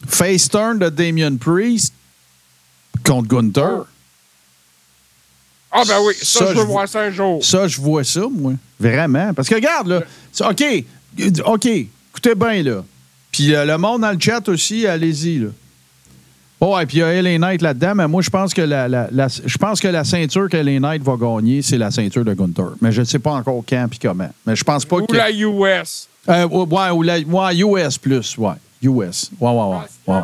Face 0.06 0.48
turn 0.48 0.78
de 0.78 0.88
Damien 0.88 1.36
Priest 1.36 1.94
contre 3.04 3.28
Gunther. 3.28 3.84
Ah, 5.70 5.82
ben 5.86 5.98
oui, 6.06 6.14
ça, 6.20 6.40
Ça, 6.40 6.44
je 6.46 6.50
je 6.50 6.58
veux 6.58 6.64
vous- 6.66 6.72
voir 6.72 6.88
ça 6.88 7.00
un 7.00 7.10
jour. 7.10 7.44
Ça, 7.44 7.66
je 7.66 7.80
vois 7.80 8.04
ça, 8.04 8.22
moi. 8.30 8.52
Vraiment. 8.78 9.32
Parce 9.34 9.48
que 9.48 9.54
regarde, 9.54 9.88
là. 9.88 10.02
OK. 10.48 10.64
OK. 11.46 11.66
Écoutez 11.66 12.34
bien, 12.34 12.62
là. 12.62 12.84
Puis 13.32 13.54
euh, 13.54 13.64
le 13.64 13.76
monde 13.78 14.02
dans 14.02 14.12
le 14.12 14.20
chat 14.20 14.48
aussi, 14.48 14.86
allez-y, 14.86 15.38
là. 15.40 15.48
Oh, 16.60 16.78
et 16.78 16.86
puis 16.86 16.98
il 16.98 17.00
y 17.00 17.02
a 17.02 17.20
LA 17.20 17.36
Knight 17.38 17.60
là-dedans, 17.62 17.94
mais 17.96 18.08
moi, 18.08 18.22
je 18.22 18.30
pense 18.30 18.54
que 18.54 18.62
la, 18.62 18.88
la- 18.88 19.08
la- 19.10 19.28
je 19.28 19.58
pense 19.58 19.80
que 19.80 19.88
la 19.88 20.04
ceinture 20.04 20.48
que 20.48 20.56
LA 20.56 20.78
Knight 20.80 21.02
va 21.02 21.16
gagner, 21.16 21.60
c'est 21.62 21.76
la 21.76 21.90
ceinture 21.90 22.24
de 22.24 22.32
Gunther. 22.32 22.70
Mais 22.80 22.90
je 22.92 23.00
ne 23.00 23.04
sais 23.06 23.18
pas 23.18 23.32
encore 23.32 23.62
quand 23.68 23.86
puis 23.90 23.98
comment. 23.98 24.30
Mais 24.46 24.56
je 24.56 24.64
pense 24.64 24.84
pas 24.84 24.96
Ou 24.96 25.06
que. 25.06 25.14
la 25.16 25.30
US. 25.30 26.08
Euh, 26.28 26.46
ouais, 26.48 26.90
ou 26.90 27.02
la, 27.02 27.18
ouais, 27.20 27.56
US 27.58 27.98
plus, 27.98 28.38
ouais. 28.38 28.54
US. 28.82 29.30
Ouais, 29.40 29.50
ouais, 29.50 29.56
ouais. 29.62 29.76
ouais, 30.06 30.14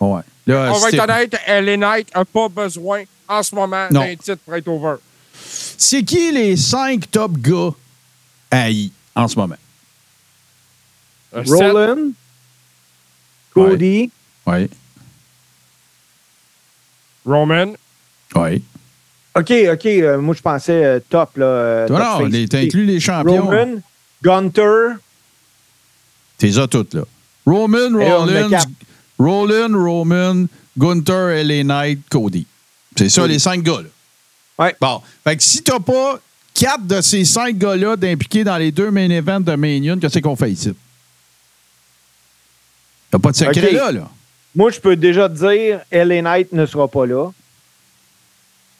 ouais. 0.00 0.08
ouais. 0.08 0.22
Là, 0.46 0.72
On 0.74 0.78
va 0.78 0.88
être 0.90 1.02
honnête, 1.02 1.36
LA 1.48 1.76
Knight 1.76 2.14
n'a 2.14 2.24
pas 2.24 2.48
besoin 2.48 3.02
en 3.28 3.42
ce 3.42 3.54
moment 3.54 3.86
d'un 3.90 4.14
titre 4.16 4.36
pour 4.44 4.54
être 4.54 4.68
over. 4.68 4.96
c'est 5.34 6.02
qui 6.02 6.30
les 6.32 6.56
cinq 6.56 7.10
top 7.10 7.32
gars 7.38 7.70
haïs 8.50 8.90
en 9.14 9.26
ce 9.28 9.36
moment? 9.38 9.56
Roland, 11.32 12.10
Cody, 13.52 14.10
Oui. 14.46 14.68
Roman? 17.26 17.74
Oui. 18.34 18.62
OK, 19.34 19.52
OK, 19.72 19.86
euh, 19.86 20.18
moi 20.18 20.34
je 20.34 20.40
pensais 20.40 20.84
euh, 20.84 21.00
top. 21.10 21.36
Là, 21.36 21.46
euh, 21.46 21.88
top 21.88 21.98
non, 21.98 22.30
face. 22.30 22.48
t'as 22.48 22.60
inclus 22.60 22.86
les 22.86 23.00
champions. 23.00 23.44
Roman, 23.44 23.82
Gunter, 24.22 24.94
T'es 26.38 26.52
ça 26.52 26.66
toutes, 26.66 26.94
là. 26.94 27.02
Roman, 27.46 27.92
Rollins. 27.92 28.50
Roland, 29.18 29.72
Roman, 29.72 30.46
Gunther, 30.76 31.42
LA 31.44 31.64
Knight, 31.64 32.00
Cody. 32.10 32.46
C'est 32.96 33.08
ça, 33.08 33.26
les 33.26 33.38
cinq 33.38 33.62
gars, 33.62 33.82
là. 33.82 34.64
Ouais. 34.64 34.76
Bon. 34.80 35.02
Fait 35.24 35.36
que 35.36 35.42
si 35.42 35.62
t'as 35.62 35.80
pas 35.80 36.18
quatre 36.54 36.86
de 36.86 37.00
ces 37.00 37.24
cinq 37.24 37.56
gars-là 37.56 37.96
d'impliqués 37.96 38.44
dans 38.44 38.56
les 38.56 38.72
deux 38.72 38.90
main 38.90 39.08
events 39.10 39.40
de 39.40 39.54
Mania, 39.54 39.96
qu'est-ce 40.00 40.18
qu'on 40.18 40.36
fait 40.36 40.50
ici? 40.50 40.74
T'as 43.10 43.18
pas 43.18 43.30
de 43.30 43.36
secret 43.36 43.72
là, 43.72 43.92
là. 43.92 44.10
Moi, 44.56 44.70
je 44.70 44.80
peux 44.80 44.96
déjà 44.96 45.28
te 45.28 45.34
dire, 45.34 45.80
LA 45.92 46.22
Knight 46.22 46.52
ne 46.52 46.66
sera 46.66 46.88
pas 46.88 47.06
là. 47.06 47.30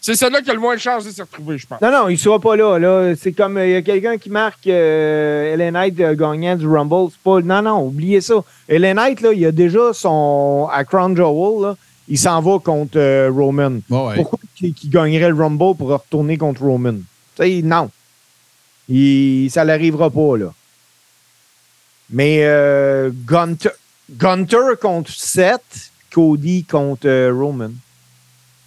C'est 0.01 0.14
celle-là 0.14 0.41
qui 0.41 0.51
a 0.51 0.55
le 0.55 0.61
moins 0.61 0.74
de 0.74 0.81
chance 0.81 1.05
de 1.05 1.11
se 1.11 1.20
retrouver, 1.20 1.59
je 1.59 1.66
pense. 1.66 1.81
Non, 1.81 1.91
non, 1.91 2.09
il 2.09 2.12
ne 2.12 2.18
sera 2.18 2.39
pas 2.39 2.57
là. 2.57 2.79
là. 2.79 3.14
C'est 3.16 3.33
comme 3.33 3.57
euh, 3.59 3.66
il 3.66 3.72
y 3.72 3.74
a 3.74 3.83
quelqu'un 3.83 4.16
qui 4.18 4.31
marque 4.31 4.66
euh, 4.68 5.57
LA 5.57 5.70
Knight 5.72 6.01
euh, 6.01 6.14
gagnant 6.14 6.57
du 6.57 6.66
Rumble. 6.66 7.11
C'est 7.11 7.20
pas. 7.22 7.41
Non, 7.41 7.61
non, 7.61 7.87
oubliez 7.87 8.20
ça. 8.20 8.37
LA 8.68 8.95
Knight, 8.95 9.20
là, 9.20 9.33
il 9.33 9.45
a 9.45 9.53
déjà 9.53 9.93
son. 9.93 10.68
À 10.72 10.85
Crown 10.85 11.16
Jewel, 11.16 11.62
là, 11.62 11.77
il 12.09 12.18
s'en 12.18 12.41
va 12.41 12.59
contre 12.61 12.99
euh, 12.99 13.31
Roman. 13.31 13.81
Ouais. 13.91 14.14
Pourquoi 14.14 14.39
qu'il 14.55 14.74
gagnerait 14.85 15.29
le 15.29 15.35
Rumble 15.35 15.77
pour 15.77 15.89
retourner 15.89 16.39
contre 16.39 16.62
Roman? 16.62 16.95
Tu 17.37 17.43
sais, 17.43 17.61
non. 17.62 17.91
Il, 18.89 19.51
ça 19.51 19.64
n'arrivera 19.64 20.09
pas, 20.11 20.37
là. 20.39 20.55
Mais 22.11 22.45
euh, 22.45 23.11
Gunter, 23.27 23.70
Gunter 24.11 24.77
contre 24.81 25.11
Seth, 25.11 25.91
Cody 26.13 26.65
contre 26.65 27.07
euh, 27.09 27.33
Roman. 27.35 27.71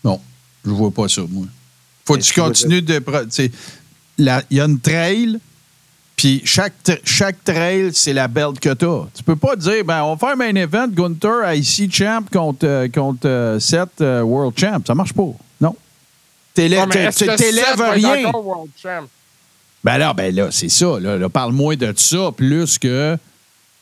Non, 0.04 0.20
je 0.66 0.70
vois 0.72 0.92
pas 0.92 1.08
ça, 1.08 1.22
moi. 1.30 1.46
Faut 2.06 2.16
que 2.16 2.22
tu 2.22 2.34
continues 2.34 2.82
de. 2.82 3.00
pro- 3.00 3.24
tu 3.26 3.32
sais, 3.32 3.52
la- 4.18 4.44
Il 4.50 4.58
y 4.58 4.62
a 4.62 4.66
une 4.66 4.80
trail, 4.80 5.40
puis 6.16 6.42
chaque, 6.44 6.74
chaque 7.06 7.44
trail, 7.44 7.92
c'est 7.94 8.14
la 8.14 8.28
belt 8.28 8.60
que 8.60 8.74
tu 8.74 8.86
as. 8.86 9.08
Tu 9.16 9.24
peux 9.24 9.36
pas 9.36 9.56
dire, 9.56 9.84
ben, 9.86 10.04
on 10.04 10.16
va 10.16 10.18
faire 10.18 10.30
un 10.34 10.36
main 10.36 10.56
event, 10.56 10.88
Gunther, 10.88 11.54
IC 11.54 11.94
Champ 11.94 12.24
contre, 12.32 12.66
euh, 12.68 12.88
contre 12.90 13.28
euh, 13.28 13.60
Seth 13.60 14.02
euh, 14.02 14.22
World 14.22 14.58
Champ. 14.60 14.80
Ça 14.86 14.96
marche 14.96 15.14
pas. 15.14 15.30
Non. 15.62 15.76
T'élèves 16.54 16.90
tu 17.16 17.26
t'élèves 17.36 17.80
rien. 17.82 18.26
encore 18.28 18.46
World 18.46 18.72
Champ? 18.82 19.08
Ben 19.84 19.98
là, 19.98 20.14
ben 20.14 20.36
là, 20.36 20.50
c'est 20.52 20.68
ça. 20.68 21.00
Là, 21.00 21.18
Là, 21.18 21.30
Parle-moi 21.30 21.78
de 21.78 21.94
ça 21.96 22.32
plus 22.36 22.78
que 22.78 23.16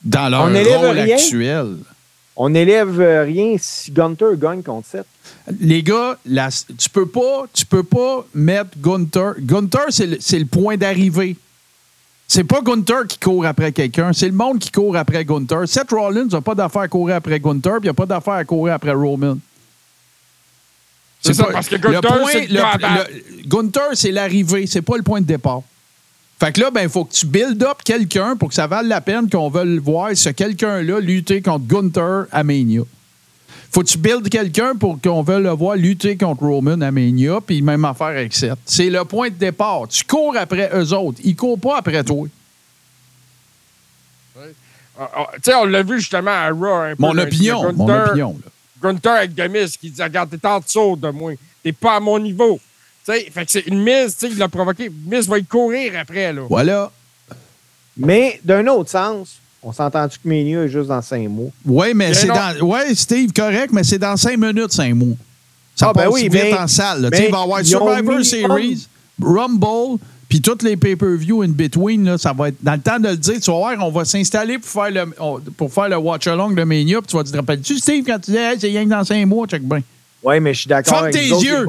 dans 0.04 0.28
leur 0.28 0.42
On 0.44 0.54
élève 0.54 0.78
rôle 0.78 0.98
rien? 0.98 1.16
actuel. 1.16 1.76
On 2.36 2.50
n'élève 2.50 3.00
euh, 3.00 3.24
rien 3.24 3.56
si 3.60 3.90
Gunter 3.90 4.36
gagne 4.36 4.62
contre 4.62 4.86
Seth. 4.86 5.06
Les 5.60 5.82
gars, 5.82 6.16
la- 6.24 6.50
tu 6.78 6.88
peux 6.88 7.06
pas, 7.08 7.46
tu 7.52 7.66
peux 7.66 7.82
pas 7.82 8.24
mettre 8.32 8.70
Gunther. 8.78 9.34
Gunther, 9.40 9.86
c'est 9.90 10.38
le, 10.38 10.44
point 10.44 10.76
d'arrivée. 10.76 11.36
C'est 12.28 12.44
pas 12.44 12.60
Gunther 12.60 13.06
qui 13.08 13.18
court 13.18 13.44
après 13.46 13.72
quelqu'un, 13.72 14.12
c'est 14.12 14.26
le 14.28 14.34
monde 14.34 14.58
qui 14.60 14.70
court 14.70 14.96
après 14.96 15.24
Gunther. 15.24 15.66
Seth 15.66 15.90
Rollins 15.90 16.26
n'a 16.30 16.40
pas 16.40 16.54
d'affaire 16.54 16.82
à 16.82 16.88
courir 16.88 17.16
après 17.16 17.40
Gunther, 17.40 17.78
puis 17.80 17.86
il 17.86 17.90
n'a 17.90 17.94
pas 17.94 18.06
d'affaire 18.06 18.34
à 18.34 18.44
courir 18.44 18.74
après 18.74 18.92
Roman. 18.92 19.38
C'est 21.20 21.34
ça, 21.34 21.44
pas- 21.44 21.52
parce 21.54 21.68
que 21.68 21.74
le 21.74 21.80
le- 21.88 21.94
le- 21.94 23.48
Gunther, 23.48 23.88
c'est 23.94 24.12
l'arrivée, 24.12 24.66
c'est 24.68 24.82
pas 24.82 24.96
le 24.96 25.02
point 25.02 25.20
de 25.20 25.26
départ. 25.26 25.62
Fait 26.40 26.52
que 26.52 26.60
là, 26.60 26.70
ben, 26.70 26.82
il 26.82 26.88
faut 26.88 27.04
que 27.04 27.12
tu 27.12 27.26
build 27.26 27.60
up 27.64 27.78
quelqu'un 27.84 28.36
pour 28.36 28.48
que 28.50 28.54
ça 28.54 28.66
vale 28.68 28.86
la 28.86 29.00
peine 29.00 29.28
qu'on 29.28 29.48
veuille 29.48 29.78
voir 29.78 30.10
ce 30.16 30.28
quelqu'un-là 30.28 31.00
lutter 31.00 31.42
contre 31.42 31.66
Gunther 31.66 32.26
à 32.30 32.44
Mania. 32.44 32.82
Faut 33.72 33.82
que 33.82 33.88
tu 33.88 33.98
build 33.98 34.28
quelqu'un 34.28 34.76
pour 34.76 35.00
qu'on 35.00 35.22
veuille 35.22 35.42
le 35.42 35.50
voir 35.50 35.74
lutter 35.76 36.16
contre 36.16 36.42
Roman 36.44 36.80
à 36.80 36.90
Mania, 36.92 37.40
puis 37.44 37.60
même 37.60 37.84
affaire 37.84 38.06
avec 38.08 38.32
Seth. 38.32 38.58
C'est 38.64 38.88
le 38.88 39.04
point 39.04 39.28
de 39.30 39.34
départ. 39.34 39.88
Tu 39.88 40.04
cours 40.04 40.36
après 40.36 40.70
eux 40.74 40.92
autres. 40.94 41.20
Ils 41.24 41.34
courent 41.36 41.58
pas 41.58 41.78
après 41.78 42.02
toi. 42.04 42.26
Ah, 45.00 45.10
ah, 45.16 45.26
Tu 45.34 45.40
sais, 45.44 45.54
on 45.54 45.64
l'a 45.64 45.82
vu 45.82 46.00
justement 46.00 46.30
à 46.30 46.50
Raw 46.50 46.66
un 46.66 46.96
peu. 46.96 47.02
Mon 47.02 47.12
là, 47.12 47.22
opinion, 47.24 47.62
Gunther- 47.62 47.76
mon 47.76 48.04
opinion. 48.06 48.40
là. 48.44 48.50
Gunther 48.80 49.12
avec 49.12 49.34
Demis 49.34 49.76
qui 49.80 49.90
dit 49.90 50.02
Regarde, 50.02 50.30
t'es 50.30 50.46
en 50.46 50.60
dessous 50.60 50.96
de 50.96 51.10
moi. 51.10 51.32
T'es 51.62 51.72
pas 51.72 51.96
à 51.96 52.00
mon 52.00 52.18
niveau. 52.18 52.60
Tu 53.08 53.14
sais, 53.14 53.30
fait 53.30 53.44
que 53.46 53.50
c'est 53.50 53.66
une 53.68 53.82
mise, 53.82 54.16
tu 54.18 54.26
sais, 54.26 54.32
il 54.32 54.38
l'a 54.38 54.48
provoqué. 54.48 54.90
Miz 55.06 55.26
va 55.28 55.38
y 55.38 55.44
courir 55.44 55.92
après, 55.98 56.32
là. 56.32 56.42
Voilà. 56.48 56.90
Mais 57.96 58.40
d'un 58.44 58.66
autre 58.66 58.90
sens, 58.90 59.36
on 59.62 59.72
s'entend-tu 59.72 60.18
que 60.18 60.28
Mania 60.28 60.62
est 60.64 60.68
juste 60.68 60.88
dans 60.88 61.02
cinq 61.02 61.28
mois? 61.28 61.50
Oui, 61.64 61.88
mais 61.94 62.08
Mais 62.08 62.14
c'est 62.14 62.26
dans. 62.28 62.54
Oui, 62.62 62.94
Steve, 62.94 63.32
correct, 63.32 63.70
mais 63.72 63.82
c'est 63.84 63.98
dans 63.98 64.16
cinq 64.16 64.36
minutes, 64.38 64.72
cinq 64.72 64.94
mois. 64.94 65.16
Ça 65.74 65.88
Ah, 65.88 65.92
ben 65.92 66.02
passe 66.04 66.12
oui, 66.12 66.22
vite 66.24 66.32
mais- 66.32 66.54
en 66.54 66.66
salle. 66.66 67.02
là. 67.02 67.10
Tu 67.10 67.16
sais, 67.16 67.22
mais 67.24 67.28
il 67.28 67.32
va 67.32 67.38
y 67.38 67.42
avoir 67.42 67.64
Survivor 67.64 68.24
Series, 68.24 68.86
Rumble, 69.22 69.98
puis 70.28 70.40
tous 70.40 70.62
les 70.62 70.76
pay-per-view 70.76 71.42
in 71.42 71.48
between. 71.48 72.04
Là, 72.04 72.18
ça 72.18 72.32
va 72.32 72.48
être 72.48 72.56
dans 72.62 72.74
le 72.74 72.80
temps 72.80 72.98
de 73.00 73.08
le 73.08 73.16
dire. 73.16 73.40
Tu 73.40 73.50
vas 73.50 73.56
voir, 73.56 73.74
on 73.80 73.90
va 73.90 74.04
s'installer 74.04 74.58
pour 74.58 74.68
faire 74.68 74.90
le 74.90 75.50
pour 75.56 75.72
faire 75.72 75.88
le 75.88 75.96
watch-along 75.96 76.54
de 76.54 76.62
Mania. 76.64 76.98
Puis 77.00 77.08
tu 77.08 77.16
vas 77.16 77.24
te 77.24 77.34
rappelles-tu, 77.34 77.78
Steve, 77.78 78.04
quand 78.04 78.18
tu 78.18 78.32
dis 78.32 78.36
hey, 78.36 78.56
c'est 78.60 78.66
rien 78.68 78.84
que 78.84 78.90
dans 78.90 79.04
cinq 79.04 79.24
mois, 79.26 79.46
check 79.46 79.62
bien. 79.62 79.80
Oui, 80.22 80.40
mais 80.40 80.52
je 80.52 80.60
suis 80.60 80.68
d'accord 80.68 80.98
avec 81.04 81.14
tes 81.14 81.28
yeux. 81.28 81.64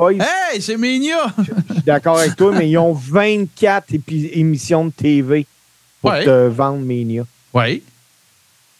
Hey, 0.51 0.61
c'est 0.61 0.75
Mania! 0.77 1.33
Je 1.37 1.73
suis 1.73 1.83
d'accord 1.83 2.17
avec 2.19 2.35
toi, 2.35 2.51
mais 2.51 2.69
ils 2.69 2.77
ont 2.77 2.93
24 2.93 3.93
épi- 3.93 4.31
émissions 4.33 4.85
de 4.85 4.91
TV 4.91 5.45
pour 6.01 6.11
Ouais. 6.11 6.25
te 6.25 6.47
vendre 6.47 6.79
Mania. 6.79 7.23
Oui. 7.53 7.83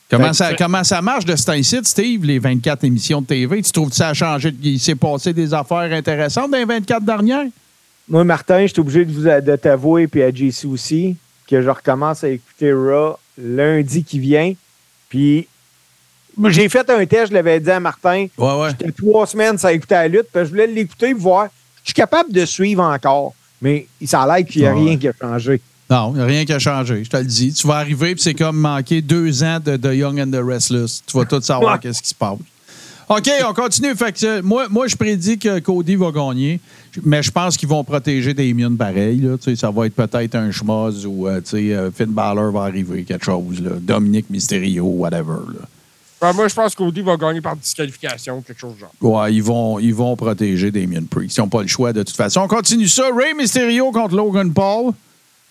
Comment 0.10 0.34
ça, 0.34 0.56
comment 0.56 0.84
ça 0.84 1.04
marche 1.04 1.26
de 1.26 1.36
cet 1.36 1.50
incite, 1.50 1.86
Steve, 1.86 2.26
les 2.26 2.40
24 2.40 2.84
émissions 2.84 3.22
de 3.22 3.28
TV? 3.28 3.62
Tu 3.62 3.72
trouves 3.72 3.90
que 3.90 3.96
ça 3.96 4.10
a 4.10 4.14
changé? 4.16 4.52
Il 4.64 4.80
s'est 4.80 4.96
passé 4.96 5.34
des 5.34 5.54
affaires 5.54 5.92
intéressantes 5.94 6.50
dans 6.50 6.58
les 6.58 6.66
24 6.66 7.04
dernières? 7.06 7.46
Moi, 8.08 8.24
Martin, 8.24 8.62
je 8.66 8.72
suis 8.72 8.80
obligé 8.80 9.06
de, 9.06 9.12
vous, 9.12 9.22
de 9.26 9.56
t'avouer, 9.56 10.08
puis 10.08 10.24
à 10.24 10.32
JC 10.34 10.66
aussi, 10.66 11.16
que 11.48 11.62
je 11.62 11.70
recommence 11.70 12.24
à 12.24 12.30
écouter 12.30 12.74
Raw 12.74 13.18
lundi 13.38 14.04
qui 14.04 14.18
vient. 14.18 14.54
Puis, 15.10 15.48
j'ai 16.48 16.70
fait 16.70 16.90
un 16.90 17.06
test, 17.06 17.30
je 17.30 17.34
l'avais 17.34 17.60
dit 17.60 17.70
à 17.70 17.80
Martin. 17.80 18.28
Ouais, 18.38 18.54
ouais. 18.54 18.70
J'étais 18.70 18.92
trois 18.92 19.28
semaines 19.28 19.58
sans 19.58 19.70
écouter 19.70 19.96
la 19.96 20.08
lutte, 20.08 20.28
puis 20.32 20.46
je 20.46 20.50
voulais 20.50 20.68
l'écouter 20.68 21.14
pour 21.14 21.24
voir. 21.24 21.48
Je 21.84 21.90
suis 21.90 21.94
capable 21.94 22.32
de 22.32 22.46
suivre 22.46 22.84
encore, 22.84 23.34
mais 23.62 23.88
ça 24.06 24.22
a 24.22 24.38
l'air 24.38 24.46
qu'il 24.46 24.62
n'y 24.62 24.68
a 24.68 24.74
ouais. 24.74 24.82
rien 24.82 24.98
qui 24.98 25.08
a 25.08 25.14
changé. 25.20 25.62
Non, 25.90 26.12
il 26.14 26.18
n'y 26.18 26.22
a 26.22 26.26
rien 26.26 26.46
qui 26.46 26.54
a 26.54 26.60
changé, 26.60 27.04
je 27.04 27.10
te 27.10 27.18
le 27.18 27.24
dis. 27.24 27.52
Tu 27.52 27.68
vas 27.68 27.78
arriver, 27.78 28.14
puis 28.14 28.22
c'est 28.22 28.36
comme 28.36 28.58
manquer 28.58 29.02
deux 29.02 29.44
ans 29.44 29.60
de, 29.64 29.76
de 29.76 29.94
Young 29.94 30.20
and 30.20 30.32
the 30.32 30.44
Restless. 30.44 31.02
Tu 31.06 31.18
vas 31.18 31.26
tout 31.26 31.42
savoir 31.42 31.80
qu'est-ce 31.82 32.02
qui 32.02 32.10
se 32.10 32.16
passe. 32.16 32.38
OK, 33.10 33.28
on 33.44 33.54
continue. 33.54 33.96
Fait 33.96 34.12
que, 34.12 34.24
euh, 34.24 34.42
moi, 34.44 34.68
moi, 34.70 34.86
je 34.86 34.96
prédis 34.96 35.40
que 35.40 35.58
Cody 35.58 35.96
va 35.96 36.12
gagner, 36.12 36.60
mais 37.04 37.24
je 37.24 37.32
pense 37.32 37.58
qu'ils 37.58 37.68
vont 37.68 37.84
protéger 37.84 38.36
Damien 38.36 38.76
pareil. 38.76 39.18
Là. 39.18 39.36
Tu 39.38 39.46
sais, 39.46 39.56
Ça 39.56 39.72
va 39.72 39.88
être 39.88 39.96
peut-être 39.96 40.36
un 40.36 40.52
schmoz 40.52 41.08
ou 41.08 41.28
euh, 41.28 41.42
euh, 41.54 41.90
Finn 41.92 42.12
Balor 42.12 42.52
va 42.52 42.62
arriver, 42.62 43.04
quelque 43.04 43.26
chose. 43.26 43.64
Là. 43.64 43.72
Dominique 43.82 44.30
Mysterio, 44.30 44.86
whatever. 44.86 45.40
Là. 45.48 45.68
Ben, 46.22 46.34
moi, 46.34 46.48
je 46.50 46.54
pense 46.56 46.76
qu'Audi 46.76 47.02
va 47.02 47.16
gagner 47.16 47.40
par 47.40 47.56
disqualification, 47.56 48.42
quelque 48.42 48.60
chose 48.60 48.76
de 48.76 48.80
genre. 48.80 48.92
Ouais, 49.02 49.34
ils 49.34 49.42
vont, 49.44 49.80
ils 49.80 49.94
vont 49.96 50.16
protéger 50.18 50.70
Damien 50.70 51.04
Priest. 51.10 51.38
Ils 51.38 51.40
n'ont 51.42 51.48
pas 51.48 51.62
le 51.62 51.68
choix 51.68 51.94
de 51.94 52.04
toute 52.04 52.16
façon. 52.16 52.42
On 52.42 52.48
continue 52.48 52.88
ça. 52.90 53.04
Ray 53.16 53.34
Mysterio 53.34 53.92
contre 53.92 54.16
Logan 54.16 54.52
Paul. 54.54 54.92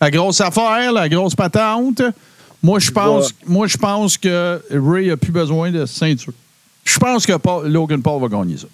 La 0.01 0.11
grosse 0.11 0.41
affaire, 0.41 0.93
la 0.93 1.09
grosse 1.09 1.35
patente. 1.35 2.03
Moi, 2.62 2.79
je 2.81 2.91
pense, 2.91 3.33
moi, 3.47 3.66
je 3.66 3.77
pense 3.77 4.16
que 4.19 4.61
Ray 4.71 5.09
n'a 5.09 5.16
plus 5.16 5.33
besoin 5.33 5.71
de 5.71 5.87
ceinture. 5.87 6.33
Je 6.85 6.99
pense 6.99 7.25
que 7.27 7.37
Paul- 7.37 7.69
Logan 7.71 8.03
Paul 8.03 8.21
va 8.21 8.29
gagner 8.29 8.57
ça. 8.59 8.66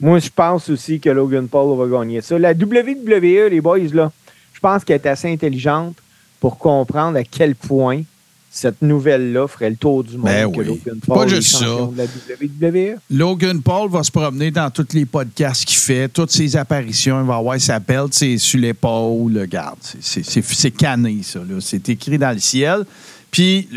Moi, 0.00 0.18
je 0.20 0.28
pense 0.34 0.68
aussi 0.70 1.00
que 1.00 1.08
Logan 1.10 1.48
Paul 1.48 1.76
va 1.78 1.98
gagner 1.98 2.20
ça. 2.20 2.38
La 2.38 2.52
WWE, 2.52 3.48
les 3.50 3.60
boys, 3.60 3.78
là, 3.92 4.10
je 4.52 4.60
pense 4.60 4.84
qu'elle 4.84 4.96
est 5.02 5.06
assez 5.06 5.32
intelligente 5.32 5.96
pour 6.40 6.58
comprendre 6.58 7.16
à 7.18 7.24
quel 7.24 7.54
point 7.54 8.02
cette 8.56 8.82
nouvelle-là 8.82 9.48
ferait 9.48 9.70
le 9.70 9.74
tour 9.76 10.04
du 10.04 10.16
monde 10.16 10.26
Ben 10.26 10.48
que 10.52 10.58
oui. 10.60 10.66
Logan 10.66 11.00
Pas 11.04 11.14
Paul 11.14 11.26
est 11.26 11.34
juste 11.34 11.58
champion 11.58 11.92
ça. 11.96 12.04
de 12.04 12.68
la 12.70 12.70
WWE. 12.92 12.98
Logan 13.10 13.60
Paul 13.60 13.90
va 13.90 14.04
se 14.04 14.12
promener 14.12 14.52
dans 14.52 14.70
tous 14.70 14.86
les 14.92 15.04
podcasts 15.06 15.64
qu'il 15.64 15.78
fait, 15.78 16.08
toutes 16.08 16.30
ses 16.30 16.54
apparitions. 16.56 17.20
Il 17.20 17.26
va 17.26 17.34
avoir 17.36 17.60
sa 17.60 17.80
belt 17.80 18.14
c'est 18.14 18.38
sur 18.38 18.60
l'épaule. 18.60 19.36
Regarde, 19.36 19.78
c'est- 20.00 20.70
cané, 20.70 21.18
ça. 21.24 21.40
C'est 21.60 21.88
écrit 21.88 22.16
dans 22.16 22.30
le 22.30 22.38
ciel. 22.38 22.84
Puis, 23.32 23.68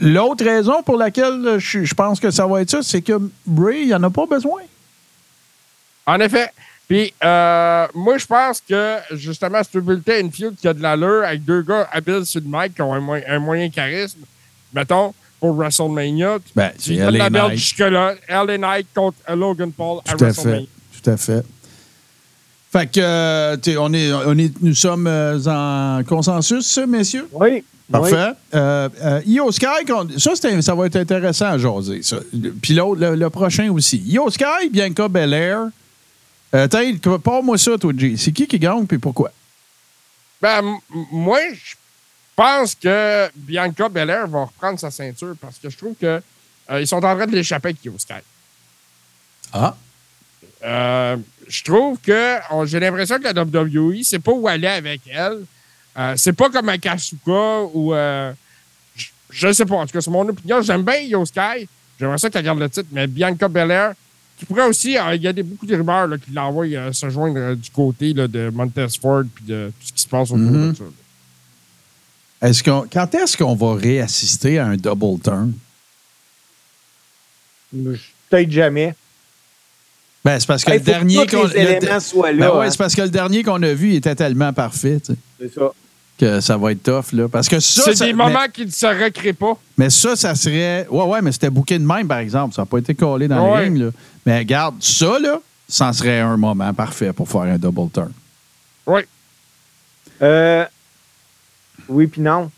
l'autre 0.00 0.44
raison 0.44 0.80
pour 0.84 0.96
laquelle 0.96 1.56
je, 1.58 1.82
je 1.82 1.94
pense 1.94 2.20
que 2.20 2.30
ça 2.30 2.46
va 2.46 2.60
être 2.62 2.70
ça, 2.70 2.82
c'est 2.84 3.02
que 3.02 3.20
Bray, 3.44 3.82
il 3.86 3.88
n'en 3.88 4.04
a 4.04 4.10
pas 4.10 4.26
besoin. 4.26 4.62
En 6.06 6.20
effet. 6.20 6.48
Puis, 6.88 7.12
euh, 7.22 7.86
moi, 7.94 8.16
je 8.16 8.24
pense 8.26 8.62
que, 8.66 8.96
justement, 9.12 9.60
c'est 9.62 9.78
bulletin 9.82 10.20
une 10.20 10.32
feud 10.32 10.54
qui 10.58 10.66
a 10.66 10.72
de 10.72 10.80
l'allure 10.80 11.22
avec 11.24 11.44
deux 11.44 11.60
gars 11.62 11.86
habiles 11.92 12.24
sur 12.24 12.40
le 12.40 12.46
mic 12.48 12.74
qui 12.74 12.80
ont 12.80 12.94
un, 12.94 13.00
moyen- 13.00 13.24
un 13.28 13.38
moyen 13.38 13.68
charisme. 13.68 14.20
Mettons, 14.72 15.12
pour 15.38 15.54
WrestleMania. 15.54 16.38
tu- 16.38 16.52
Ben, 16.56 16.70
tu 16.82 16.94
la 16.94 17.28
Knight. 17.28 17.58
jusque-là. 17.58 18.14
LA 18.28 18.56
Knight 18.58 18.86
contre 18.94 19.18
Logan 19.36 19.70
Paul 19.70 20.00
à 20.06 20.12
Tout 20.14 20.24
à 20.24 20.28
WrestleMania. 20.28 20.66
fait. 20.92 21.02
Tout 21.02 21.10
à 21.10 21.16
fait. 21.18 21.44
Fait 22.72 22.86
que, 22.90 23.00
euh, 23.00 23.56
on 23.78 23.92
est, 23.94 24.12
on 24.12 24.36
est, 24.38 24.52
nous 24.62 24.74
sommes 24.74 25.06
euh, 25.06 25.38
en 25.46 26.02
consensus, 26.04 26.78
messieurs? 26.88 27.26
Oui. 27.32 27.48
oui. 27.50 27.64
Parfait. 27.90 28.32
Euh, 28.54 28.88
euh, 29.02 29.20
Io 29.26 29.50
Sky, 29.52 29.66
ça, 30.18 30.32
ça 30.60 30.74
va 30.74 30.86
être 30.86 30.96
intéressant 30.96 31.46
à 31.46 31.58
jaser. 31.58 32.02
Ça. 32.02 32.18
Puis 32.62 32.74
l'autre, 32.74 33.00
le, 33.00 33.14
le 33.14 33.30
prochain 33.30 33.70
aussi. 33.70 33.98
Io 34.06 34.28
Sky, 34.30 34.68
Bianca 34.70 35.08
Belair. 35.08 35.68
Euh, 36.54 36.66
parle-moi 37.22 37.58
ça, 37.58 37.76
toi, 37.78 37.92
G. 37.96 38.16
C'est 38.16 38.32
qui 38.32 38.46
qui 38.46 38.58
gagne, 38.58 38.86
puis 38.86 38.98
pourquoi? 38.98 39.30
Ben, 40.40 40.58
m- 40.60 40.78
moi, 41.10 41.40
je 41.52 41.74
pense 42.34 42.74
que 42.74 43.28
Bianca 43.34 43.88
Belair 43.88 44.26
va 44.28 44.44
reprendre 44.44 44.78
sa 44.78 44.90
ceinture 44.90 45.34
parce 45.40 45.58
que 45.58 45.68
je 45.68 45.76
trouve 45.76 45.94
que 45.94 46.22
euh, 46.70 46.80
ils 46.80 46.86
sont 46.86 46.96
en 46.96 47.16
train 47.16 47.26
de 47.26 47.32
l'échapper 47.32 47.68
avec 47.70 48.00
Sky. 48.00 48.14
Ah. 49.52 49.76
Euh, 50.64 51.16
je 51.48 51.64
trouve 51.64 51.98
que 51.98 52.38
on- 52.50 52.64
j'ai 52.64 52.80
l'impression 52.80 53.18
que 53.18 53.24
la 53.24 53.32
WWE, 53.32 54.02
c'est 54.02 54.18
pas 54.18 54.32
où 54.32 54.46
aller 54.48 54.66
avec 54.66 55.02
elle. 55.10 55.44
Euh, 55.96 56.14
c'est 56.16 56.32
pas 56.32 56.48
comme 56.50 56.68
un 56.68 56.78
Kasuka 56.78 57.62
ou. 57.74 57.92
euh, 57.94 58.32
je, 58.96 59.06
je 59.30 59.52
sais 59.52 59.66
pas. 59.66 59.76
En 59.76 59.86
tout 59.86 59.92
cas, 59.92 60.00
c'est 60.00 60.10
mon 60.10 60.28
opinion. 60.28 60.62
J'aime 60.62 60.82
bien 60.82 60.96
Io 61.00 61.24
Sky. 61.26 61.68
J'aimerais 61.98 62.18
ça 62.18 62.30
qu'elle 62.30 62.44
garde 62.44 62.60
le 62.60 62.70
titre, 62.70 62.88
mais 62.92 63.06
Bianca 63.08 63.48
Belair, 63.48 63.94
qui 64.38 64.44
pourrait 64.46 64.66
aussi. 64.68 64.96
euh, 64.96 65.14
Il 65.14 65.22
y 65.22 65.26
a 65.28 65.32
des, 65.32 65.42
beaucoup 65.42 65.66
de 65.66 65.76
rumeurs 65.76 66.06
là, 66.06 66.16
qui 66.18 66.30
l'envoient 66.30 66.66
euh, 66.66 66.92
se 66.92 67.08
joindre 67.10 67.38
euh, 67.38 67.54
du 67.54 67.70
côté 67.70 68.12
là, 68.14 68.26
de 68.28 68.50
Montesford 68.50 69.24
puis 69.34 69.44
de 69.46 69.72
tout 69.80 69.86
ce 69.88 69.92
qui 69.92 70.02
se 70.02 70.08
passe 70.08 70.30
autour 70.30 70.38
Mhm. 70.38 70.72
de 70.72 70.76
ça. 70.76 70.84
Est-ce 72.40 72.62
qu'on, 72.62 72.86
quand 72.92 73.12
est-ce 73.16 73.36
qu'on 73.36 73.54
va 73.56 73.74
réassister 73.74 74.58
à 74.58 74.66
un 74.66 74.76
double 74.76 75.20
turn? 75.20 75.52
Peut-être 78.30 78.50
jamais. 78.50 78.94
Ben, 80.24 80.38
c'est 80.38 80.46
parce 80.46 80.64
que 80.64 80.72
le 80.72 80.80
dernier 80.80 81.26
qu'on 81.26 81.46
les 81.46 81.64
le- 81.80 82.38
Ben 82.38 82.50
ouais, 82.50 82.66
hein. 82.66 82.70
c'est 82.70 82.76
parce 82.78 82.94
que 82.94 83.02
le 83.02 83.08
dernier 83.08 83.42
qu'on 83.42 83.62
a 83.62 83.72
vu 83.72 83.90
il 83.90 83.96
était 83.96 84.14
tellement 84.14 84.52
parfait, 84.52 85.00
tu 85.00 85.12
sais, 85.12 85.18
C'est 85.40 85.54
ça. 85.54 85.70
que 86.18 86.40
ça 86.40 86.56
va 86.56 86.72
être 86.72 86.82
tough, 86.82 87.12
là. 87.12 87.28
Parce 87.28 87.48
que 87.48 87.60
ça. 87.60 87.82
C'est 87.84 87.94
ça- 87.94 88.04
des 88.06 88.12
mais- 88.12 88.24
moments 88.24 88.46
qui 88.52 88.66
ne 88.66 88.70
se 88.70 88.86
recréent 88.86 89.34
pas. 89.34 89.58
Mais 89.78 89.90
ça, 89.90 90.16
ça 90.16 90.34
serait. 90.34 90.86
Ouais, 90.90 91.04
ouais, 91.04 91.22
mais 91.22 91.32
c'était 91.32 91.50
booké 91.50 91.78
de 91.78 91.84
même, 91.86 92.08
par 92.08 92.18
exemple. 92.18 92.54
Ça 92.54 92.62
n'a 92.62 92.66
pas 92.66 92.78
été 92.78 92.94
collé 92.94 93.28
dans 93.28 93.52
Ouais. 93.54 93.58
le 93.58 93.64
ring. 93.64 93.78
Là. 93.78 93.90
Mais 94.28 94.40
regarde, 94.40 94.74
ça, 94.82 95.18
là, 95.18 95.40
ça 95.66 95.90
serait 95.94 96.20
un 96.20 96.36
moment 96.36 96.74
parfait 96.74 97.14
pour 97.14 97.26
faire 97.26 97.40
un 97.40 97.56
double 97.56 97.90
turn. 97.90 98.12
Oui. 98.86 99.00
Euh, 100.20 100.66
oui, 101.88 102.06
puis 102.08 102.20
non. 102.20 102.50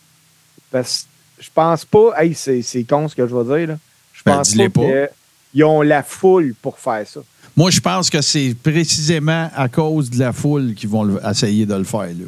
Parce 0.73 1.07
que 1.39 1.45
je 1.45 1.49
pense 1.55 1.85
pas. 1.85 2.11
Hey, 2.21 2.35
c'est 2.35 2.61
c'est 2.63 2.83
con 2.83 3.07
ce 3.09 3.15
que 3.15 3.25
je 3.25 3.37
vais 3.37 3.45
dire. 3.59 3.69
Là. 3.69 3.79
Je 4.13 4.23
Ben, 4.27 4.37
pense 4.39 4.53
pas, 4.53 4.69
pas. 4.69 4.83
qu'ils 5.53 5.63
ont 5.65 5.83
la 5.83 6.03
foule 6.03 6.57
pour 6.61 6.77
faire 6.77 7.07
ça. 7.07 7.21
Moi, 7.57 7.71
je 7.71 7.79
pense 7.79 8.11
que 8.11 8.21
c'est 8.21 8.53
précisément 8.61 9.49
à 9.55 9.69
cause 9.69 10.11
de 10.11 10.19
la 10.19 10.33
foule 10.33 10.75
qu'ils 10.75 10.89
vont 10.89 11.05
le- 11.05 11.21
essayer 11.25 11.67
de 11.67 11.75
le 11.75 11.85
faire. 11.85 12.09
Là. 12.09 12.27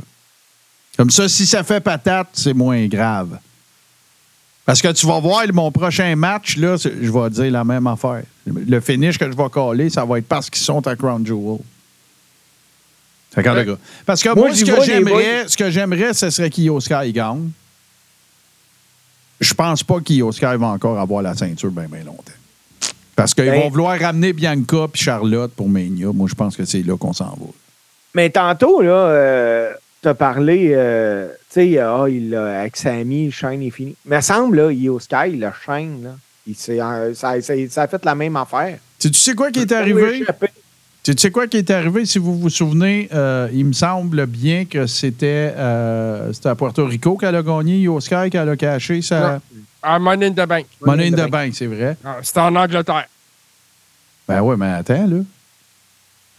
Comme 0.97 1.11
ça, 1.11 1.29
si 1.29 1.47
ça 1.47 1.65
fait 1.65 1.81
patate, 1.81 2.29
c'est 2.33 2.55
moins 2.55 2.87
grave. 2.87 3.39
Parce 4.65 4.81
que 4.81 4.93
tu 4.93 5.05
vas 5.05 5.19
voir 5.19 5.43
mon 5.53 5.73
prochain 5.73 6.15
match, 6.15 6.57
là, 6.59 6.77
je 6.77 7.11
vais 7.11 7.31
dire 7.31 7.51
la 7.51 7.65
même 7.65 7.89
affaire. 7.89 8.23
Le 8.47 8.81
finish 8.81 9.19
que 9.19 9.31
je 9.31 9.37
vais 9.37 9.49
coller, 9.51 9.89
ça 9.91 10.05
va 10.05 10.19
être 10.19 10.27
parce 10.27 10.51
qu'ils 10.51 10.63
sont 10.63 10.85
à 10.87 10.97
Crown 10.97 11.25
Jewel. 11.25 11.59
Ouais. 13.37 13.77
Parce 14.05 14.23
que 14.23 14.35
Moi, 14.35 14.55
ce 14.55 14.65
que 14.65 14.83
j'aimerais, 14.85 15.49
ce 15.49 15.57
que 15.57 15.71
j'aimerais, 15.71 16.13
ce 16.13 16.29
serait 16.31 16.51
qu'Io 16.51 16.79
Sky 16.81 17.13
gagne. 17.13 17.51
Je 19.41 19.55
pense 19.55 19.83
pas 19.83 20.01
qu'Io 20.01 20.31
Sky 20.33 20.57
va 20.57 20.67
encore 20.69 20.99
avoir 20.99 21.23
la 21.23 21.35
ceinture 21.35 21.71
bien, 21.71 21.87
bien 21.91 22.05
longtemps. 22.05 22.33
Parce 23.17 23.35
qu'ils 23.35 23.45
Ben- 23.47 23.63
vont 23.63 23.71
vouloir 23.71 23.99
ramener 23.99 24.33
Bianca 24.33 24.87
puis 24.93 25.03
Charlotte 25.03 25.53
pour 25.53 25.69
Mania. 25.69 26.09
Moi, 26.13 26.29
je 26.29 26.35
pense 26.35 26.57
que 26.57 26.65
c'est 26.65 26.83
là 26.83 26.97
qu'on 26.97 27.13
s'en 27.13 27.31
va. 27.31 27.47
Mais 28.15 28.31
tantôt, 28.31 28.83
là, 28.83 28.93
euh, 28.93 29.73
t'as 30.03 30.15
parlé, 30.15 30.73
euh, 30.75 31.29
tu 31.53 31.73
sais, 31.73 31.79
ah, 31.79 32.05
il 32.09 32.35
a, 32.35 32.61
avec 32.61 32.77
Sammy, 32.77 33.27
le 33.27 33.31
chaîne 33.31 33.63
est 33.63 33.71
fini. 33.71 33.97
Mais 34.05 34.19
il 34.19 34.23
semble, 34.23 34.57
là, 34.57 34.73
Io 34.73 34.99
Sky, 35.01 35.31
le 35.33 35.51
chaîne, 35.65 36.03
là, 36.05 36.17
il 36.47 36.55
s'est, 36.55 36.81
euh, 36.81 37.15
ça, 37.15 37.41
ça- 37.41 37.55
ça 37.71 37.83
a 37.83 37.89
fait 37.89 38.05
la 38.05 38.15
même 38.15 38.37
affaire. 38.37 38.79
Tu 38.99 39.13
sais 39.15 39.35
quoi 39.35 39.51
qui 39.51 39.61
est 39.61 39.71
Ça 39.71 39.79
arrivé? 39.79 40.25
Tu 41.03 41.13
sais 41.19 41.31
quoi 41.33 41.49
qui 41.49 41.57
est 41.57 41.71
arrivé? 41.71 42.07
Si 42.07 42.19
vous 42.21 42.39
vous 42.39 42.49
souvenez, 42.51 43.09
euh, 43.13 43.49
il 43.53 43.65
me 43.67 43.73
semble 43.73 44.27
bien 44.27 44.65
que 44.65 44.87
c'était 44.87 45.53
euh, 45.57 46.33
c'était 46.33 46.51
à 46.51 46.55
Puerto 46.55 46.87
Rico 46.87 47.17
qu'elle 47.17 47.35
a 47.35 47.43
gagné, 47.43 47.79
Io 47.79 47.99
Sky, 48.01 48.31
qu'elle 48.31 48.49
a 48.49 48.57
caché 48.57 49.03
sa 49.03 49.21
Non. 49.35 49.41
À 49.85 49.99
Money 49.99 50.27
in 50.27 50.31
the 50.33 50.47
Bank. 50.47 50.67
monnaie 50.81 51.09
in 51.09 51.27
the 51.27 51.29
bank, 51.29 51.55
c'est 51.57 51.67
vrai. 51.67 51.97
Ah, 52.05 52.19
C'était 52.23 52.39
en 52.39 52.55
Angleterre. 52.55 53.09
Ben 54.29 54.41
oui, 54.41 54.55
mais 54.57 54.69
attends, 54.75 55.07
là. 55.09 55.17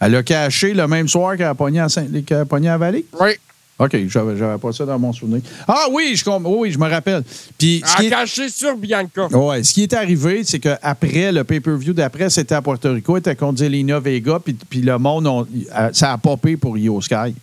Elle 0.00 0.16
a 0.16 0.22
caché 0.22 0.72
le 0.72 0.86
même 0.88 1.08
soir 1.08 1.36
qu'elle 1.36 1.46
a 1.46 1.54
pogné 1.54 1.80
à, 1.80 1.90
Saint- 1.90 2.08
qu'elle 2.26 2.38
a 2.38 2.44
pogné 2.46 2.70
à 2.70 2.78
Vallée? 2.78 3.04
Oui. 3.20 3.32
OK, 3.76 3.96
j'avais 4.08 4.36
j'avais 4.36 4.58
pas 4.58 4.72
ça 4.72 4.84
dans 4.86 4.98
mon 5.00 5.12
souvenir. 5.12 5.40
Ah 5.66 5.86
oui, 5.90 6.14
je, 6.14 6.24
com- 6.24 6.46
oui, 6.46 6.70
je 6.70 6.78
me 6.78 6.88
rappelle. 6.88 7.24
Puis, 7.58 7.82
ce 7.84 7.92
À 7.92 7.96
qui 7.96 8.06
est- 8.06 8.10
cacher 8.10 8.48
sur 8.48 8.76
Bianca. 8.76 9.26
Ouais, 9.26 9.64
ce 9.64 9.74
qui 9.74 9.82
est 9.82 9.92
arrivé, 9.94 10.44
c'est 10.44 10.60
qu'après, 10.60 11.32
le 11.32 11.42
pay-per-view 11.42 11.92
d'après, 11.92 12.30
c'était 12.30 12.54
à 12.54 12.62
Puerto 12.62 12.92
Rico, 12.92 13.16
était 13.16 13.34
contre 13.34 13.58
Zelina 13.58 13.98
Vega, 13.98 14.38
puis, 14.38 14.54
puis 14.54 14.80
le 14.80 14.96
monde, 14.98 15.26
euh, 15.26 15.90
ça 15.92 16.12
a 16.12 16.18
popé 16.18 16.56
pour 16.56 16.78
Io 16.78 17.00
Sky. 17.00 17.34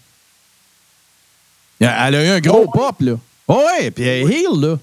Elle 1.80 2.16
a 2.16 2.24
eu 2.26 2.28
un 2.30 2.40
gros 2.40 2.68
pop, 2.68 2.96
là. 3.02 3.14
Oh, 3.48 3.62
ouais, 3.80 3.92
puis 3.92 4.04
elle 4.06 4.30
est 4.32 4.34
heel, 4.34 4.60
là. 4.60 4.78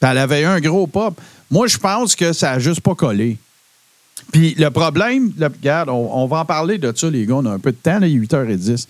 Puis 0.00 0.10
elle 0.10 0.18
avait 0.18 0.42
eu 0.42 0.46
un 0.46 0.60
gros 0.60 0.86
pop. 0.86 1.20
Moi, 1.50 1.66
je 1.66 1.76
pense 1.78 2.16
que 2.16 2.32
ça 2.32 2.52
n'a 2.52 2.58
juste 2.58 2.80
pas 2.80 2.94
collé. 2.94 3.36
Puis 4.32 4.54
le 4.58 4.70
problème, 4.70 5.32
regarde, 5.40 5.88
on, 5.88 6.10
on 6.22 6.26
va 6.26 6.38
en 6.38 6.44
parler 6.44 6.78
de 6.78 6.92
ça, 6.96 7.10
les 7.10 7.26
gars, 7.26 7.34
on 7.36 7.46
a 7.46 7.50
un 7.50 7.58
peu 7.58 7.72
de 7.72 7.76
temps, 7.76 7.98
là, 7.98 8.06
il 8.06 8.16
est 8.16 8.26
8h10. 8.26 8.86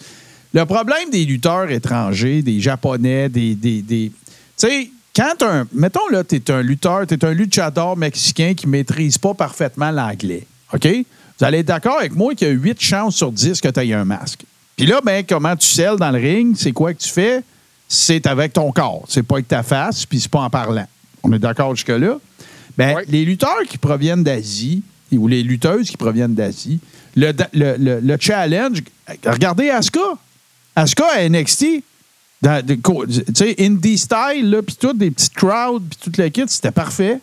Le 0.53 0.65
problème 0.65 1.11
des 1.11 1.25
lutteurs 1.25 1.71
étrangers, 1.71 2.43
des 2.43 2.61
Japonais, 2.61 3.29
des. 3.29 3.55
des, 3.55 3.83
des- 3.83 4.11
tu 4.59 4.67
sais, 4.67 4.91
quand 5.15 5.43
un. 5.43 5.67
Mettons, 5.73 6.09
là, 6.11 6.25
tu 6.25 6.37
es 6.37 6.51
un 6.51 6.63
lutteur, 6.63 7.07
tu 7.07 7.15
es 7.15 7.25
un 7.25 7.33
luchador 7.33 7.97
mexicain 7.97 8.55
qui 8.55 8.67
maîtrise 8.67 9.17
pas 9.19 9.35
parfaitement 9.35 9.91
l'anglais. 9.91 10.47
OK? 10.73 10.87
Vous 11.39 11.45
allez 11.45 11.59
être 11.59 11.67
d'accord 11.67 11.99
avec 11.99 12.15
moi 12.15 12.35
qu'il 12.35 12.49
y 12.49 12.51
a 12.51 12.55
8 12.55 12.81
chances 12.81 13.17
sur 13.17 13.33
10 13.33 13.61
que 13.61 13.69
tu 13.69 13.81
aies 13.81 13.93
un 13.95 14.05
masque. 14.05 14.45
Puis 14.77 14.87
là, 14.87 15.01
ben, 15.05 15.25
comment 15.29 15.55
tu 15.57 15.67
scelles 15.67 15.97
dans 15.97 16.11
le 16.11 16.19
ring? 16.19 16.55
C'est 16.57 16.73
quoi 16.73 16.93
que 16.95 16.99
tu 17.01 17.09
fais? 17.09 17.43
C'est 17.89 18.27
avec 18.27 18.53
ton 18.53 18.71
corps. 18.73 19.05
C'est 19.09 19.23
pas 19.23 19.37
avec 19.37 19.49
ta 19.49 19.63
face, 19.63 20.05
puis 20.07 20.21
c'est 20.21 20.31
pas 20.31 20.41
en 20.41 20.51
parlant. 20.51 20.87
On 21.23 21.33
est 21.33 21.39
d'accord 21.39 21.75
jusque-là? 21.75 22.19
Ben, 22.79 22.95
Oui. 22.97 23.03
les 23.09 23.25
lutteurs 23.25 23.63
qui 23.69 23.79
proviennent 23.79 24.23
d'Asie, 24.23 24.83
ou 25.13 25.27
les 25.29 25.43
lutteuses 25.43 25.91
qui 25.91 25.97
proviennent 25.97 26.35
d'Asie, 26.35 26.79
le, 27.17 27.33
le- 27.53 27.77
le- 27.79 28.01
le 28.01 28.17
challenge, 28.21 28.79
regardez 29.27 29.71
Asuka. 29.71 29.99
Asuka 30.81 31.05
à 31.15 31.29
NXT, 31.29 31.59
tu 32.43 33.35
sais, 33.35 33.55
indie 33.59 33.99
style, 33.99 34.63
puis 34.67 34.77
tout, 34.77 34.95
des 34.95 35.11
petites 35.11 35.35
crowds, 35.35 35.83
puis 35.91 35.99
toute 36.01 36.17
la 36.17 36.31
kit, 36.31 36.45
c'était 36.47 36.71
parfait. 36.71 37.21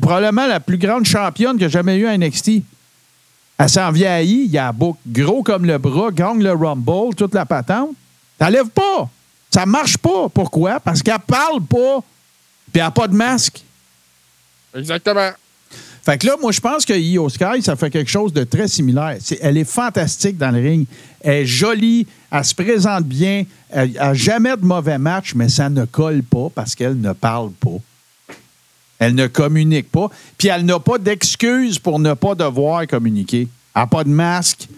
Probablement 0.00 0.46
la 0.46 0.60
plus 0.60 0.76
grande 0.76 1.06
championne 1.06 1.56
que 1.56 1.62
j'ai 1.62 1.70
jamais 1.70 1.96
eu 1.96 2.06
à 2.06 2.16
NXT. 2.16 2.62
Elle 3.58 3.68
s'en 3.68 3.90
vieillit, 3.90 4.44
il 4.44 4.50
y 4.50 4.58
a 4.58 4.72
bouc 4.72 4.96
gros 5.06 5.42
comme 5.42 5.64
le 5.64 5.78
bras, 5.78 6.10
gagne 6.10 6.42
le 6.42 6.52
Rumble, 6.52 7.14
toute 7.14 7.34
la 7.34 7.46
patente. 7.46 7.90
Ça 8.38 8.50
lève 8.50 8.68
pas. 8.68 9.08
Ça 9.50 9.64
marche 9.66 9.96
pas. 9.96 10.28
Pourquoi? 10.28 10.80
Parce 10.80 11.02
qu'elle 11.02 11.18
parle 11.18 11.62
pas, 11.62 12.00
puis 12.72 12.80
elle 12.80 12.82
n'a 12.82 12.90
pas 12.90 13.08
de 13.08 13.14
masque. 13.14 13.62
Exactement. 14.74 15.30
Fait 16.02 16.18
que 16.18 16.26
là, 16.26 16.36
moi, 16.40 16.50
je 16.50 16.60
pense 16.60 16.84
que 16.84 16.94
Io 16.94 17.28
Sky, 17.28 17.62
ça 17.62 17.76
fait 17.76 17.90
quelque 17.90 18.10
chose 18.10 18.32
de 18.32 18.44
très 18.44 18.68
similaire. 18.68 19.18
Elle 19.40 19.58
est 19.58 19.64
fantastique 19.64 20.38
dans 20.38 20.50
le 20.50 20.60
ring. 20.60 20.86
Elle 21.20 21.42
est 21.42 21.46
jolie, 21.46 22.06
elle 22.30 22.44
se 22.44 22.54
présente 22.54 23.04
bien, 23.04 23.44
elle 23.68 23.92
n'a 23.92 24.14
jamais 24.14 24.56
de 24.56 24.64
mauvais 24.64 24.98
match, 24.98 25.34
mais 25.34 25.50
ça 25.50 25.68
ne 25.68 25.84
colle 25.84 26.22
pas 26.22 26.48
parce 26.54 26.74
qu'elle 26.74 26.98
ne 26.98 27.12
parle 27.12 27.50
pas. 27.52 27.76
Elle 28.98 29.14
ne 29.14 29.26
communique 29.26 29.90
pas. 29.90 30.10
Puis 30.38 30.48
elle 30.48 30.64
n'a 30.64 30.78
pas 30.78 30.98
d'excuse 30.98 31.78
pour 31.78 31.98
ne 31.98 32.14
pas 32.14 32.34
devoir 32.34 32.86
communiquer. 32.86 33.48
Elle 33.74 33.82
n'a 33.82 33.86
pas 33.86 34.04
de 34.04 34.10
masque. 34.10 34.68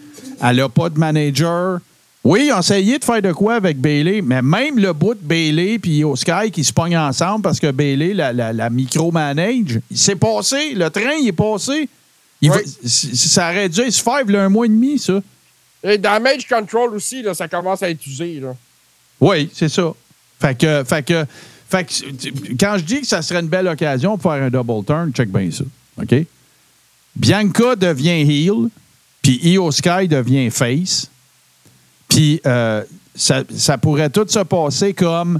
Elle 0.41 0.57
n'a 0.57 0.69
pas 0.69 0.89
de 0.89 0.99
manager. 0.99 1.79
Oui, 2.23 2.45
ils 2.47 2.53
ont 2.53 2.59
essayé 2.59 2.97
de 2.99 3.03
faire 3.03 3.21
de 3.21 3.33
quoi 3.33 3.55
avec 3.55 3.77
Bailey, 3.79 4.21
mais 4.21 4.41
même 4.41 4.79
le 4.79 4.93
bout 4.93 5.13
de 5.13 5.19
Bailey 5.21 5.77
puis 5.77 6.03
Sky 6.15 6.51
qui 6.51 6.63
se 6.63 6.71
pognent 6.71 6.97
ensemble 6.97 7.41
parce 7.41 7.59
que 7.59 7.69
Bailey, 7.71 8.13
la, 8.13 8.31
la, 8.31 8.53
la 8.53 8.69
micro-manage, 8.69 9.81
il 9.91 9.97
s'est 9.97 10.15
passé. 10.15 10.73
Le 10.73 10.89
train, 10.89 11.15
il 11.19 11.27
est 11.27 11.31
passé. 11.33 11.89
Il 12.41 12.49
Oui. 12.49 12.57
va- 12.57 12.63
c- 12.89 13.15
ça 13.15 13.49
aurait 13.49 13.67
dû 13.67 13.91
se 13.91 14.01
faire 14.01 14.21
il 14.25 14.33
y 14.33 14.37
a 14.37 14.43
un 14.43 14.49
mois 14.49 14.65
et 14.65 14.69
demi, 14.69 14.97
ça. 14.99 15.21
Et 15.83 15.97
Damage 15.97 16.47
Control 16.47 16.93
aussi, 16.95 17.21
là, 17.21 17.33
ça 17.33 17.49
commence 17.49 17.83
à 17.83 17.89
être 17.89 18.05
usé. 18.07 18.39
Là. 18.39 18.55
Oui, 19.19 19.49
c'est 19.53 19.67
ça. 19.69 19.91
Fait 20.39 20.57
que, 20.57 20.83
fait 20.85 21.03
que, 21.05 21.25
fait 21.69 21.83
que, 21.83 22.55
quand 22.57 22.75
je 22.77 22.83
dis 22.83 23.01
que 23.01 23.07
ça 23.07 23.21
serait 23.21 23.41
une 23.41 23.47
belle 23.49 23.67
occasion 23.67 24.17
pour 24.17 24.31
faire 24.31 24.43
un 24.43 24.49
double 24.49 24.85
turn, 24.85 25.11
check 25.11 25.29
bien 25.29 25.49
ça. 25.51 25.65
OK? 26.01 26.15
Bianca 27.17 27.75
devient 27.75 28.21
heel, 28.21 28.69
puis 29.21 29.39
Io 29.43 29.69
Sky 29.71 30.07
devient 30.07 30.49
face. 30.49 31.09
Puis 32.13 32.39
euh, 32.45 32.83
ça, 33.15 33.77
pourrait 33.79 34.11
tout 34.11 34.27
se 34.27 34.37
passer 34.37 34.93
comme 34.93 35.39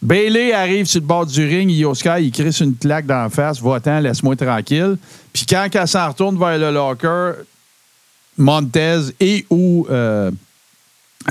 Bailey 0.00 0.54
arrive 0.54 0.86
sur 0.86 1.02
le 1.02 1.06
bord 1.06 1.26
du 1.26 1.44
ring, 1.46 1.70
Io 1.70 1.94
Sky, 1.94 2.20
il 2.20 2.32
crisse 2.32 2.60
une 2.60 2.74
claque 2.74 3.04
dans 3.04 3.24
la 3.24 3.28
face, 3.28 3.60
va-t'en, 3.60 4.00
laisse-moi 4.00 4.36
tranquille. 4.36 4.96
Puis 5.34 5.44
quand 5.46 5.68
elle 5.70 5.86
s'en 5.86 6.08
retourne 6.08 6.38
vers 6.38 6.56
le 6.56 6.70
locker, 6.70 7.32
Montez 8.38 9.00
et 9.20 9.44
ou 9.50 9.86
euh, 9.90 10.30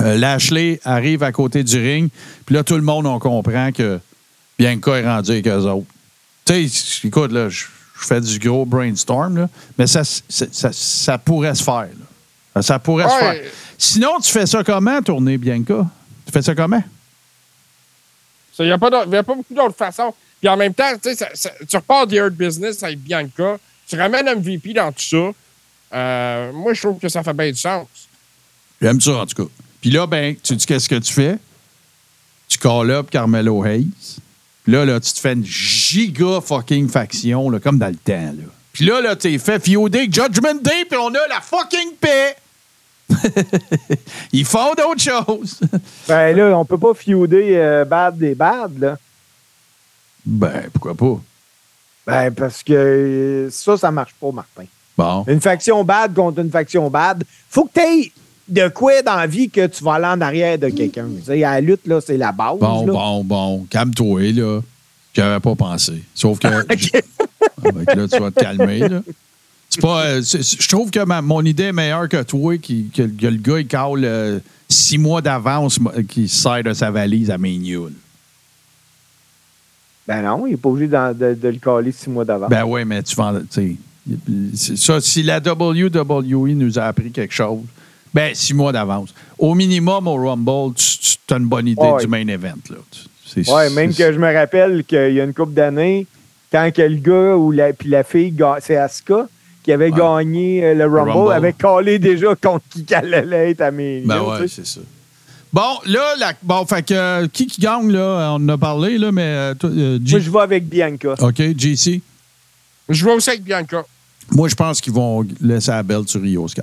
euh, 0.00 0.16
Lashley 0.16 0.80
arrive 0.84 1.24
à 1.24 1.32
côté 1.32 1.64
du 1.64 1.76
ring. 1.76 2.08
Puis 2.44 2.54
là, 2.54 2.62
tout 2.62 2.76
le 2.76 2.82
monde, 2.82 3.06
on 3.06 3.18
comprend 3.18 3.72
que 3.72 3.98
Bianca 4.58 4.96
est 4.96 5.06
rendu 5.06 5.30
avec 5.32 5.48
eux 5.48 5.64
autres. 5.64 5.86
Tu 6.44 6.68
sais, 6.68 7.06
écoute, 7.08 7.32
là, 7.32 7.48
je 7.48 7.64
fais 7.94 8.20
du 8.20 8.38
gros 8.38 8.64
brainstorm, 8.64 9.36
là, 9.36 9.48
mais 9.76 9.88
ça, 9.88 10.02
ça, 10.04 11.18
pourrait 11.18 11.54
se 11.56 11.64
faire. 11.64 11.88
Ça 12.62 12.78
pourrait 12.78 13.04
se 13.04 13.14
faire. 13.18 13.42
Sinon, 13.78 14.18
tu 14.22 14.30
fais 14.30 14.46
ça 14.46 14.64
comment, 14.64 15.02
tourner 15.02 15.36
Bianca? 15.38 15.86
Tu 16.24 16.32
fais 16.32 16.42
ça 16.42 16.54
comment? 16.54 16.82
Il 18.58 18.64
n'y 18.66 18.72
a, 18.72 18.78
pas 18.78 18.88
a 19.02 19.22
beaucoup 19.22 19.44
d'autres 19.54 19.76
façons. 19.76 20.14
Puis 20.40 20.48
en 20.48 20.56
même 20.56 20.72
temps, 20.72 20.90
tu 20.94 21.10
sais, 21.10 21.14
ça- 21.14 21.28
ça- 21.34 21.52
tu 21.68 21.76
repars 21.76 22.06
du 22.06 22.16
Hurt 22.16 22.32
Business 22.32 22.82
avec 22.82 22.98
Bianca, 23.00 23.58
tu 23.86 23.96
ramènes 23.96 24.28
MVP 24.28 24.72
dans 24.72 24.90
tout 24.92 25.02
ça. 25.02 25.30
Euh, 25.94 26.52
moi, 26.52 26.72
je 26.72 26.80
trouve 26.82 26.98
que 26.98 27.08
ça 27.08 27.22
fait 27.22 27.34
bien 27.34 27.50
du 27.50 27.58
sens. 27.58 27.86
J'aime 28.80 29.00
ça, 29.00 29.12
en 29.12 29.26
tout 29.26 29.44
cas. 29.44 29.50
Puis 29.80 29.90
là, 29.90 30.06
ben, 30.06 30.34
tu 30.42 30.56
dis 30.56 30.64
qu'est-ce 30.66 30.88
que 30.88 30.96
tu 30.96 31.12
fais? 31.12 31.38
Tu 32.48 32.58
call 32.58 32.90
up 32.90 33.10
Carmelo 33.10 33.64
Hayes. 33.64 33.88
Puis 34.64 34.72
là, 34.72 34.84
là, 34.84 35.00
tu 35.00 35.12
te 35.12 35.20
fais 35.20 35.32
une 35.34 35.44
giga 35.44 36.40
fucking 36.40 36.88
faction, 36.88 37.50
là, 37.50 37.60
comme 37.60 37.78
dans 37.78 37.88
le 37.88 37.96
temps, 37.96 38.32
là. 38.36 38.44
Puis 38.72 38.84
là, 38.84 39.00
là, 39.00 39.16
t'es 39.16 39.38
fait 39.38 39.62
fioder 39.62 40.04
Judgment 40.10 40.60
Day, 40.62 40.84
puis 40.88 40.98
on 40.98 41.08
a 41.14 41.26
la 41.28 41.40
fucking 41.40 41.92
paix. 42.00 42.36
Ils 44.32 44.44
font 44.44 44.74
d'autres 44.74 45.02
choses. 45.02 45.60
Ben 46.08 46.36
là, 46.36 46.58
on 46.58 46.64
peut 46.64 46.78
pas 46.78 46.94
feuder 46.94 47.56
euh, 47.56 47.84
bad 47.84 48.16
des 48.16 48.34
bad, 48.34 48.78
là. 48.78 48.96
ben, 50.24 50.64
pourquoi 50.72 50.94
pas? 50.94 51.20
Ben, 52.06 52.30
parce 52.32 52.62
que 52.62 52.72
euh, 52.72 53.50
ça, 53.50 53.76
ça 53.76 53.90
marche 53.90 54.14
pas, 54.20 54.30
Martin. 54.30 54.64
Bon. 54.96 55.24
Une 55.26 55.40
faction 55.40 55.82
bad 55.84 56.14
contre 56.14 56.40
une 56.40 56.50
faction 56.50 56.88
bad. 56.88 57.24
Faut 57.50 57.64
que 57.64 57.72
tu 57.74 57.80
aies 57.80 58.12
de 58.48 58.68
quoi 58.68 59.02
dans 59.02 59.16
la 59.16 59.26
vie 59.26 59.50
que 59.50 59.66
tu 59.66 59.82
vas 59.82 59.94
aller 59.94 60.06
en 60.06 60.20
arrière 60.20 60.58
de 60.58 60.68
quelqu'un. 60.68 61.08
Tu 61.18 61.24
sais, 61.24 61.44
à 61.44 61.52
la 61.52 61.60
lutte, 61.60 61.86
là, 61.86 62.00
c'est 62.00 62.16
la 62.16 62.32
base. 62.32 62.58
Bon, 62.58 62.86
là. 62.86 62.92
bon, 62.92 63.24
bon. 63.24 63.66
Calme-toi, 63.68 64.32
là. 64.32 64.60
J'avais 65.12 65.40
pas 65.40 65.54
pensé. 65.54 66.02
Sauf 66.14 66.38
que. 66.38 66.46
OK. 66.72 67.02
Ah, 67.40 67.70
ben, 67.72 67.96
là, 67.96 68.08
tu 68.08 68.18
vas 68.20 68.30
te 68.30 68.40
calmer, 68.40 68.88
là. 68.88 69.00
Pas. 69.80 70.04
euh, 70.06 70.22
je 70.22 70.68
trouve 70.68 70.90
que 70.90 71.04
ma- 71.04 71.22
mon 71.22 71.42
idée 71.44 71.64
est 71.64 71.72
meilleure 71.72 72.08
que 72.08 72.22
toi, 72.22 72.56
qui, 72.58 72.90
que, 72.94 73.02
que 73.02 73.26
le 73.26 73.36
gars, 73.38 73.60
il 73.60 73.66
cale 73.66 74.04
euh, 74.04 74.38
six 74.68 74.98
mois 74.98 75.20
d'avance, 75.22 75.78
qui 76.08 76.28
sert 76.28 76.62
de 76.62 76.72
sa 76.72 76.90
valise 76.90 77.30
à 77.30 77.38
là. 77.38 77.90
Ben 80.06 80.22
non, 80.22 80.46
il 80.46 80.52
n'est 80.52 80.56
pas 80.56 80.68
obligé 80.68 80.86
de, 80.88 81.34
de 81.34 81.48
le 81.48 81.58
caler 81.58 81.90
six 81.92 82.08
mois 82.08 82.24
d'avant. 82.24 82.48
Ben 82.48 82.64
oui, 82.64 82.84
mais 82.84 83.02
tu 83.02 83.14
c'est 84.54 84.76
ça, 84.76 85.00
si 85.00 85.24
la 85.24 85.38
WWE 85.38 86.54
nous 86.54 86.78
a 86.78 86.84
appris 86.84 87.10
quelque 87.10 87.34
chose, 87.34 87.64
ben 88.14 88.32
six 88.34 88.54
mois 88.54 88.70
d'avance. 88.70 89.12
Au 89.36 89.52
minimum, 89.54 90.06
au 90.06 90.14
Rumble, 90.14 90.74
tu, 90.76 91.34
as 91.34 91.36
une 91.38 91.46
bonne 91.46 91.66
idée 91.66 91.82
Ouais. 91.82 92.00
du 92.00 92.06
main 92.06 92.26
event. 92.28 92.54
Ouais, 93.48 93.68
même 93.70 93.92
que 93.92 94.12
je 94.12 94.18
me 94.18 94.32
rappelle 94.32 94.84
qu'il 94.84 95.12
y 95.12 95.20
a 95.20 95.24
une 95.24 95.34
couple 95.34 95.54
d'années, 95.54 96.06
quand 96.52 96.70
que 96.72 96.82
le 96.82 96.96
gars 96.96 97.36
ou 97.36 97.50
la, 97.50 97.72
puis 97.72 97.88
la 97.88 98.04
fille, 98.04 98.32
c'est 98.60 98.76
Asuka, 98.76 99.26
qui 99.66 99.72
avait 99.72 99.90
Ouais. 99.90 99.98
gagné 99.98 100.64
euh, 100.64 100.74
le 100.74 100.84
Rumble, 100.86 101.10
Rumble. 101.10 101.32
avait 101.32 101.52
calé 101.52 101.98
déjà 101.98 102.34
contre 102.36 102.64
qui 102.70 102.84
qu'elle 102.84 103.12
allait 103.12 103.50
être 103.50 103.60
à 103.62 103.70
mes 103.72 104.00
Ben 104.00 104.22
ouais, 104.22 104.46
c'est 104.48 104.64
ça. 104.64 104.80
Bon, 105.52 105.78
là, 105.86 106.14
la- 106.18 106.32
bon, 106.42 106.64
fait 106.66 106.82
que 106.86 106.94
euh, 106.94 107.26
qui 107.32 107.46
qui 107.48 107.60
gagne, 107.60 107.90
là? 107.90 108.30
On 108.32 108.36
en 108.36 108.48
a 108.48 108.56
parlé, 108.58 108.96
là, 108.96 109.10
mais 109.10 109.22
euh, 109.22 109.54
toi, 109.54 109.68
euh, 109.70 109.98
G- 110.04 110.12
Moi, 110.16 110.20
je 110.20 110.30
vais 110.30 110.40
avec 110.40 110.68
Bianca. 110.68 111.14
OK, 111.18 111.42
JC. 111.58 112.00
Je 112.88 113.04
vais 113.04 113.12
aussi 113.12 113.30
avec 113.30 113.42
Bianca. 113.42 113.84
Moi, 114.30 114.48
je 114.48 114.54
pense 114.54 114.80
qu'ils 114.80 114.92
vont 114.92 115.26
laisser 115.40 115.70
la 115.72 115.82
belle 115.82 116.06
sur 116.06 116.20
Rio 116.22 116.46
Sky. 116.46 116.60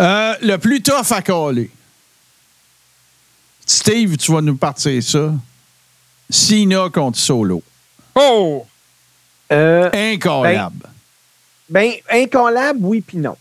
Euh, 0.00 0.34
le 0.42 0.56
plus 0.58 0.82
tough 0.82 1.10
à 1.12 1.22
coller. 1.22 1.70
Steve, 3.64 4.16
tu 4.16 4.32
vas 4.32 4.40
nous 4.40 4.56
partir 4.56 5.02
ça. 5.02 5.32
Cena 6.30 6.88
contre 6.92 7.18
Solo. 7.18 7.62
Oh! 8.14 8.66
Euh, 9.52 9.88
Incollable. 9.94 10.88
Ben, 11.68 11.92
incollable, 12.10 12.78
oui, 12.82 13.00
puis 13.00 13.18
non. 13.18 13.36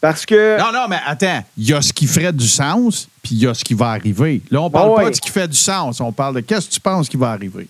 Parce 0.00 0.26
que. 0.26 0.58
non, 0.58 0.72
non, 0.72 0.86
mais 0.88 1.00
attends. 1.06 1.44
Il 1.56 1.68
y 1.68 1.72
a 1.72 1.80
ce 1.82 1.92
qui 1.92 2.06
ferait 2.06 2.32
du 2.32 2.46
sens, 2.46 3.08
puis 3.22 3.34
il 3.34 3.38
y 3.42 3.46
a 3.46 3.54
ce 3.54 3.64
qui 3.64 3.74
va 3.74 3.90
arriver. 3.90 4.42
Là, 4.50 4.60
on 4.62 4.70
parle 4.70 4.90
Ah 4.92 4.96
pas 4.96 5.04
ouais. 5.04 5.10
de 5.10 5.16
ce 5.16 5.20
qui 5.20 5.30
fait 5.30 5.48
du 5.48 5.56
sens. 5.56 6.00
On 6.00 6.12
parle 6.12 6.36
de 6.36 6.40
qu'est-ce 6.40 6.68
que 6.68 6.74
tu 6.74 6.80
penses 6.80 7.08
qui 7.08 7.16
va 7.16 7.30
arriver. 7.30 7.66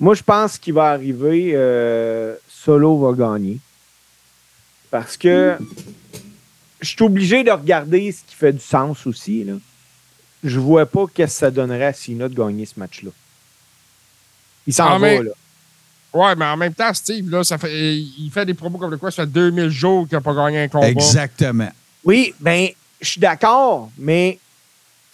Moi, 0.00 0.14
je 0.16 0.22
pense 0.22 0.58
qu'il 0.58 0.74
va 0.74 0.86
arriver, 0.90 1.52
euh, 1.54 2.34
Solo 2.48 2.98
va 2.98 3.12
gagner. 3.12 3.58
Parce 4.90 5.16
que 5.16 5.56
je 6.80 6.88
suis 6.88 7.02
obligé 7.04 7.44
de 7.44 7.50
regarder 7.52 8.10
ce 8.10 8.18
qui 8.26 8.34
fait 8.34 8.52
du 8.52 8.58
sens 8.58 9.06
aussi. 9.06 9.44
Là. 9.44 9.52
Je 10.42 10.58
vois 10.58 10.86
pas 10.86 11.04
qu'est-ce 11.06 11.34
que 11.34 11.38
ça 11.38 11.50
donnerait 11.52 11.84
à 11.86 11.92
Cena 11.92 12.28
de 12.28 12.34
gagner 12.34 12.66
ce 12.66 12.80
match-là. 12.80 13.10
Il 14.66 14.74
s'en 14.74 14.86
Ah, 14.86 14.92
va, 14.92 14.98
mais- 14.98 15.22
là. 15.22 15.30
Ouais, 16.14 16.34
mais 16.36 16.44
en 16.44 16.56
même 16.56 16.74
temps, 16.74 16.92
Steve, 16.92 17.30
là, 17.30 17.42
ça 17.42 17.56
fait, 17.58 17.96
il 17.96 18.30
fait 18.32 18.44
des 18.44 18.54
promos 18.54 18.78
comme 18.78 18.90
de 18.90 18.96
quoi 18.96 19.10
ça 19.10 19.22
fait 19.22 19.30
2000 19.30 19.70
jours 19.70 20.06
qu'il 20.06 20.16
n'a 20.16 20.20
pas 20.20 20.34
gagné 20.34 20.62
un 20.64 20.68
combat. 20.68 20.88
Exactement. 20.88 21.70
Oui, 22.04 22.34
ben, 22.38 22.68
je 23.00 23.08
suis 23.08 23.20
d'accord, 23.20 23.90
mais 23.98 24.38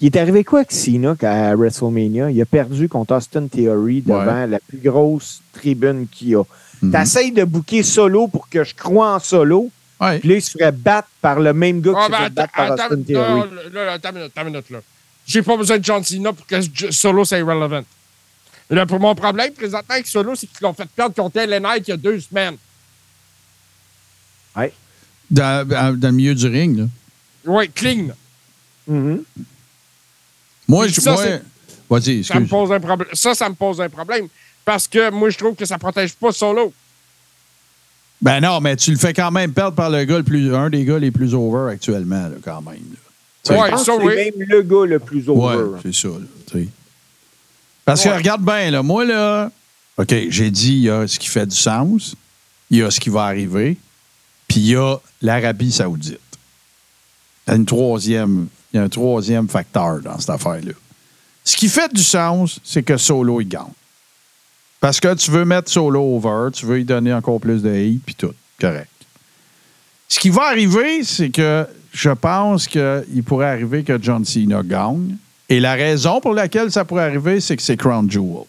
il 0.01 0.07
est 0.07 0.17
arrivé 0.17 0.43
quoi 0.43 0.61
avec 0.61 0.73
Cena 0.73 1.15
à 1.23 1.55
WrestleMania? 1.55 2.31
Il 2.31 2.41
a 2.41 2.45
perdu 2.47 2.89
contre 2.89 3.15
Austin 3.15 3.47
Theory 3.47 4.03
devant 4.03 4.47
la 4.47 4.59
plus 4.59 4.79
grosse 4.79 5.41
tribune 5.53 6.07
qu'il 6.09 6.31
y 6.31 6.35
a. 6.35 6.43
Mhm. 6.83 6.93
T'essayes 6.93 7.33
de 7.33 7.45
booker 7.45 7.83
solo 7.83 8.27
pour 8.29 8.49
que 8.49 8.65
je 8.65 8.75
croie 8.75 9.15
en 9.15 9.19
solo, 9.19 9.71
Ouais. 10.01 10.19
puis 10.21 10.29
là, 10.29 10.35
il 10.37 10.43
se 10.43 10.53
ferait 10.53 10.71
battre 10.73 11.09
par 11.21 11.41
le 11.41 11.53
même 11.53 11.81
gars 11.81 11.93
qui 11.93 11.99
Ah, 12.01 12.09
ben, 12.09 12.17
fait 12.19 12.25
attends, 12.25 12.35
battre 12.35 12.53
par 12.55 12.73
attends, 12.73 12.85
Austin 12.85 13.03
Theory. 13.03 13.41
là, 13.73 13.99
là, 13.99 13.99
une 14.43 14.45
minute, 14.51 14.71
là. 14.71 14.79
J'ai 15.27 15.43
pas 15.43 15.57
besoin 15.57 15.79
de 15.79 15.85
John 15.85 16.03
Cena 16.03 16.33
pour 16.33 16.47
que 16.47 16.57
Solo 16.91 17.25
soit 17.25 17.39
irrelevant. 17.39 17.83
Là, 18.71 18.85
pour 18.87 19.01
mon 19.01 19.15
problème, 19.15 19.53
présentement, 19.55 19.95
avec 19.95 20.07
Solo, 20.07 20.35
c'est 20.35 20.47
qu'ils 20.47 20.59
l'ont 20.63 20.75
fait 20.75 20.89
perdre 20.95 21.15
contre 21.15 21.41
Knight 21.45 21.85
il 21.89 21.91
y 21.91 21.95
a 21.95 21.97
deux 21.97 22.21
semaines. 22.21 22.57
Dans, 25.31 25.69
dans- 25.69 25.99
dans 25.99 26.09
le 26.09 26.15
milieu 26.15 26.35
du 26.35 26.47
ring, 26.47 26.79
là. 26.79 26.85
Oui, 27.45 27.69
clean. 27.71 28.09
Mhm. 28.87 29.23
Moi, 30.67 30.89
je. 30.89 31.01
ça, 31.01 31.13
moi- 31.13 31.25
Vas-y, 31.91 32.25
Ça 32.25 32.41
me 32.41 32.47
pose 32.47 32.73
un 32.73 32.81
problème. 32.81 33.09
Ça, 33.15 33.35
ça 33.35 33.49
me 33.49 33.55
pose 33.55 33.81
un 33.81 33.89
problème. 33.89 34.29
Parce 34.65 34.87
que 34.89 35.11
moi, 35.11 35.31
je 35.31 35.39
trouve 35.39 35.55
que 35.55 35.65
ça 35.67 35.79
protège 35.79 36.15
pas 36.15 36.33
Solo. 36.33 36.73
Ben 38.21 38.41
non, 38.41 38.61
mais 38.61 38.77
tu 38.77 38.91
le 38.91 38.97
fais 38.99 39.13
quand 39.15 39.31
même 39.31 39.53
perdre 39.53 39.77
par 39.77 39.89
le 39.91 40.05
gars 40.05 40.19
le 40.19 40.25
plus, 40.25 40.55
un 40.55 40.69
des 40.71 40.85
gars 40.85 40.99
les 40.99 41.11
plus 41.11 41.35
over 41.35 41.71
actuellement, 41.73 42.29
là, 42.29 42.37
quand 42.43 42.61
même. 42.63 42.75
là. 42.75 43.57
Ouais, 43.57 43.67
Je 43.69 43.71
pense 43.71 43.85
ça, 43.87 43.97
que 43.97 44.03
oui. 44.03 44.13
c'est 44.17 44.37
même 44.37 44.49
le 44.49 44.63
gars 44.63 44.85
le 44.87 44.99
plus 44.99 45.29
over. 45.29 45.57
Ouais, 45.63 45.79
c'est 45.83 45.95
ça. 45.95 46.09
là, 46.09 46.61
Parce 47.89 48.05
que 48.05 48.11
regarde 48.11 48.45
bien, 48.45 48.71
là, 48.71 48.83
moi, 48.83 49.03
là, 49.07 49.51
OK, 49.97 50.15
j'ai 50.29 50.51
dit, 50.51 50.75
il 50.75 50.83
y 50.83 50.91
a 50.91 51.09
ce 51.09 51.19
qui 51.19 51.29
fait 51.29 51.47
du 51.47 51.57
sens, 51.57 52.15
il 52.69 52.81
y 52.81 52.83
a 52.83 52.91
ce 52.91 53.01
qui 53.01 53.09
va 53.09 53.23
arriver, 53.23 53.79
puis 54.47 54.61
il 54.61 54.67
y 54.67 54.77
a 54.77 54.97
l'Arabie 55.23 55.73
Saoudite. 55.73 56.21
Il 57.47 57.51
y 57.51 57.53
a 57.55 57.57
une 57.57 57.65
troisième, 57.65 58.49
il 58.71 58.77
y 58.77 58.79
a 58.79 58.83
un 58.83 58.91
troisième 58.91 59.49
facteur 59.49 60.01
dans 60.01 60.19
cette 60.19 60.29
affaire-là. 60.29 60.75
Ce 61.43 61.57
qui 61.57 61.71
fait 61.71 61.91
du 61.91 62.03
sens, 62.03 62.61
c'est 62.63 62.83
que 62.83 62.99
Solo, 62.99 63.41
il 63.41 63.49
gagne. 63.49 63.73
Parce 64.81 65.01
que 65.01 65.15
tu 65.15 65.31
veux 65.31 65.47
mettre 65.47 65.71
Solo 65.71 66.03
over, 66.03 66.51
tu 66.53 66.67
veux 66.67 66.77
lui 66.77 66.85
donner 66.85 67.15
encore 67.15 67.41
plus 67.41 67.63
de 67.63 67.71
hate, 67.71 68.03
puis 68.05 68.15
tout. 68.15 68.35
Correct. 68.61 68.91
Ce 70.09 70.21
qui 70.21 70.29
va 70.29 70.43
arriver, 70.43 71.05
c'est 71.05 71.31
que 71.31 71.67
je 71.91 72.11
pense 72.11 72.67
qu'il 72.67 73.25
pourrait 73.25 73.49
arriver 73.49 73.83
que 73.83 73.99
John 73.99 74.27
Cena 74.27 74.63
gagne. 74.63 75.17
Et 75.49 75.61
la 75.61 75.75
raison 75.75 76.21
pour 76.21 76.35
laquelle 76.35 76.71
ça 76.71 76.85
pourrait 76.85 77.05
arriver, 77.05 77.41
c'est 77.41 77.57
que 77.57 77.63
c'est 77.63 77.77
Crown 77.77 78.11
Jewel. 78.11 78.45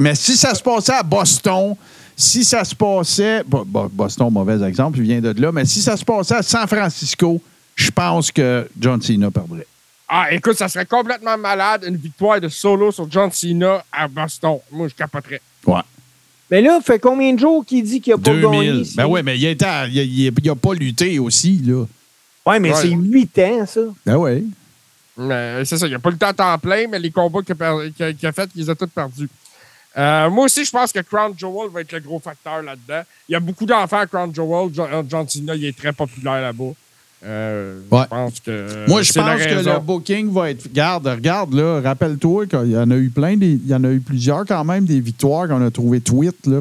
Mais 0.00 0.14
si 0.14 0.36
ça 0.36 0.54
se 0.54 0.62
passait 0.62 0.92
à 0.92 1.02
Boston, 1.02 1.74
si 2.16 2.44
ça 2.44 2.64
se 2.64 2.74
passait, 2.74 3.42
Bo- 3.46 3.64
Bo- 3.64 3.88
Boston, 3.92 4.28
mauvais 4.30 4.66
exemple, 4.66 4.98
il 4.98 5.04
vient 5.04 5.20
de 5.20 5.40
là, 5.40 5.52
mais 5.52 5.64
si 5.64 5.80
ça 5.80 5.96
se 5.96 6.04
passait 6.04 6.34
à 6.34 6.42
San 6.42 6.66
Francisco, 6.66 7.40
je 7.74 7.90
pense 7.90 8.30
que 8.32 8.68
John 8.78 9.00
Cena 9.00 9.30
perdrait. 9.30 9.66
Ah, 10.08 10.32
écoute, 10.32 10.56
ça 10.56 10.68
serait 10.68 10.86
complètement 10.86 11.36
malade, 11.38 11.84
une 11.86 11.96
victoire 11.96 12.40
de 12.40 12.48
solo 12.48 12.92
sur 12.92 13.10
John 13.10 13.30
Cena 13.32 13.84
à 13.92 14.06
Boston. 14.08 14.58
Moi, 14.70 14.88
je 14.88 14.94
capoterais. 14.94 15.40
Ouais. 15.66 15.80
Mais 16.50 16.60
là, 16.60 16.78
fait 16.80 16.98
combien 16.98 17.32
de 17.34 17.40
jours 17.40 17.64
qu'il 17.64 17.82
dit 17.82 18.00
qu'il 18.00 18.12
a 18.12 18.18
pas 18.18 18.30
2000. 18.32 18.42
gagné? 18.50 18.80
ici? 18.82 18.96
Ben 18.96 19.06
oui, 19.06 19.20
mais 19.24 19.36
il, 19.38 19.64
à- 19.64 19.86
il, 19.86 19.96
il- 19.96 20.32
il 20.42 20.50
a 20.50 20.54
pas 20.54 20.74
lutté 20.74 21.18
aussi, 21.18 21.60
là. 21.64 21.84
Ouais, 22.46 22.60
mais 22.60 22.72
Ouais. 22.72 22.80
c'est 22.82 22.90
8 22.90 23.38
ans, 23.40 23.66
ça. 23.66 23.80
Ben 24.04 24.16
oui. 24.16 24.46
Mais 25.18 25.64
c'est 25.64 25.78
ça, 25.78 25.86
il 25.86 25.90
n'y 25.90 25.94
a 25.94 25.98
pas 25.98 26.10
le 26.10 26.16
temps 26.18 26.26
à 26.28 26.32
temps 26.34 26.58
plein, 26.58 26.86
mais 26.88 26.98
les 26.98 27.10
combats 27.10 27.40
qu'il 27.42 27.54
a, 27.62 27.88
qu'il 28.14 28.26
a- 28.26 28.28
a 28.28 28.32
fait, 28.32 28.50
il 28.54 28.62
les 28.62 28.70
a 28.70 28.74
tous 28.74 28.86
perdus. 28.88 29.28
Euh, 29.96 30.28
moi 30.28 30.44
aussi, 30.44 30.62
je 30.64 30.70
pense 30.70 30.92
que 30.92 31.00
Crown 31.00 31.32
Jewel 31.36 31.70
va 31.72 31.80
être 31.80 31.92
le 31.92 32.00
gros 32.00 32.18
facteur 32.20 32.62
là-dedans. 32.62 33.00
Il 33.28 33.32
y 33.32 33.34
a 33.34 33.40
beaucoup 33.40 33.64
d'enfants 33.64 34.00
à 34.00 34.06
Crown 34.06 34.30
Jewel. 34.34 34.68
John, 34.74 34.88
John 35.08 35.26
Cena, 35.26 35.54
il 35.54 35.64
est 35.64 35.76
très 35.76 35.92
populaire 35.92 36.42
là-bas. 36.42 36.72
Euh, 37.24 37.80
Ouais. 37.90 38.02
Je 38.02 38.06
pense 38.08 38.40
que. 38.40 38.88
Moi, 38.88 39.00
je 39.02 39.12
pense 39.14 39.40
que 39.42 39.64
le 39.70 39.78
booking 39.80 40.30
va 40.30 40.50
être. 40.50 40.64
Regarde, 40.64 41.06
regarde, 41.06 41.54
là, 41.54 41.80
rappelle-toi 41.80 42.46
qu'il 42.46 42.72
y 42.72 42.76
en 42.76 42.90
a 42.90 42.96
eu 42.96 43.08
plein, 43.08 43.38
des- 43.38 43.52
il 43.52 43.66
y 43.66 43.74
en 43.74 43.84
a 43.84 43.88
eu 43.88 44.00
plusieurs 44.00 44.44
quand 44.44 44.64
même, 44.64 44.84
des 44.84 45.00
victoires 45.00 45.48
qu'on 45.48 45.64
a 45.64 45.70
trouvé 45.70 46.02
tweet, 46.02 46.46
là. 46.46 46.60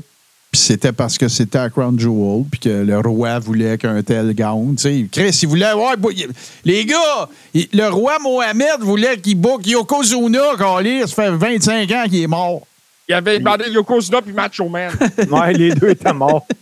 Puis 0.56 0.64
c'était 0.64 0.94
parce 0.94 1.18
que 1.18 1.28
c'était 1.28 1.58
à 1.58 1.70
Crown 1.70 2.00
Jewel, 2.00 2.46
puis 2.50 2.62
que 2.62 2.70
le 2.70 2.98
roi 3.00 3.40
voulait 3.40 3.78
qu'un 3.78 4.02
tel 4.02 4.34
gagne. 4.34 4.76
Tu 4.78 4.84
sais, 4.84 5.06
Chris, 5.12 5.38
il 5.44 5.50
voulait. 5.50 5.74
Ouais, 5.74 5.98
bo- 5.98 6.12
il- 6.12 6.30
les 6.64 6.86
gars, 6.86 7.28
il- 7.54 7.68
le 7.74 7.90
roi 7.90 8.18
Mohamed 8.24 8.80
voulait 8.80 9.18
qu'il 9.18 9.38
book 9.38 9.68
Yokozuna, 9.68 10.56
Calais, 10.58 11.02
ça 11.02 11.08
fait 11.08 11.32
25 11.32 11.92
ans 11.92 12.04
qu'il 12.10 12.22
est 12.24 12.28
mort. 12.28 12.66
Il 13.10 13.16
avait 13.16 13.38
demandé 13.40 13.66
Yokozuna 13.70 14.22
puis 14.22 14.32
Macho 14.32 14.70
Man. 14.70 14.94
Ouais, 15.30 15.52
les 15.52 15.76
deux 15.76 15.90
étaient 15.90 16.14
morts. 16.14 16.48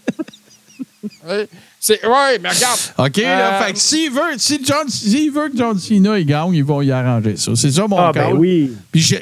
Ouais. 1.27 1.47
C'est- 1.79 2.03
ouais, 2.05 2.39
mais 2.41 2.49
regarde. 2.49 2.79
OK, 2.97 3.17
là, 3.17 3.61
Euh, 3.61 3.63
fait 3.65 3.73
que 3.73 3.79
s'il 3.79 4.09
veut, 4.09 4.21
si 4.37 4.59
John, 4.65 4.87
s'il 4.89 5.31
veut 5.31 5.49
que 5.49 5.57
John 5.57 5.77
Cena 5.77 6.17
il 6.17 6.25
gagne, 6.25 6.53
ils 6.53 6.63
vont 6.63 6.81
y 6.81 6.91
arranger 6.91 7.35
ça. 7.37 7.51
C'est 7.55 7.71
ça 7.71 7.85
mon 7.87 7.97
Ah, 7.97 8.11
ben 8.11 8.33
oui. 8.33 8.71
Puis 8.91 9.01
je- 9.01 9.15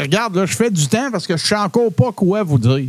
regarde, 0.00 0.36
là, 0.36 0.44
je 0.46 0.54
fais 0.54 0.70
du 0.70 0.86
temps 0.86 1.10
parce 1.12 1.26
que 1.26 1.36
je 1.36 1.46
sais 1.46 1.54
encore 1.56 1.92
pas 1.92 2.12
quoi 2.12 2.42
vous 2.42 2.58
dire. 2.58 2.88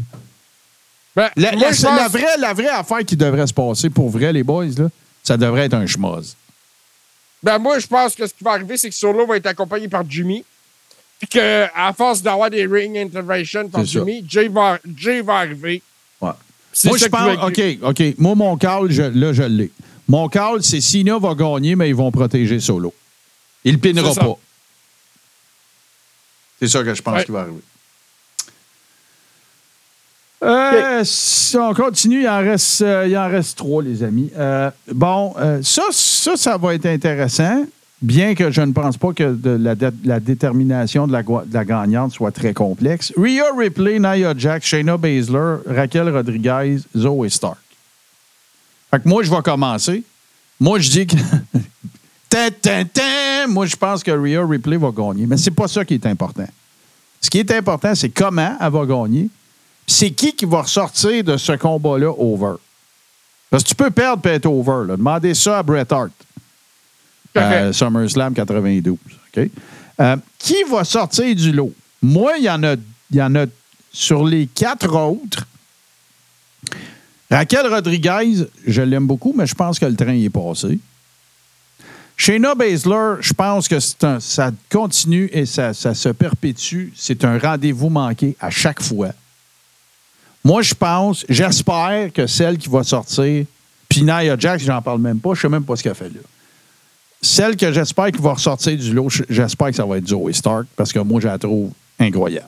Ben, 1.16 1.30
La, 1.36 1.52
moi, 1.54 1.70
la- 1.72 2.08
vraie, 2.08 2.38
la 2.38 2.54
vraie 2.54 2.68
affaire 2.70 3.00
qui 3.06 3.16
devrait 3.18 3.48
se 3.48 3.54
passer 3.54 3.90
pour 3.90 4.10
vrai, 4.10 4.32
les 4.32 4.44
boys, 4.44 4.66
là, 4.78 4.90
ça 5.24 5.36
devrait 5.38 5.66
être 5.66 5.74
un 5.74 5.86
schmoz. 5.86 6.36
Ben 7.42 7.58
moi, 7.58 7.80
je 7.80 7.88
pense 7.88 8.16
que 8.16 8.28
ce 8.28 8.34
qui 8.34 8.44
va 8.44 8.52
arriver, 8.52 8.78
c'est 8.78 8.90
que 8.90 8.96
Solo 8.96 9.26
va 9.26 9.38
être 9.38 9.46
accompagné 9.48 9.88
par 9.88 10.04
Jimmy. 10.10 10.44
Puis 11.20 11.28
qu'à 11.28 11.94
force 11.98 12.22
d'avoir 12.22 12.50
des 12.50 12.66
ring 12.66 12.98
interventions 12.98 13.68
par. 13.68 13.84
Jimmy, 13.84 14.24
Jay 14.28 14.48
va, 14.48 14.80
Jay 14.96 15.22
va 15.22 15.38
arriver. 15.40 15.82
Ouais. 16.22 16.32
Moi, 16.86 16.98
je 16.98 17.06
pense. 17.08 17.44
OK, 17.44 17.62
OK. 17.82 18.04
Moi, 18.18 18.36
mon 18.36 18.58
call, 18.58 18.90
je- 18.92 19.02
là, 19.04 19.34
je 19.34 19.44
l'ai. 19.44 19.72
Mon 20.08 20.30
call, 20.30 20.64
c'est 20.64 20.80
Cena 20.82 21.18
va 21.20 21.34
gagner, 21.36 21.76
mais 21.76 21.90
ils 21.90 21.96
vont 21.96 22.10
protéger 22.12 22.60
Solo. 22.62 22.94
Il 23.66 23.74
ne 23.74 23.78
pinera 23.78 24.14
pas. 24.16 24.38
C'est 26.60 26.68
ça 26.68 26.84
que 26.84 26.94
je 26.94 27.02
pense 27.02 27.16
Ouais. 27.18 27.26
qui 27.26 27.32
va 27.32 27.42
arriver. 27.42 27.62
Euh, 30.42 31.02
si 31.04 31.58
on 31.58 31.74
continue, 31.74 32.22
il 32.22 32.28
en 32.30 32.40
reste, 32.40 32.82
euh, 32.82 33.08
il 33.08 33.18
en 33.18 33.28
reste 33.28 33.58
trois, 33.58 33.84
les 33.84 34.04
amis. 34.04 34.32
Euh, 34.38 34.72
bon, 34.94 35.34
ça, 35.62 35.84
ça, 35.92 36.38
ça 36.38 36.58
va 36.58 36.76
être 36.76 36.86
intéressant, 36.86 37.66
bien 38.02 38.36
que 38.36 38.50
je 38.50 38.62
ne 38.62 38.72
pense 38.72 38.98
pas 38.98 39.12
que 39.12 39.38
la, 39.44 39.76
dé- 39.76 39.90
la 40.06 40.20
détermination 40.22 41.08
de 41.08 41.12
la, 41.12 41.66
gagnante 41.66 42.14
soit 42.14 42.32
très 42.32 42.54
complexe. 42.54 43.12
Rhea 43.18 43.44
Ripley, 43.58 44.00
Nia 44.00 44.34
Jax, 44.38 44.66
Shayna 44.66 44.96
Baszler, 44.98 45.58
Raquel 45.68 46.10
Rodriguez, 46.10 46.78
Zoe 46.96 47.28
Stark. 47.30 47.58
Fait 48.92 49.02
que 49.04 49.10
moi, 49.10 49.22
je 49.24 49.30
vais 49.30 49.42
commencer. 49.42 50.04
Moi, 50.60 50.80
je 50.80 50.90
dis 50.90 51.08
que. 51.08 51.16
Moi, 53.48 53.66
je 53.66 53.76
pense 53.76 54.04
que 54.04 54.12
Rhea 54.12 54.46
Ripley 54.46 54.78
va 54.78 54.92
gagner. 54.92 55.26
Mais 55.26 55.38
c'est 55.38 55.52
pas 55.52 55.68
ça 55.68 55.84
qui 55.84 55.96
est 55.96 56.06
important. 56.06 56.48
Ce 57.20 57.30
qui 57.30 57.40
est 57.40 57.52
important, 57.52 57.96
c'est 57.96 58.10
comment 58.10 58.56
elle 58.62 58.72
va 58.72 58.86
gagner. 58.86 59.30
C'est 59.92 60.12
qui 60.12 60.34
qui 60.34 60.46
va 60.46 60.62
ressortir 60.62 61.24
de 61.24 61.36
ce 61.38 61.54
combat-là 61.54 62.12
over? 62.18 62.54
Parce 63.50 63.64
que 63.64 63.70
tu 63.70 63.76
peux 63.76 63.90
perdre 63.90 64.28
et 64.30 64.36
être 64.36 64.46
over. 64.46 64.88
Là. 64.88 64.96
Demandez 64.98 65.34
ça 65.34 65.58
à 65.60 65.64
Bret 65.64 65.92
Hart. 65.92 66.12
Euh, 67.38 67.74
SummerSlam 67.74 68.34
92. 68.34 68.98
OK? 69.36 69.50
Euh, 70.00 70.16
qui 70.38 70.64
va 70.70 70.84
sortir 70.84 71.36
du 71.36 71.52
lot? 71.52 71.74
Moi, 72.02 72.34
il 72.38 72.44
y 72.44 72.50
en 72.50 72.64
a, 72.64 72.74
il 72.76 73.18
y 73.18 73.22
en 73.22 73.34
a 73.36 73.46
sur 73.92 74.24
les 74.26 74.46
quatre 74.48 74.96
autres. 74.96 75.46
Raquel 77.32 77.68
Rodriguez, 77.68 78.46
je 78.66 78.82
l'aime 78.82 79.08
beaucoup, 79.08 79.34
mais 79.36 79.46
je 79.48 79.56
pense 79.56 79.78
que 79.80 79.86
le 79.86 79.96
train 79.96 80.14
y 80.14 80.26
est 80.26 80.30
passé. 80.30 80.80
Shayna 82.18 82.54
Baszler, 82.54 83.16
je 83.22 83.34
pense 83.34 83.68
que 83.68 83.76
un- 84.06 84.20
ça 84.20 84.52
continue 84.70 85.30
et 85.32 85.46
ça, 85.46 85.74
ça 85.74 85.94
se 85.94 86.10
perpétue. 86.10 86.90
C'est 86.96 87.24
un 87.24 87.38
rendez-vous 87.40 87.90
manqué 87.90 88.36
à 88.40 88.50
chaque 88.50 88.82
fois. 88.82 89.10
Moi, 90.50 90.64
je 90.64 90.74
pense, 90.74 91.24
j'espère 91.30 92.12
que 92.12 92.26
celle 92.26 92.58
qui 92.58 92.70
va 92.70 92.84
sortir, 92.84 93.46
puis 93.88 94.02
Nia 94.02 94.36
Jax, 94.36 94.64
j'en 94.64 94.82
parle 94.82 95.00
même 95.00 95.20
pas, 95.20 95.36
je 95.36 95.42
sais 95.42 95.50
même 95.50 95.64
pas 95.64 95.76
ce 95.76 95.84
qu'elle 95.84 95.94
fait 95.94 96.10
là. 96.10 96.22
Celle 97.22 97.56
que 97.56 97.72
j'espère 97.72 98.12
qui 98.12 98.20
va 98.20 98.34
ressortir 98.34 98.76
du 98.76 98.92
lot, 98.92 99.10
j'espère 99.30 99.68
que 99.68 99.76
ça 99.76 99.86
va 99.86 99.98
être 99.98 100.08
Zoe 100.08 100.34
Stark, 100.34 100.66
parce 100.76 100.92
que 100.92 100.98
moi, 100.98 101.22
je 101.22 101.28
la 101.28 101.38
trouve 101.38 101.72
incroyable. 102.00 102.48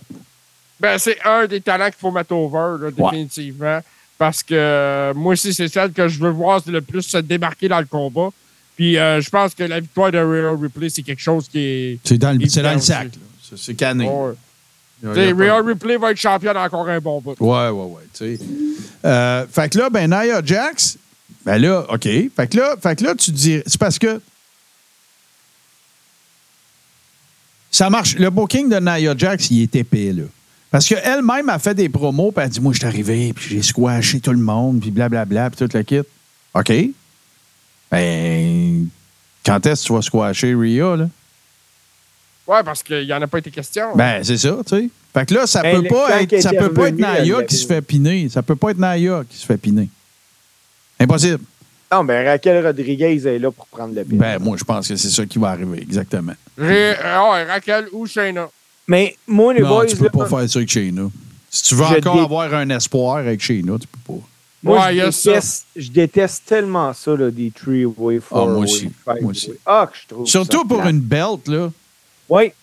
Ben, 0.79 0.97
c'est 0.97 1.19
un 1.23 1.45
des 1.45 1.61
talents 1.61 1.85
qu'il 1.85 1.99
faut 1.99 2.09
mettre 2.09 2.31
over, 2.31 2.83
là, 2.83 2.89
définitivement. 2.89 3.81
Parce 4.17 4.41
que 4.41 4.55
euh, 4.55 5.13
moi 5.13 5.33
aussi, 5.33 5.53
c'est 5.53 5.67
celle 5.67 5.91
que 5.91 6.07
je 6.07 6.17
veux 6.17 6.31
voir 6.31 6.59
le 6.65 6.81
plus 6.81 7.03
se 7.03 7.17
démarquer 7.17 7.67
dans 7.67 7.79
le 7.79 7.85
combat. 7.85 8.29
Puis 8.75 8.97
euh, 8.97 9.21
je 9.21 9.29
pense 9.29 9.53
que 9.53 9.63
la 9.63 9.79
victoire 9.79 10.11
de 10.11 10.17
Rhea 10.17 10.59
Ripley, 10.59 10.89
c'est 10.89 11.03
quelque 11.03 11.21
chose 11.21 11.47
qui 11.47 11.59
est. 11.59 11.99
C'est 12.03 12.17
dans 12.17 12.35
le, 12.35 12.49
c'est 12.49 12.63
dans 12.63 12.73
le 12.73 12.79
sac. 12.79 13.09
C'est-. 13.55 13.79
Ouais. 13.83 14.33
Rhea 15.03 15.61
Ripley 15.61 15.97
va 15.97 16.11
être 16.11 16.17
championne 16.17 16.57
encore 16.57 16.87
un 16.87 16.99
bon 16.99 17.21
bout. 17.21 17.35
Ouais, 17.39 17.69
ouais, 17.69 17.71
ouais. 17.71 18.03
tu 18.13 18.37
sais. 18.37 18.43
Euh, 19.03 19.45
fait 19.51 19.69
que 19.69 19.79
là, 19.79 19.89
ben, 19.89 20.09
Nia 20.09 20.41
Jax, 20.43 20.97
ben 21.45 21.57
là, 21.57 21.85
OK. 21.89 22.03
Fait 22.03 22.47
que 22.47 22.57
là, 22.57 22.75
fait 22.81 22.95
que 22.95 23.03
là 23.03 23.15
tu 23.15 23.31
dis. 23.31 23.61
C'est 23.65 23.79
parce 23.79 23.97
que. 23.97 24.21
Ça 27.71 27.89
marche. 27.89 28.15
Le 28.15 28.29
booking 28.29 28.69
de 28.69 28.79
Nia 28.79 29.15
Jax, 29.17 29.49
il 29.49 29.63
est 29.63 29.75
épais, 29.75 30.13
là. 30.13 30.23
Parce 30.69 30.87
qu'elle-même 30.87 31.49
a 31.49 31.59
fait 31.59 31.73
des 31.73 31.89
promos, 31.89 32.31
puis 32.31 32.43
elle 32.43 32.49
dit 32.49 32.61
Moi, 32.61 32.73
je 32.73 32.79
suis 32.79 32.87
arrivé, 32.87 33.33
puis 33.33 33.55
j'ai 33.55 33.61
squashé 33.61 34.19
tout 34.19 34.31
le 34.31 34.37
monde, 34.37 34.79
puis 34.79 34.91
blablabla, 34.91 35.49
puis 35.49 35.67
tout 35.67 35.77
le 35.77 35.83
kit. 35.83 36.01
OK. 36.53 36.73
Ben. 37.91 38.87
Quand 39.43 39.65
est-ce 39.65 39.81
que 39.81 39.87
tu 39.87 39.93
vas 39.93 40.01
squasher 40.01 40.53
Rhea, 40.53 40.95
là? 40.95 41.09
Ouais, 42.47 42.63
parce 42.63 42.81
qu'il 42.83 43.05
n'y 43.05 43.13
en 43.13 43.21
a 43.21 43.27
pas 43.27 43.37
été 43.39 43.51
question. 43.51 43.95
Ben, 43.95 44.23
c'est 44.23 44.37
ça, 44.37 44.57
tu 44.67 44.75
sais. 44.75 44.89
Fait 45.13 45.25
que 45.25 45.33
là, 45.33 45.45
ça 45.47 45.61
Ben, 45.61 45.81
peut 45.81 45.87
pas 45.89 46.21
être, 46.21 46.41
ça 46.41 46.51
peut 46.51 46.73
pas 46.73 46.87
être 46.89 46.97
Naya 46.97 47.43
qui 47.43 47.55
se 47.55 47.65
fait 47.67 47.81
piner. 47.81 48.29
Ça 48.29 48.41
peut 48.41 48.55
pas 48.55 48.71
être 48.71 48.77
Naya 48.79 49.23
qui 49.29 49.37
se 49.37 49.45
fait 49.45 49.57
piner. 49.57 49.89
Impossible. 50.99 51.39
Non, 51.91 52.03
ben 52.05 52.25
Raquel 52.25 52.65
Rodriguez 52.65 53.27
est 53.27 53.39
là 53.39 53.51
pour 53.51 53.67
prendre 53.67 53.93
le 53.93 54.03
pin. 54.05 54.15
Ben, 54.15 54.39
moi, 54.39 54.55
je 54.57 54.63
pense 54.63 54.87
que 54.87 54.95
c'est 54.95 55.09
ça 55.09 55.25
qui 55.25 55.37
va 55.39 55.49
arriver, 55.49 55.81
exactement. 55.81 56.33
Euh, 56.59 56.93
ouais, 56.93 57.43
Raquel 57.43 57.87
ou 57.91 58.05
Shayna. 58.07 58.49
Mais 58.87 59.15
moi, 59.27 59.53
les 59.53 59.61
non, 59.61 59.67
boys, 59.69 59.85
tu 59.87 59.97
peux 59.97 60.05
là, 60.05 60.09
pas 60.09 60.25
faire 60.25 60.49
ça 60.49 60.59
avec 60.59 60.69
Shayna. 60.69 61.09
Si 61.49 61.63
tu 61.63 61.75
veux 61.75 61.83
encore 61.83 62.15
dé- 62.15 62.21
avoir 62.21 62.53
un 62.53 62.69
espoir 62.69 63.17
avec 63.17 63.41
Shayna, 63.41 63.73
tu 63.77 63.87
peux 63.87 64.13
pas. 64.13 64.19
moi, 64.63 64.85
Ouais, 64.85 64.95
il 64.95 64.97
y 64.99 65.01
je, 65.01 65.05
a 65.05 65.11
ça. 65.11 65.29
déteste, 65.31 65.65
je 65.75 65.89
déteste 65.91 66.43
tellement 66.45 66.93
ça, 66.93 67.13
là, 67.15 67.29
des 67.29 67.51
three-way, 67.51 68.19
four-way, 68.21 68.53
moi 68.53 68.63
aussi. 68.63 68.79
five-way. 69.03 69.21
Moi 69.21 69.31
aussi. 69.31 69.51
Ah, 69.65 69.89
que 69.91 69.97
je 70.01 70.07
trouve 70.07 70.27
Surtout 70.27 70.59
ça 70.59 70.63
pour 70.65 70.77
plate. 70.79 70.91
une 70.91 71.01
belt, 71.01 71.47
là. 71.47 71.71
Oui. 72.31 72.53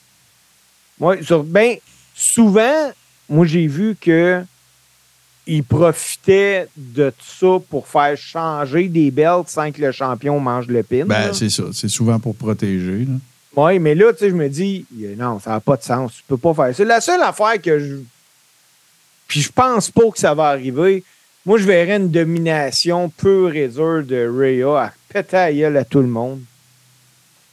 Oui, 0.98 1.22
sur, 1.22 1.44
ben, 1.44 1.76
souvent, 2.14 2.90
moi, 3.28 3.46
j'ai 3.46 3.66
vu 3.66 3.96
que 4.00 4.42
ils 5.46 5.62
profitaient 5.62 6.68
de 6.76 7.12
ça 7.22 7.58
pour 7.70 7.86
faire 7.86 8.16
changer 8.16 8.88
des 8.88 9.10
belts 9.10 9.48
sans 9.48 9.70
que 9.70 9.80
le 9.80 9.92
champion 9.92 10.40
mange 10.40 10.66
le 10.68 10.82
pin. 10.82 11.04
Ben, 11.04 11.32
c'est 11.34 11.50
ça. 11.50 11.64
C'est 11.72 11.88
souvent 11.88 12.18
pour 12.18 12.34
protéger. 12.34 13.04
là. 13.04 13.14
Oui, 13.56 13.78
mais 13.78 13.94
là, 13.94 14.12
tu 14.12 14.20
sais, 14.20 14.30
je 14.30 14.34
me 14.34 14.48
dis, 14.48 14.86
euh, 15.02 15.14
non, 15.16 15.38
ça 15.38 15.50
n'a 15.50 15.60
pas 15.60 15.76
de 15.76 15.82
sens. 15.82 16.12
Tu 16.16 16.22
peux 16.26 16.36
pas 16.36 16.54
faire 16.54 16.74
ça. 16.74 16.84
La 16.84 17.00
seule 17.00 17.22
affaire 17.22 17.60
que 17.60 17.78
je. 17.78 17.96
Puis 19.26 19.42
je 19.42 19.52
pense 19.52 19.90
pas 19.90 20.10
que 20.10 20.18
ça 20.18 20.34
va 20.34 20.48
arriver. 20.48 21.04
Moi, 21.44 21.58
je 21.58 21.64
verrais 21.64 21.96
une 21.96 22.10
domination 22.10 23.10
pure 23.10 23.54
et 23.54 23.68
dure 23.68 24.04
de 24.04 24.28
Rhea 24.28 24.84
à 24.84 24.92
péter 25.08 25.64
à 25.64 25.84
tout 25.84 26.00
le 26.00 26.08
monde. 26.08 26.40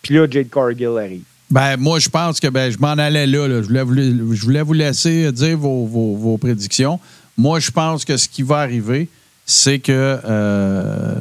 Puis 0.02 0.16
là, 0.16 0.28
Jade 0.30 0.50
Cargill 0.50 0.98
arrive. 0.98 1.24
Ben, 1.50 1.78
moi, 1.78 2.00
je 2.00 2.10
pense 2.10 2.40
que 2.40 2.48
ben, 2.48 2.72
je 2.72 2.78
m'en 2.80 2.90
allais 2.94 3.28
là. 3.28 3.48
là. 3.48 3.62
Je, 3.62 3.68
voulais 3.68 3.84
vous, 3.84 4.34
je 4.34 4.42
voulais 4.44 4.62
vous 4.64 4.74
laisser 4.74 5.32
dire 5.32 5.58
vos, 5.58 5.86
vos- 5.86 6.16
vos 6.16 6.38
prédictions. 6.38 7.00
Moi, 7.38 7.60
je 7.60 7.70
pense 7.72 8.04
que 8.06 8.18
ce 8.18 8.28
qui 8.28 8.42
va 8.44 8.58
arriver, 8.60 9.08
c'est 9.46 9.80
que. 9.80 10.20
euh, 10.26 11.16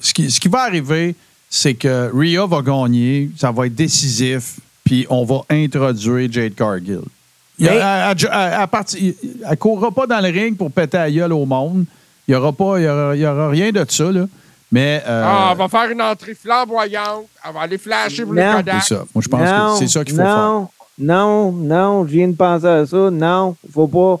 ce, 0.00 0.12
qui, 0.14 0.30
ce 0.30 0.38
qui 0.38 0.48
va 0.48 0.60
arriver, 0.62 1.14
c'est 1.50 1.74
que 1.74 2.10
Rhea 2.14 2.46
va 2.46 2.62
gagner, 2.62 3.30
ça 3.36 3.50
va 3.50 3.66
être 3.66 3.74
décisif, 3.74 4.56
puis 4.84 5.06
on 5.10 5.24
va 5.24 5.40
introduire 5.50 6.30
Jade 6.30 6.54
Cargill. 6.54 7.00
Mais- 7.58 7.66
elle, 7.68 7.76
elle- 7.78 8.28
elle- 8.32 8.58
elle 8.60 8.66
parti- 8.68 9.16
elle 9.50 9.56
courra 9.56 9.90
pas 9.90 10.06
dans 10.06 10.20
le 10.20 10.28
ring 10.28 10.56
pour 10.56 10.70
péter 10.70 10.98
la 10.98 11.10
gueule 11.10 11.32
au 11.32 11.46
monde. 11.46 11.84
Il 12.28 12.32
n'y 12.32 12.36
aura, 12.36 12.52
pas- 12.52 12.78
il 12.78 12.84
y 12.84 12.88
aura, 12.88 13.16
il 13.16 13.22
y 13.22 13.26
aura 13.26 13.48
rien 13.50 13.72
de 13.72 13.84
ça. 13.88 14.12
Là. 14.12 14.26
Mais 14.72 15.02
euh, 15.06 15.22
Ah, 15.24 15.48
elle 15.52 15.58
va 15.58 15.68
faire 15.68 15.90
une 15.90 16.02
entrée 16.02 16.34
flamboyante. 16.34 17.26
Elle 17.46 17.54
va 17.54 17.60
aller 17.60 17.78
flasher 17.78 18.24
pour 18.24 18.34
Non. 18.34 18.42
le 18.42 18.48
c'est 18.58 18.64
Kodak. 18.64 18.82
ça. 18.82 19.04
Moi, 19.14 19.22
je 19.22 19.28
pense 19.28 19.48
non, 19.50 19.72
que 19.72 19.78
c'est 19.78 19.88
ça 19.92 20.04
qu'il 20.04 20.14
faut 20.16 20.22
non, 20.22 20.68
Non, 20.98 21.52
non, 21.52 22.06
je 22.06 22.12
viens 22.12 22.28
de 22.28 22.34
penser 22.36 22.66
à 22.66 22.86
ça. 22.86 23.10
Non, 23.10 23.56
faut 23.72 23.86
pas. 23.86 24.16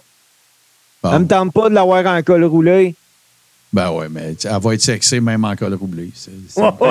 faire. 1.02 1.10
Ça 1.10 1.18
Bon. 1.18 1.24
me 1.24 1.28
tente 1.28 1.52
pas 1.52 1.68
de 1.68 1.74
l'avoir 1.74 2.06
en 2.06 2.22
col 2.22 2.44
roulé. 2.44 2.94
Ben 3.72 3.90
ouais, 3.90 4.08
mais 4.08 4.34
elle 4.44 4.60
va 4.60 4.74
être 4.74 4.80
sexée 4.80 5.20
même 5.20 5.44
en 5.44 5.54
col 5.56 5.74
roublé. 5.74 6.10
C'est. 6.14 6.30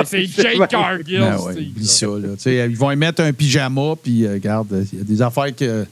C'est 0.04 0.24
Jake 0.26 0.68
Cargill. 0.68 1.20
Ben 1.20 1.36
ouais, 1.38 1.54
c'est- 1.54 1.60
oublie 1.60 1.86
ça. 1.86 2.06
Là. 2.06 2.28
Tu 2.36 2.42
sais, 2.42 2.56
Ils 2.70 2.76
vont 2.76 2.90
y 2.90 2.96
mettre 2.96 3.22
un 3.22 3.32
pyjama, 3.32 3.94
puis 4.00 4.24
euh, 4.26 4.34
regarde, 4.34 4.86
il 4.92 4.98
y 4.98 5.00
a 5.00 5.04
des 5.04 5.22
affaires 5.22 5.54
que. 5.56 5.86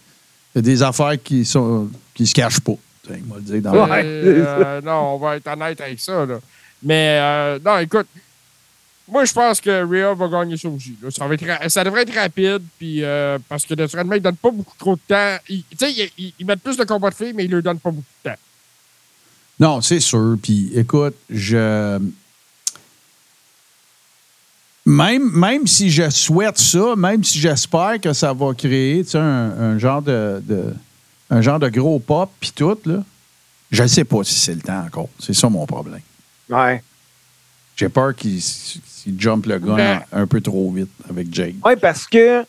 Il 0.54 0.58
y 0.58 0.58
a 0.58 0.62
des 0.62 0.82
affaires 0.82 1.14
qui 1.22 1.44
sont 1.44 1.88
qui 2.14 2.26
se 2.26 2.34
cachent 2.34 2.60
pas. 2.60 2.74
Tu 3.06 3.12
sais, 3.12 3.20
moi 3.26 3.38
le 3.38 3.42
dire 3.42 3.62
dans 3.62 3.72
Ouais. 3.88 4.02
Euh, 4.04 4.80
non, 4.84 5.14
on 5.14 5.18
va 5.18 5.36
être 5.36 5.48
honnête 5.48 5.80
avec 5.80 5.98
ça. 5.98 6.24
Là. 6.26 6.38
Mais 6.84 7.18
euh, 7.20 7.58
non, 7.64 7.78
écoute, 7.78 8.06
moi 9.08 9.24
je 9.24 9.32
pense 9.32 9.60
que 9.60 9.84
Rhea 9.84 10.14
va 10.14 10.28
gagner 10.28 10.56
ça 10.56 10.68
aussi. 10.68 10.94
Ça, 11.10 11.26
être 11.32 11.70
ça 11.70 11.82
devrait 11.84 12.02
être 12.02 12.14
rapide, 12.14 12.62
puis 12.78 13.02
euh, 13.02 13.38
parce 13.48 13.64
que 13.64 13.74
naturellement, 13.74 14.14
ils 14.14 14.18
ne 14.18 14.24
donnent 14.24 14.36
pas 14.36 14.50
beaucoup 14.50 14.76
trop 14.78 14.94
de 14.96 15.00
temps. 15.08 15.36
Ils- 15.48 15.64
ils, 16.38 16.46
mettent 16.46 16.60
plus 16.62 16.76
de 16.76 16.84
combats 16.84 17.10
de 17.10 17.14
filles, 17.14 17.32
mais 17.34 17.44
ils 17.44 17.48
ne 17.50 17.54
leur 17.54 17.62
donnent 17.62 17.78
pas 17.80 17.90
beaucoup 17.90 18.04
de 18.24 18.30
temps. 18.30 18.36
Non, 19.60 19.80
c'est 19.80 20.00
sûr. 20.00 20.36
Puis 20.42 20.70
écoute, 20.74 21.14
je. 21.30 21.98
Même, 24.86 25.30
même 25.32 25.66
si 25.66 25.90
je 25.90 26.10
souhaite 26.10 26.58
ça, 26.58 26.94
même 26.96 27.24
si 27.24 27.38
j'espère 27.40 27.98
que 28.02 28.12
ça 28.12 28.34
va 28.34 28.52
créer 28.52 29.02
un, 29.14 29.78
genre 29.78 30.02
de, 30.02 30.42
de- 30.44 30.74
un 31.30 31.40
genre 31.40 31.58
de 31.58 31.70
gros 31.70 31.98
pop 31.98 32.30
puis 32.38 32.52
tout, 32.54 32.76
là, 32.84 33.02
je 33.70 33.82
ne 33.82 33.88
sais 33.88 34.04
pas 34.04 34.22
si 34.24 34.34
c'est 34.34 34.54
le 34.54 34.60
temps 34.60 34.84
encore. 34.84 35.08
C'est 35.18 35.32
ça 35.32 35.48
mon 35.48 35.64
problème. 35.64 36.02
Ouais. 36.50 36.82
J'ai 37.76 37.88
peur 37.88 38.14
qu'il 38.14 38.40
jump 39.18 39.46
le 39.46 39.58
gun 39.58 39.74
Ben- 39.76 40.00
un 40.12 40.26
peu 40.26 40.40
trop 40.40 40.70
vite 40.70 40.90
avec 41.10 41.32
Jake. 41.34 41.56
Ouais, 41.64 41.76
parce 41.76 42.06
que 42.06 42.44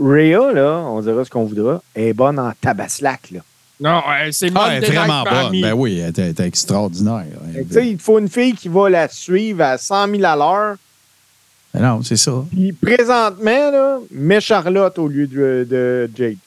Rhea, 0.00 0.52
là, 0.52 0.78
on 0.86 1.00
dira 1.00 1.24
ce 1.24 1.30
qu'on 1.30 1.44
voudra, 1.44 1.82
est 1.94 2.12
bonne 2.12 2.38
en 2.38 2.52
tabaslac, 2.60 3.30
là. 3.32 3.40
Non, 3.80 4.02
c'est 4.32 4.50
Ah, 4.56 4.70
elle 4.72 4.82
est 4.84 4.90
vraiment 4.90 5.22
bonne. 5.22 5.60
Ben 5.60 5.72
oui, 5.72 5.98
elle 6.00 6.08
était 6.08 6.44
extraordinaire. 6.46 7.26
Tu 7.68 7.72
sais, 7.72 7.88
il 7.90 7.96
te 7.96 8.02
faut 8.02 8.18
une 8.18 8.28
fille 8.28 8.54
qui 8.54 8.68
va 8.68 8.90
la 8.90 9.08
suivre 9.08 9.62
à 9.62 9.78
100 9.78 10.08
000 10.08 10.24
à 10.24 10.34
l'heure. 10.34 10.76
Ben 11.72 11.82
non, 11.82 12.02
c'est 12.02 12.16
ça. 12.16 12.44
Puis 12.50 12.72
présentement, 12.72 13.70
là, 13.70 13.98
mets 14.10 14.40
Charlotte 14.40 14.98
au 14.98 15.06
lieu 15.06 15.28
de, 15.28 15.66
de 15.70 16.10
Jake. 16.16 16.38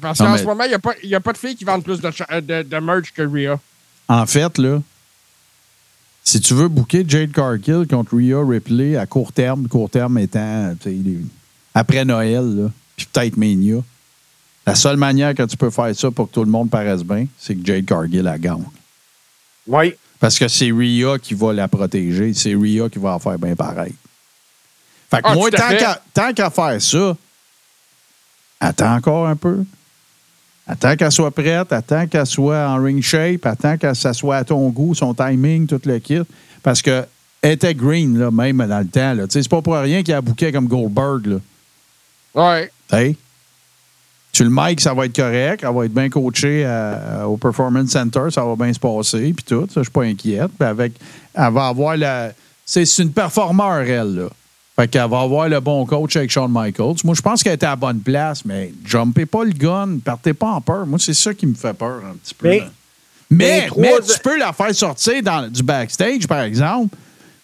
Parce 0.00 0.18
qu'en 0.18 0.30
mais- 0.32 0.38
ce 0.38 0.44
moment, 0.44 0.62
il 0.64 0.68
n'y 0.68 0.74
a, 0.74 0.78
pas- 0.78 0.94
il 1.02 1.08
y 1.08 1.14
a 1.16 1.20
pas 1.20 1.32
de 1.32 1.38
filles 1.38 1.56
qui 1.56 1.64
vendent 1.64 1.82
plus 1.82 2.00
de, 2.00 2.06
euh, 2.30 2.40
de, 2.40 2.62
de 2.62 2.76
merch 2.78 3.12
que 3.12 3.22
Rhea. 3.22 3.58
En 4.08 4.26
fait, 4.26 4.56
là, 4.58 4.80
si 6.24 6.40
tu 6.40 6.54
veux 6.54 6.68
booker 6.68 7.04
Jade 7.06 7.32
Cargill 7.32 7.86
contre 7.88 8.16
Rhea 8.16 8.44
Ripley 8.46 8.96
à 8.96 9.06
court 9.06 9.32
terme, 9.32 9.68
court 9.68 9.90
terme 9.90 10.18
étant 10.18 10.74
après 11.74 12.04
Noël, 12.04 12.70
puis 12.96 13.06
peut-être 13.10 13.36
Mania, 13.36 13.82
la 14.66 14.74
seule 14.74 14.96
manière 14.96 15.34
que 15.34 15.42
tu 15.42 15.56
peux 15.56 15.70
faire 15.70 15.94
ça 15.96 16.10
pour 16.10 16.28
que 16.28 16.34
tout 16.34 16.44
le 16.44 16.50
monde 16.50 16.70
paraisse 16.70 17.02
bien, 17.02 17.26
c'est 17.38 17.54
que 17.56 17.66
Jade 17.66 17.84
Cargill 17.84 18.22
la 18.22 18.38
gagne. 18.38 18.64
Oui. 19.66 19.94
Parce 20.20 20.38
que 20.38 20.46
c'est 20.46 20.70
Rhea 20.70 21.18
qui 21.18 21.34
va 21.34 21.52
la 21.52 21.66
protéger, 21.66 22.32
c'est 22.34 22.54
Rhea 22.54 22.88
qui 22.88 22.98
va 22.98 23.14
en 23.14 23.18
faire 23.18 23.38
bien 23.38 23.56
pareil. 23.56 23.94
Fait 25.10 25.20
que 25.20 25.28
Ah, 25.28 25.34
moi, 25.34 25.50
qu'à, 25.50 26.00
tant 26.14 26.32
qu'à 26.32 26.50
faire 26.50 26.80
ça, 26.80 27.16
attends 28.60 28.94
encore 28.94 29.26
un 29.26 29.36
peu. 29.36 29.64
Attends 30.66 30.94
qu'elle 30.96 31.10
soit 31.12 31.30
prête, 31.32 31.72
attends 31.72 32.06
qu'elle 32.06 32.26
soit 32.26 32.68
en 32.68 32.82
ring 32.82 33.02
shape, 33.02 33.44
attends 33.46 33.76
que 33.76 33.92
ça 33.94 34.12
soit 34.12 34.36
à 34.36 34.44
ton 34.44 34.68
goût, 34.70 34.94
son 34.94 35.12
timing, 35.12 35.66
tout 35.66 35.80
le 35.84 35.98
kit. 35.98 36.20
Parce 36.62 36.80
que 36.80 37.04
elle 37.40 37.52
était 37.52 37.74
green, 37.74 38.16
là, 38.18 38.30
même 38.30 38.58
dans 38.58 38.78
le 38.78 38.86
temps. 38.86 39.16
C'est 39.28 39.48
pas 39.48 39.60
pour 39.60 39.74
rien 39.74 40.04
qu'il 40.04 40.14
a 40.14 40.20
bouquet 40.20 40.52
comme 40.52 40.68
Goldberg. 40.68 41.26
Là. 41.26 41.36
Ouais. 42.34 42.70
Hey. 42.92 43.16
Tu 44.30 44.44
le 44.44 44.50
mic, 44.50 44.80
ça 44.80 44.94
va 44.94 45.06
être 45.06 45.16
correct. 45.16 45.64
Elle 45.66 45.74
va 45.74 45.84
être 45.84 45.92
bien 45.92 46.08
coachée 46.08 46.64
à- 46.64 47.28
au 47.28 47.36
Performance 47.36 47.90
Center. 47.90 48.22
Ça 48.30 48.44
va 48.44 48.54
bien 48.54 48.72
se 48.72 48.78
passer. 48.78 49.32
Puis 49.32 49.44
tout. 49.44 49.66
Ça, 49.66 49.80
je 49.80 49.82
suis 49.82 49.90
pas 49.90 50.04
inquiète. 50.04 50.50
Puis 50.58 50.66
avec, 50.68 50.92
elle 51.34 51.52
va 51.52 51.66
avoir 51.66 51.96
la. 51.96 52.30
C'est 52.64 52.84
c'est 52.86 53.02
une 53.02 53.12
performeur, 53.12 53.80
elle. 53.80 54.14
Là. 54.14 54.28
Fait 54.76 54.88
qu'elle 54.88 55.08
va 55.10 55.20
avoir 55.20 55.48
le 55.48 55.60
bon 55.60 55.84
coach 55.84 56.16
avec 56.16 56.30
Shawn 56.30 56.50
Michaels. 56.50 56.96
Moi, 57.04 57.14
je 57.14 57.20
pense 57.20 57.42
qu'elle 57.42 57.52
était 57.54 57.66
à 57.66 57.70
la 57.70 57.76
bonne 57.76 58.00
place, 58.00 58.44
mais 58.44 58.72
jumpez 58.86 59.26
pas 59.26 59.44
le 59.44 59.52
gun. 59.52 59.98
Partez 60.02 60.32
pas 60.32 60.46
en 60.52 60.60
peur. 60.62 60.86
Moi, 60.86 60.98
c'est 60.98 61.12
ça 61.14 61.34
qui 61.34 61.46
me 61.46 61.54
fait 61.54 61.74
peur 61.74 62.00
un 62.10 62.14
petit 62.14 62.34
peu. 62.34 62.48
Mais- 62.48 62.62
mais, 63.30 63.68
mais 63.78 63.92
tu 64.00 64.18
peux 64.22 64.38
la 64.38 64.52
faire 64.52 64.74
sortir 64.74 65.22
dans, 65.22 65.50
du 65.50 65.62
backstage, 65.62 66.26
par 66.26 66.42
exemple, 66.42 66.94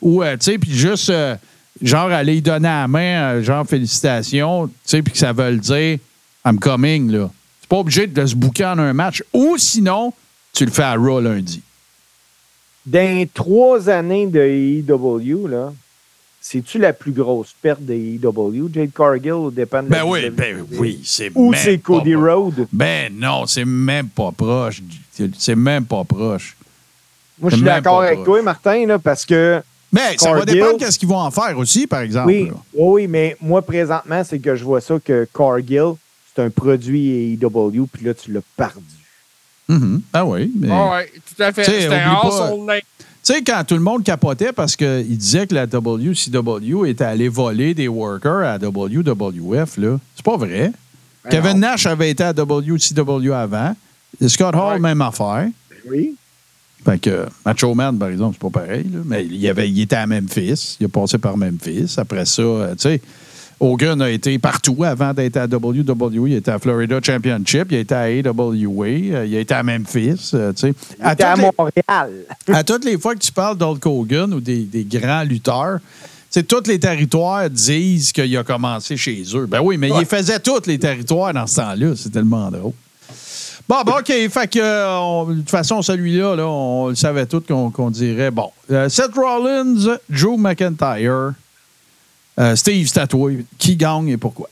ou, 0.02 0.22
euh, 0.22 0.36
tu 0.36 0.44
sais, 0.52 0.58
puis 0.58 0.70
juste, 0.72 1.08
euh, 1.10 1.34
genre, 1.82 2.10
aller 2.10 2.34
lui 2.34 2.42
donner 2.42 2.68
la 2.68 2.86
main, 2.88 3.20
euh, 3.34 3.42
genre, 3.42 3.66
félicitations, 3.66 4.66
tu 4.66 4.72
sais, 4.84 5.02
puis 5.02 5.12
que 5.12 5.18
ça 5.18 5.32
veut 5.32 5.50
le 5.50 5.56
dire, 5.58 5.98
I'm 6.46 6.58
coming, 6.58 7.10
là. 7.10 7.30
C'est 7.60 7.68
pas 7.68 7.76
obligé 7.78 8.06
de 8.06 8.26
se 8.26 8.34
bouquer 8.34 8.64
en 8.66 8.78
un 8.78 8.92
match. 8.92 9.22
Ou 9.32 9.56
sinon, 9.58 10.12
tu 10.52 10.64
le 10.66 10.70
fais 10.70 10.82
à 10.82 10.94
Raw 10.94 11.20
lundi. 11.20 11.62
Dans 12.86 13.16
les 13.16 13.26
trois 13.26 13.88
années 13.88 14.26
de 14.26 14.40
AEW, 14.40 15.46
là, 15.48 15.72
c'est-tu 16.50 16.78
la 16.78 16.92
plus 16.94 17.12
grosse 17.12 17.54
perte 17.60 17.84
de 17.84 17.92
AEW? 17.92 18.70
Jade 18.72 18.90
Cargill 18.94 19.50
dépend 19.52 19.82
de 19.82 19.90
la 19.90 19.98
Ben 20.02 20.04
oui, 20.08 20.20
WWE? 20.26 20.30
ben 20.30 20.66
oui, 20.78 21.00
c'est 21.04 21.30
Ou 21.34 21.52
c'est 21.52 21.78
Cody 21.78 22.14
Rhodes? 22.14 22.66
Ben 22.72 23.12
non, 23.14 23.46
c'est 23.46 23.64
même 23.66 24.08
pas 24.08 24.32
proche. 24.32 24.80
C'est 25.36 25.54
même 25.56 25.84
pas 25.84 26.04
proche. 26.04 26.56
Moi, 27.40 27.50
je 27.50 27.56
suis 27.56 27.64
d'accord 27.64 28.00
avec 28.02 28.14
proche. 28.20 28.24
toi, 28.26 28.42
Martin, 28.42 28.86
là, 28.86 28.98
parce 28.98 29.26
que 29.26 29.60
Mais 29.92 30.16
ça 30.16 30.32
va 30.32 30.44
dépendre 30.46 30.78
de 30.78 30.90
ce 30.90 30.98
qu'ils 30.98 31.08
vont 31.08 31.18
en 31.20 31.30
faire 31.30 31.56
aussi, 31.58 31.86
par 31.86 32.00
exemple. 32.00 32.28
oui, 32.28 32.50
oui, 32.74 33.06
mais 33.06 33.36
moi, 33.40 33.60
présentement, 33.62 34.22
c'est 34.24 34.38
que 34.38 34.56
je 34.56 34.64
vois 34.64 34.80
ça 34.80 34.98
que 35.04 35.28
Cargill, 35.34 35.92
c'est 36.34 36.42
un 36.42 36.50
produit 36.50 37.38
AEW, 37.42 37.86
puis 37.92 38.06
là, 38.06 38.14
tu 38.14 38.32
l'as 38.32 38.40
perdu. 38.56 38.82
Mhm. 39.68 40.00
Ah 40.14 40.24
oui, 40.24 40.50
mais... 40.58 40.68
Ah 40.70 40.90
ouais, 40.92 41.12
tout 41.36 41.42
à 41.42 41.52
fait. 41.52 41.64
C'était 41.64 41.94
un 41.94 42.14
pas- 42.14 42.26
household 42.26 42.64
name. 42.66 42.80
Tu 43.28 43.34
sais, 43.34 43.42
quand 43.42 43.62
tout 43.62 43.74
le 43.74 43.82
monde 43.82 44.02
capotait 44.04 44.54
parce 44.54 44.74
qu'il 44.74 45.18
disait 45.18 45.46
que 45.46 45.54
la 45.54 45.66
WCW 45.66 46.86
était 46.88 47.04
allé 47.04 47.28
voler 47.28 47.74
des 47.74 47.86
workers 47.86 48.38
à 48.42 48.56
WWF, 48.56 49.76
là, 49.76 49.98
c'est 50.16 50.24
pas 50.24 50.38
vrai. 50.38 50.72
Ben 51.24 51.30
Kevin 51.30 51.52
non. 51.52 51.58
Nash 51.58 51.84
avait 51.84 52.08
été 52.08 52.24
à 52.24 52.32
WCW 52.32 53.30
avant. 53.34 53.76
Scott 54.26 54.54
Hall, 54.54 54.72
Ouais. 54.74 54.78
même 54.78 55.02
affaire. 55.02 55.46
Oui. 55.90 56.16
Fait 56.86 56.98
que 56.98 57.26
Macho 57.44 57.74
Man, 57.74 57.98
par 57.98 58.08
exemple, 58.08 58.38
c'est 58.40 58.50
pas 58.50 58.60
pareil. 58.60 58.84
là. 58.84 59.00
Mais 59.04 59.26
il, 59.26 59.46
avait, 59.46 59.68
il 59.68 59.78
était 59.78 59.96
à 59.96 60.06
Memphis. 60.06 60.78
Il 60.80 60.86
a 60.86 60.88
passé 60.88 61.18
par 61.18 61.36
Memphis. 61.36 61.96
Après 61.98 62.24
ça, 62.24 62.40
euh, 62.40 62.70
tu 62.76 62.80
sais, 62.88 63.02
Hogan 63.60 64.00
a 64.02 64.10
été 64.10 64.38
partout 64.38 64.84
avant 64.84 65.12
d'être 65.12 65.36
à 65.36 65.46
WWE. 65.46 66.28
Il 66.28 66.34
était 66.34 66.50
à 66.50 66.58
Florida 66.58 67.00
Championship. 67.02 67.66
Il 67.70 67.76
a 67.76 67.80
été 67.80 67.94
à 67.94 68.02
AWA. 68.02 68.88
Il 68.88 69.14
a 69.36 69.40
été 69.40 69.54
à 69.54 69.62
Memphis. 69.62 70.30
euh, 70.34 70.52
sais. 70.54 70.72
À 71.00 71.16
T'es 71.16 71.24
à 71.24 71.34
les- 71.34 71.42
Montréal. 71.42 72.12
à 72.52 72.64
toutes 72.64 72.84
les 72.84 72.98
fois 72.98 73.14
que 73.14 73.20
tu 73.20 73.32
parles 73.32 73.58
d'Hulk 73.58 73.84
Hogan 73.84 74.32
ou 74.34 74.40
des, 74.40 74.60
des 74.62 74.84
grands 74.84 75.22
lutteurs, 75.24 75.78
c'est 76.30 76.46
tous 76.46 76.68
les 76.68 76.78
territoires 76.78 77.48
disent 77.50 78.12
qu'il 78.12 78.36
a 78.36 78.44
commencé 78.44 78.96
chez 78.96 79.22
eux. 79.34 79.46
Ben 79.46 79.60
oui, 79.62 79.76
mais 79.76 79.88
il 79.98 80.06
faisait 80.06 80.38
tous 80.38 80.66
les 80.66 80.78
territoires 80.78 81.32
dans 81.32 81.46
ce 81.46 81.56
temps-là. 81.56 81.94
C'est 81.96 82.10
tellement 82.10 82.50
drôle. 82.50 82.72
Bon, 83.68 83.76
ben, 83.84 83.92
OK. 83.98 84.06
Fait 84.30 84.50
que, 84.50 84.58
euh, 84.60 84.98
on- 84.98 85.26
de 85.26 85.34
toute 85.40 85.50
façon, 85.50 85.82
celui-là, 85.82 86.36
là, 86.36 86.46
on 86.46 86.88
le 86.88 86.94
savait 86.94 87.26
tous 87.26 87.40
qu'on 87.40 87.90
dirait. 87.90 88.30
Bon, 88.30 88.50
euh, 88.70 88.88
Seth 88.88 89.14
Rollins, 89.14 89.96
Drew 90.08 90.36
McIntyre, 90.38 91.32
euh, 92.38 92.56
Steve 92.56 92.86
Statoué. 92.86 93.44
Qui 93.58 93.76
gagne 93.76 94.08
et 94.08 94.16
pourquoi? 94.16 94.48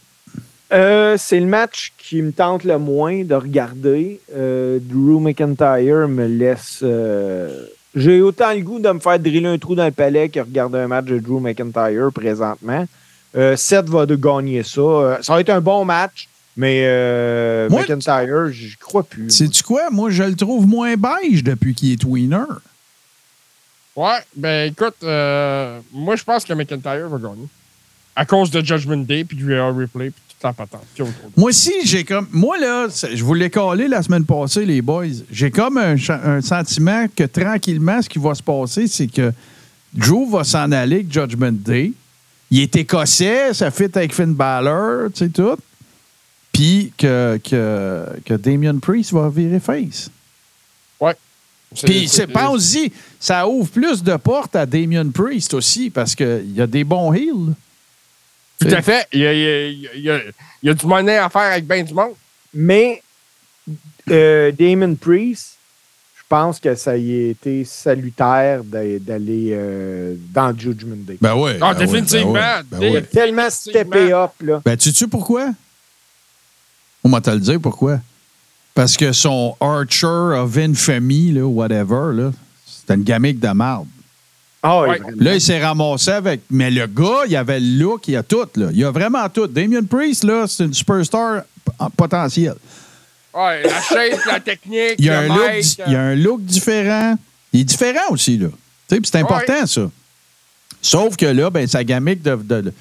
Euh, 0.72 1.16
c'est 1.16 1.38
le 1.38 1.46
match 1.46 1.92
qui 1.96 2.20
me 2.22 2.32
tente 2.32 2.64
le 2.64 2.78
moins 2.78 3.22
de 3.22 3.34
regarder. 3.34 4.20
Euh, 4.34 4.78
Drew 4.82 5.20
McIntyre 5.20 6.08
me 6.08 6.26
laisse. 6.26 6.80
euh, 6.82 7.66
J'ai 7.94 8.20
autant 8.20 8.52
le 8.52 8.60
goût 8.62 8.80
de 8.80 8.90
me 8.90 8.98
faire 8.98 9.18
driller 9.20 9.46
un 9.46 9.58
trou 9.58 9.76
dans 9.76 9.84
le 9.84 9.92
palais 9.92 10.28
que 10.28 10.40
regarder 10.40 10.78
un 10.78 10.88
match 10.88 11.06
de 11.06 11.18
Drew 11.20 11.38
McIntyre 11.40 12.10
présentement. 12.12 12.84
Euh, 13.36 13.54
Seth 13.56 13.88
va 13.88 14.06
de 14.06 14.16
gagner 14.16 14.62
ça. 14.64 14.80
Euh, 14.80 15.16
ça 15.22 15.34
va 15.34 15.40
être 15.40 15.50
un 15.50 15.60
bon 15.60 15.84
match, 15.84 16.28
mais 16.56 16.82
euh, 16.86 17.68
Moi, 17.70 17.82
McIntyre, 17.82 18.48
je 18.50 18.76
crois 18.78 19.04
plus. 19.04 19.30
Sais-tu 19.30 19.62
quoi? 19.62 19.90
Moi, 19.90 20.10
je 20.10 20.24
le 20.24 20.34
trouve 20.34 20.66
moins 20.66 20.94
beige 20.96 21.44
depuis 21.44 21.74
qu'il 21.74 21.92
est 21.92 22.00
tweener. 22.00 22.44
Ouais, 23.94 24.18
ben 24.34 24.70
écoute, 24.70 24.96
euh, 25.04 25.78
moi 25.92 26.16
je 26.16 26.24
pense 26.24 26.44
que 26.44 26.52
McIntyre 26.52 27.08
va 27.08 27.16
gagner. 27.18 27.46
À 28.16 28.24
cause 28.24 28.50
de 28.50 28.64
Judgment 28.64 29.04
Day, 29.04 29.24
puis 29.24 29.36
du 29.36 29.46
Real 29.46 29.72
Replay, 29.72 30.10
puis 30.10 30.22
toute 30.28 30.42
la 30.42 30.52
patente. 30.52 30.86
Moi 31.36 31.50
aussi, 31.50 31.72
j'ai 31.84 32.02
comme. 32.02 32.26
Moi, 32.32 32.58
là, 32.58 32.88
je 32.88 33.22
vous 33.22 33.34
l'ai 33.34 33.50
collé 33.50 33.88
la 33.88 34.02
semaine 34.02 34.24
passée, 34.24 34.64
les 34.64 34.80
boys. 34.80 35.04
J'ai 35.30 35.50
comme 35.50 35.76
un, 35.78 36.40
sentiment 36.40 37.06
que 37.14 37.24
tranquillement, 37.24 38.00
ce 38.00 38.08
qui 38.08 38.18
va 38.18 38.34
se 38.34 38.42
passer, 38.42 38.88
c'est 38.88 39.06
que 39.06 39.32
Drew 39.92 40.28
va 40.30 40.44
s'en 40.44 40.72
aller 40.72 40.96
avec 40.96 41.12
Judgment 41.12 41.52
Day. 41.52 41.92
Il 42.50 42.60
est 42.60 42.74
écossais, 42.74 43.52
ça 43.52 43.70
fit 43.70 43.90
avec 43.94 44.14
Finn 44.14 44.32
Balor, 44.32 45.10
tu 45.12 45.24
sais, 45.24 45.28
tout. 45.28 45.58
puis 46.52 46.92
que, 46.96 47.38
que, 47.44 48.06
que 48.24 48.34
Damien 48.34 48.78
Priest 48.78 49.12
va 49.12 49.28
virer 49.28 49.60
face. 49.60 50.10
Puis 51.84 52.08
c'est 52.08 52.26
pense-y, 52.26 52.92
ça 53.18 53.46
ouvre 53.48 53.68
plus 53.68 54.02
de 54.02 54.16
portes 54.16 54.56
à 54.56 54.66
Damien 54.66 55.08
Priest 55.10 55.54
aussi, 55.54 55.90
parce 55.90 56.14
qu'il 56.14 56.52
y 56.54 56.60
a 56.60 56.66
des 56.66 56.84
bons 56.84 57.12
heals. 57.12 57.54
Tout 58.60 58.68
à 58.68 58.82
fait. 58.82 59.06
Il 59.12 59.20
y 59.20 59.26
a, 59.26 59.32
il 59.32 59.40
y 59.40 59.46
a- 59.46 59.94
il 59.94 60.00
y 60.02 60.10
a- 60.10 60.20
il 60.62 60.66
y 60.66 60.70
a 60.70 60.74
du 60.74 60.86
monnaie 60.86 61.18
à 61.18 61.28
faire 61.28 61.52
avec 61.52 61.66
ben 61.66 61.84
du 61.84 61.92
monde. 61.94 62.14
Mais 62.54 63.02
euh, 64.10 64.50
Damon 64.52 64.94
Priest, 64.94 65.56
je 66.16 66.22
pense 66.28 66.58
que 66.58 66.74
ça 66.74 66.96
y 66.96 67.26
a 67.26 67.30
été 67.30 67.64
salutaire 67.64 68.64
d'a- 68.64 68.98
d'aller 68.98 69.50
euh, 69.52 70.14
dans 70.32 70.48
le 70.50 70.58
Judgment 70.58 70.96
Day. 71.06 71.18
Ben 71.20 71.34
ouais. 71.34 71.58
Ah, 71.60 71.74
ben 71.74 71.80
ouais, 71.80 71.86
définitivement. 71.86 72.32
Ben 72.32 72.78
ben 72.80 72.82
Il 72.92 72.96
a 72.96 73.02
tellement 73.02 73.50
steppé 73.50 74.12
up, 74.12 74.30
là. 74.40 74.62
Ben, 74.64 74.76
tu 74.76 74.92
sais 74.92 75.06
pourquoi? 75.06 75.50
On 77.04 77.08
va 77.10 77.20
te 77.20 77.30
le 77.30 77.38
dire 77.40 77.60
pourquoi? 77.60 78.00
Parce 78.74 78.96
que 78.96 79.12
son 79.12 79.56
Archer 79.60 80.06
of 80.06 80.56
Infamy, 80.56 81.32
là, 81.32 81.46
whatever, 81.46 82.12
là, 82.14 82.32
c'était 82.66 82.94
une 82.94 83.04
gamique 83.04 83.38
de 83.40 83.48
marde. 83.48 83.86
Ah, 84.62 84.80
oui, 84.82 84.88
Ouais. 84.88 84.98
vraiment. 84.98 85.16
Là, 85.22 85.34
il 85.34 85.40
s'est 85.40 85.62
ramassé 85.62 86.10
avec. 86.10 86.40
Mais 86.50 86.70
le 86.70 86.86
gars, 86.86 87.20
il 87.28 87.36
avait 87.36 87.60
le 87.60 87.78
look, 87.78 88.08
il 88.08 88.16
a 88.16 88.22
tout, 88.22 88.46
là. 88.56 88.68
Il 88.72 88.84
a 88.84 88.90
vraiment 88.90 89.28
tout. 89.28 89.46
Damien 89.46 89.82
Priest, 89.84 90.24
là, 90.24 90.46
c'est 90.48 90.64
une 90.64 90.74
superstar 90.74 91.42
p- 91.64 91.72
en 91.78 91.90
potentiel. 91.90 92.54
Ouais, 93.34 93.62
la 93.64 93.80
shape, 93.82 94.24
la 94.26 94.40
technique, 94.40 94.94
Il 94.98 95.10
a, 95.10 95.18
un 95.20 95.22
le 95.22 95.28
look, 95.28 95.64
il 95.86 95.94
a 95.94 96.00
un 96.00 96.14
look 96.14 96.42
différent. 96.42 97.16
Il 97.52 97.60
est 97.60 97.64
différent 97.64 98.10
aussi, 98.10 98.38
là. 98.38 98.48
Tu 98.88 98.94
sais, 98.94 99.00
puis 99.00 99.10
c'est 99.12 99.18
important, 99.18 99.66
ça. 99.66 99.90
Sauf 100.82 101.16
que 101.16 101.26
là, 101.26 101.50
ben, 101.50 101.66
sa 101.66 101.84
gamique 101.84 102.22
de. 102.22 102.34
de- 102.36 102.72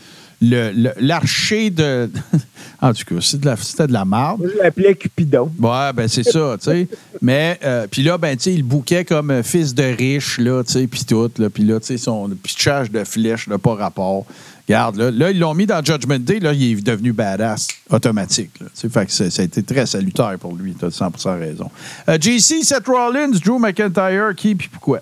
de- 0.42 0.48
le- 0.48 0.72
le- 0.72 0.94
L'archer 0.98 1.70
de. 1.70 2.10
en 2.82 2.94
tout 2.94 3.04
cas, 3.06 3.22
c'est 3.22 3.40
de 3.40 3.46
la- 3.46 3.58
c'était 3.58 3.88
de 3.88 3.94
la 3.94 4.06
marde. 4.06 4.42
Je 4.44 4.62
l'appelais 4.62 4.96
Cupidon. 4.96 5.52
Ouais, 5.60 5.94
ben 5.94 6.08
c'est 6.08 6.24
ça, 6.24 6.56
tu 6.60 6.66
sais. 6.66 6.88
Mais, 7.22 7.60
euh, 7.64 7.88
puis 7.90 8.04
là, 8.04 8.18
ben, 8.18 8.36
tu 8.38 8.44
sais, 8.44 8.54
il 8.54 8.64
bouquait 8.64 9.06
comme 9.06 9.32
euh, 9.32 9.44
fils 9.44 9.74
de 9.74 9.84
riche, 9.84 10.38
là, 10.40 10.64
tu 10.64 10.74
sais, 10.74 10.88
puis 10.88 11.06
tout, 11.06 11.32
là. 11.38 11.50
Puis 11.50 11.64
là, 11.64 11.80
tu 11.80 11.88
sais, 11.88 11.98
son 11.98 12.30
pitchage 12.30 12.92
de 12.92 13.04
flèches, 13.04 13.48
là, 13.48 13.58
pas 13.58 13.76
rapport. 13.76 14.26
Regarde, 14.68 14.96
là, 14.96 15.12
là 15.12 15.30
ils 15.30 15.40
l'ont 15.40 15.54
mis 15.54 15.68
dans 15.68 15.84
Judgment 15.84 16.20
Day, 16.20 16.40
là, 16.40 16.52
il 16.52 16.72
est 16.72 16.82
devenu 16.82 17.14
badass, 17.14 17.68
automatique, 17.90 18.52
là. 18.60 18.68
Tu 18.68 18.82
sais, 18.82 18.90
fait 18.90 19.06
que 19.06 19.12
ça, 19.12 19.30
ça 19.30 19.42
a 19.42 19.46
été 19.46 19.62
très 19.64 19.86
salutaire 19.86 20.38
pour 20.40 20.56
lui, 20.56 20.74
t'as 20.74 20.90
100% 20.90 21.40
raison. 21.40 21.70
Euh, 22.10 22.18
JC, 22.20 22.64
Seth 22.64 22.88
Rollins, 22.88 23.30
Drew 23.30 23.60
McIntyre, 23.60 24.34
qui, 24.36 24.56
puis 24.56 24.68
pourquoi? 24.68 25.02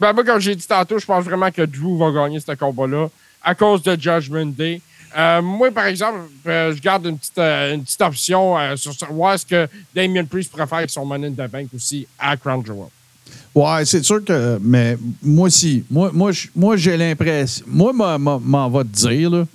Ben, 0.00 0.12
moi, 0.12 0.24
comme 0.24 0.38
j'ai 0.40 0.54
dit 0.54 0.66
tantôt, 0.66 0.98
je 0.98 1.04
pense 1.06 1.24
vraiment 1.24 1.50
que 1.50 1.62
Drew 1.62 1.98
va 1.98 2.12
gagner 2.12 2.38
ce 2.38 2.52
combat-là 2.52 3.08
à 3.42 3.54
cause 3.54 3.82
de 3.82 3.96
Judgment 4.00 4.46
Day. 4.46 4.80
Euh, 5.16 5.40
moi, 5.40 5.70
par 5.70 5.86
exemple, 5.86 6.18
euh, 6.46 6.74
je 6.76 6.80
garde 6.82 7.06
une 7.06 7.18
petite, 7.18 7.38
euh, 7.38 7.74
une 7.74 7.82
petite 7.82 8.00
option 8.02 8.58
euh, 8.58 8.76
sur 8.76 8.92
sur 8.92 9.10
voir 9.12 9.38
ce 9.38 9.46
que 9.46 9.66
Damien 9.94 10.24
Priest 10.24 10.50
préfère 10.52 10.78
avec 10.78 10.90
son 10.90 11.04
Money 11.06 11.28
in 11.28 11.32
the 11.32 11.50
Bank 11.50 11.68
aussi 11.74 12.06
à 12.18 12.36
Crown 12.36 12.64
Jewel. 12.64 12.88
Ouais, 13.54 13.84
c'est 13.86 14.04
sûr 14.04 14.22
que. 14.24 14.58
Mais 14.60 14.96
moi 15.22 15.46
aussi. 15.46 15.82
Moi, 15.90 16.10
moi, 16.12 16.30
moi 16.54 16.76
j'ai 16.76 16.96
l'impression. 16.96 17.64
Moi, 17.66 17.92
m'en- 18.18 18.68
va 18.68 18.82
te 18.84 18.88
dire, 18.88 19.30
là. 19.30 19.46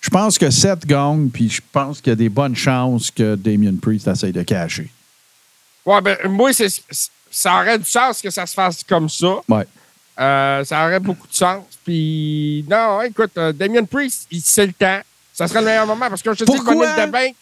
Je 0.00 0.08
pense 0.10 0.38
que 0.38 0.48
Seth 0.50 0.86
gagne, 0.86 1.28
puis 1.30 1.48
je 1.50 1.60
pense 1.72 2.00
qu'il 2.00 2.10
y 2.10 2.12
a 2.12 2.16
des 2.16 2.28
bonnes 2.28 2.54
chances 2.54 3.10
que 3.10 3.34
Damien 3.34 3.74
Priest 3.82 4.06
essaye 4.06 4.32
de 4.32 4.42
cacher. 4.44 4.88
Ouais, 5.84 6.00
ben, 6.00 6.16
moi, 6.28 6.52
c'est- 6.52 6.82
ça 7.28 7.54
aurait 7.60 7.78
du 7.78 7.84
sens 7.84 8.22
que 8.22 8.30
ça 8.30 8.46
se 8.46 8.54
fasse 8.54 8.84
comme 8.84 9.08
ça. 9.08 9.34
Ouais. 9.48 9.66
Euh, 10.18 10.64
ça 10.64 10.84
aurait 10.86 11.00
beaucoup 11.00 11.26
de 11.26 11.34
sens. 11.34 11.64
Puis, 11.84 12.64
non, 12.68 13.02
écoute, 13.02 13.32
euh, 13.36 13.52
Damien 13.52 13.84
Priest, 13.84 14.26
il 14.30 14.40
c'est 14.40 14.66
le 14.66 14.72
temps. 14.72 15.00
Ça 15.32 15.46
serait 15.46 15.60
le 15.60 15.66
meilleur 15.66 15.86
moment 15.86 16.08
parce 16.08 16.22
que 16.22 16.32
je 16.32 16.38
te 16.38 16.44
dis, 16.44 16.52
le 16.52 16.56
Pourquoi? 16.56 16.74
Money 16.74 17.02
in 17.02 17.06
the 17.06 17.10
Bank, 17.10 17.34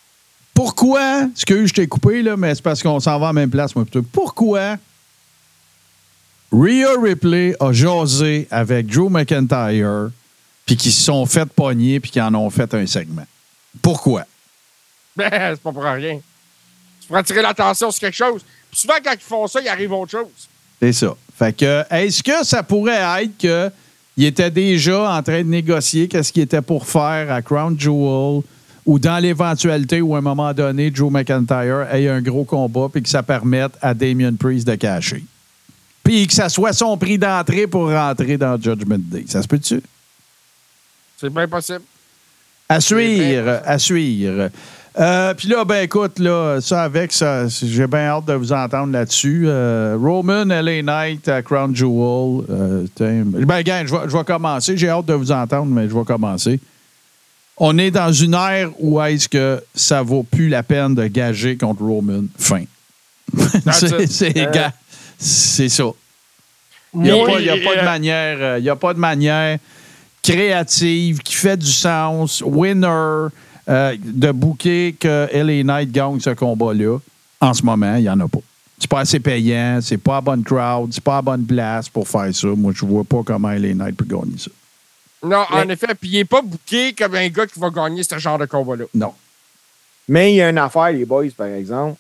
Pourquoi? 0.53 1.23
Excuse, 1.33 1.69
je 1.69 1.75
t'ai 1.75 1.87
coupé, 1.87 2.23
là, 2.23 2.37
mais 2.37 2.55
c'est 2.55 2.63
parce 2.63 2.83
qu'on 2.83 2.99
s'en 2.99 3.19
va 3.19 3.27
à 3.27 3.29
la 3.29 3.33
même 3.35 3.51
place, 3.51 3.75
moi, 3.77 3.85
plutôt. 3.85 4.03
Pourquoi 4.03 4.77
Rhea 6.53 7.01
Ripley 7.01 7.57
a 7.59 7.73
jasé 7.73 8.47
avec 8.51 8.87
Drew 8.87 9.09
McIntyre, 9.09 10.11
puis 10.67 10.77
qu'ils 10.77 10.93
se 10.93 11.03
sont 11.03 11.27
fait 11.27 11.47
pogner, 11.47 12.01
puis 12.01 12.11
qu'ils 12.11 12.23
en 12.23 12.35
ont 12.35 12.51
fait 12.51 12.73
un 12.75 12.87
segment? 12.87 13.27
Pourquoi? 13.83 14.25
ben, 15.17 15.31
c'est 15.55 15.61
pas 15.61 15.73
pour 15.73 15.83
rien. 15.83 16.21
Tu 17.01 17.09
pourrais 17.09 17.21
attirer 17.21 17.43
l'attention 17.43 17.91
sur 17.91 18.01
quelque 18.01 18.15
chose. 18.15 18.43
Puis 18.71 18.81
souvent, 18.81 18.95
quand 19.05 19.13
ils 19.13 19.21
font 19.21 19.47
ça, 19.47 19.61
il 19.61 19.69
arrive 19.69 19.93
autre 19.93 20.11
chose. 20.11 20.49
C'est 20.81 20.93
ça. 20.93 21.15
Fait 21.37 21.57
que, 21.57 21.83
est-ce 21.91 22.23
que 22.23 22.45
ça 22.45 22.63
pourrait 22.63 23.23
être 23.23 23.37
que 23.39 23.71
il 24.17 24.25
était 24.25 24.51
déjà 24.51 25.17
en 25.17 25.23
train 25.23 25.43
de 25.43 25.49
négocier 25.49 26.07
qu'est-ce 26.07 26.33
qu'il 26.33 26.43
était 26.43 26.63
pour 26.63 26.87
faire 26.87 27.33
à 27.33 27.43
Crown 27.43 27.75
Jewel 27.79 28.43
ou 28.87 28.99
dans 28.99 29.19
l'éventualité 29.19 30.01
où 30.01 30.15
à 30.15 30.19
un 30.19 30.21
moment 30.21 30.53
donné, 30.53 30.93
Joe 30.95 31.11
McIntyre 31.11 31.89
ait 31.93 32.09
un 32.09 32.21
gros 32.21 32.45
combat 32.45 32.89
puis 32.93 33.03
que 33.03 33.09
ça 33.09 33.23
permette 33.23 33.73
à 33.81 33.93
Damien 33.93 34.35
Priest 34.35 34.67
de 34.67 34.77
cacher? 34.77 35.25
Puis 36.05 36.27
que 36.27 36.35
ça 36.35 36.49
soit 36.49 36.73
son 36.75 36.97
prix 36.97 37.19
d'entrée 37.19 37.67
pour 37.67 37.91
rentrer 37.91 38.37
dans 38.37 38.61
Judgment 38.61 38.99
Day. 38.99 39.25
Ça 39.27 39.43
se 39.43 39.49
peut-tu? 39.49 39.81
C'est 41.17 41.31
bien 41.31 41.49
possible. 41.49 41.83
À 42.69 42.81
suivre, 42.81 43.63
à 43.65 43.79
suivre. 43.79 44.51
Euh, 44.97 45.35
Puis 45.35 45.49
là, 45.49 45.65
ben 45.65 45.83
écoute, 45.83 46.21
là, 46.21 46.61
ça 46.61 46.83
avec 46.85 47.13
ça, 47.13 47.47
j'ai 47.49 47.87
bien 47.89 48.07
hâte 48.07 48.27
de 48.27 48.35
vous 48.35 48.53
entendre 48.53 48.93
là-dessus. 48.93 49.45
Euh, 49.47 49.97
Roman, 50.01 50.45
LA 50.45 50.83
Knight 50.83 51.27
à 51.29 51.43
Crown 51.43 51.75
Jewel. 51.75 52.45
euh, 52.49 52.87
ben, 53.01 53.63
gang, 53.63 53.87
je 53.87 54.17
vais, 54.17 54.25
commencer. 54.25 54.77
J'ai 54.77 54.89
hâte 54.89 55.07
de 55.07 55.15
vous 55.15 55.33
entendre, 55.33 55.67
mais 55.67 55.89
je 55.89 55.95
vais 55.97 56.05
commencer. 56.05 56.61
On 57.57 57.77
est 57.79 57.91
dans 57.91 58.13
une 58.13 58.35
ère 58.35 58.71
où 58.79 59.01
est-ce 59.01 59.29
que 59.29 59.63
ça 59.75 60.03
vaut 60.03 60.23
plus 60.23 60.49
la 60.49 60.63
peine 60.63 60.95
de 60.95 61.07
gager 61.09 61.57
contre 61.57 61.83
Roman. 61.83 62.25
Fin. 62.39 62.65
C'est 64.09 64.37
Euh, 64.37 64.69
c'est 65.19 65.69
ça. 65.69 65.85
Il 66.95 67.01
n'y 67.03 67.11
a, 67.11 67.17
Oui, 67.17 67.33
pas- 67.33 67.41
il 67.41 67.47
y 67.47 67.51
a 67.51 67.57
pas 67.57 67.77
de 67.81 67.85
manière, 67.85 68.59
il 68.59 68.65
y 68.65 68.69
a 68.71 68.77
pas 68.77 68.93
de 68.95 68.99
manière 68.99 69.59
créative 70.23 71.19
qui 71.19 71.35
fait 71.35 71.57
du 71.57 71.71
sens, 71.71 72.43
winner, 72.45 73.29
euh, 73.69 73.97
de 73.99 74.33
booker 74.33 74.95
que 74.99 75.29
LA 75.33 75.63
Knight 75.63 75.91
gagne 75.91 76.21
ce 76.21 76.31
combat-là. 76.31 76.99
En 77.41 77.55
ce 77.55 77.63
moment, 77.63 77.97
il 77.97 78.03
n'y 78.03 78.11
en 78.11 78.21
a 78.21 78.29
pas. 78.29 78.41
C'est 78.79 78.91
pas 78.91 79.01
assez 79.01 79.21
payant, 79.21 79.79
c'est 79.81 79.99
pas 79.99 80.19
à 80.19 80.21
bonne 80.21 80.43
crowd, 80.43 80.93
c'est 80.93 81.03
pas 81.03 81.19
à 81.19 81.23
bonne 81.23 81.47
place 81.47 81.89
pour 81.89 82.07
faire 82.09 82.35
ça. 82.35 82.49
Moi, 82.49 82.73
je 82.75 82.85
vois 82.85 83.05
pas 83.05 83.23
comment 83.25 83.51
LA 83.51 83.75
Knight 83.75 83.97
peut 83.97 84.05
gagner 84.05 84.39
ça. 84.39 84.51
Non, 85.23 85.45
en 85.51 85.69
effet. 85.69 85.95
Puis 85.99 86.11
il 86.11 86.17
n'est 86.17 86.25
pas 86.25 86.43
booké 86.43 86.93
comme 86.93 87.15
un 87.15 87.29
gars 87.29 87.47
qui 87.47 87.59
va 87.59 87.71
gagner 87.71 88.03
ce 88.03 88.19
genre 88.19 88.39
de 88.39 88.45
combat-là. 88.45 88.85
Non. 88.95 89.15
Mais 90.09 90.33
il 90.33 90.37
y 90.37 90.43
a 90.43 90.51
une 90.51 90.59
affaire, 90.59 90.93
les 90.93 91.07
boys, 91.07 91.31
par 91.37 91.47
exemple. 91.47 91.99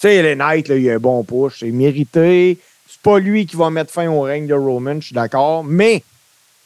Tu 0.00 0.08
sais, 0.08 0.22
les 0.22 0.34
Knight, 0.34 0.68
là, 0.68 0.76
il 0.76 0.90
a 0.90 0.94
un 0.94 0.98
bon 0.98 1.22
push. 1.22 1.60
C'est 1.60 1.70
mérité. 1.70 2.58
C'est 2.88 3.00
pas 3.00 3.18
lui 3.18 3.46
qui 3.46 3.54
va 3.56 3.70
mettre 3.70 3.92
fin 3.92 4.08
au 4.08 4.22
règne 4.22 4.46
de 4.46 4.54
Roman, 4.54 5.00
je 5.00 5.06
suis 5.06 5.14
d'accord. 5.14 5.62
Mais 5.62 6.02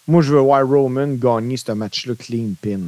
moi, 0.07 0.23
je 0.23 0.33
veux 0.33 0.41
voir 0.41 0.67
Roman 0.67 1.09
gagner 1.09 1.59
ce 1.59 1.73
match-là 1.73 2.15
clean 2.19 2.53
pin. 2.63 2.81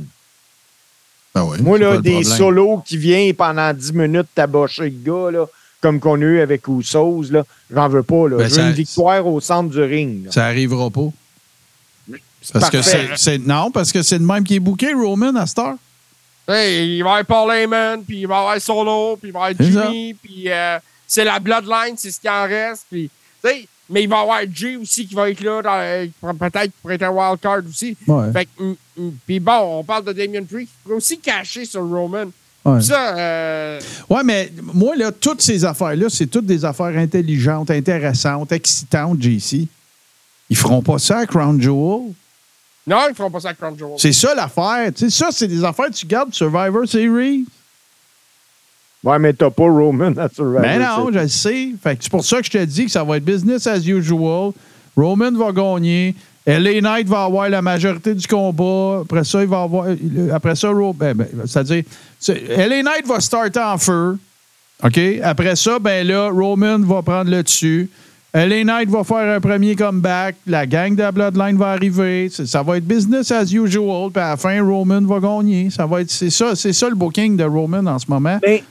Ben 1.35 1.45
ouais, 1.45 1.59
Moi, 1.61 1.79
là, 1.79 1.99
des 1.99 2.11
problème. 2.13 2.37
solos 2.37 2.83
qui 2.85 2.97
viennent 2.97 3.35
pendant 3.35 3.73
10 3.73 3.93
minutes 3.93 4.27
tabocher 4.35 4.85
le 4.85 4.89
gars, 4.91 5.31
là, 5.31 5.47
comme 5.81 6.01
qu'on 6.01 6.17
a 6.21 6.25
eu 6.25 6.41
avec 6.41 6.67
Usos, 6.69 7.31
là, 7.31 7.45
j'en 7.73 7.89
veux 7.89 8.03
pas. 8.03 8.29
Là. 8.29 8.37
Ben, 8.37 8.45
je 8.45 8.49
veux 8.49 8.49
ça- 8.57 8.67
une 8.69 8.73
victoire 8.75 9.27
au 9.27 9.41
centre 9.41 9.71
du 9.71 9.81
ring. 9.83 10.27
là. 10.27 10.33
Ça 10.33 10.47
arrivera 10.47 10.91
pas. 10.91 11.09
Parce 12.53 12.71
parfait. 12.71 12.83
c'est, 12.83 13.17
c'est- 13.17 13.39
non, 13.39 13.71
parce 13.71 13.93
que 13.93 14.03
c'est 14.03 14.19
le 14.19 14.25
même 14.25 14.45
qui 14.45 14.57
est 14.57 14.61
booké, 14.61 14.93
Roman, 14.95 15.35
à 15.37 15.47
cette 15.47 15.59
heure. 15.59 15.77
Hey, 16.49 16.97
il 16.97 17.03
va 17.05 17.11
y 17.11 17.13
avoir 17.21 17.25
Paul 17.27 17.55
Heyman, 17.55 18.03
puis 18.03 18.21
il 18.23 18.27
va 18.27 18.35
y 18.37 18.39
avoir 18.39 18.61
Solo, 18.61 19.17
puis 19.17 19.29
il 19.29 19.33
va 19.33 19.45
avoir 19.45 19.67
Jimmy, 19.87 20.15
puis 20.15 20.45
euh, 20.51 20.79
c'est 21.07 21.25
la 21.25 21.39
Bloodline, 21.39 21.95
c'est 21.97 22.11
ce 22.11 22.19
qui 22.19 22.29
en 22.29 22.43
reste. 22.45 22.87
Puis, 22.91 23.11
mais 23.91 24.05
il 24.05 24.09
va 24.09 24.19
y 24.19 24.21
avoir 24.21 24.41
Jay 24.53 24.77
aussi 24.77 25.07
qui 25.07 25.15
va 25.15 25.29
être 25.29 25.41
là, 25.43 25.61
dans, 25.63 25.79
euh, 25.79 26.07
peut-être 26.39 26.73
pour 26.81 26.93
être 26.93 27.03
un 27.03 27.11
wild 27.11 27.41
card 27.41 27.61
aussi. 27.69 27.97
Ouais. 28.07 28.33
Fait 28.33 28.45
que, 28.47 28.63
hum, 28.63 28.77
hum, 28.97 29.13
puis 29.27 29.41
bon, 29.41 29.79
on 29.81 29.85
parle 29.85 30.05
de 30.05 30.13
Damien 30.13 30.45
Priest, 30.45 30.71
peut 30.87 30.95
aussi 30.95 31.19
cacher 31.19 31.65
sur 31.65 31.83
Roman. 31.87 32.27
Ouais. 32.65 32.81
Ça, 32.83 33.17
euh, 33.17 33.81
Ouais, 34.09 34.23
mais 34.23 34.53
moi, 34.75 34.95
là, 34.95 35.11
toutes 35.13 35.41
ces 35.43 35.65
affaires-là, 35.65 36.07
c'est 36.09 36.27
toutes 36.27 36.47
des 36.47 36.65
affaires 36.65 36.97
intelligentes, 36.97 37.71
intéressantes, 37.71 38.53
excitantes, 38.53 39.21
JC. 39.21 39.67
Ils 40.49 40.57
feront 40.57 40.83
pas 40.83 40.99
ça 40.99 41.19
à 41.19 41.27
Crown 41.27 41.61
Jewel. 41.61 42.13
non, 42.87 42.99
ils 43.09 43.15
feront 43.15 43.31
pas 43.31 43.41
ça 43.41 43.51
à 43.51 43.55
Crown 43.55 43.77
Jewel. 43.79 43.95
C'est 43.99 44.13
ça 44.13 44.35
l'affaire. 44.35 44.91
Ça, 45.09 45.29
c'est 45.31 45.49
des 45.49 45.65
affaires 45.65 45.87
que 45.87 45.95
tu 45.95 46.07
gardes 46.07 46.35
Survivor 46.35 46.87
Series. 46.87 47.45
Ouais, 49.03 49.19
mais 49.19 49.33
t'as 49.33 49.51
pas 49.51 49.63
Roman 49.65 50.13
à 50.19 50.29
Survivor. 50.29 50.61
Ben 50.61 50.79
non, 50.79 51.09
je 51.13 51.19
le 51.21 51.29
sais. 51.29 51.71
Fait 51.83 51.97
que 51.97 52.03
c'est 52.05 52.11
pour 52.11 52.25
ça 52.25 52.39
que 52.41 52.45
je 52.47 52.51
te 52.51 52.65
dis 52.65 52.85
que 52.85 52.91
ça 52.91 53.03
va 53.03 53.17
être 53.17 53.25
business 53.25 53.67
as 53.67 53.79
usual. 53.87 54.53
Roman 54.97 55.33
va 55.33 55.53
gagner. 55.53 56.15
LA 56.47 56.81
Knight 56.81 57.07
va 57.09 57.25
avoir 57.25 57.49
la 57.49 57.63
majorité 57.63 58.15
du 58.15 58.27
combat. 58.27 59.01
Après 59.03 59.25
ça, 59.25 59.43
il 59.43 59.49
va 59.49 59.63
avoir. 59.63 59.87
Après 60.33 60.55
ça, 60.57 60.69
Ro- 60.71 60.93
ben, 60.93 61.15
ben, 61.15 61.27
c'est-à-dire, 61.47 61.85
c'est- 62.19 62.43
LA 62.57 62.83
Knight 62.83 63.07
va 63.07 63.21
starter 63.21 63.61
en 63.61 63.79
feu. 63.79 64.19
OK? 64.83 64.99
Après 65.23 65.57
ça, 65.57 65.79
ben 65.79 66.07
là, 66.07 66.29
Roman 66.31 66.79
va 66.81 67.03
prendre 67.03 67.31
le 67.31 67.43
dessus. 67.43 67.89
LA 68.33 68.65
Knight 68.65 68.89
va 68.89 69.03
faire 69.05 69.35
un 69.35 69.41
premier 69.41 69.75
comeback. 69.77 70.37
La 70.47 70.67
gang 70.67 70.95
de 70.95 71.03
la 71.03 71.13
Bloodline 71.13 71.57
va 71.57 71.69
arriver. 71.73 72.29
Ça, 72.31 72.47
ça 72.47 72.63
va 72.63 72.77
être 72.79 72.87
business 72.87 73.31
as 73.33 73.51
usual. 73.53 74.11
Puis 74.13 74.23
à 74.23 74.31
la 74.31 74.37
fin, 74.37 74.63
Roman 74.63 75.01
va 75.03 75.21
gagner. 75.21 75.69
Ça 75.71 75.85
va 75.87 76.01
être, 76.03 76.11
c'est 76.11 76.31
ça, 76.31 76.55
c'est 76.55 76.73
ça 76.73 76.89
le 76.89 76.95
booking 76.95 77.37
de 77.37 77.45
Roman 77.45 77.85
en 77.87 77.99
ce 77.99 78.07
moment. 78.09 78.39
Mais 78.43 78.63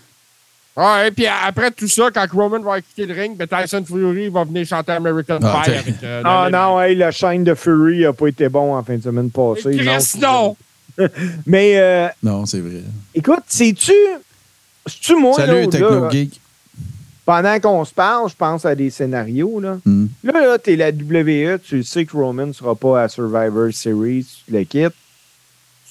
Ouais, 0.77 1.11
puis 1.11 1.25
après 1.27 1.71
tout 1.71 1.87
ça, 1.89 2.09
quand 2.13 2.25
Roman 2.31 2.59
va 2.59 2.79
quitter 2.81 3.05
le 3.05 3.13
ring, 3.13 3.35
ben 3.35 3.47
Tyson 3.47 3.83
Fury 3.85 4.29
va 4.29 4.45
venir 4.45 4.65
chanter 4.65 4.93
American 4.93 5.39
Ah, 5.43 5.61
Pie 5.65 5.71
avec. 5.71 5.95
euh, 6.03 6.21
Ah 6.23 6.47
non, 6.51 6.79
hey, 6.81 6.95
le 6.95 7.11
chaîne 7.11 7.43
de 7.43 7.53
Fury 7.53 8.01
n'a 8.03 8.13
pas 8.13 8.27
été 8.27 8.47
bon 8.47 8.75
en 8.75 8.83
fin 8.83 8.95
de 8.95 9.01
semaine 9.03 9.29
passée. 9.29 9.71
Mais 9.75 9.77
Chris, 9.97 10.19
non! 10.21 10.55
Mais 11.45 11.77
euh, 11.79 12.07
Non, 12.23 12.45
c'est 12.45 12.59
vrai. 12.61 12.81
écoute, 13.13 13.43
sais-tu. 13.47 13.91
C'est-tu 14.85 15.15
moi, 15.15 15.35
Salut, 15.35 15.61
là, 15.61 15.67
Techno 15.67 16.01
là, 16.05 16.09
Geek. 16.09 16.39
pendant 17.25 17.59
qu'on 17.59 17.83
se 17.85 17.93
parle, 17.93 18.29
je 18.29 18.35
pense 18.35 18.65
à 18.65 18.73
des 18.73 18.89
scénarios. 18.89 19.59
Là, 19.59 19.77
Hmm. 19.85 20.07
là, 20.23 20.31
là 20.47 20.57
t'es 20.57 20.75
la 20.77 20.91
WWE, 20.91 21.59
tu 21.59 21.83
sais 21.83 22.05
que 22.05 22.15
Roman 22.15 22.47
ne 22.47 22.53
sera 22.53 22.73
pas 22.75 23.03
à 23.03 23.07
Survivor 23.09 23.69
Series, 23.73 24.25
tu 24.45 24.51
le 24.53 24.63
quittes. 24.63 24.95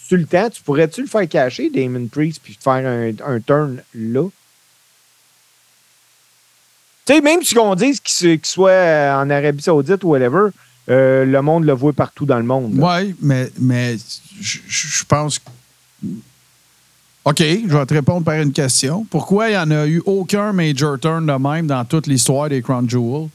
Tu 0.08 0.16
le 0.16 0.24
temps, 0.24 0.48
tu 0.48 0.62
pourrais-tu 0.62 1.02
le 1.02 1.06
faire 1.06 1.28
cacher, 1.28 1.68
Damon 1.68 2.06
Priest, 2.10 2.40
puis 2.42 2.58
faire 2.58 2.72
un, 2.86 3.10
un 3.26 3.40
turn 3.40 3.82
là? 3.94 4.28
Tu 7.08 7.14
sais, 7.14 7.20
même 7.22 7.42
si 7.42 7.56
on 7.58 7.74
dise 7.74 8.00
qu'il 8.00 8.38
soit 8.44 8.68
euh, 8.70 9.14
en 9.22 9.30
Arabie 9.30 9.62
Saoudite 9.62 10.04
ou 10.04 10.08
whatever, 10.08 10.50
euh, 10.90 11.24
le 11.24 11.40
monde 11.40 11.64
le 11.64 11.72
voit 11.72 11.94
partout 11.94 12.26
dans 12.26 12.36
le 12.36 12.42
monde. 12.44 12.74
Oui, 12.76 13.14
mais, 13.22 13.50
mais 13.58 13.96
je 14.38 15.04
pense. 15.08 15.38
que- 15.38 15.48
OK, 17.24 17.38
je 17.40 17.66
vais 17.76 17.86
te 17.86 17.94
répondre 17.94 18.24
par 18.26 18.34
une 18.34 18.52
question. 18.52 19.06
Pourquoi 19.10 19.48
il 19.48 19.52
n'y 19.52 19.56
en 19.56 19.70
a 19.70 19.86
eu 19.86 20.02
aucun 20.04 20.52
major 20.52 20.98
turn 21.00 21.24
de 21.24 21.32
même 21.32 21.66
dans 21.66 21.82
toute 21.86 22.06
l'histoire 22.08 22.50
des 22.50 22.60
Crown 22.60 22.88
Jewel? 22.88 23.28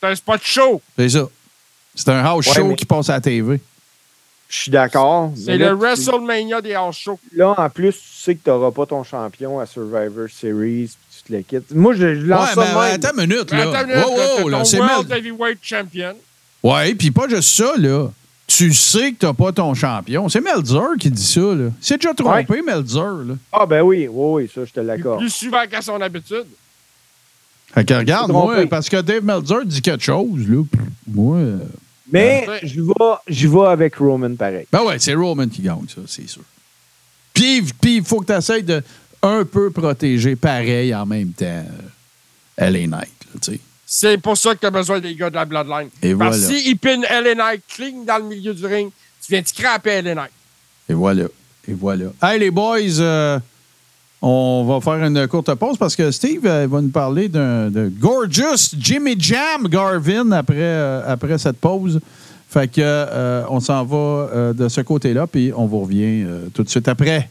C'est 0.00 0.08
un 0.08 0.14
spot 0.16 0.40
show. 0.42 0.82
C'est 0.98 1.08
ça. 1.10 1.28
C'est 1.94 2.08
un 2.08 2.24
house 2.24 2.48
Ouais, 2.48 2.54
show 2.54 2.66
mais- 2.66 2.74
qui 2.76 2.84
passe 2.84 3.10
à 3.10 3.14
la 3.14 3.20
TV. 3.20 3.60
Je 4.48 4.56
suis 4.58 4.70
d'accord. 4.72 5.32
C'est 5.36 5.56
le 5.56 5.70
WrestleMania 5.72 6.60
des 6.60 6.74
house 6.74 6.96
shows. 6.98 7.18
Là, 7.32 7.54
en 7.56 7.70
plus, 7.70 7.92
tu 7.92 7.98
sais 8.22 8.34
que 8.34 8.42
tu 8.42 8.50
n'auras 8.50 8.72
pas 8.72 8.86
ton 8.86 9.04
champion 9.04 9.60
à 9.60 9.66
Survivor 9.66 10.28
Series, 10.28 10.90
le. 11.30 11.42
Moi, 11.74 11.94
je, 11.94 12.14
je 12.20 12.26
lance 12.26 12.48
Ouais, 12.48 12.54
ça 12.54 12.60
mais 12.60 12.66
de 12.66 12.74
même. 12.74 12.94
attends 13.04 13.20
une 13.22 13.26
minute, 13.28 13.50
là. 13.52 13.60
attends 13.62 13.80
une 13.88 13.94
minute, 13.94 14.04
Wow, 14.06 14.16
t'as 14.36 14.42
wow, 14.42 14.48
là, 14.48 14.58
ton 14.58 14.64
c'est 14.64 14.78
World 14.80 15.12
Heavyweight 15.12 15.58
Champion. 15.62 16.14
Ouais, 16.62 16.94
puis 16.94 17.10
pas 17.10 17.28
juste 17.28 17.54
ça, 17.54 17.72
là. 17.76 18.08
Tu 18.46 18.72
sais 18.74 19.12
que 19.12 19.16
t'as 19.20 19.32
pas 19.32 19.52
ton 19.52 19.72
champion. 19.74 20.28
C'est 20.28 20.40
Melzer 20.40 20.96
qui 21.00 21.10
dit 21.10 21.24
ça, 21.26 21.40
là. 21.40 21.70
C'est 21.80 21.96
déjà 21.96 22.12
trompé, 22.14 22.60
Melzer, 22.62 23.24
là. 23.26 23.34
Ah, 23.52 23.64
ben 23.66 23.80
oui, 23.82 24.06
oui, 24.10 24.42
oui, 24.44 24.50
ça, 24.54 24.64
je 24.66 24.70
te 24.72 24.80
l'accorde. 24.80 25.20
Plus 25.20 25.30
souvent 25.34 25.64
qu'à 25.70 25.80
son 25.80 26.00
habitude. 26.00 26.44
Fait 27.72 27.84
que 27.84 27.94
regarde, 27.94 28.30
moi, 28.30 28.66
parce 28.66 28.88
que 28.88 29.00
Dave 29.00 29.24
Melzer 29.24 29.64
dit 29.64 29.80
quelque 29.82 30.04
chose, 30.04 30.46
là. 30.48 30.62
Moi. 31.08 31.36
euh, 31.38 31.58
Mais 32.12 32.46
je 32.62 32.80
vais, 32.82 33.14
je 33.26 33.48
vais 33.48 33.66
avec 33.66 33.96
Roman 33.96 34.34
pareil. 34.36 34.66
Ben 34.70 34.82
ouais, 34.84 34.96
c'est 34.98 35.14
Roman 35.14 35.48
qui 35.48 35.62
gagne, 35.62 35.86
ça, 35.88 36.02
c'est 36.06 36.28
sûr. 36.28 36.42
Puis 37.32 37.64
il 37.84 38.04
faut 38.04 38.20
que 38.20 38.26
tu 38.26 38.32
essaies 38.38 38.62
de 38.62 38.82
un 39.24 39.44
peu 39.44 39.70
protéger 39.70 40.36
pareil 40.36 40.94
en 40.94 41.06
même 41.06 41.32
temps 41.32 41.44
euh, 42.60 42.70
LA 42.70 42.86
Knight, 42.86 42.92
là, 42.92 43.40
tu 43.40 43.52
sais. 43.52 43.60
C'est 43.86 44.18
pour 44.18 44.36
ça 44.36 44.54
que 44.54 44.60
tu 44.60 44.66
as 44.66 44.70
besoin 44.70 44.98
des 45.00 45.14
gars 45.14 45.30
de 45.30 45.34
la 45.34 45.44
Bloodline. 45.44 45.88
Et 46.02 46.14
Parce 46.14 46.38
voilà. 46.38 46.58
s'ils 46.58 46.76
pinent 46.78 47.02
LA 47.08 47.34
Knight 47.34 47.62
clean 47.68 48.04
dans 48.06 48.18
le 48.18 48.24
milieu 48.24 48.52
du 48.54 48.66
ring, 48.66 48.90
tu 49.24 49.32
viens 49.32 49.42
de 49.42 49.46
scraper 49.46 50.02
LA 50.02 50.14
Knight. 50.14 50.30
Et 50.88 50.94
voilà. 50.94 51.24
Et 51.68 51.72
voilà. 51.72 52.06
Hey, 52.22 52.40
les 52.40 52.50
boys, 52.50 52.78
euh, 53.00 53.38
on 54.20 54.64
va 54.66 54.80
faire 54.80 55.04
une 55.04 55.26
courte 55.28 55.54
pause 55.54 55.76
parce 55.78 55.94
que 55.94 56.10
Steve 56.10 56.44
euh, 56.46 56.66
va 56.68 56.80
nous 56.80 56.88
parler 56.90 57.28
d'un 57.28 57.70
Gorgeous 58.00 58.74
Jimmy 58.78 59.14
Jam 59.18 59.68
Garvin 59.68 60.30
après, 60.32 60.54
euh, 60.56 61.02
après 61.12 61.38
cette 61.38 61.58
pause. 61.58 62.00
Fait 62.48 62.68
que 62.68 62.80
euh, 62.80 63.44
on 63.48 63.60
s'en 63.60 63.84
va 63.84 63.96
euh, 63.96 64.52
de 64.52 64.68
ce 64.68 64.80
côté-là, 64.80 65.26
puis 65.26 65.52
on 65.56 65.66
vous 65.66 65.80
revient 65.80 66.22
euh, 66.24 66.46
tout 66.54 66.62
de 66.62 66.68
suite 66.68 66.86
après. 66.88 67.28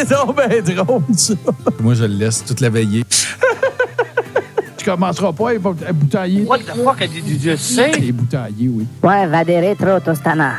C'est 0.06 0.14
donc 0.14 0.36
bien 0.36 0.84
drôle, 0.84 1.02
ça. 1.16 1.34
Moi, 1.80 1.94
je 1.94 2.04
le 2.04 2.14
laisse 2.14 2.44
toute 2.44 2.60
la 2.60 2.70
veillée. 2.70 3.04
Tu 4.76 4.86
commenceras 4.86 5.32
pas 5.34 5.50
à 5.50 5.58
bouteiller. 5.92 6.44
What 6.44 6.60
the 6.60 6.72
fuck 6.82 7.00
did 7.00 7.28
you 7.28 7.38
just 7.38 7.74
say? 7.74 7.92
Les 8.00 8.12
bouteiller, 8.12 8.66
oui. 8.66 8.86
Poi 9.02 9.26
vade 9.26 9.50
retro 9.50 10.00
tostana. 10.00 10.54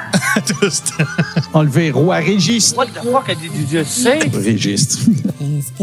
Enlever 1.56 1.90
roi 1.90 2.18
registre. 2.18 2.78
What 2.78 2.90
the 2.90 3.02
fuck 3.02 3.26
did 3.30 3.52
you 3.52 3.66
just 3.68 3.90
say? 3.90 4.20
Registre. 4.32 5.00
Tout 5.76 5.82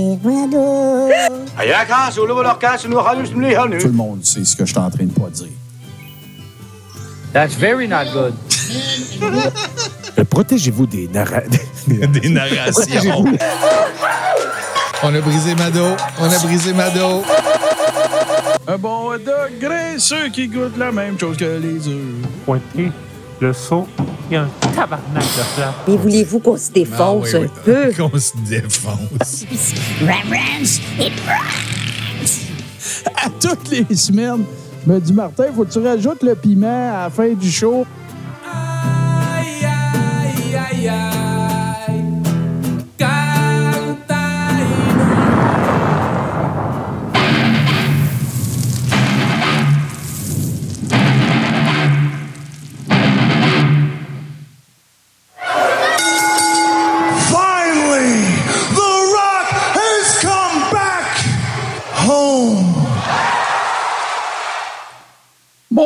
le 3.88 3.92
monde 3.92 4.24
sait 4.24 4.44
ce 4.44 4.54
que 4.54 4.64
je 4.64 4.70
suis 4.70 4.78
en 4.78 4.88
train 4.88 5.04
de 5.04 5.10
pas 5.10 5.30
dire. 5.30 5.48
That's 7.32 7.56
very 7.56 7.88
not 7.88 8.04
good. 8.12 8.34
Protégez-vous 10.24 10.86
des 10.86 11.08
narra... 11.08 11.40
Des 11.86 12.28
narrations. 12.28 13.24
On 15.02 15.14
a 15.14 15.20
brisé 15.20 15.54
ma 15.54 15.70
dos. 15.70 15.96
On 16.20 16.24
a 16.30 16.38
brisé 16.38 16.72
ma 16.74 16.90
dos. 16.90 17.22
Un 18.66 18.76
bon 18.76 19.12
degré, 19.12 19.98
ceux 19.98 20.28
qui 20.28 20.48
goûtent 20.48 20.76
la 20.76 20.92
même 20.92 21.18
chose 21.18 21.36
que 21.36 21.44
les 21.44 21.88
œufs. 21.88 21.96
pointer 22.44 22.92
le 23.40 23.52
saut. 23.52 23.86
Il 24.30 24.34
y 24.34 24.36
a 24.36 24.42
un 24.42 24.48
tabarnak 24.74 25.22
de. 25.22 25.62
Mais 25.90 25.96
voulez-vous 25.96 26.40
qu'on 26.40 26.56
se 26.58 26.70
défonce 26.72 26.98
Ah 27.00 27.14
oui, 27.14 27.30
un 27.36 27.40
oui. 27.40 27.48
peu? 27.64 27.92
Qu'on 27.96 28.18
se 28.18 28.32
défonce. 28.46 29.44
À 33.16 33.30
toutes 33.40 33.70
les 33.70 33.96
semaines, 33.96 34.44
je 34.86 34.92
me 34.92 35.00
dis, 35.00 35.12
Martin, 35.12 35.44
faut 35.54 35.64
que 35.64 35.72
tu 35.72 35.78
rajoutes 35.78 36.22
le 36.22 36.34
piment 36.34 36.66
à 36.94 37.04
la 37.04 37.10
fin 37.10 37.32
du 37.32 37.50
show. 37.50 37.86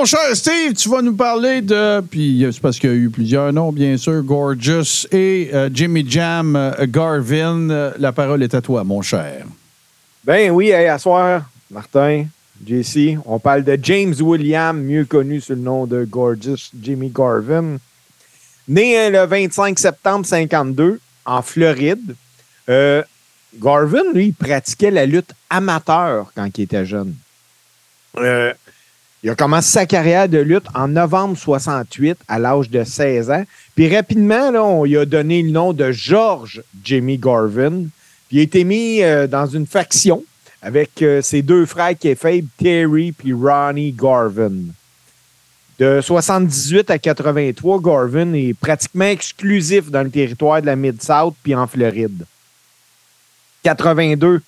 Mon 0.03 0.07
cher 0.07 0.35
Steve, 0.35 0.73
tu 0.73 0.89
vas 0.89 1.01
nous 1.01 1.15
parler 1.15 1.62
de. 1.62 2.01
Puis 2.01 2.45
euh, 2.45 2.51
c'est 2.51 2.61
parce 2.61 2.77
qu'il 2.81 2.91
y 2.91 2.93
a 2.93 2.97
eu 2.97 3.09
plusieurs 3.09 3.53
noms, 3.53 3.70
bien 3.70 3.97
sûr. 3.97 4.20
Gorgeous 4.24 5.07
et 5.12 5.51
euh, 5.55 5.70
Jimmy 5.73 6.05
Jam 6.11 6.57
euh, 6.57 6.73
Garvin. 6.89 7.93
La 7.99 8.11
parole 8.11 8.43
est 8.43 8.53
à 8.53 8.61
toi, 8.61 8.83
mon 8.83 9.01
cher. 9.01 9.47
Ben 10.24 10.51
oui, 10.51 10.70
hey, 10.70 10.89
à 10.89 10.99
soir, 10.99 11.45
Martin, 11.70 12.24
JC, 12.66 13.16
on 13.27 13.39
parle 13.39 13.62
de 13.62 13.79
James 13.81 14.12
William, 14.19 14.77
mieux 14.83 15.05
connu 15.05 15.41
sous 15.41 15.53
le 15.53 15.61
nom 15.61 15.87
de 15.87 16.03
Gorgeous 16.03 16.73
Jimmy 16.83 17.09
Garvin. 17.09 17.77
Né 18.66 18.99
euh, 18.99 19.11
le 19.11 19.24
25 19.24 19.79
septembre 19.79 20.27
52 20.27 20.99
en 21.27 21.43
Floride. 21.43 22.16
Garvin, 22.66 24.12
lui, 24.12 24.33
pratiquait 24.33 24.91
la 24.91 25.07
lutte 25.07 25.31
amateur 25.49 26.33
quand 26.35 26.59
il 26.59 26.62
était 26.62 26.87
jeune. 26.87 27.15
Il 29.23 29.31
a 29.31 29.36
commencé 29.36 29.70
sa 29.70 29.86
carrière 29.86 30.28
de 30.28 30.39
lutte 30.39 30.66
en 30.74 30.89
novembre 30.89 31.36
68 31.36 32.19
à 32.27 32.40
l'âge 32.40 32.69
de 32.69 32.82
16 32.82 33.31
ans. 33.31 33.44
Puis 33.77 33.94
rapidement, 33.94 34.49
on 34.51 34.85
lui 34.85 34.97
a 34.97 35.05
donné 35.05 35.43
le 35.43 35.51
nom 35.51 35.73
de 35.73 35.93
George 35.93 36.62
Jimmy 36.82 37.19
Garvin. 37.19 37.85
Puis 38.28 38.39
il 38.39 38.40
a 38.40 38.43
été 38.43 38.65
mis 38.65 39.03
euh, 39.03 39.28
dans 39.28 39.47
une 39.47 39.66
faction 39.66 40.24
avec 40.61 41.03
euh, 41.03 41.23
ses 41.23 41.43
deux 41.43 41.66
frères 41.66 41.97
qui 41.97 42.09
est 42.09 42.47
Terry 42.59 43.12
puis 43.12 43.32
Ronnie 43.32 43.93
Garvin. 43.93 44.53
De 45.78 46.01
78 46.01 46.90
à 46.90 46.99
83, 46.99 47.81
Garvin 47.81 48.32
est 48.35 48.55
pratiquement 48.55 49.05
exclusif 49.05 49.89
dans 49.90 50.03
le 50.03 50.11
territoire 50.11 50.61
de 50.61 50.66
la 50.66 50.77
Mid-South 50.77 51.35
puis 51.44 51.55
en 51.55 51.69
Floride. 51.69 52.24
82, 53.62 54.43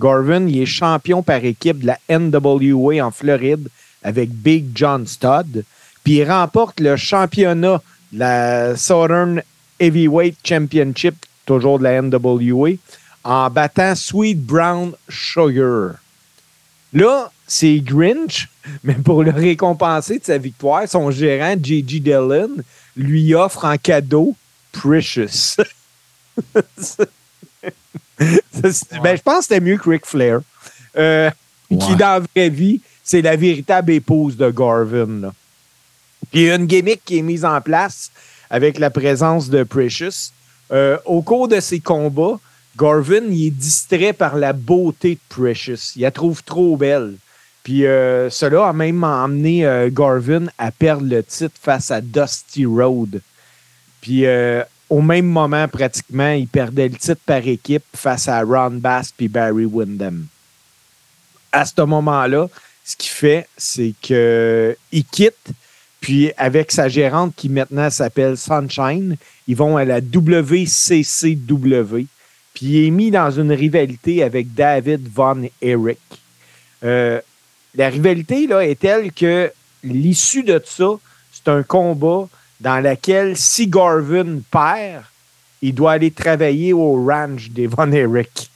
Garvin 0.00 0.46
il 0.46 0.62
est 0.62 0.66
champion 0.66 1.22
par 1.22 1.44
équipe 1.44 1.80
de 1.80 1.86
la 1.88 1.98
NWA 2.08 3.04
en 3.04 3.10
Floride 3.10 3.68
avec 4.02 4.30
Big 4.30 4.66
John 4.74 5.06
Studd. 5.06 5.64
Puis 6.04 6.14
il 6.14 6.30
remporte 6.30 6.80
le 6.80 6.96
championnat 6.96 7.82
de 8.12 8.18
la 8.18 8.76
Southern 8.76 9.42
Heavyweight 9.78 10.36
Championship, 10.44 11.14
toujours 11.46 11.78
de 11.78 11.84
la 11.84 12.02
NWA, 12.02 12.70
en 13.24 13.50
battant 13.50 13.94
Sweet 13.94 14.40
Brown 14.40 14.92
Sugar. 15.08 15.96
Là, 16.92 17.30
c'est 17.46 17.80
Grinch 17.80 18.48
Mais 18.84 18.94
pour 18.94 19.22
le 19.22 19.30
récompenser 19.30 20.18
de 20.18 20.24
sa 20.24 20.38
victoire, 20.38 20.88
son 20.88 21.10
gérant, 21.10 21.54
J.G. 21.60 22.00
Dillon, 22.00 22.50
lui 22.96 23.34
offre 23.34 23.64
en 23.64 23.76
cadeau 23.76 24.34
Precious. 24.72 25.56
Ben, 29.02 29.16
je 29.16 29.22
pense 29.22 29.38
que 29.38 29.42
c'était 29.44 29.60
mieux 29.60 29.78
que 29.78 29.88
Ric 29.88 30.04
Flair. 30.04 30.40
Euh, 30.94 31.30
Qui, 31.70 31.96
dans 31.96 31.96
la 31.96 32.18
vraie 32.18 32.50
vie, 32.50 32.82
c'est 33.10 33.22
la 33.22 33.34
véritable 33.34 33.90
épouse 33.90 34.36
de 34.36 34.50
Garvin. 34.50 35.32
Puis 36.30 36.48
une 36.48 36.66
gimmick 36.66 37.04
qui 37.04 37.18
est 37.18 37.22
mise 37.22 37.44
en 37.44 37.60
place 37.60 38.12
avec 38.48 38.78
la 38.78 38.88
présence 38.88 39.50
de 39.50 39.64
Precious. 39.64 40.30
Euh, 40.70 40.96
au 41.04 41.20
cours 41.20 41.48
de 41.48 41.58
ses 41.58 41.80
combats, 41.80 42.38
Garvin 42.78 43.28
est 43.32 43.50
distrait 43.50 44.12
par 44.12 44.36
la 44.36 44.52
beauté 44.52 45.16
de 45.16 45.20
Precious. 45.28 45.94
Il 45.96 46.02
la 46.02 46.12
trouve 46.12 46.44
trop 46.44 46.76
belle. 46.76 47.14
Puis 47.64 47.84
euh, 47.84 48.30
cela 48.30 48.68
a 48.68 48.72
même 48.72 49.02
emmené 49.02 49.66
euh, 49.66 49.90
Garvin 49.90 50.46
à 50.56 50.70
perdre 50.70 51.08
le 51.08 51.24
titre 51.24 51.56
face 51.60 51.90
à 51.90 52.00
Dusty 52.00 52.64
Road. 52.64 53.20
Puis 54.00 54.24
au 54.88 55.02
même 55.02 55.26
moment, 55.26 55.66
pratiquement, 55.66 56.30
il 56.30 56.46
perdait 56.46 56.88
le 56.88 56.96
titre 56.96 57.20
par 57.26 57.44
équipe 57.44 57.84
face 57.92 58.28
à 58.28 58.40
Ron 58.42 58.70
Bass 58.74 59.12
puis 59.16 59.26
Barry 59.26 59.64
Windham. 59.64 60.26
À 61.50 61.66
ce 61.66 61.82
moment-là, 61.82 62.48
ce 62.90 62.96
qu'il 62.96 63.10
fait, 63.10 63.46
c'est 63.56 63.94
qu'il 64.00 65.04
quitte, 65.12 65.52
puis 66.00 66.32
avec 66.36 66.72
sa 66.72 66.88
gérante 66.88 67.34
qui 67.36 67.48
maintenant 67.48 67.88
s'appelle 67.88 68.36
Sunshine, 68.36 69.16
ils 69.46 69.56
vont 69.56 69.76
à 69.76 69.84
la 69.84 70.00
WCCW, 70.00 72.06
puis 72.52 72.66
il 72.66 72.86
est 72.86 72.90
mis 72.90 73.12
dans 73.12 73.30
une 73.30 73.52
rivalité 73.52 74.24
avec 74.24 74.54
David 74.54 75.08
Von 75.08 75.42
Erich. 75.62 75.98
Euh, 76.82 77.20
la 77.76 77.90
rivalité 77.90 78.48
là, 78.48 78.66
est 78.66 78.80
telle 78.80 79.12
que 79.12 79.52
l'issue 79.84 80.42
de 80.42 80.60
ça, 80.64 80.90
c'est 81.30 81.48
un 81.48 81.62
combat 81.62 82.28
dans 82.58 82.80
lequel 82.80 83.36
si 83.36 83.68
Garvin 83.68 84.40
perd, 84.50 85.04
il 85.62 85.74
doit 85.74 85.92
aller 85.92 86.10
travailler 86.10 86.72
au 86.72 87.04
ranch 87.04 87.50
des 87.50 87.68
Von 87.68 87.92
Erich. 87.92 88.49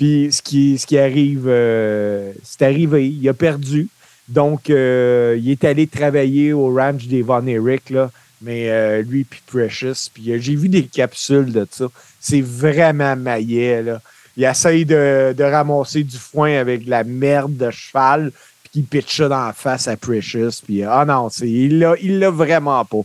Puis 0.00 0.32
ce 0.32 0.40
qui, 0.40 0.78
ce 0.78 0.86
qui 0.86 0.98
arrive, 0.98 1.44
euh, 1.46 2.32
c'est 2.42 2.62
arrivé, 2.62 3.06
il 3.06 3.28
a 3.28 3.34
perdu. 3.34 3.90
Donc, 4.28 4.70
euh, 4.70 5.36
il 5.38 5.50
est 5.50 5.62
allé 5.62 5.86
travailler 5.86 6.54
au 6.54 6.74
ranch 6.74 7.06
des 7.06 7.20
Von 7.20 7.46
Erich, 7.46 7.90
là, 7.90 8.10
mais 8.40 8.70
euh, 8.70 9.02
lui 9.02 9.24
puis 9.24 9.42
Precious. 9.46 10.08
Puis 10.14 10.40
j'ai 10.40 10.56
vu 10.56 10.70
des 10.70 10.84
capsules 10.84 11.52
de 11.52 11.68
ça. 11.70 11.84
C'est 12.18 12.40
vraiment 12.40 13.14
maillet, 13.14 13.82
là. 13.82 14.00
Il 14.38 14.44
essaye 14.44 14.86
de, 14.86 15.34
de 15.36 15.44
ramasser 15.44 16.02
du 16.02 16.16
foin 16.16 16.56
avec 16.56 16.86
de 16.86 16.90
la 16.90 17.04
merde 17.04 17.58
de 17.58 17.70
cheval, 17.70 18.32
puis 18.62 18.70
il 18.76 18.84
pitch 18.84 19.18
ça 19.18 19.28
dans 19.28 19.48
la 19.48 19.52
face 19.52 19.86
à 19.86 19.98
Precious. 19.98 20.62
Puis, 20.64 20.82
ah 20.82 21.04
non, 21.06 21.28
il 21.42 21.78
l'a, 21.78 21.94
il 22.00 22.20
l'a 22.20 22.30
vraiment 22.30 22.86
pas. 22.86 23.02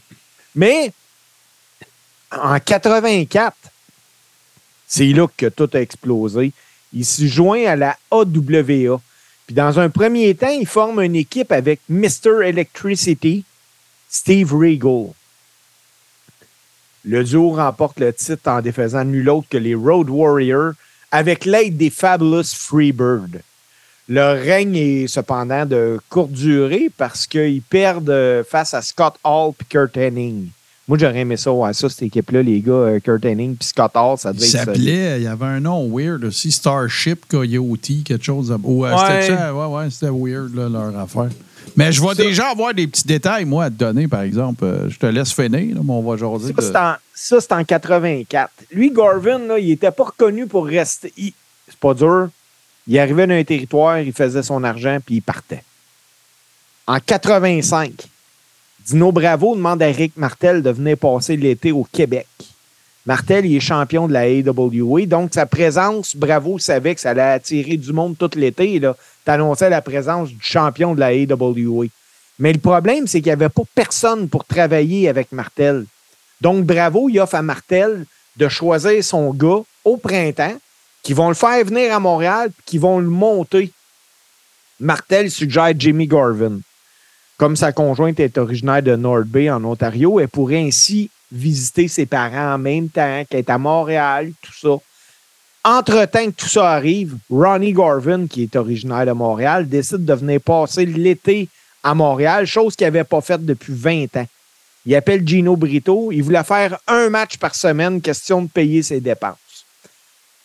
Mais, 0.55 0.93
en 2.31 2.57
84, 2.57 3.53
c'est 4.87 5.07
là 5.07 5.27
que 5.35 5.47
tout 5.47 5.69
a 5.73 5.81
explosé. 5.81 6.53
Il 6.95 7.05
se 7.05 7.25
joint 7.27 7.65
à 7.65 7.75
la 7.75 7.97
AWA. 8.09 9.01
Puis 9.45 9.53
dans 9.53 9.79
un 9.79 9.89
premier 9.89 10.33
temps, 10.33 10.49
il 10.49 10.65
forme 10.65 11.01
une 11.01 11.15
équipe 11.15 11.51
avec 11.51 11.81
Mr. 11.89 12.41
Electricity, 12.43 13.43
Steve 14.09 14.53
Regal. 14.53 15.11
Le 17.03 17.23
duo 17.23 17.51
remporte 17.51 17.99
le 17.99 18.11
titre 18.11 18.49
en 18.49 18.61
défaisant 18.61 19.03
nul 19.03 19.29
autre 19.29 19.47
que 19.49 19.57
les 19.57 19.75
Road 19.75 20.09
Warriors 20.09 20.73
avec 21.11 21.45
l'aide 21.45 21.77
des 21.77 21.91
Fabulous 21.91 22.55
Freebird. 22.55 23.41
Leur 24.07 24.37
règne 24.37 24.75
est 24.75 25.07
cependant 25.07 25.65
de 25.65 25.99
courte 26.09 26.31
durée 26.31 26.89
parce 26.95 27.27
qu'ils 27.27 27.61
perdent 27.61 28.09
euh, 28.09 28.43
face 28.43 28.73
à 28.73 28.81
Scott 28.81 29.15
Hall 29.23 29.53
et 29.59 29.63
Kurt 29.65 29.97
Hennig. 29.97 30.49
Moi, 30.87 30.99
j'aurais 30.99 31.19
aimé 31.21 31.35
ça, 31.35 31.51
ouais, 31.51 31.73
ça, 31.73 31.89
cette 31.89 32.03
équipe-là, 32.03 32.43
les 32.43 32.61
gars, 32.61 32.71
euh, 32.73 32.99
Kurt 32.99 33.25
Hennig 33.25 33.55
puis 33.57 33.67
Scott 33.69 33.91
Hall, 33.95 34.17
ça 34.19 34.29
Il 34.31 34.35
devait 34.35 34.45
être 34.45 34.51
solide. 34.51 34.65
s'appelait, 34.75 35.17
il 35.19 35.23
y 35.23 35.27
avait 35.27 35.45
un 35.45 35.59
nom 35.59 35.89
weird 35.89 36.23
aussi, 36.25 36.51
Starship 36.51 37.25
Coyote, 37.27 38.03
quelque 38.05 38.23
chose. 38.23 38.55
ou, 38.63 38.85
euh, 38.85 38.91
Ouais. 38.95 39.21
c'était 39.23 39.35
ça? 39.35 39.55
Ouais, 39.55 39.65
ouais, 39.65 39.89
c'était 39.89 40.11
weird, 40.11 40.53
là, 40.55 40.69
leur 40.69 40.95
affaire. 40.99 41.29
Mais 41.75 41.91
je 41.91 41.99
vais 42.01 42.13
déjà 42.13 42.49
avoir 42.51 42.73
des 42.73 42.85
petits 42.87 43.05
détails, 43.07 43.45
moi, 43.45 43.65
à 43.65 43.69
te 43.71 43.75
donner, 43.75 44.07
par 44.07 44.21
exemple. 44.21 44.63
Euh, 44.63 44.87
Je 44.87 44.99
te 44.99 45.07
laisse 45.07 45.33
finir, 45.33 45.75
là, 45.75 45.81
mais 45.83 45.91
on 45.91 46.03
va 46.03 46.17
jaser. 46.17 46.53
Ça, 46.53 46.53
de- 46.53 46.61
c'est 46.61 46.75
en, 46.77 46.93
ça, 47.15 47.41
c'est 47.41 47.51
en 47.51 47.63
84. 47.63 48.51
Lui, 48.71 48.91
Garvin, 48.91 49.39
là, 49.39 49.57
il 49.57 49.69
n'était 49.69 49.89
pas 49.91 50.03
reconnu 50.05 50.45
pour 50.45 50.65
rester. 50.67 51.11
il- 51.17 51.33
C'est 51.67 51.79
pas 51.79 51.95
dur. 51.95 52.29
Il 52.87 52.99
arrivait 52.99 53.25
dans 53.25 53.33
un 53.33 53.43
territoire, 53.43 53.99
il 53.99 54.13
faisait 54.13 54.43
son 54.43 54.63
argent, 54.63 54.99
puis 55.03 55.15
il 55.15 55.21
partait. 55.21 55.63
En 56.85 56.99
85, 56.99 58.07
Dino 58.85 59.11
Bravo 59.11 59.55
demande 59.55 59.81
à 59.81 59.87
Rick 59.87 60.15
Martel 60.15 60.61
de 60.61 60.69
venir 60.69 60.95
passer 60.95 61.35
l'été 61.35 61.71
au 61.71 61.83
Québec. 61.85 62.27
Martel, 63.07 63.43
il 63.47 63.55
est 63.55 63.59
champion 63.59 64.07
de 64.07 64.13
la 64.13 64.25
AWA, 64.25 65.07
donc 65.07 65.33
sa 65.33 65.47
présence, 65.47 66.15
Bravo 66.15 66.59
savait 66.59 66.93
que 66.93 67.01
ça 67.01 67.09
allait 67.09 67.21
attirer 67.21 67.77
du 67.77 67.91
monde 67.93 68.15
tout 68.15 68.29
l'été. 68.35 68.77
là. 68.77 68.95
T'annonçais 69.23 69.71
la 69.71 69.81
présence 69.81 70.29
du 70.29 70.37
champion 70.39 70.93
de 70.93 70.99
la 70.99 71.07
AWA. 71.07 71.87
Mais 72.37 72.53
le 72.53 72.59
problème, 72.59 73.07
c'est 73.07 73.21
qu'il 73.21 73.29
n'y 73.29 73.31
avait 73.31 73.49
pas 73.49 73.63
personne 73.73 74.29
pour 74.29 74.45
travailler 74.45 75.09
avec 75.09 75.31
Martel. 75.31 75.85
Donc, 76.41 76.63
Bravo, 76.63 77.09
il 77.09 77.19
offre 77.19 77.33
à 77.33 77.41
Martel 77.41 78.05
de 78.37 78.47
choisir 78.47 79.03
son 79.03 79.33
gars 79.33 79.61
au 79.83 79.97
printemps, 79.97 80.57
qui 81.01 81.13
vont 81.13 81.29
le 81.29 81.33
faire 81.33 81.65
venir 81.65 81.91
à 81.91 81.99
Montréal, 81.99 82.51
qui 82.67 82.77
vont 82.77 82.99
le 82.99 83.09
monter. 83.09 83.71
Martel 84.79 85.31
suggère 85.31 85.73
Jimmy 85.75 86.05
Garvin. 86.05 86.59
Comme 87.37 87.55
sa 87.55 87.71
conjointe 87.71 88.19
est 88.19 88.37
originaire 88.37 88.81
de 88.81 88.95
North 88.95 89.27
Bay, 89.27 89.49
en 89.49 89.63
Ontario, 89.65 90.19
elle 90.19 90.29
pourrait 90.29 90.61
ainsi 90.61 91.09
visiter 91.31 91.87
ses 91.87 92.05
parents 92.05 92.53
en 92.53 92.57
même 92.57 92.89
temps, 92.89 93.23
qu'elle 93.29 93.39
est 93.39 93.49
à 93.49 93.57
Montréal, 93.57 94.31
tout 94.41 94.53
ça. 94.53 94.77
Entre-temps 95.65 96.27
que 96.27 96.35
tout 96.35 96.47
ça 96.47 96.71
arrive, 96.71 97.17
Ronnie 97.29 97.73
Garvin, 97.73 98.27
qui 98.27 98.43
est 98.43 98.55
originaire 98.55 99.07
de 99.07 99.11
Montréal, 99.11 99.67
décide 99.67 100.05
de 100.05 100.13
venir 100.13 100.39
passer 100.39 100.85
l'été 100.85 101.49
à 101.83 101.93
Montréal, 101.93 102.45
chose 102.45 102.75
qu'il 102.75 102.87
n'avait 102.87 103.03
pas 103.03 103.21
faite 103.21 103.45
depuis 103.45 103.73
20 103.73 104.15
ans. 104.17 104.27
Il 104.85 104.95
appelle 104.95 105.27
Gino 105.27 105.55
Brito. 105.55 106.11
Il 106.11 106.23
voulait 106.23 106.43
faire 106.43 106.77
un 106.87 107.09
match 107.09 107.37
par 107.37 107.55
semaine, 107.55 108.01
question 108.01 108.43
de 108.43 108.47
payer 108.47 108.83
ses 108.83 109.01
dépenses. 109.01 109.65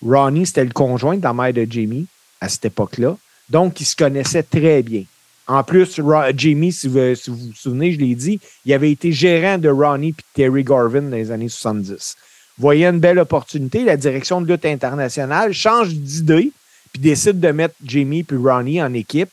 Ronnie, 0.03 0.47
c'était 0.47 0.65
le 0.65 0.73
conjoint 0.73 1.17
de 1.17 1.23
la 1.23 1.35
mère 1.35 1.53
de 1.53 1.67
Jamie 1.69 2.07
à 2.41 2.49
cette 2.49 2.65
époque-là. 2.65 3.17
Donc, 3.51 3.81
ils 3.81 3.85
se 3.85 3.97
connaissaient 3.97 4.43
très 4.43 4.83
bien. 4.83 5.05
En 5.51 5.65
plus, 5.65 5.99
Ro- 5.99 6.31
Jamie, 6.37 6.71
si 6.73 6.87
vous, 6.87 7.15
si 7.17 7.29
vous 7.29 7.37
vous 7.37 7.53
souvenez, 7.55 7.91
je 7.93 7.99
l'ai 7.99 8.15
dit, 8.15 8.39
il 8.65 8.73
avait 8.73 8.93
été 8.93 9.11
gérant 9.11 9.59
de 9.59 9.69
Ronnie 9.69 10.11
et 10.17 10.23
Terry 10.33 10.63
Garvin 10.63 11.03
dans 11.03 11.17
les 11.17 11.33
années 11.33 11.49
70. 11.49 12.15
Voyait 12.57 12.87
une 12.87 13.01
belle 13.01 13.19
opportunité, 13.19 13.83
la 13.83 13.97
direction 13.97 14.41
de 14.41 14.47
lutte 14.47 14.65
internationale 14.65 15.53
change 15.53 15.89
d'idée 15.89 16.53
puis 16.93 17.03
décide 17.03 17.41
de 17.41 17.49
mettre 17.51 17.75
Jamie 17.85 18.23
puis 18.23 18.37
Ronnie 18.37 18.81
en 18.81 18.93
équipe, 18.95 19.31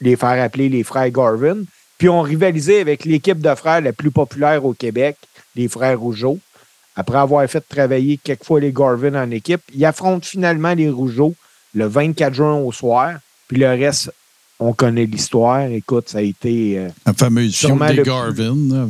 les 0.00 0.14
faire 0.14 0.40
appeler 0.40 0.68
les 0.68 0.84
frères 0.84 1.10
Garvin, 1.10 1.62
puis 1.98 2.08
ont 2.08 2.22
rivalisé 2.22 2.80
avec 2.80 3.04
l'équipe 3.04 3.40
de 3.40 3.54
frères 3.56 3.80
la 3.80 3.92
plus 3.92 4.10
populaire 4.12 4.64
au 4.64 4.74
Québec, 4.74 5.16
les 5.56 5.66
frères 5.68 5.98
Rougeau. 5.98 6.38
Après 6.94 7.18
avoir 7.18 7.48
fait 7.48 7.64
travailler 7.68 8.16
quelquefois 8.22 8.60
les 8.60 8.72
Garvin 8.72 9.14
en 9.20 9.30
équipe, 9.32 9.62
ils 9.74 9.84
affrontent 9.84 10.26
finalement 10.26 10.74
les 10.74 10.88
Rougeau 10.88 11.34
le 11.74 11.86
24 11.86 12.32
juin 12.32 12.54
au 12.58 12.70
soir. 12.70 13.14
Puis 13.48 13.56
le 13.58 13.68
reste, 13.70 14.12
on 14.68 14.72
connaît 14.72 15.06
l'histoire. 15.06 15.62
Écoute, 15.66 16.08
ça 16.08 16.18
a 16.18 16.22
été. 16.22 16.78
euh, 16.78 16.88
La 17.06 17.12
fameuse 17.12 17.54
Sûrement 17.54 17.86
des 17.88 17.94
le- 17.94 18.02
Garvin. 18.02 18.54
là. 18.70 18.86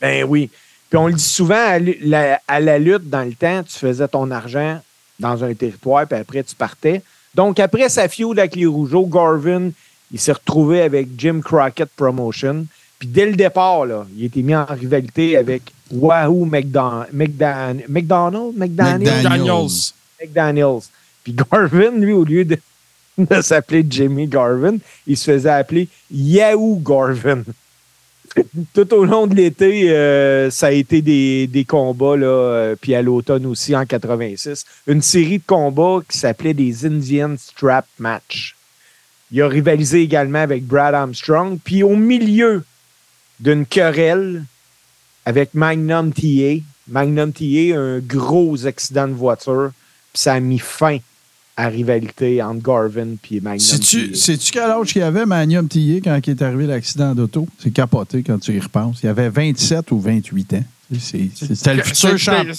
ben 0.00 0.24
oui. 0.24 0.50
Puis 0.88 0.98
on 0.98 1.06
le 1.06 1.14
dit 1.14 1.22
souvent, 1.24 1.54
à 1.56 1.78
la, 1.78 2.40
à 2.46 2.60
la 2.60 2.78
lutte, 2.78 3.08
dans 3.08 3.22
le 3.22 3.32
temps, 3.34 3.62
tu 3.62 3.78
faisais 3.78 4.06
ton 4.08 4.30
argent 4.30 4.80
dans 5.18 5.42
un 5.44 5.54
territoire, 5.54 6.06
puis 6.06 6.18
après, 6.18 6.42
tu 6.42 6.54
partais. 6.54 7.02
Donc, 7.34 7.58
après 7.60 7.88
sa 7.88 8.08
feud 8.08 8.38
avec 8.38 8.54
les 8.56 8.66
Rougeaux, 8.66 9.06
Garvin, 9.06 9.70
il 10.12 10.18
s'est 10.20 10.32
retrouvé 10.32 10.82
avec 10.82 11.08
Jim 11.16 11.40
Crockett 11.42 11.88
Promotion. 11.96 12.66
Puis 12.98 13.08
dès 13.08 13.24
le 13.26 13.34
départ, 13.36 13.86
là, 13.86 14.06
il 14.16 14.24
a 14.24 14.26
été 14.26 14.42
mis 14.42 14.54
en 14.54 14.66
rivalité 14.66 15.36
avec 15.38 15.62
Wahoo 15.90 16.44
McDon- 16.46 17.06
McDan- 17.14 17.82
McDonald, 17.88 18.52
McDaniel, 18.56 19.14
McDaniels. 19.22 19.92
McDaniels. 20.20 20.80
Puis 21.24 21.34
Garvin, 21.50 21.90
lui, 21.92 22.12
au 22.12 22.24
lieu 22.24 22.44
de, 22.44 22.58
de 23.18 23.40
s'appeler 23.42 23.84
Jimmy 23.88 24.26
Garvin, 24.26 24.78
il 25.06 25.16
se 25.16 25.30
faisait 25.30 25.50
appeler 25.50 25.88
Yahoo 26.10 26.80
Garvin. 26.82 27.42
Tout 28.74 28.94
au 28.94 29.04
long 29.04 29.26
de 29.26 29.34
l'été, 29.34 29.90
euh, 29.90 30.50
ça 30.50 30.68
a 30.68 30.70
été 30.70 31.02
des, 31.02 31.46
des 31.46 31.64
combats, 31.64 32.16
là, 32.16 32.26
euh, 32.26 32.76
puis 32.80 32.94
à 32.94 33.02
l'automne 33.02 33.44
aussi, 33.44 33.76
en 33.76 33.84
86. 33.84 34.64
Une 34.86 35.02
série 35.02 35.38
de 35.38 35.44
combats 35.46 36.00
qui 36.08 36.16
s'appelait 36.16 36.54
des 36.54 36.86
Indian 36.86 37.34
Strap 37.36 37.86
Match. 37.98 38.56
Il 39.30 39.40
a 39.42 39.48
rivalisé 39.48 40.02
également 40.02 40.40
avec 40.40 40.64
Brad 40.64 40.94
Armstrong. 40.94 41.58
Puis 41.62 41.82
au 41.82 41.96
milieu 41.96 42.64
d'une 43.40 43.66
querelle 43.66 44.44
avec 45.24 45.54
Magnum 45.54 46.12
TA, 46.12 46.62
Magnum 46.88 47.32
TA, 47.32 47.76
un 47.76 47.98
gros 48.00 48.66
accident 48.66 49.08
de 49.08 49.14
voiture, 49.14 49.72
puis 50.12 50.22
ça 50.22 50.34
a 50.34 50.40
mis 50.40 50.58
fin 50.58 50.98
à 51.56 51.68
rivalité 51.68 52.42
entre 52.42 52.62
Garvin 52.62 53.14
et 53.30 53.40
Magnum. 53.40 53.58
Sais-tu 53.60 54.10
TA. 54.12 54.16
sais-tu 54.18 54.52
quel 54.52 54.62
âge 54.70 54.92
qu'il 54.92 55.00
y 55.00 55.04
avait, 55.04 55.26
Magnum 55.26 55.68
TA, 55.68 55.78
quand 56.02 56.18
il 56.26 56.30
est 56.30 56.42
arrivé 56.42 56.66
l'accident 56.66 57.14
d'auto? 57.14 57.46
C'est 57.58 57.70
capoté 57.72 58.22
quand 58.22 58.38
tu 58.38 58.52
y 58.54 58.60
repenses. 58.60 59.00
Il 59.02 59.08
avait 59.08 59.28
27 59.28 59.90
ou 59.92 60.00
28 60.00 60.54
ans. 60.54 60.64
C'est- 60.98 61.28
c'est- 61.34 61.54
C'était 61.54 61.74
le 61.74 61.82
futur 61.82 62.18
champion. 62.18 62.52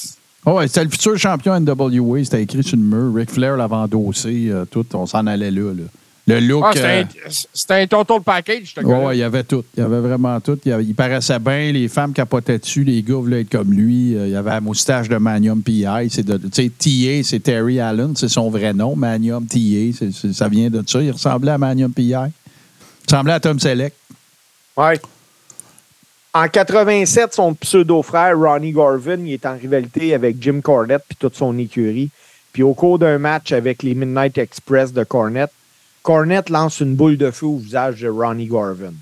Oh 0.45 0.53
ouais, 0.57 0.67
c'était 0.67 0.83
le 0.83 0.89
futur 0.89 1.17
champion 1.17 1.53
NWA. 1.55 2.23
C'était 2.23 2.43
écrit 2.43 2.63
sur 2.63 2.77
le 2.77 2.83
mur. 2.83 3.13
Ric 3.15 3.31
Flair 3.31 3.55
l'avait 3.57 3.75
endossé. 3.75 4.47
euh, 4.49 4.65
tout. 4.65 4.85
On 4.93 5.05
s'en 5.05 5.25
allait 5.25 5.51
là. 5.51 5.73
là. 5.73 5.83
Le 6.25 6.39
look. 6.39 6.63
Ah, 6.65 6.71
c'était 6.73 7.73
euh, 7.73 7.77
un- 7.79 7.83
un 7.83 7.87
total 7.87 8.21
package, 8.21 8.73
Ouais, 8.77 8.83
gars-là. 8.83 9.05
ouais, 9.07 9.17
il 9.17 9.19
y 9.19 9.23
avait 9.23 9.43
tout. 9.43 9.63
Il 9.75 9.81
y 9.81 9.83
avait 9.83 9.99
vraiment 9.99 10.39
tout. 10.39 10.57
Il, 10.65 10.69
y 10.69 10.71
avait- 10.71 10.85
il 10.85 10.95
paraissait 10.95 11.37
bien. 11.39 11.71
Les 11.73 11.89
femmes 11.89 12.13
capotaient 12.13 12.59
dessus. 12.59 12.85
Les 12.85 13.03
gars 13.03 13.15
voulaient 13.15 13.41
être 13.41 13.49
comme 13.49 13.73
lui. 13.73 14.15
Euh, 14.15 14.27
Il 14.27 14.31
y 14.31 14.35
avait 14.37 14.51
la 14.51 14.61
moustache 14.61 15.09
de 15.09 15.17
Magnum 15.17 15.61
PI. 15.61 15.85
C'est 16.09 16.23
de- 16.25 16.37
Tu 16.37 16.49
sais, 16.53 16.69
TA, 16.69 17.23
c'est 17.27 17.39
Terry 17.41 17.81
Allen. 17.81 18.15
C'est 18.15 18.29
son 18.29 18.49
vrai 18.49 18.71
nom. 18.73 18.95
Magnum 18.95 19.45
TA. 19.45 20.07
ça 20.33 20.47
vient 20.47 20.69
de 20.69 20.81
ça. 20.87 21.01
Il 21.01 21.11
ressemblait 21.11 21.51
à 21.51 21.57
Magnum 21.57 21.91
PI. 21.91 22.11
Il 22.13 22.31
ressemblait 23.05 23.33
à 23.33 23.39
Tom 23.41 23.59
Selleck. 23.59 23.93
Ouais. 24.77 24.99
En 26.33 26.47
87, 26.47 27.33
son 27.33 27.53
pseudo-frère, 27.53 28.37
Ronnie 28.39 28.71
Garvin, 28.71 29.17
il 29.19 29.33
est 29.33 29.45
en 29.45 29.55
rivalité 29.57 30.13
avec 30.15 30.37
Jim 30.41 30.61
Cornette 30.63 31.03
puis 31.07 31.17
toute 31.19 31.35
son 31.35 31.55
écurie. 31.59 32.09
Puis 32.53 32.63
au 32.63 32.73
cours 32.73 32.97
d'un 32.97 33.17
match 33.19 33.51
avec 33.51 33.83
les 33.83 33.93
Midnight 33.93 34.37
Express 34.37 34.91
de 34.93 35.03
Cornette, 35.03 35.51
Cornette 36.03 36.49
lance 36.49 36.81
une 36.81 36.95
boule 36.95 37.17
de 37.17 37.31
feu 37.31 37.45
au 37.45 37.57
visage 37.57 38.01
de 38.01 38.09
Ronnie 38.09 38.47
Garvin. 38.47 38.93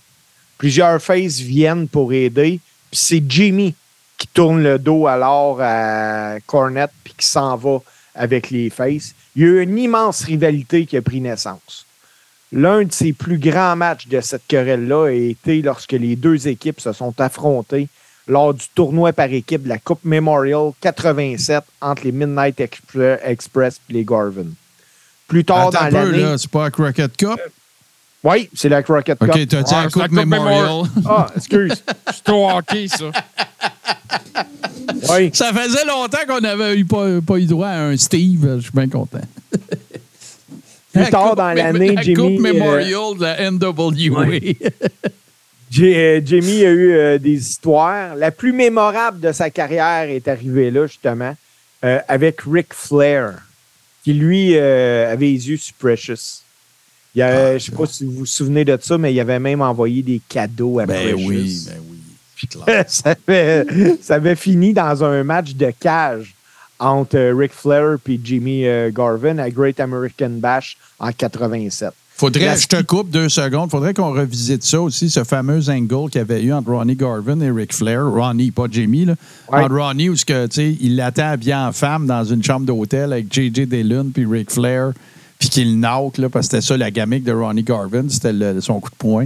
Plusieurs 0.59 1.01
faces 1.01 1.39
viennent 1.39 1.87
pour 1.87 2.13
aider, 2.13 2.59
puis 2.91 2.99
c'est 2.99 3.23
Jimmy 3.27 3.73
qui 4.19 4.27
tourne 4.27 4.61
le 4.61 4.77
dos 4.77 5.07
alors 5.07 5.57
à 5.61 6.35
Cornette 6.45 6.91
puis 7.03 7.15
qui 7.17 7.25
s'en 7.25 7.55
va 7.57 7.79
avec 8.13 8.51
les 8.51 8.69
faces. 8.69 9.15
Il 9.35 9.41
y 9.41 9.45
a 9.45 9.47
eu 9.47 9.61
une 9.63 9.79
immense 9.79 10.21
rivalité 10.23 10.85
qui 10.85 10.95
a 10.95 11.01
pris 11.01 11.21
naissance. 11.21 11.87
L'un 12.51 12.83
de 12.83 12.91
ses 12.91 13.13
plus 13.13 13.39
grands 13.39 13.75
matchs 13.75 14.07
de 14.07 14.21
cette 14.21 14.45
querelle-là 14.47 15.07
a 15.07 15.11
été 15.11 15.61
lorsque 15.63 15.93
les 15.93 16.15
deux 16.15 16.47
équipes 16.47 16.81
se 16.81 16.91
sont 16.93 17.19
affrontées 17.19 17.87
lors 18.27 18.53
du 18.53 18.65
tournoi 18.75 19.11
par 19.13 19.31
équipe 19.33 19.63
de 19.63 19.69
la 19.69 19.79
Coupe 19.79 20.03
Memorial 20.03 20.71
87 20.81 21.63
entre 21.81 22.03
les 22.03 22.11
Midnight 22.11 22.59
Expre- 22.59 23.19
Express 23.23 23.79
et 23.89 23.93
les 23.93 24.05
Garvin. 24.05 24.45
Plus 25.31 25.45
tard 25.45 25.69
Attends 25.69 25.89
dans 25.89 26.11
l'année. 26.11 26.35
C'est 26.37 26.51
pas 26.51 26.63
la 26.65 26.71
Crockett 26.71 27.15
Cup? 27.15 27.39
Oui, 28.23 28.49
c'est 28.53 28.69
la 28.69 28.83
Crockett 28.83 29.17
Cup. 29.17 29.29
OK, 29.29 29.47
t'as 29.47 29.63
dit 29.63 29.73
Ouais, 29.73 29.83
la 29.83 29.89
Coupe 29.89 30.11
Memorial. 30.11 30.81
Ah, 31.07 31.27
excuse. 31.35 31.83
C'est 32.13 32.29
au 32.31 32.49
hockey, 32.49 32.87
ça. 32.87 33.05
Oui. 35.09 35.31
Ça 35.33 35.51
faisait 35.53 35.85
longtemps 35.85 36.17
qu'on 36.27 36.39
n'avait 36.41 36.77
eu 36.77 36.85
pas, 36.85 37.07
pas 37.25 37.37
eu 37.37 37.45
droit 37.45 37.67
à 37.69 37.79
un 37.85 37.97
Steve. 37.97 38.55
Je 38.57 38.61
suis 38.63 38.71
bien 38.73 38.89
content. 38.89 39.21
Plus 40.93 41.01
La 41.03 41.09
tard 41.09 41.29
Coupe 41.29 41.37
dans 41.37 41.53
l'année, 41.53 41.93
la 41.95 42.01
Jimmy. 42.01 42.15
Coupe 42.15 42.45
euh, 42.45 42.53
Memorial 42.53 43.17
de 43.17 43.21
la 43.23 43.51
NWA. 43.51 44.37
J- 45.71 45.95
euh, 45.95 46.21
Jimmy 46.23 46.65
a 46.65 46.69
eu 46.69 46.91
euh, 46.93 47.17
des 47.17 47.31
histoires. 47.49 48.15
La 48.15 48.29
plus 48.31 48.51
mémorable 48.51 49.19
de 49.21 49.31
sa 49.31 49.49
carrière 49.49 50.09
est 50.09 50.27
arrivée 50.27 50.69
là, 50.69 50.85
justement, 50.85 51.35
euh, 51.85 51.99
avec 52.09 52.41
Ric 52.45 52.73
Flair, 52.73 53.35
qui 54.03 54.13
lui 54.13 54.55
euh, 54.55 55.11
avait 55.11 55.27
les 55.27 55.49
yeux 55.49 55.57
sur 55.57 55.73
Precious. 55.75 56.41
Il 57.15 57.19
y 57.19 57.21
a- 57.21 57.49
je 57.49 57.53
ne 57.55 57.59
sais 57.59 57.71
pas 57.71 57.85
si 57.85 58.05
vous 58.05 58.11
vous 58.11 58.25
souvenez 58.25 58.63
de 58.65 58.77
ça, 58.81 58.97
mais 58.97 59.13
il 59.13 59.19
avait 59.19 59.39
même 59.39 59.61
envoyé 59.61 60.01
des 60.01 60.21
cadeaux 60.29 60.79
à 60.79 60.85
ben 60.85 61.11
Precious. 61.13 61.27
oui, 61.27 61.63
ben 61.67 61.77
oui. 61.89 61.97
ça, 62.87 63.13
avait, 63.27 63.65
ça 64.01 64.15
avait 64.15 64.35
fini 64.35 64.73
dans 64.73 65.03
un 65.03 65.23
match 65.23 65.53
de 65.53 65.71
cage 65.79 66.33
entre 66.79 67.15
euh, 67.15 67.35
Ric 67.35 67.51
Flair 67.53 67.97
et 68.09 68.19
Jimmy 68.23 68.65
euh, 68.65 68.89
Garvin 68.91 69.37
à 69.37 69.49
Great 69.51 69.79
American 69.79 70.31
Bash 70.31 70.75
en 70.99 71.11
87. 71.11 71.91
Faudrait, 72.21 72.45
La- 72.45 72.55
je 72.55 72.67
te 72.67 72.79
coupe 72.83 73.09
deux 73.09 73.29
secondes, 73.29 73.71
faudrait 73.71 73.95
qu'on 73.95 74.11
revisite 74.11 74.61
ça 74.63 74.79
aussi, 74.79 75.09
ce 75.09 75.23
fameux 75.23 75.67
angle 75.71 76.07
qu'il 76.11 76.19
y 76.19 76.21
avait 76.21 76.43
eu 76.43 76.53
entre 76.53 76.69
Ronnie 76.69 76.95
Garvin 76.95 77.41
et 77.41 77.49
Ric 77.49 77.73
Flair. 77.73 78.05
Ronnie, 78.11 78.51
pas 78.51 78.67
Jimmy, 78.69 79.05
là. 79.05 79.15
Ouais. 79.51 79.63
Entre 79.63 79.75
Ronnie, 79.75 80.07
où 80.07 80.13
que, 80.13 80.47
il 80.59 80.97
l'attend 80.97 81.35
bien 81.35 81.67
en 81.67 81.71
femme 81.71 82.05
dans 82.05 82.23
une 82.23 82.43
chambre 82.43 82.67
d'hôtel 82.67 83.11
avec 83.11 83.33
J.J. 83.33 83.65
Dillon 83.65 84.11
puis 84.13 84.27
Ric 84.27 84.51
Flair, 84.51 84.91
puis 85.39 85.49
qu'il 85.49 85.79
knock, 85.79 86.19
là, 86.19 86.29
parce 86.29 86.47
que 86.47 86.57
c'était 86.57 86.67
ça 86.67 86.77
la 86.77 86.91
gamique 86.91 87.23
de 87.23 87.31
Ronnie 87.31 87.63
Garvin, 87.63 88.03
c'était 88.07 88.35
son 88.61 88.79
coup 88.79 88.91
de 88.91 88.95
poing. 88.97 89.25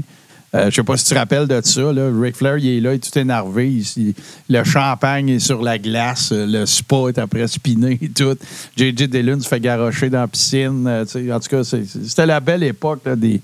Euh, 0.56 0.70
je 0.70 0.76
sais 0.76 0.84
pas 0.84 0.96
si 0.96 1.04
tu 1.06 1.14
te 1.14 1.20
rappelles 1.20 1.48
de 1.48 1.60
ça. 1.64 1.92
Là. 1.92 2.10
Ric 2.18 2.36
Flair, 2.38 2.58
il 2.58 2.78
est 2.78 2.80
là, 2.82 2.94
il 2.94 2.96
est 2.96 3.12
tout 3.12 3.20
énervé. 3.20 3.70
Il- 3.70 3.86
il- 4.08 4.14
le 4.50 4.64
champagne 4.64 5.30
est 5.30 5.40
sur 5.40 5.62
la 5.62 5.78
glace. 5.78 6.32
euh, 6.32 6.46
Le 6.48 6.66
spa 6.66 7.10
est 7.10 7.18
après 7.18 7.48
spiné 7.48 8.00
et 8.02 8.10
tout. 8.10 8.36
J.J. 8.78 9.08
Dillon 9.08 9.40
se 9.42 9.48
fait 9.48 9.60
garrocher 9.60 10.10
dans 10.10 10.22
la 10.22 10.28
piscine. 10.28 10.86
euh, 10.88 11.04
en 11.36 11.40
tout 11.40 11.50
cas, 11.50 11.64
c'était 11.64 12.26
la 12.26 12.40
belle 12.40 12.64
époque 12.64 13.02
là, 13.06 13.16
des, 13.16 13.42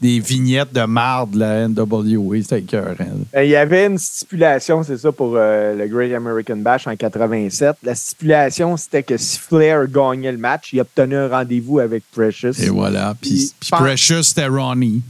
des 0.00 0.20
vignettes 0.20 0.72
de 0.72 0.84
marde 0.84 1.32
de 1.32 1.40
la 1.40 1.68
NWA. 1.68 2.42
C'était 2.42 2.76
là. 2.76 2.94
Euh, 3.36 3.44
Il 3.44 3.50
y 3.50 3.56
avait 3.56 3.86
une 3.86 3.98
stipulation, 3.98 4.82
c'est 4.82 4.96
ça, 4.98 5.12
pour 5.12 5.34
euh, 5.36 5.74
le 5.76 5.86
Great 5.86 6.12
American 6.14 6.56
Bash 6.56 6.86
en 6.86 6.96
87. 6.96 7.76
La 7.82 7.94
stipulation, 7.94 8.76
c'était 8.76 9.02
que 9.02 9.16
si 9.16 9.38
Flair 9.38 9.86
gagnait 9.88 10.32
le 10.32 10.38
match, 10.38 10.70
il 10.72 10.80
obtenait 10.80 11.16
un 11.16 11.28
rendez-vous 11.28 11.78
avec 11.80 12.04
Precious. 12.12 12.58
Et 12.62 12.68
voilà. 12.68 13.14
Puis, 13.20 13.52
Precious, 13.70 14.22
c'était 14.22 14.46
Ronnie. 14.46 15.02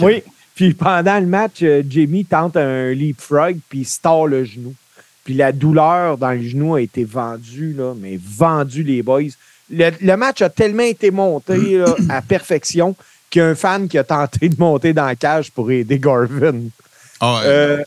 Oui. 0.00 0.22
Puis 0.54 0.74
pendant 0.74 1.18
le 1.18 1.26
match, 1.26 1.62
euh, 1.62 1.82
Jimmy 1.88 2.24
tente 2.24 2.56
un 2.56 2.92
leapfrog, 2.92 3.58
puis 3.68 3.80
il 3.80 3.84
se 3.86 4.00
tord 4.00 4.26
le 4.28 4.44
genou. 4.44 4.74
Puis 5.24 5.34
la 5.34 5.52
douleur 5.52 6.18
dans 6.18 6.32
le 6.32 6.42
genou 6.42 6.74
a 6.74 6.80
été 6.80 7.04
vendue, 7.04 7.72
là, 7.76 7.94
mais 7.96 8.18
vendue, 8.22 8.82
les 8.82 9.02
boys. 9.02 9.22
Le, 9.70 9.90
le 10.00 10.16
match 10.16 10.42
a 10.42 10.50
tellement 10.50 10.82
été 10.82 11.10
monté 11.10 11.78
là, 11.78 11.94
à 12.10 12.20
perfection 12.20 12.94
qu'il 13.30 13.40
y 13.40 13.44
a 13.44 13.48
un 13.48 13.54
fan 13.54 13.88
qui 13.88 13.96
a 13.96 14.04
tenté 14.04 14.48
de 14.50 14.56
monter 14.58 14.92
dans 14.92 15.06
la 15.06 15.16
cage 15.16 15.50
pour 15.50 15.70
aider 15.70 15.98
Garvin. 15.98 16.60
Ah, 17.20 17.34
ouais. 17.36 17.46
Euh, 17.46 17.82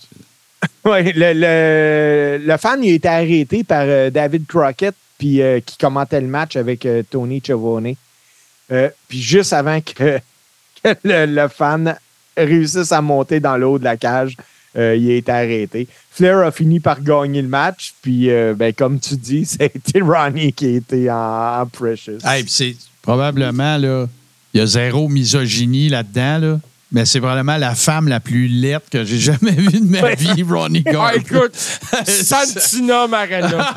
ouais, 0.86 1.12
le, 1.14 1.34
le- 1.34 2.46
le 2.48 2.58
fan 2.58 2.84
il 2.84 2.92
a 2.92 2.96
été 2.96 3.08
arrêté 3.08 3.64
par 3.64 3.84
euh, 3.86 4.10
David 4.10 4.48
Crockett 4.48 4.96
puis 5.18 5.40
qui 5.66 5.78
commentait 5.78 6.20
le 6.20 6.28
match 6.28 6.56
avec 6.58 6.86
Tony 7.10 7.42
Chavone. 7.46 7.94
Puis 9.08 9.22
juste 9.22 9.54
avant 9.54 9.80
que, 9.80 10.20
le 11.06 11.48
fan 11.48 11.96
réussisse 12.38 12.92
à 12.92 13.02
monter 13.02 13.40
dans 13.40 13.58
le 13.58 13.68
haut 13.68 13.80
de 13.80 13.84
la 13.84 13.98
cage, 13.98 14.36
euh, 14.78 14.96
il 14.96 15.10
a 15.12 15.16
été 15.16 15.32
arrêté. 15.32 15.88
Flair 16.12 16.40
a 16.40 16.52
fini 16.52 16.80
par 16.80 17.02
gagner 17.02 17.42
le 17.42 17.48
match, 17.48 17.94
puis 18.02 18.30
euh, 18.30 18.54
ben, 18.56 18.74
comme 18.74 19.00
tu 19.00 19.16
dis, 19.16 19.46
c'était 19.46 20.02
Ronnie 20.02 20.54
qui 20.54 20.66
a 20.66 20.70
été 20.70 21.10
en, 21.10 21.62
en 21.62 21.66
Precious. 21.66 22.20
Hey, 22.26 22.44
c'est 22.48 22.76
probablement, 23.02 23.78
là, 23.78 24.08
il 24.54 24.60
y 24.60 24.62
a 24.62 24.66
zéro 24.66 25.08
misogynie 25.10 25.90
là-dedans, 25.90 26.38
là. 26.40 26.60
Mais 26.92 27.04
c'est 27.04 27.20
probablement 27.20 27.58
la 27.58 27.74
femme 27.76 28.08
la 28.08 28.20
plus 28.20 28.48
laide 28.48 28.80
que 28.90 29.04
j'ai 29.04 29.18
jamais 29.18 29.52
vue 29.52 29.82
de 29.82 29.90
ma 29.90 30.14
vie, 30.14 30.44
Ronnie 30.44 30.84
Ah, 30.88 30.92
Garvin. 30.92 31.20
écoute, 31.20 31.56
Santina 32.06 33.08
Marella. 33.08 33.74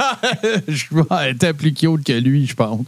je 0.68 0.84
elle 1.22 1.34
était 1.34 1.52
plus 1.52 1.72
cute 1.72 2.04
que 2.04 2.12
lui, 2.12 2.46
je 2.46 2.54
pense. 2.54 2.86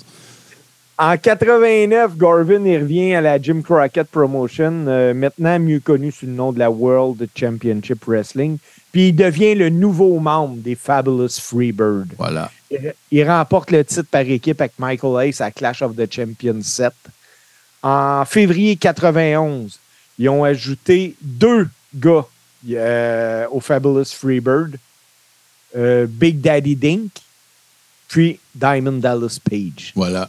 En 1.01 1.17
89, 1.17 2.19
Garvin 2.19 2.63
il 2.67 2.79
revient 2.79 3.15
à 3.15 3.23
la 3.23 3.41
Jim 3.41 3.63
Crockett 3.63 4.07
Promotion, 4.07 4.85
euh, 4.87 5.15
maintenant 5.15 5.59
mieux 5.59 5.81
connu 5.81 6.13
sous 6.13 6.27
le 6.27 6.33
nom 6.33 6.53
de 6.53 6.59
la 6.59 6.71
World 6.71 7.27
Championship 7.35 8.05
Wrestling. 8.05 8.59
Puis 8.93 9.09
il 9.09 9.17
devient 9.17 9.55
le 9.55 9.71
nouveau 9.71 10.19
membre 10.19 10.57
des 10.57 10.75
Fabulous 10.75 11.41
Freebird. 11.41 12.09
Voilà. 12.19 12.51
Il, 12.71 12.93
il 13.11 13.27
remporte 13.27 13.71
le 13.71 13.83
titre 13.83 14.09
par 14.11 14.21
équipe 14.21 14.61
avec 14.61 14.79
Michael 14.79 15.27
Ace 15.27 15.41
à 15.41 15.51
Clash 15.51 15.81
of 15.81 15.97
the 15.97 16.13
Champions 16.13 16.61
7. 16.61 16.93
En 17.83 18.27
février 18.27 18.77
91, 18.77 19.79
ils 20.19 20.29
ont 20.29 20.45
ajouté 20.45 21.17
deux 21.23 21.67
gars 21.95 22.27
euh, 22.73 23.47
aux 23.51 23.61
Fabulous 23.61 24.13
Freebird. 24.13 24.77
Euh, 25.75 26.07
Big 26.07 26.43
Daddy 26.43 26.77
Dink, 26.77 27.11
puis 28.07 28.39
Diamond 28.55 28.99
Dallas 28.99 29.39
Page. 29.43 29.93
Voilà. 29.95 30.29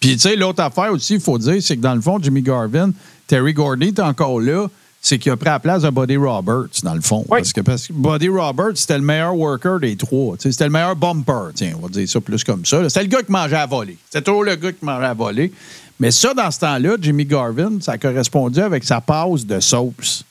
Puis, 0.00 0.12
tu 0.14 0.20
sais, 0.20 0.36
l'autre 0.36 0.62
affaire 0.62 0.92
aussi, 0.92 1.14
il 1.14 1.20
faut 1.20 1.38
dire, 1.38 1.60
c'est 1.60 1.76
que 1.76 1.82
dans 1.82 1.94
le 1.94 2.00
fond, 2.00 2.18
Jimmy 2.22 2.42
Garvin, 2.42 2.92
Terry 3.26 3.52
Gordy 3.52 3.88
est 3.88 3.98
encore 4.00 4.40
là, 4.40 4.68
c'est 5.00 5.18
qu'il 5.18 5.30
a 5.32 5.36
pris 5.36 5.46
la 5.48 5.58
place 5.60 5.82
de 5.82 5.90
Buddy 5.90 6.16
Roberts, 6.16 6.68
dans 6.82 6.94
le 6.94 7.00
fond. 7.00 7.24
Oui. 7.28 7.38
Parce, 7.38 7.52
que, 7.52 7.60
parce 7.60 7.86
que 7.86 7.92
Buddy 7.92 8.28
Roberts, 8.28 8.76
c'était 8.76 8.98
le 8.98 9.04
meilleur 9.04 9.34
worker 9.36 9.78
des 9.80 9.96
trois. 9.96 10.36
C'était 10.38 10.64
le 10.64 10.70
meilleur 10.70 10.96
bumper, 10.96 11.50
tiens, 11.54 11.72
on 11.78 11.82
va 11.86 11.88
dire 11.88 12.08
ça 12.08 12.20
plus 12.20 12.42
comme 12.44 12.64
ça. 12.66 12.88
C'était 12.88 13.02
le 13.02 13.08
gars 13.08 13.22
qui 13.22 13.30
mangeait 13.32 13.56
à 13.56 13.66
voler. 13.66 13.96
C'était 14.10 14.24
toujours 14.24 14.44
le 14.44 14.54
gars 14.56 14.72
qui 14.72 14.84
mangeait 14.84 15.06
à 15.06 15.14
voler. 15.14 15.52
Mais 16.00 16.10
ça, 16.10 16.32
dans 16.34 16.50
ce 16.50 16.60
temps-là, 16.60 16.96
Jimmy 17.00 17.24
Garvin, 17.24 17.78
ça 17.80 17.96
correspondait 17.98 18.62
avec 18.62 18.84
sa 18.84 19.00
passe 19.00 19.44
de 19.46 19.58
sauce. 19.60 20.24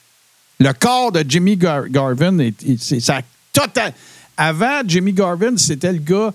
Le 0.60 0.72
corps 0.72 1.12
de 1.12 1.24
Jimmy 1.28 1.56
Gar- 1.56 1.88
Garvin, 1.88 2.38
est, 2.38 2.62
est- 2.64 2.82
c'est 2.82 3.00
ça 3.00 3.20
total. 3.52 3.92
Avant, 4.36 4.80
Jimmy 4.86 5.12
Garvin, 5.12 5.56
c'était 5.56 5.92
le 5.92 5.98
gars, 5.98 6.32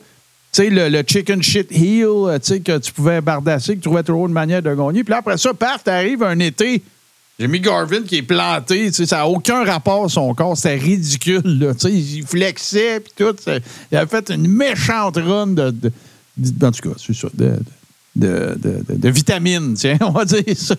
sais, 0.53 0.69
le, 0.69 0.89
le 0.89 1.03
chicken 1.05 1.41
shit 1.41 1.71
heel, 1.71 2.05
euh, 2.05 2.37
tu 2.39 2.45
sais, 2.47 2.59
que 2.59 2.77
tu 2.77 2.91
pouvais 2.91 3.21
bardasser, 3.21 3.73
que 3.73 3.79
tu 3.79 3.83
trouvais 3.87 4.03
toujours 4.03 4.27
une 4.27 4.33
manière 4.33 4.61
de 4.61 4.73
gagner. 4.73 5.03
Puis 5.03 5.11
là, 5.11 5.17
après 5.17 5.37
ça, 5.37 5.53
paf, 5.53 5.83
t'arrives 5.83 6.23
un 6.23 6.37
été. 6.39 6.83
Jimmy 7.39 7.59
Garvin 7.59 8.03
qui 8.03 8.17
est 8.17 8.21
planté, 8.21 8.85
tu 8.87 8.93
sais, 8.93 9.05
ça 9.07 9.17
n'a 9.17 9.27
aucun 9.27 9.65
rapport 9.65 10.05
à 10.05 10.09
son 10.09 10.33
corps, 10.35 10.55
c'était 10.55 10.75
ridicule, 10.75 11.41
là, 11.59 11.73
tu 11.73 11.79
sais, 11.79 11.91
il 11.91 12.23
flexait, 12.27 12.99
puis 12.99 13.11
tout. 13.15 13.35
c'est- 13.43 13.61
Il 13.91 13.97
a 13.97 14.05
fait 14.05 14.29
une 14.29 14.47
méchante 14.47 15.17
run 15.17 15.47
de. 15.47 15.71
de- 15.71 15.91
de- 16.37 16.65
en 16.65 16.71
tout 16.71 16.89
cas, 16.89 16.95
c'est 17.03 17.15
ça. 17.15 17.27
de- 17.33 17.45
de- 18.15 18.27
de, 18.27 18.55
de- 18.57 18.93
de- 18.93 18.97
de 18.99 19.09
vitamines, 19.09 19.73
tiens, 19.77 19.97
on 20.01 20.11
va 20.11 20.25
dire 20.25 20.43
ça. 20.55 20.75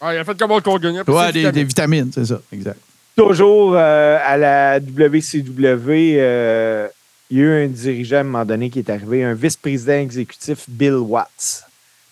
Ah, 0.00 0.14
il 0.14 0.18
a 0.18 0.24
fait 0.24 0.36
comme 0.38 0.50
Hulk 0.50 0.66
Hogan. 0.66 0.94
il 0.94 0.98
a 1.00 1.04
pris 1.04 1.12
Ouais, 1.14 1.32
des, 1.32 1.38
vitamines. 1.40 1.52
des 1.54 1.64
vitamines, 1.64 2.10
c'est 2.14 2.24
ça, 2.26 2.40
exact. 2.52 2.78
Toujours 3.16 3.74
euh, 3.76 4.18
à 4.24 4.36
la 4.36 4.80
WCW, 4.80 6.16
euh, 6.18 6.88
il 7.34 7.40
y 7.40 7.42
a 7.42 7.46
eu 7.46 7.64
un 7.64 7.66
dirigeant 7.66 8.18
à 8.18 8.20
un 8.20 8.22
moment 8.22 8.44
donné 8.44 8.70
qui 8.70 8.78
est 8.78 8.88
arrivé, 8.88 9.24
un 9.24 9.34
vice-président 9.34 9.94
exécutif, 9.94 10.66
Bill 10.68 10.94
Watts. 10.94 11.64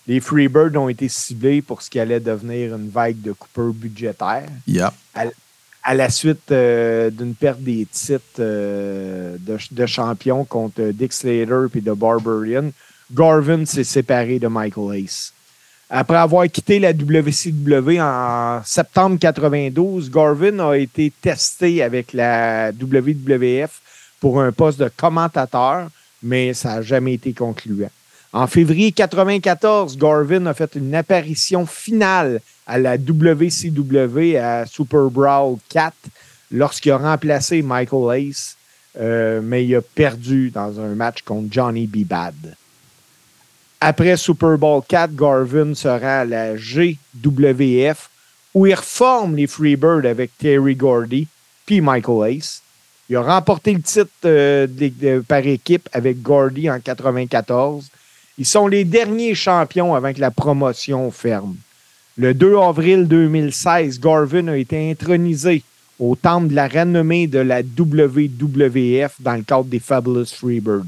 Les 0.08 0.18
Freebirds 0.18 0.74
ont 0.74 0.88
été 0.88 1.08
ciblés 1.08 1.62
pour 1.62 1.80
ce 1.80 1.88
qui 1.88 2.00
allait 2.00 2.18
devenir 2.18 2.74
une 2.74 2.90
vague 2.90 3.20
de 3.20 3.30
coupeurs 3.30 3.72
budgétaires. 3.72 4.48
À 5.84 5.94
la 5.94 6.10
suite 6.10 6.50
euh, 6.50 7.08
d'une 7.10 7.36
perte 7.36 7.60
des 7.60 7.86
titres 7.86 8.40
euh, 8.40 9.36
de, 9.38 9.58
de 9.70 9.86
champion 9.86 10.44
contre 10.44 10.90
Dick 10.92 11.12
Slater 11.12 11.66
et 11.72 11.80
de 11.80 11.92
Barbarian, 11.92 12.72
Garvin 13.12 13.64
s'est 13.64 13.84
séparé 13.84 14.40
de 14.40 14.48
Michael 14.48 15.04
Ace. 15.04 15.32
Après 15.88 16.16
avoir 16.16 16.48
quitté 16.48 16.80
la 16.80 16.90
WCW 16.90 18.00
en 18.00 18.60
septembre 18.64 19.20
92, 19.20 20.10
Garvin 20.10 20.58
a 20.58 20.76
été 20.76 21.12
testé 21.22 21.80
avec 21.80 22.12
la 22.12 22.72
WWF 22.72 23.82
pour 24.22 24.40
un 24.40 24.52
poste 24.52 24.78
de 24.78 24.88
commentateur, 24.96 25.88
mais 26.22 26.54
ça 26.54 26.76
n'a 26.76 26.82
jamais 26.82 27.14
été 27.14 27.32
concluant. 27.32 27.90
En 28.32 28.46
février 28.46 28.92
94, 28.92 29.98
Garvin 29.98 30.46
a 30.46 30.54
fait 30.54 30.76
une 30.76 30.94
apparition 30.94 31.66
finale 31.66 32.40
à 32.64 32.78
la 32.78 32.96
WCW 32.96 34.36
à 34.36 34.64
Super 34.64 35.10
Brawl 35.10 35.56
4 35.70 35.92
lorsqu'il 36.52 36.92
a 36.92 36.98
remplacé 36.98 37.62
Michael 37.62 38.28
Ace, 38.28 38.56
euh, 39.00 39.40
mais 39.42 39.66
il 39.66 39.74
a 39.74 39.82
perdu 39.82 40.50
dans 40.50 40.78
un 40.78 40.94
match 40.94 41.22
contre 41.22 41.52
Johnny 41.52 41.88
B. 41.88 42.06
Bad. 42.06 42.54
Après 43.80 44.16
Super 44.16 44.56
Bowl 44.56 44.82
4, 44.86 45.16
Garvin 45.16 45.74
se 45.74 45.88
rend 45.88 46.20
à 46.20 46.24
la 46.24 46.54
GWF 46.54 48.08
où 48.54 48.66
il 48.66 48.74
reforme 48.74 49.34
les 49.34 49.48
Freebirds 49.48 50.06
avec 50.06 50.30
Terry 50.38 50.76
Gordy 50.76 51.26
puis 51.66 51.80
Michael 51.80 52.36
Ace. 52.36 52.62
Il 53.08 53.16
a 53.16 53.22
remporté 53.22 53.74
le 53.74 53.82
titre 53.82 54.10
euh, 54.24 54.66
par 55.26 55.46
équipe 55.46 55.88
avec 55.92 56.22
Gordy 56.22 56.70
en 56.70 56.80
94. 56.80 57.88
Ils 58.38 58.46
sont 58.46 58.66
les 58.66 58.84
derniers 58.84 59.34
champions 59.34 59.94
avant 59.94 60.12
que 60.12 60.20
la 60.20 60.30
promotion 60.30 61.10
ferme. 61.10 61.56
Le 62.16 62.34
2 62.34 62.56
avril 62.58 63.08
2016, 63.08 63.98
Garvin 64.00 64.48
a 64.48 64.56
été 64.56 64.90
intronisé 64.90 65.62
au 65.98 66.16
temple 66.16 66.48
de 66.48 66.54
la 66.54 66.68
renommée 66.68 67.26
de 67.26 67.38
la 67.38 67.60
WWF 67.60 69.16
dans 69.20 69.34
le 69.34 69.42
cadre 69.42 69.64
des 69.64 69.78
Fabulous 69.78 70.26
Freebirds. 70.26 70.84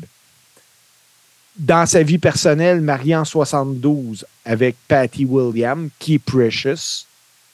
Dans 1.57 1.87
sa 1.87 2.03
vie 2.03 2.19
personnelle, 2.19 2.81
marié 2.81 3.17
en 3.17 3.25
72 3.25 4.27
avec 4.45 4.77
Patty 4.89 5.25
William, 5.25 5.89
qui 5.99 6.15
est 6.15 6.19
Precious. 6.19 7.07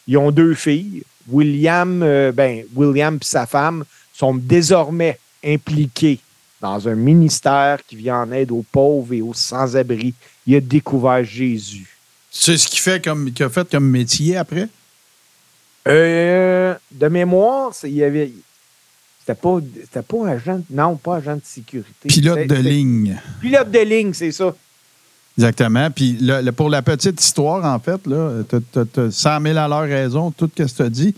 Ils 0.06 0.16
ont 0.16 0.30
deux 0.30 0.54
filles. 0.54 1.02
William, 1.28 2.02
euh, 2.02 2.32
ben, 2.32 2.64
William 2.74 3.16
et 3.16 3.24
sa 3.24 3.46
femme 3.46 3.84
sont 4.20 4.34
désormais 4.34 5.18
impliqués 5.44 6.18
dans 6.60 6.86
un 6.86 6.94
ministère 6.94 7.78
qui 7.88 7.96
vient 7.96 8.20
en 8.20 8.32
aide 8.32 8.50
aux 8.52 8.64
pauvres 8.70 9.14
et 9.14 9.22
aux 9.22 9.32
sans-abri. 9.32 10.12
Il 10.46 10.54
a 10.56 10.60
découvert 10.60 11.24
Jésus. 11.24 11.88
C'est 12.30 12.58
ce 12.58 12.68
qu'il 12.68 12.80
fait 12.80 13.02
comme, 13.02 13.32
qu'il 13.32 13.46
a 13.46 13.48
fait 13.48 13.68
comme 13.70 13.88
métier 13.88 14.36
après? 14.36 14.68
Euh, 15.88 16.74
de 16.92 17.08
mémoire, 17.08 17.72
il 17.84 17.94
y 17.94 18.04
avait. 18.04 18.30
C'était 19.20 19.40
pas, 19.40 19.58
c'était 19.82 20.02
pas 20.02 20.28
agent. 20.28 20.60
Non, 20.70 20.96
pas 20.96 21.16
agent 21.16 21.36
de 21.36 21.42
sécurité. 21.44 22.08
Pilote 22.08 22.46
de 22.46 22.54
ligne. 22.56 23.18
Pilote 23.40 23.70
de 23.70 23.78
ligne, 23.80 24.12
c'est 24.12 24.32
ça. 24.32 24.54
Exactement. 25.38 25.90
Puis 25.90 26.18
le- 26.20 26.42
le- 26.42 26.52
pour 26.52 26.68
la 26.68 26.82
petite 26.82 27.18
histoire, 27.22 27.64
en 27.64 27.78
fait, 27.78 28.00
tu 28.02 29.00
as, 29.00 29.10
100 29.10 29.40
000 29.40 29.56
à 29.56 29.66
l'heure 29.68 29.88
raison, 29.88 30.30
tout 30.30 30.50
ce 30.54 30.62
que 30.62 30.68
tu 30.76 30.82
as 30.82 30.90
dit. 30.90 31.14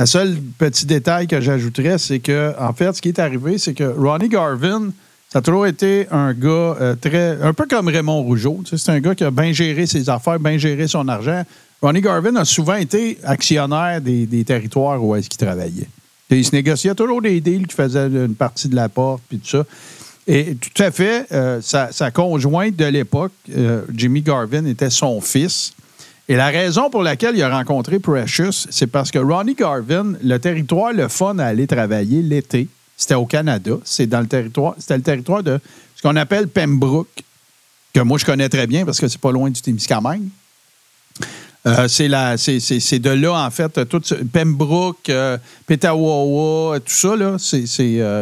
Le 0.00 0.06
seul 0.06 0.34
petit 0.56 0.86
détail 0.86 1.26
que 1.26 1.42
j'ajouterais, 1.42 1.98
c'est 1.98 2.20
que, 2.20 2.54
en 2.58 2.72
fait, 2.72 2.90
ce 2.96 3.02
qui 3.02 3.08
est 3.08 3.18
arrivé, 3.18 3.58
c'est 3.58 3.74
que 3.74 3.84
Ronnie 3.84 4.30
Garvin, 4.30 4.92
ça 5.28 5.40
a 5.40 5.42
toujours 5.42 5.66
été 5.66 6.06
un 6.10 6.32
gars 6.32 6.48
euh, 6.48 6.94
très. 6.98 7.36
un 7.42 7.52
peu 7.52 7.66
comme 7.66 7.88
Raymond 7.88 8.22
Rougeau. 8.22 8.62
C'est 8.64 8.90
un 8.90 8.98
gars 9.00 9.14
qui 9.14 9.24
a 9.24 9.30
bien 9.30 9.52
géré 9.52 9.84
ses 9.84 10.08
affaires, 10.08 10.40
bien 10.40 10.56
géré 10.56 10.88
son 10.88 11.06
argent. 11.06 11.44
Ronnie 11.82 12.00
Garvin 12.00 12.34
a 12.36 12.46
souvent 12.46 12.76
été 12.76 13.18
actionnaire 13.24 14.00
des, 14.00 14.24
des 14.24 14.42
territoires 14.42 15.04
où 15.04 15.14
est-ce 15.14 15.28
qu'il 15.28 15.38
travaillait. 15.46 15.88
Il 16.30 16.46
se 16.46 16.56
négociait 16.56 16.94
toujours 16.94 17.20
des 17.20 17.38
deals 17.42 17.66
qui 17.66 17.76
faisaient 17.76 18.06
une 18.06 18.34
partie 18.34 18.68
de 18.68 18.76
la 18.76 18.88
porte, 18.88 19.20
puis 19.28 19.38
tout 19.38 19.48
ça. 19.48 19.64
Et 20.26 20.54
tout 20.54 20.82
à 20.82 20.90
fait, 20.90 21.26
euh, 21.30 21.60
sa, 21.60 21.92
sa 21.92 22.10
conjointe 22.10 22.74
de 22.74 22.86
l'époque, 22.86 23.32
euh, 23.54 23.82
Jimmy 23.94 24.22
Garvin, 24.22 24.64
était 24.64 24.88
son 24.88 25.20
fils. 25.20 25.74
Et 26.30 26.36
la 26.36 26.46
raison 26.46 26.90
pour 26.90 27.02
laquelle 27.02 27.34
il 27.34 27.42
a 27.42 27.48
rencontré 27.50 27.98
Precious, 27.98 28.52
c'est 28.70 28.86
parce 28.86 29.10
que 29.10 29.18
Ronnie 29.18 29.56
Garvin, 29.56 30.12
le 30.22 30.38
territoire, 30.38 30.92
le 30.92 31.08
fun 31.08 31.36
à 31.40 31.46
aller 31.46 31.66
travailler 31.66 32.22
l'été, 32.22 32.68
c'était 32.96 33.16
au 33.16 33.26
Canada. 33.26 33.72
C'est 33.84 34.06
dans 34.06 34.20
le 34.20 34.28
territoire, 34.28 34.76
c'était 34.78 34.96
le 34.96 35.02
territoire 35.02 35.42
de 35.42 35.58
ce 35.96 36.02
qu'on 36.02 36.14
appelle 36.14 36.46
Pembroke, 36.46 37.24
que 37.92 37.98
moi 37.98 38.16
je 38.16 38.24
connais 38.24 38.48
très 38.48 38.68
bien 38.68 38.84
parce 38.84 39.00
que 39.00 39.08
c'est 39.08 39.20
pas 39.20 39.32
loin 39.32 39.50
du 39.50 39.60
Témiscamingue. 39.60 40.28
Euh, 41.66 41.88
c'est 41.88 42.06
de 42.08 43.10
là, 43.10 43.44
en 43.44 43.50
fait, 43.50 43.88
tout 43.88 44.00
Pembroke, 44.32 45.08
euh, 45.08 45.36
Petawawa, 45.66 46.78
tout 46.78 46.92
ça, 46.92 47.08
euh, 47.08 47.38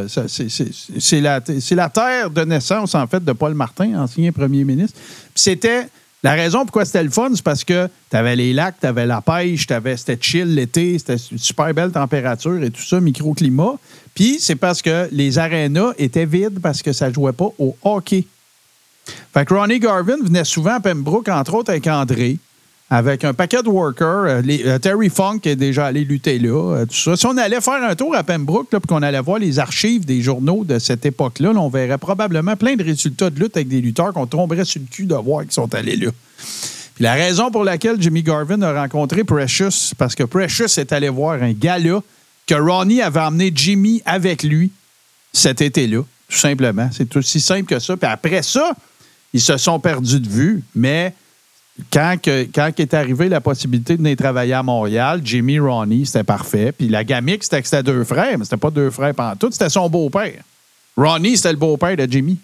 c'est- 0.09 1.21
la, 1.21 1.41
la 1.73 1.89
terre 1.91 2.31
de 2.31 2.41
naissance, 2.45 2.95
en 2.95 3.07
fait, 3.07 3.23
de 3.23 3.33
Paul 3.33 3.53
Martin, 3.53 4.01
ancien 4.01 4.33
premier 4.33 4.65
ministre. 4.65 4.99
C'était. 5.35 5.89
La 6.25 6.33
raison 6.33 6.63
pourquoi 6.63 6.85
c'était 6.85 7.05
le 7.05 7.11
fun, 7.11 7.31
c'est 7.33 7.45
parce 7.45 7.63
que 7.63 7.89
tu 8.11 8.17
avais 8.17 8.35
les 8.35 8.53
lacs, 8.53 8.81
tu 8.81 8.87
avais 8.87 9.07
la 9.07 9.21
pêche, 9.21 9.67
c'était 9.69 10.19
chill 10.21 10.53
l'été, 10.55 10.99
c'était 10.99 11.17
une 11.17 11.39
super 11.39 11.73
belle 11.73 11.93
température 11.93 12.61
et 12.63 12.71
tout 12.71 12.83
ça, 12.83 13.01
microclimat. 13.01 13.77
Puis 14.15 14.39
c'est 14.41 14.57
parce 14.57 14.83
que 14.83 15.09
les 15.13 15.39
arénas 15.39 15.93
étaient 15.97 16.27
vides 16.27 16.59
parce 16.61 16.83
que 16.83 16.93
ça 16.93 17.13
jouait 17.13 17.33
pas 17.33 17.49
au 17.59 17.77
hockey. 17.85 18.27
Fait 19.33 19.45
que 19.45 19.55
Ronnie 19.55 19.79
Garvin 19.79 20.17
venait 20.23 20.45
souvent 20.45 20.75
à 20.75 20.81
Pembroke, 20.81 21.29
entre 21.29 21.55
autres 21.55 21.71
avec 21.71 21.87
André, 21.87 22.39
avec 22.91 23.25
un 23.25 23.35
paquet 23.35 23.63
de 23.63 23.69
workers. 23.69 24.25
euh, 24.25 24.43
euh, 24.49 24.79
Terry 24.79 25.11
Funk 25.11 25.41
est 25.45 25.57
déjà 25.57 25.87
allé 25.87 26.05
lutter 26.05 26.39
là, 26.39 26.79
euh. 26.79 26.87
Si 26.91 27.27
on 27.27 27.37
allait 27.37 27.61
faire 27.61 27.83
un 27.83 27.95
tour 27.95 28.15
à 28.15 28.23
Pembroke, 28.23 28.73
là, 28.73 28.81
puis 28.81 28.87
qu'on 28.87 29.03
allait 29.03 29.21
voir 29.21 29.39
les 29.39 29.59
archives 29.59 30.07
des 30.07 30.23
journaux 30.23 30.65
de 30.65 30.79
cette 30.79 31.05
époque-là, 31.05 31.53
là, 31.53 31.61
on 31.61 31.69
verrait 31.69 31.99
probablement 31.99 32.57
plein 32.57 32.77
de 32.77 32.85
résultats 32.85 33.31
de 33.31 33.39
lutte 33.39 33.57
avec 33.57 33.69
des 33.69 33.81
lutteurs 33.81 34.13
qu'on 34.13 34.27
tomberait 34.27 34.65
sur 34.65 34.81
le 34.81 34.87
cul 34.91 35.05
de 35.05 35.15
voir 35.15 35.43
qu'ils 35.43 35.53
sont 35.53 35.75
allés 35.75 35.97
là. 35.97 36.11
Puis 36.95 37.05
la 37.05 37.15
raison 37.15 37.51
pour 37.51 37.63
laquelle 37.63 38.01
Jimmy 38.01 38.23
Garvin 38.23 38.61
a 38.63 38.73
rencontré 38.73 39.23
Precious, 39.23 39.93
parce 39.99 40.15
que 40.15 40.25
Precious 40.25 40.79
est 40.79 40.93
allé 40.93 41.09
voir 41.09 41.43
un 41.43 41.53
gala 41.53 42.01
que 42.47 42.55
Ronnie 42.55 43.03
avait 43.03 43.21
emmené 43.21 43.53
Jimmy 43.55 44.03
avec 44.07 44.43
lui 44.43 44.71
cet 45.33 45.61
été-là, 45.61 46.01
tout 46.29 46.39
simplement. 46.39 46.89
C'est 46.91 47.15
aussi 47.17 47.41
simple 47.41 47.67
que 47.67 47.79
ça. 47.79 47.97
Puis 47.99 48.11
après 48.11 48.43
ça, 48.43 48.73
ils 49.35 49.41
se 49.41 49.59
sont 49.59 49.79
perdus 49.79 50.21
de 50.21 50.29
vue, 50.29 50.63
mais 50.75 51.13
quand, 51.93 52.17
est 52.27 52.95
arrivée 52.95 53.29
la 53.29 53.41
possibilité 53.41 53.97
de 53.97 54.03
venir 54.03 54.17
travailler 54.17 54.55
à 54.55 54.63
Montréal, 54.63 55.21
Jimmy 55.23 55.59
Ronnie, 55.59 56.07
c'était 56.07 56.25
parfait. 56.25 56.73
Puis 56.73 56.89
la 56.89 57.05
gamique, 57.05 57.45
c'était 57.45 57.63
que 57.63 57.69
c'était 57.69 57.83
deux 57.83 58.05
frères, 58.05 58.37
mais 58.37 58.45
c'était 58.45 58.57
pas 58.57 58.71
deux 58.71 58.91
frères 58.91 59.15
pendant 59.15 59.37
tout, 59.37 59.49
c'était 59.51 59.71
son 59.71 59.89
beau-père. 59.89 60.43
Ronnie, 60.97 61.37
c'était 61.37 61.53
le 61.53 61.59
beau-père 61.59 61.97
de 61.97 62.07
Jimmy. 62.11 62.39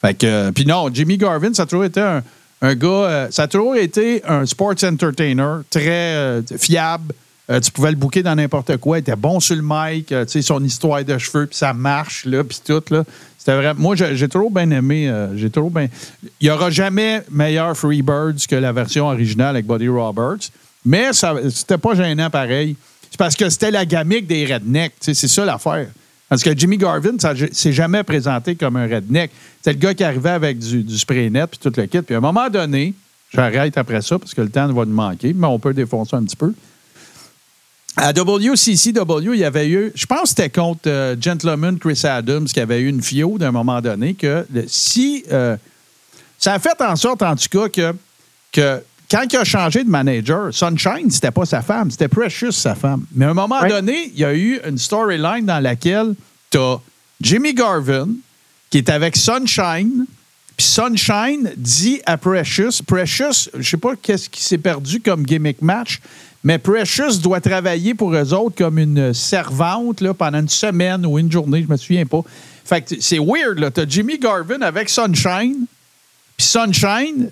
Fait 0.00 0.52
puis 0.52 0.64
non, 0.64 0.88
Jimmy 0.92 1.18
Garvin, 1.18 1.52
ça 1.52 1.62
a 1.62 1.66
toujours 1.66 1.84
été 1.84 2.00
un, 2.00 2.74
gars, 2.74 2.88
euh, 2.88 3.28
ça 3.30 3.42
a 3.42 3.48
toujours 3.48 3.76
été 3.76 4.22
un 4.24 4.46
sports 4.46 4.74
entertainer, 4.82 5.62
très 5.70 6.14
euh, 6.14 6.42
fiable. 6.56 7.14
Euh, 7.50 7.60
tu 7.60 7.70
pouvais 7.70 7.90
le 7.90 7.96
bouquer 7.96 8.22
dans 8.22 8.34
n'importe 8.34 8.76
quoi. 8.76 8.98
Il 8.98 9.00
était 9.00 9.16
bon 9.16 9.40
sur 9.40 9.56
le 9.56 9.62
mic, 9.64 10.06
tu 10.06 10.16
sais, 10.26 10.42
son 10.42 10.62
histoire 10.62 11.04
de 11.04 11.16
cheveux, 11.18 11.46
puis 11.46 11.56
ça 11.56 11.72
marche, 11.72 12.26
là, 12.26 12.44
puis 12.44 12.60
tout, 12.64 12.82
là. 12.90 13.04
C'était 13.38 13.54
vraiment... 13.54 13.80
Moi, 13.80 13.94
j'ai 13.96 14.28
toujours 14.28 14.50
bien 14.50 14.70
aimé... 14.70 15.08
euh, 15.08 15.36
j'ai 15.36 15.48
bien... 15.48 15.88
Il 16.40 16.44
n'y 16.44 16.50
aura 16.50 16.70
jamais 16.70 17.22
meilleur 17.30 17.76
Freebirds 17.76 18.46
que 18.48 18.56
la 18.56 18.72
version 18.72 19.06
originale 19.06 19.56
avec 19.56 19.66
Buddy 19.66 19.88
Roberts, 19.88 20.50
mais 20.84 21.12
ça 21.12 21.34
c'était 21.48 21.78
pas 21.78 21.94
gênant 21.94 22.28
pareil. 22.28 22.76
C'est 23.10 23.18
parce 23.18 23.36
que 23.36 23.48
c'était 23.48 23.70
la 23.70 23.86
gamique 23.86 24.26
des 24.26 24.44
rednecks, 24.44 24.94
c'est 25.00 25.14
ça 25.14 25.44
l'affaire. 25.44 25.88
Parce 26.28 26.42
que 26.42 26.56
Jimmy 26.56 26.76
Garvin, 26.76 27.18
ça 27.18 27.32
s'est 27.52 27.72
jamais 27.72 28.02
présenté 28.02 28.54
comme 28.54 28.76
un 28.76 28.86
redneck. 28.86 29.30
C'est 29.62 29.72
le 29.72 29.78
gars 29.78 29.94
qui 29.94 30.04
arrivait 30.04 30.30
avec 30.30 30.58
du, 30.58 30.82
du 30.82 30.98
spray 30.98 31.30
net 31.30 31.48
puis 31.50 31.58
tout 31.58 31.72
le 31.74 31.86
kit. 31.86 32.02
Puis 32.02 32.14
à 32.14 32.18
un 32.18 32.20
moment 32.20 32.50
donné, 32.50 32.92
j'arrête 33.32 33.78
après 33.78 34.02
ça 34.02 34.18
parce 34.18 34.34
que 34.34 34.42
le 34.42 34.50
temps 34.50 34.70
va 34.70 34.84
nous 34.84 34.92
manquer, 34.92 35.32
mais 35.34 35.46
on 35.46 35.58
peut 35.58 35.72
défoncer 35.72 36.16
un 36.16 36.24
petit 36.24 36.36
peu. 36.36 36.52
À 38.00 38.12
WCCW, 38.12 39.34
il 39.34 39.40
y 39.40 39.44
avait 39.44 39.68
eu, 39.68 39.90
je 39.94 40.06
pense 40.06 40.22
que 40.22 40.28
c'était 40.28 40.50
contre 40.50 40.82
euh, 40.86 41.16
Gentleman 41.20 41.78
Chris 41.78 42.00
Adams 42.04 42.44
qui 42.44 42.60
avait 42.60 42.80
eu 42.80 42.88
une 42.88 43.02
fio 43.02 43.38
d'un 43.38 43.50
moment 43.50 43.80
donné 43.80 44.14
que 44.14 44.46
le- 44.52 44.64
si. 44.68 45.24
euh, 45.32 45.56
ça 46.38 46.52
a 46.54 46.58
fait 46.60 46.80
en 46.80 46.94
sorte, 46.94 47.22
en 47.22 47.34
tout 47.34 47.48
cas, 47.50 47.68
que, 47.68 47.92
que 48.52 48.80
quand 49.10 49.24
il 49.32 49.36
a 49.36 49.42
changé 49.44 49.82
de 49.82 49.88
manager, 49.90 50.54
Sunshine, 50.54 51.10
c'était 51.10 51.32
pas 51.32 51.44
sa 51.44 51.60
femme, 51.62 51.90
c'était 51.90 52.06
Precious, 52.06 52.52
sa 52.52 52.76
femme. 52.76 53.04
Mais 53.12 53.24
à 53.24 53.30
un 53.30 53.34
moment 53.34 53.60
donné, 53.68 54.12
il 54.14 54.20
y 54.20 54.24
a 54.24 54.32
eu 54.32 54.60
une 54.68 54.78
storyline 54.78 55.44
dans 55.44 55.58
laquelle 55.58 56.14
tu 56.50 56.58
as 56.58 56.76
Jimmy 57.20 57.52
Garvin 57.52 58.08
qui 58.70 58.78
est 58.78 58.90
avec 58.90 59.16
Sunshine, 59.16 60.04
Puis 60.56 60.66
Sunshine 60.66 61.50
dit 61.56 62.00
à 62.06 62.16
Precious, 62.16 62.82
Precious, 62.86 63.48
je 63.58 63.68
sais 63.68 63.76
pas 63.76 63.96
qu'est-ce 64.00 64.28
qui 64.28 64.42
s'est 64.44 64.58
perdu 64.58 65.00
comme 65.00 65.24
gimmick 65.24 65.60
match, 65.62 65.98
mais 66.44 66.58
Precious 66.58 67.18
doit 67.22 67.40
travailler 67.40 67.94
pour 67.94 68.14
eux 68.14 68.32
autres 68.32 68.56
comme 68.56 68.78
une 68.78 69.12
servante 69.12 70.00
là, 70.00 70.14
pendant 70.14 70.40
une 70.40 70.48
semaine 70.48 71.04
ou 71.04 71.18
une 71.18 71.30
journée, 71.30 71.64
je 71.66 71.70
me 71.70 71.76
souviens 71.76 72.06
pas. 72.06 72.22
Fait 72.64 72.96
c'est 73.00 73.18
weird, 73.18 73.58
là. 73.58 73.70
T'as 73.70 73.86
Jimmy 73.88 74.18
Garvin 74.18 74.60
avec 74.60 74.88
Sunshine, 74.88 75.66
puis 76.36 76.46
Sunshine, 76.46 77.30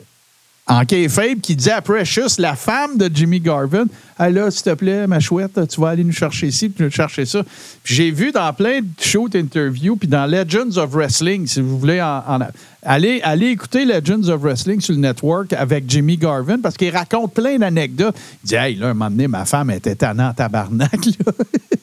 en 0.68 0.84
kayfabe, 0.84 1.40
qui 1.40 1.54
dit 1.54 1.70
à 1.70 1.80
Precious, 1.80 2.38
la 2.38 2.56
femme 2.56 2.98
de 2.98 3.08
Jimmy 3.12 3.38
Garvin, 3.38 3.84
ah 4.18 4.30
là, 4.30 4.50
s'il 4.50 4.64
te 4.64 4.74
plaît, 4.74 5.06
ma 5.06 5.20
chouette, 5.20 5.60
tu 5.68 5.80
vas 5.80 5.90
aller 5.90 6.02
nous 6.02 6.12
chercher 6.12 6.48
ici, 6.48 6.68
puis 6.68 6.84
nous 6.84 6.90
chercher 6.90 7.24
ça. 7.24 7.44
Puis 7.84 7.94
j'ai 7.94 8.10
vu 8.10 8.32
dans 8.32 8.52
plein 8.52 8.80
de 8.80 8.86
shows 9.00 9.28
interviews, 9.34 9.94
puis 9.94 10.08
dans 10.08 10.26
Legends 10.26 10.76
of 10.76 10.90
Wrestling, 10.90 11.46
si 11.46 11.60
vous 11.60 11.78
voulez, 11.78 12.02
en, 12.02 12.22
en- 12.26 12.48
allez, 12.82 13.20
allez 13.22 13.48
écouter 13.48 13.84
Legends 13.84 14.28
of 14.28 14.40
Wrestling 14.40 14.80
sur 14.80 14.94
le 14.94 15.00
network 15.00 15.52
avec 15.52 15.84
Jimmy 15.86 16.16
Garvin, 16.16 16.58
parce 16.58 16.76
qu'il 16.76 16.90
raconte 16.90 17.32
plein 17.34 17.58
d'anecdotes. 17.58 18.16
Il 18.42 18.48
dit, 18.48 18.54
hey, 18.56 18.74
là, 18.74 18.88
un 18.88 18.94
moment 18.94 19.10
donné, 19.10 19.28
ma 19.28 19.44
femme 19.44 19.70
était 19.70 19.94
tannante 19.94 20.32
en 20.32 20.34
tabarnak, 20.34 21.06
là. 21.06 21.32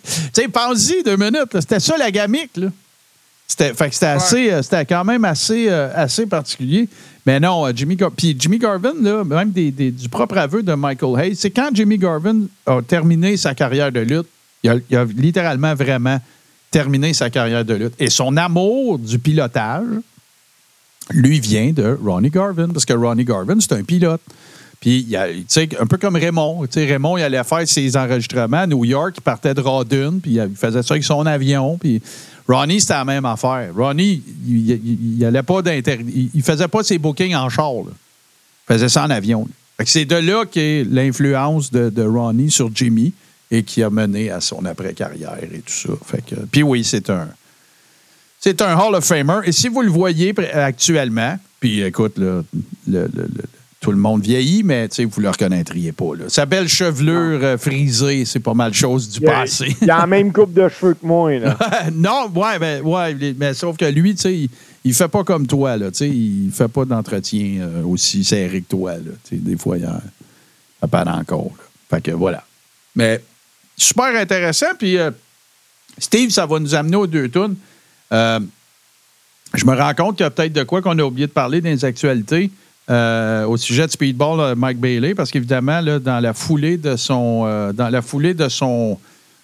tu 0.03 0.11
sais, 0.33 0.47
pense-y 0.49 1.03
deux 1.03 1.15
minutes, 1.15 1.57
c'était 1.61 1.79
ça 1.79 1.95
la 1.97 2.11
gamique, 2.11 2.57
là. 2.57 2.67
C'était, 3.47 3.73
fait 3.73 3.89
que 3.89 3.93
c'était 3.93 4.05
assez, 4.07 4.51
euh, 4.51 4.61
c'était 4.63 4.85
quand 4.85 5.03
même 5.03 5.23
assez, 5.25 5.67
euh, 5.69 5.89
assez 5.95 6.25
particulier. 6.25 6.89
Mais 7.25 7.39
non, 7.39 7.65
euh, 7.65 7.71
Jimmy, 7.73 7.97
puis 8.17 8.35
Jimmy 8.37 8.57
Garvin, 8.59 8.93
là, 9.01 9.23
même 9.23 9.51
des- 9.51 9.71
des- 9.71 9.91
du 9.91 10.09
propre 10.09 10.37
aveu 10.37 10.61
de 10.61 10.73
Michael 10.73 11.19
Hayes, 11.19 11.35
c'est 11.35 11.51
quand 11.51 11.69
Jimmy 11.73 11.97
Garvin 11.97 12.41
a 12.65 12.81
terminé 12.81 13.37
sa 13.37 13.55
carrière 13.55 13.91
de 13.91 14.01
lutte, 14.01 14.27
il 14.63 14.69
a, 14.69 15.03
littéralement 15.05 15.73
vraiment 15.73 16.19
terminé 16.71 17.13
sa 17.13 17.29
carrière 17.29 17.63
de 17.63 17.73
lutte. 17.75 17.93
Et 17.99 18.09
son 18.09 18.35
amour 18.37 18.99
du 18.99 19.19
pilotage, 19.19 19.85
lui, 21.11 21.39
vient 21.39 21.71
de 21.71 21.97
Ronnie 22.03 22.29
Garvin, 22.29 22.69
parce 22.69 22.85
que 22.85 22.93
Ronnie 22.93 23.25
Garvin, 23.25 23.57
c'est 23.59 23.73
un 23.73 23.83
pilote. 23.83 24.21
Puis, 24.79 25.07
tu 25.09 25.15
sais, 25.47 25.69
un 25.79 25.85
peu 25.85 25.97
comme 25.97 26.15
Raymond. 26.17 26.65
Tu 26.65 26.73
sais, 26.73 26.85
Raymond, 26.85 27.17
il 27.17 27.23
allait 27.23 27.43
faire 27.45 27.65
ses 27.65 27.95
enregistrements 27.95 28.57
à 28.57 28.67
New 28.67 28.83
York, 28.83 29.13
il 29.17 29.21
partait 29.21 29.53
de 29.53 29.61
Rawdon, 29.61 30.19
puis 30.21 30.33
il 30.33 30.55
faisait 30.57 30.83
ça 30.83 30.93
avec 30.93 31.05
son 31.05 31.25
avion. 31.25 31.77
Puis 31.77 32.01
Ronnie, 32.47 32.81
c'était 32.81 32.93
la 32.93 33.05
même 33.05 33.25
affaire. 33.25 33.71
Ronnie, 33.75 34.21
il, 34.45 34.71
il, 34.71 35.21
il 35.21 35.43
pas. 35.43 35.61
Il, 35.65 36.29
il 36.33 36.43
faisait 36.43 36.67
pas 36.67 36.83
ses 36.83 36.97
bookings 36.97 37.35
en 37.35 37.49
char. 37.49 37.73
Il 37.85 38.73
faisait 38.73 38.89
ça 38.89 39.03
en 39.05 39.09
avion. 39.09 39.47
c'est 39.85 40.05
de 40.05 40.15
là 40.15 40.45
qu'est 40.45 40.85
l'influence 40.89 41.71
de, 41.71 42.03
Ronnie 42.03 42.51
sur 42.51 42.69
Jimmy 42.73 43.13
et 43.51 43.63
qui 43.63 43.83
a 43.83 43.89
mené 43.89 44.29
à 44.31 44.41
son 44.41 44.65
après-carrière 44.65 45.37
et 45.41 45.59
tout 45.59 45.73
ça. 45.73 46.17
Puis 46.51 46.63
oui, 46.63 46.83
c'est 46.83 47.09
un... 47.09 47.29
C'est 48.39 48.61
un 48.61 48.77
Hall 48.77 48.93
of 48.95 49.05
Famer. 49.05 49.39
Et 49.45 49.53
si 49.53 49.69
vous 49.69 49.81
le 49.81 49.89
voyez 49.89 50.33
actuellement, 50.53 51.37
puis 51.61 51.81
écoute, 51.81 52.17
le- 52.17 52.43
tout 53.83 53.91
le 53.91 53.97
monde 53.97 54.21
vieillit, 54.23 54.63
mais 54.63 54.87
tu 54.87 54.95
sais, 54.95 55.05
vous 55.05 55.19
ne 55.19 55.23
le 55.23 55.29
reconnaîtriez 55.31 55.91
pas. 55.91 56.15
là. 56.17 56.23
Sa 56.29 56.45
belle 56.45 56.69
chevelure 56.69 57.39
euh, 57.43 57.57
frisée, 57.57 58.23
c'est 58.23 58.39
pas 58.39 58.53
mal 58.53 58.73
chose 58.73 59.09
du 59.09 59.19
Il 59.21 59.27
a, 59.27 59.41
passé. 59.41 59.75
il 59.81 59.91
a 59.91 59.97
la 59.99 60.07
même 60.07 60.31
coupe 60.31 60.53
de 60.53 60.69
cheveux 60.69 60.93
que 60.93 61.05
moi. 61.05 61.37
Là. 61.37 61.57
non, 61.93 62.31
ouais, 62.33 62.59
ben, 62.59 62.81
ouais, 62.81 63.13
mais, 63.13 63.35
mais 63.37 63.53
sauf 63.53 63.75
que 63.75 63.83
lui, 63.83 64.15
tu 64.15 64.21
sais, 64.21 64.33
il, 64.33 64.49
il 64.85 64.93
fait 64.93 65.09
pas 65.09 65.25
comme 65.25 65.45
toi, 65.45 65.75
là. 65.75 65.91
Tu 65.91 65.97
sais, 65.97 66.09
il 66.09 66.49
fait 66.53 66.69
pas 66.69 66.85
d'entretien 66.85 67.59
euh, 67.59 67.83
aussi 67.83 68.23
serré 68.23 68.61
que 68.61 68.69
toi, 68.69 68.93
là. 68.93 69.11
Tu 69.27 69.35
sais, 69.35 69.41
des 69.41 69.57
fois, 69.57 69.77
il 69.77 69.83
ça 69.83 70.87
part 70.87 71.07
encore. 71.09 71.51
là. 71.57 71.63
Fait 71.89 72.01
que 72.01 72.11
voilà. 72.11 72.41
Mais 72.95 73.21
super 73.75 74.15
intéressant. 74.15 74.75
Puis 74.79 74.97
euh, 74.97 75.11
Steve, 75.97 76.29
ça 76.29 76.45
va 76.45 76.57
nous 76.57 76.73
amener 76.73 76.95
aux 76.95 77.07
deux. 77.07 77.29
Euh, 78.13 78.39
je 79.53 79.65
me 79.65 79.75
rends 79.75 79.93
compte 79.93 80.15
qu'il 80.15 80.23
y 80.23 80.27
a 80.27 80.29
peut-être 80.31 80.53
de 80.53 80.63
quoi 80.63 80.81
qu'on 80.81 80.97
a 80.99 81.03
oublié 81.03 81.27
de 81.27 81.33
parler 81.33 81.59
dans 81.59 81.69
les 81.69 81.83
actualités 81.83 82.49
euh, 82.89 83.45
au 83.45 83.57
sujet 83.57 83.85
de 83.87 83.91
Speedball 83.91 84.39
euh, 84.39 84.55
Mike 84.55 84.79
Bailey, 84.79 85.15
parce 85.15 85.31
qu'évidemment, 85.31 85.81
dans 85.99 86.19
la 86.21 86.33
foulée 86.33 86.77
de 86.77 86.95
son 86.95 87.43
euh, 87.45 87.71
dans 87.73 87.89
la 87.89 88.01
foulée 88.01 88.33
de 88.33 88.49
son 88.49 88.97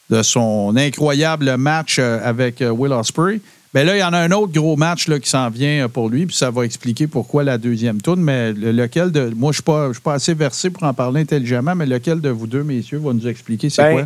de 0.10 0.24
son 0.24 0.74
incroyable 0.76 1.56
match 1.58 2.00
avec 2.00 2.64
Will 2.68 2.92
Ospreay, 2.94 3.40
ben 3.74 3.86
là, 3.86 3.96
il 3.96 4.00
y 4.00 4.04
en 4.04 4.14
a 4.14 4.18
un 4.18 4.32
autre 4.32 4.52
gros 4.52 4.76
match 4.76 5.08
là, 5.08 5.20
qui 5.20 5.30
s'en 5.30 5.50
vient 5.52 5.88
pour 5.88 6.10
lui, 6.10 6.26
puis 6.26 6.36
ça 6.36 6.50
va 6.50 6.66
expliquer 6.66 7.06
pourquoi 7.06 7.44
la 7.44 7.60
deuxième 7.60 8.02
tourne, 8.02 8.20
mais 8.20 8.52
le- 8.52 8.72
lequel 8.72 9.12
de. 9.12 9.32
Moi, 9.36 9.52
je 9.54 9.62
ne 9.72 9.94
suis, 9.94 10.02
pas- 10.02 10.14
assez 10.14 10.34
versé 10.34 10.72
pour 10.72 10.82
en 10.84 10.94
parler 10.96 11.22
intelligemment, 11.22 11.76
mais 11.76 11.86
lequel 11.86 12.20
de 12.22 12.30
vous 12.30 12.48
deux, 12.48 12.64
messieurs, 12.64 12.98
va 12.98 13.14
nous 13.14 13.28
expliquer 13.28 13.70
c'est 13.70 13.84
Ben, 13.84 13.92
quoi? 13.94 14.06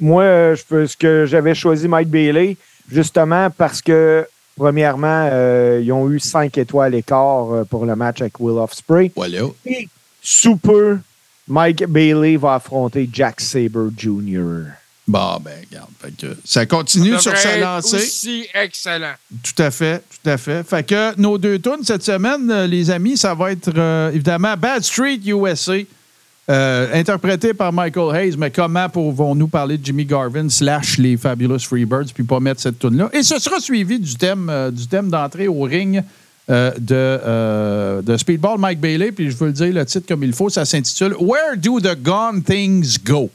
Moi, 0.00 0.24
je 0.54 0.62
peux, 0.66 0.86
ce 0.86 0.96
que 0.96 1.26
j'avais 1.26 1.54
choisi 1.54 1.86
Mike 1.88 2.08
Bailey, 2.08 2.56
justement 2.90 3.50
parce 3.50 3.82
que, 3.82 4.26
premièrement, 4.56 5.28
euh, 5.30 5.80
ils 5.82 5.92
ont 5.92 6.10
eu 6.10 6.18
cinq 6.18 6.58
étoiles 6.58 6.94
et 6.94 7.02
quart 7.02 7.52
euh, 7.52 7.64
pour 7.64 7.86
le 7.86 7.94
match 7.94 8.20
avec 8.20 8.40
Will 8.40 8.58
Ospreay. 8.58 9.12
Voilà. 9.14 9.42
Et 9.64 9.88
sous 10.22 10.56
peu, 10.56 10.98
Mike 11.46 11.84
Bailey 11.86 12.36
va 12.36 12.54
affronter 12.54 13.08
Jack 13.12 13.40
Sabre 13.40 13.90
Jr. 13.96 14.72
Bon, 15.06 15.38
ben, 15.40 15.52
regarde. 15.70 15.88
Fait 16.00 16.10
que 16.16 16.36
ça 16.44 16.66
continue 16.66 17.12
Ça 17.12 17.20
sur 17.20 17.36
sa 17.36 17.58
lancée. 17.58 17.96
aussi 17.96 18.46
excellent. 18.52 19.14
Tout 19.42 19.62
à 19.62 19.70
fait, 19.70 20.00
tout 20.00 20.30
à 20.30 20.36
fait. 20.36 20.64
Fait 20.64 20.84
que 20.84 21.16
nos 21.20 21.38
deux 21.38 21.60
tunes 21.60 21.84
cette 21.84 22.02
semaine, 22.02 22.50
euh, 22.50 22.66
les 22.66 22.90
amis, 22.90 23.16
ça 23.16 23.32
va 23.34 23.52
être 23.52 23.70
euh, 23.76 24.10
évidemment 24.10 24.56
Bad 24.56 24.82
Street 24.82 25.20
USA, 25.24 25.78
euh, 26.48 26.86
interprété 26.94 27.54
par 27.54 27.72
Michael 27.72 28.14
Hayes. 28.14 28.36
Mais 28.38 28.52
comment 28.52 28.88
pouvons-nous 28.88 29.48
parler 29.48 29.78
de 29.78 29.84
Jimmy 29.84 30.04
Garvin 30.04 30.48
slash 30.48 30.96
les 30.96 31.16
Fabulous 31.16 31.58
Freebirds 31.58 32.12
puis 32.14 32.22
pas 32.22 32.38
mettre 32.38 32.60
cette 32.60 32.78
tune 32.78 32.96
là 32.96 33.10
Et 33.12 33.24
ce 33.24 33.40
sera 33.40 33.58
suivi 33.58 33.98
du 33.98 34.14
thème 34.14 34.48
euh, 34.48 34.70
du 34.70 34.86
thème 34.86 35.10
d'entrée 35.10 35.48
au 35.48 35.62
ring. 35.62 36.02
euh, 36.48 36.70
de, 36.78 38.02
de 38.02 38.16
Speedball 38.16 38.56
Mike 38.60 38.78
Bailey, 38.78 39.10
puis 39.10 39.28
je 39.28 39.36
veux 39.36 39.48
le 39.48 39.52
dire 39.52 39.74
le 39.74 39.84
titre 39.84 40.06
comme 40.06 40.22
il 40.22 40.32
faut, 40.32 40.48
ça 40.48 40.64
s'intitule 40.64 41.16
Where 41.18 41.56
Do 41.56 41.80
the 41.80 42.00
Gone 42.00 42.44
Things 42.44 42.98
Go? 43.04 43.28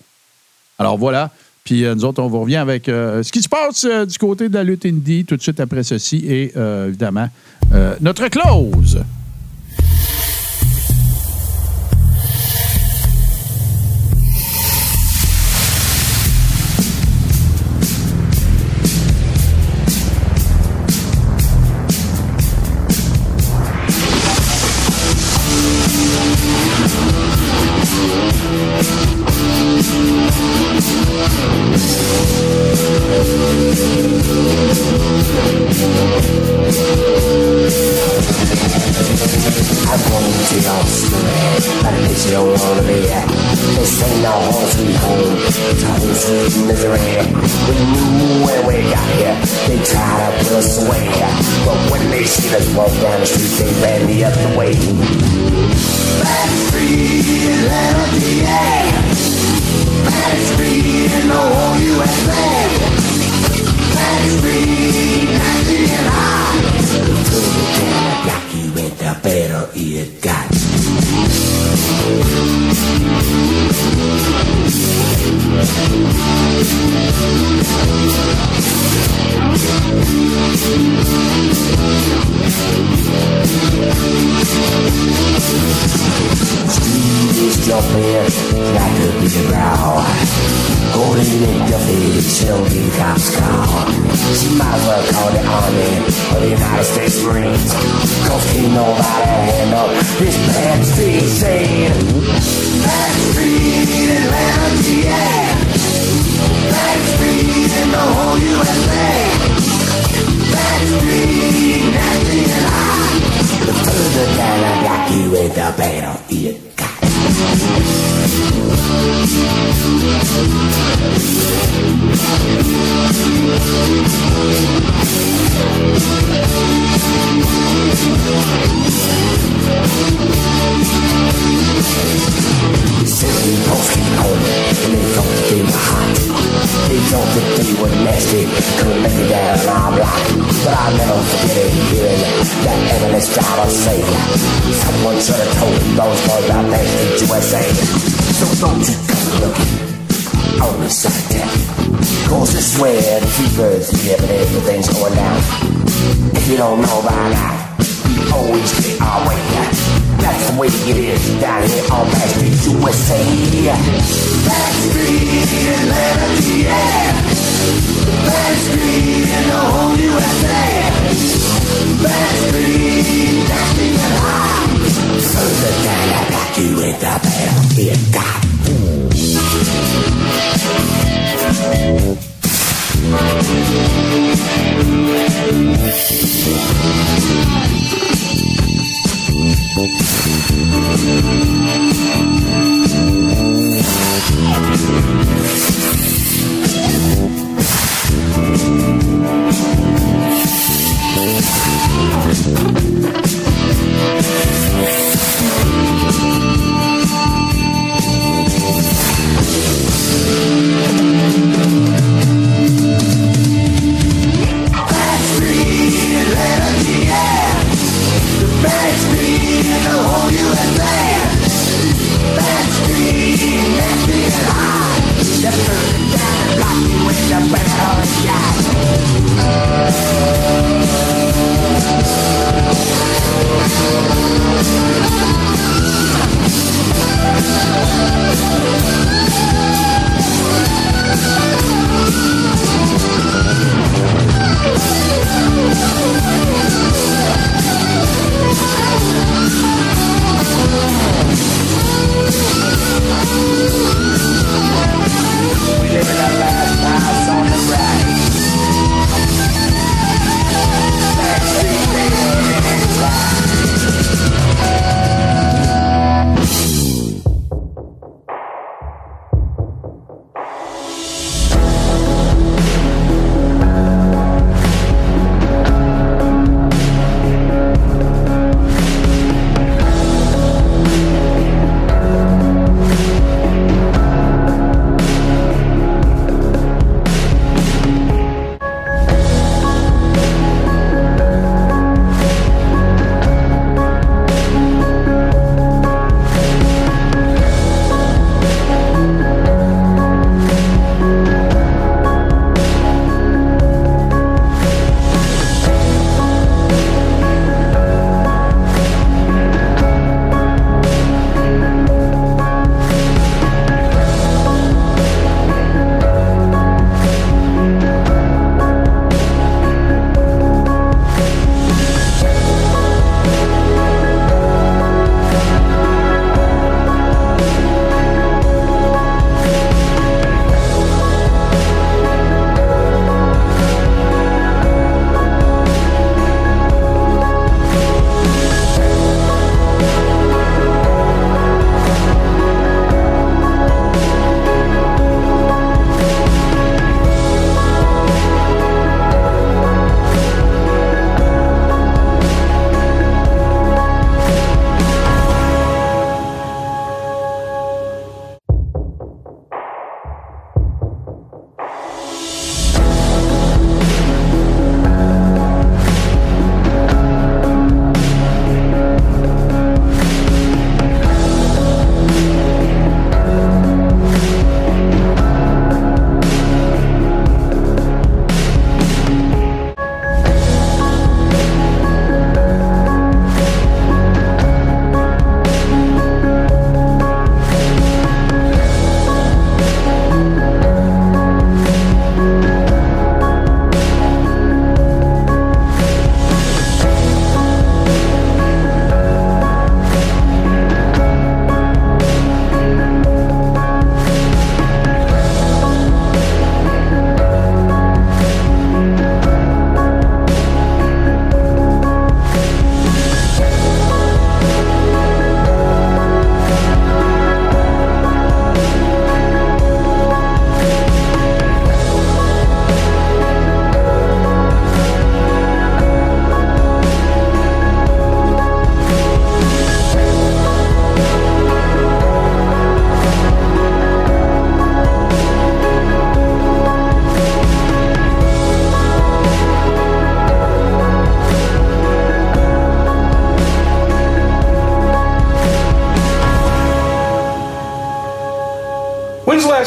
Alors 0.80 0.98
voilà. 0.98 1.30
Puis 1.66 1.84
nous 1.84 2.06
autres, 2.06 2.24
on 2.24 2.30
vous 2.30 2.40
revient 2.40 2.56
avec 2.56 2.86
ce 2.86 3.30
qui 3.30 3.42
se 3.42 3.50
passe 3.50 3.86
du 3.86 4.18
côté 4.18 4.48
de 4.48 4.54
la 4.54 4.64
lutte 4.64 4.86
indie 4.86 5.26
tout 5.26 5.36
de 5.36 5.42
suite 5.42 5.60
après 5.60 5.84
ceci 5.84 6.24
et 6.26 6.54
évidemment 6.88 7.28
notre 8.00 8.30
close. 8.30 9.04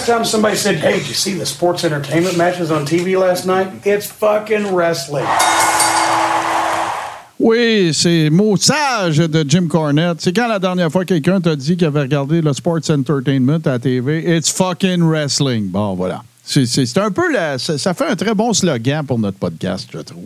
Last 0.07 0.17
time 0.19 0.25
somebody 0.25 0.57
said, 0.57 0.77
hey, 0.77 0.99
did 0.99 1.09
you 1.09 1.15
see 1.15 1.35
the 1.35 1.47
sports 1.47 1.85
entertainment 1.85 2.37
matches 2.37 2.71
on 2.71 2.85
TV 2.85 3.19
last 3.19 3.47
night? 3.47 3.69
It's 3.87 4.07
fucking 4.07 4.75
wrestling. 4.75 5.25
Oui, 7.39 7.93
c'est 7.93 8.31
mot 8.31 8.57
sage 8.57 9.19
de 9.19 9.45
Jim 9.49 9.67
Cornette. 9.69 10.21
C'est 10.21 10.33
quand 10.33 10.49
la 10.49 10.59
dernière 10.59 10.91
fois 10.91 11.05
quelqu'un 11.05 11.41
t'a 11.41 11.57
dit 11.57 11.77
qu'il 11.77 11.87
avait 11.87 12.01
regardé 12.03 12.41
le 12.41 12.53
Sports 12.53 12.91
Entertainment 12.91 13.61
à 13.67 13.79
TV? 13.79 14.37
It's 14.37 14.51
fucking 14.51 15.03
wrestling. 15.03 15.69
Bon, 15.69 15.95
voilà. 15.95 16.23
C'est- 16.45 16.99
un 16.99 17.11
peu 17.11 17.33
la- 17.33 17.59
ça, 17.59 17.95
fait 17.95 18.07
un 18.07 18.17
très 18.17 18.35
bon 18.35 18.53
slogan 18.53 19.05
pour 19.07 19.19
notre 19.19 19.39
podcast, 19.39 19.89
je 19.93 19.99
trouve. 20.01 20.25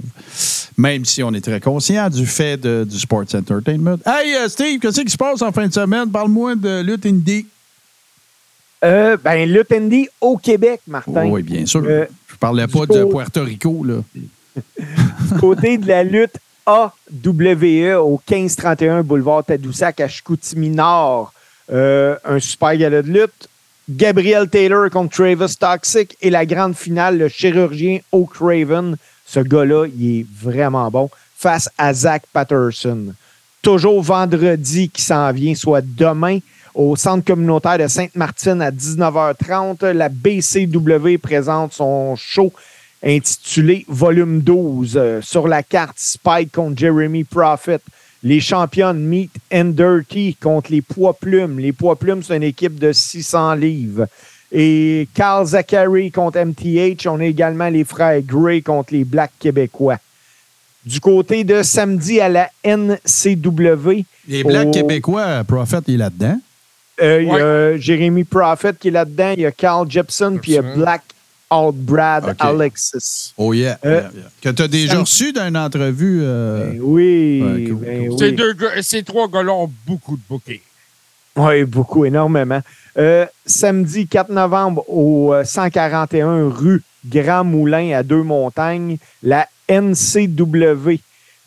Même 0.76 1.04
si 1.04 1.22
on 1.22 1.32
est 1.32 1.40
très 1.40 1.60
conscient 1.60 2.08
du 2.10 2.26
fait 2.26 2.56
du 2.60 2.98
Sports 2.98 3.34
Entertainment. 3.34 3.98
Hey, 4.04 4.34
euh, 4.34 4.48
Steve, 4.48 4.80
qu'est-ce 4.80 5.00
qui 5.00 5.10
se 5.12 5.16
passe 5.16 5.40
en 5.42 5.52
fin 5.52 5.66
de 5.68 5.72
semaine? 5.72 6.10
Parle-moi 6.10 6.56
de 6.56 6.82
lutte 6.82 7.06
indie. 7.06 7.46
Euh, 8.84 9.16
ben, 9.16 9.66
au 10.20 10.36
Québec, 10.36 10.80
Martin. 10.86 11.26
oui, 11.26 11.42
bien 11.42 11.66
sûr. 11.66 11.82
Euh, 11.84 12.06
je 12.28 12.36
parlais 12.36 12.66
pas 12.66 12.86
de 12.86 13.04
Puerto 13.04 13.42
Rico, 13.42 13.84
là. 13.84 14.02
du 14.78 15.38
côté 15.40 15.78
de 15.78 15.86
la 15.86 16.02
lutte 16.02 16.38
AWE 16.66 17.94
au 17.96 18.20
1531 18.28 19.02
boulevard 19.02 19.44
Tadoussac 19.44 20.00
à 20.00 20.08
Chicoutimi 20.08 20.70
Nord. 20.70 21.32
Euh, 21.70 22.16
un 22.24 22.38
super 22.38 22.76
gala 22.76 23.02
de 23.02 23.08
lutte. 23.08 23.48
Gabriel 23.88 24.48
Taylor 24.48 24.90
contre 24.90 25.16
Travis 25.16 25.56
Toxic 25.56 26.16
et 26.20 26.28
la 26.28 26.44
grande 26.44 26.76
finale, 26.76 27.18
le 27.18 27.28
chirurgien 27.28 28.00
Oak 28.12 28.36
Raven. 28.38 28.96
Ce 29.24 29.40
gars-là, 29.40 29.86
il 29.86 30.20
est 30.20 30.26
vraiment 30.42 30.90
bon. 30.90 31.08
Face 31.36 31.70
à 31.78 31.94
Zach 31.94 32.24
Patterson. 32.32 33.14
Toujours 33.62 34.02
vendredi 34.02 34.88
qui 34.88 35.02
s'en 35.02 35.32
vient, 35.32 35.54
soit 35.54 35.82
demain, 35.82 36.38
au 36.78 36.94
centre 36.94 37.24
communautaire 37.24 37.76
de 37.76 37.88
Sainte-Martine 37.88 38.62
à 38.62 38.70
19h30. 38.70 39.84
La 39.90 40.08
BCW 40.08 41.18
présente 41.20 41.72
son 41.72 42.14
show 42.14 42.52
intitulé 43.04 43.84
Volume 43.88 44.40
12. 44.42 44.96
Euh, 44.96 45.20
sur 45.20 45.48
la 45.48 45.64
carte, 45.64 45.96
Spike 45.98 46.52
contre 46.52 46.78
Jeremy 46.78 47.24
Prophet. 47.24 47.80
Les 48.22 48.38
championnes 48.38 49.00
Meat 49.00 49.32
and 49.52 49.72
Dirty 49.76 50.36
contre 50.40 50.70
les 50.70 50.80
Poids 50.80 51.14
Plumes. 51.14 51.58
Les 51.58 51.72
Poids 51.72 51.96
Plumes, 51.96 52.22
c'est 52.22 52.36
une 52.36 52.44
équipe 52.44 52.78
de 52.78 52.92
600 52.92 53.54
livres. 53.54 54.06
Et 54.52 55.08
Carl 55.14 55.46
Zachary 55.46 56.12
contre 56.12 56.38
MTH. 56.38 57.06
On 57.08 57.18
a 57.18 57.24
également 57.24 57.68
les 57.68 57.84
frères 57.84 58.20
Gray 58.22 58.62
contre 58.62 58.94
les 58.94 59.04
Blacks 59.04 59.32
québécois. 59.40 59.98
Du 60.86 61.00
côté 61.00 61.42
de 61.42 61.62
samedi 61.64 62.20
à 62.20 62.28
la 62.28 62.48
NCW. 62.64 64.04
Les 64.28 64.44
Blacks 64.44 64.68
au- 64.68 64.70
québécois, 64.70 65.42
Prophet, 65.44 65.78
est 65.88 65.96
là-dedans. 65.96 66.40
Euh, 67.00 67.22
Il 67.22 67.28
y 67.28 67.30
a 67.32 67.76
Jérémy 67.78 68.24
Prophet 68.24 68.74
qui 68.78 68.88
est 68.88 68.92
là-dedans. 68.92 69.34
Il 69.36 69.42
y 69.42 69.46
a 69.46 69.52
Carl 69.52 69.90
Jepson, 69.90 70.38
puis 70.40 70.52
il 70.52 70.54
y 70.54 70.58
a 70.58 70.62
Black 70.62 71.02
Out 71.50 71.74
Brad 71.76 72.24
OK. 72.30 72.36
Alexis. 72.40 73.32
Oh 73.38 73.52
yeah. 73.54 73.78
Euh, 73.86 74.00
yeah, 74.00 74.10
yeah. 74.14 74.22
Que 74.42 74.48
tu 74.50 74.62
as 74.62 74.68
déjà 74.68 74.92
sam- 74.92 75.00
reçu 75.02 75.32
d'une 75.32 75.56
entrevue. 75.56 76.20
euh, 76.22 76.72
Oui, 76.80 77.42
Ouais, 77.42 77.64
cool, 77.64 77.76
ben 77.76 78.18
Ces, 78.18 78.24
oui. 78.26 78.32
deux 78.32 78.52
gars- 78.52 78.82
ces 78.82 79.02
trois 79.02 79.28
gars-là 79.28 79.52
ont 79.52 79.72
beaucoup 79.86 80.16
de 80.16 80.22
bouquets. 80.28 80.60
Oui, 81.36 81.64
beaucoup, 81.64 82.04
énormément. 82.04 82.60
Euh, 82.98 83.24
samedi 83.46 84.06
4 84.08 84.30
novembre 84.30 84.84
au 84.90 85.32
euh, 85.32 85.44
141 85.44 86.48
rue 86.50 86.82
Grand 87.06 87.44
Moulin 87.44 87.96
à 87.96 88.02
Deux-Montagnes, 88.02 88.98
la 89.22 89.46
NCW 89.68 90.98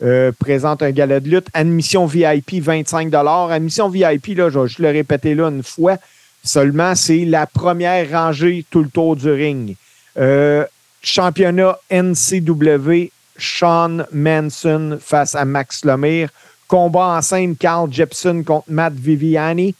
euh, 0.02 0.32
présente 0.38 0.82
un 0.82 0.90
gala 0.90 1.20
de 1.20 1.28
lutte. 1.28 1.46
Admission 1.54 2.06
VIP 2.06 2.60
25 2.60 3.12
Admission 3.14 3.88
VIP, 3.88 4.36
là, 4.36 4.50
je 4.50 4.58
vais 4.58 4.66
juste 4.66 4.80
le 4.80 4.90
répéter 4.90 5.34
là 5.34 5.48
une 5.48 5.62
fois. 5.62 5.96
Seulement, 6.44 6.94
c'est 6.94 7.24
la 7.24 7.46
première 7.46 8.10
rangée 8.10 8.64
tout 8.68 8.82
le 8.82 8.88
tour 8.88 9.14
du 9.14 9.30
ring. 9.30 9.76
Euh, 10.18 10.64
championnat 11.02 11.78
NCW, 11.90 13.10
Sean 13.38 14.04
Manson 14.12 14.98
face 15.00 15.34
à 15.34 15.44
Max 15.44 15.84
Lemire. 15.84 16.30
Combat 16.66 17.16
en 17.16 17.22
scène, 17.22 17.54
Carl 17.54 17.92
Jepson 17.92 18.42
contre 18.44 18.70
Matt 18.70 18.94
Viviani. 18.94 19.74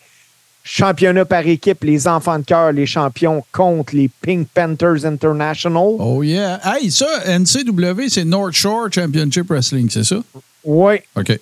Championnat 0.64 1.24
par 1.24 1.47
équipe, 1.47 1.82
les 1.82 2.06
enfants 2.06 2.39
de 2.39 2.44
cœur, 2.44 2.70
les 2.70 2.86
champions 2.86 3.44
contre 3.51 3.97
les 3.97 4.09
Pink 4.09 4.47
Panthers 4.55 5.05
International. 5.05 5.97
Oh 5.98 6.22
yeah. 6.22 6.60
Hey, 6.64 6.90
ça, 6.90 7.06
NCW, 7.26 8.09
c'est 8.09 8.24
North 8.24 8.52
Shore 8.52 8.89
Championship 8.93 9.48
Wrestling, 9.51 9.90
c'est 9.90 10.05
ça? 10.05 10.22
Oui. 10.64 10.94
OK. 11.16 11.39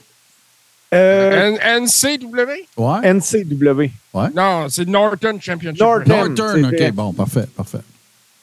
Euh, 0.93 1.57
NCW? 1.81 2.67
Ouais. 2.79 3.13
NCW. 3.15 3.91
Ouais. 4.15 4.29
Non, 4.35 4.67
c'est 4.69 4.89
Norton 4.89 5.39
Championship. 5.41 5.81
Norton. 5.81 6.63
Vrai. 6.63 6.89
OK, 6.89 6.93
bon, 6.93 7.13
parfait, 7.13 7.47
parfait. 7.55 7.81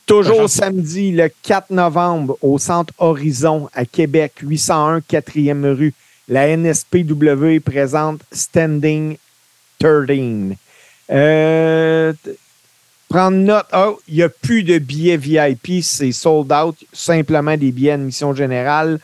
Toujours 0.05 0.49
samedi, 0.49 1.11
le 1.11 1.29
4 1.41 1.71
novembre, 1.71 2.37
au 2.41 2.57
Centre 2.57 2.93
Horizon 2.97 3.67
à 3.73 3.83
Québec, 3.83 4.31
801 4.41 4.99
4e 4.99 5.73
rue. 5.73 5.93
La 6.29 6.55
NSPW 6.55 7.59
présente 7.59 8.21
Standing 8.31 9.17
13. 9.79 10.55
Euh, 11.09 12.13
prendre 13.09 13.37
note, 13.37 13.65
oh, 13.73 13.99
il 14.07 14.15
n'y 14.15 14.23
a 14.23 14.29
plus 14.29 14.63
de 14.63 14.77
billets 14.77 15.17
VIP, 15.17 15.81
c'est 15.83 16.11
sold 16.11 16.51
out, 16.51 16.75
simplement 16.93 17.55
des 17.55 17.71
billets 17.71 17.91
admission 17.91 18.33
générale. 18.33 18.99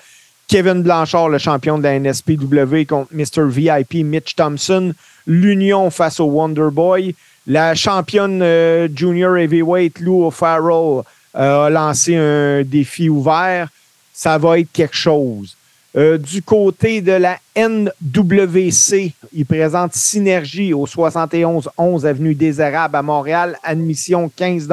Kevin 0.48 0.84
Blanchard, 0.84 1.30
le 1.30 1.38
champion 1.38 1.78
de 1.78 1.84
la 1.84 2.00
NSPW, 2.00 2.86
contre 2.88 3.14
Mr. 3.14 3.48
VIP 3.48 4.06
Mitch 4.06 4.36
Thompson. 4.36 4.94
L'Union 5.26 5.90
face 5.90 6.20
au 6.20 6.26
Wonder 6.26 6.70
Boy. 6.72 7.16
La 7.48 7.76
championne 7.76 8.42
euh, 8.42 8.88
junior 8.94 9.38
heavyweight 9.38 10.00
Lou 10.00 10.26
O'Farrell 10.26 11.04
euh, 11.36 11.66
a 11.66 11.70
lancé 11.70 12.16
un 12.16 12.64
défi 12.64 13.10
ouvert. 13.10 13.70
Ça 14.14 14.38
va 14.38 14.60
être 14.60 14.72
quelque 14.72 14.96
chose. 14.96 15.56
Euh, 15.96 16.18
du 16.18 16.42
côté 16.42 17.02
de 17.02 17.12
la 17.12 17.38
NWC, 17.56 19.14
il 19.32 19.46
présente 19.46 19.94
Synergie 19.94 20.74
au 20.74 20.88
71-11 20.88 22.06
Avenue 22.06 22.34
des 22.34 22.60
Arabes 22.60 22.96
à 22.96 23.04
Montréal. 23.04 23.58
Admission 23.62 24.32
15 24.36 24.68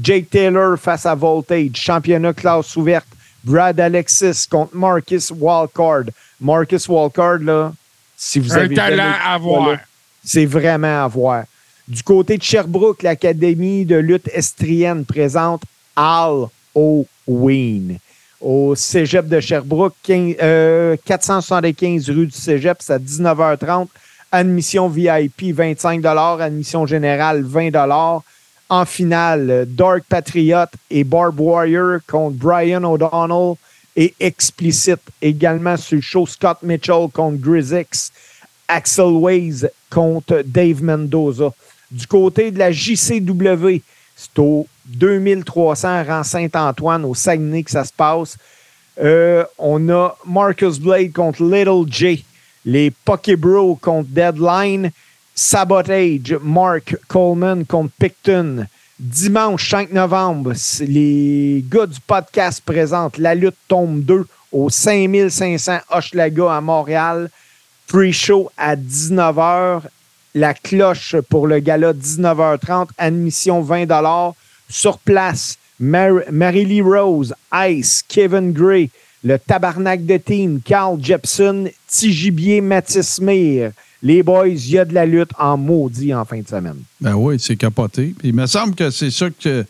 Jake 0.00 0.30
Taylor 0.30 0.78
face 0.78 1.04
à 1.04 1.16
Voltage. 1.16 1.74
Championnat 1.74 2.32
classe 2.32 2.76
ouverte. 2.76 3.08
Brad 3.42 3.80
Alexis 3.80 4.46
contre 4.48 4.76
Marcus 4.76 5.32
Walcard. 5.36 6.04
Marcus 6.40 6.86
Walcard, 6.88 7.38
là, 7.38 7.72
si 8.16 8.38
vous 8.38 8.52
Un 8.52 8.58
avez 8.58 8.74
talent 8.74 8.96
jamais 8.96 9.08
vu 9.08 9.24
à 9.24 9.38
voir. 9.38 9.78
C'est 10.22 10.46
vraiment 10.46 11.04
à 11.04 11.08
voir. 11.08 11.44
Du 11.88 12.02
côté 12.04 12.38
de 12.38 12.42
Sherbrooke, 12.42 13.02
l'Académie 13.02 13.84
de 13.84 13.96
lutte 13.96 14.28
estrienne 14.32 15.04
présente 15.04 15.62
Al 15.96 16.46
O'Ween. 16.74 17.98
Au 18.40 18.74
cégep 18.74 19.28
de 19.28 19.38
Sherbrooke, 19.38 19.94
15, 20.02 20.36
euh, 20.42 20.96
475 21.04 22.08
rue 22.08 22.26
du 22.26 22.32
cégep, 22.32 22.78
c'est 22.80 22.94
à 22.94 22.98
19h30. 22.98 23.88
Admission 24.32 24.88
VIP, 24.88 25.52
25 25.52 26.04
Admission 26.04 26.86
générale, 26.86 27.42
20 27.42 27.70
En 28.70 28.84
finale, 28.86 29.66
Dark 29.68 30.04
Patriot 30.08 30.70
et 30.90 31.04
Barb 31.04 31.38
Warrior 31.38 31.98
contre 32.06 32.36
Brian 32.36 32.84
O'Donnell 32.84 33.56
et 33.96 34.14
Explicit. 34.20 35.00
Également 35.20 35.76
sur 35.76 35.96
le 35.96 36.02
show, 36.02 36.26
Scott 36.26 36.58
Mitchell 36.62 37.08
contre 37.12 37.38
Grizzix. 37.38 38.12
Axel 38.68 39.12
Waze 39.12 39.68
contre 39.90 40.42
Dave 40.46 40.82
Mendoza. 40.82 41.52
Du 41.90 42.06
côté 42.06 42.52
de 42.52 42.58
la 42.58 42.70
JCW, 42.70 43.82
c'est 44.14 44.38
au 44.38 44.66
2300 44.96 46.04
rang 46.04 46.22
Saint-Antoine, 46.22 47.04
au 47.04 47.14
Saguenay 47.14 47.62
que 47.62 47.70
ça 47.70 47.84
se 47.84 47.92
passe. 47.92 48.36
Euh, 49.02 49.44
on 49.58 49.88
a 49.88 50.16
Marcus 50.26 50.78
Blade 50.78 51.12
contre 51.12 51.42
Little 51.42 51.90
J. 51.90 52.24
Les 52.64 52.90
Pokébros 52.90 53.76
contre 53.76 54.08
Deadline. 54.10 54.90
Sabotage, 55.34 56.36
Mark 56.42 56.96
Coleman 57.08 57.64
contre 57.64 57.92
Picton. 57.98 58.66
Dimanche 58.98 59.70
5 59.70 59.92
novembre, 59.92 60.52
les 60.80 61.64
gars 61.66 61.86
du 61.86 61.98
podcast 62.00 62.62
présentent 62.62 63.16
La 63.16 63.34
lutte 63.34 63.56
tombe 63.66 64.02
2 64.04 64.26
au 64.52 64.68
5500 64.68 65.78
Hochelaga 65.88 66.56
à 66.56 66.60
Montréal. 66.60 67.30
Pre-show 67.86 68.50
à 68.58 68.76
19h. 68.76 69.82
La 70.34 70.52
cloche 70.52 71.16
pour 71.30 71.46
le 71.46 71.60
gala 71.60 71.94
19h30. 71.94 72.88
Admission 72.98 73.62
20 73.62 73.86
Sur 74.70 74.98
place, 74.98 75.58
Mar 75.78 76.20
Marie-Lee 76.30 76.80
Rose, 76.80 77.34
Ice, 77.52 78.02
Kevin 78.06 78.52
Gray, 78.52 78.90
le 79.24 79.38
tabarnak 79.38 80.06
de 80.06 80.16
team, 80.16 80.60
Carl 80.64 80.98
Jepson, 81.02 81.68
Tigibier, 81.88 82.60
Mathis 82.60 83.20
Mir. 83.20 83.72
Les 84.02 84.22
boys, 84.22 84.48
il 84.48 84.70
y 84.70 84.78
a 84.78 84.84
de 84.84 84.94
la 84.94 85.04
lutte 85.04 85.32
en 85.38 85.58
maudit 85.58 86.14
en 86.14 86.24
fin 86.24 86.40
de 86.40 86.48
semaine. 86.48 86.78
Ben 87.00 87.14
oui, 87.14 87.38
c'est 87.38 87.56
capoté. 87.56 88.14
Puis 88.18 88.28
il 88.28 88.34
me 88.34 88.46
semble 88.46 88.74
que 88.74 88.90
c'est 88.90 89.10
ça 89.10 89.28
que. 89.28 89.64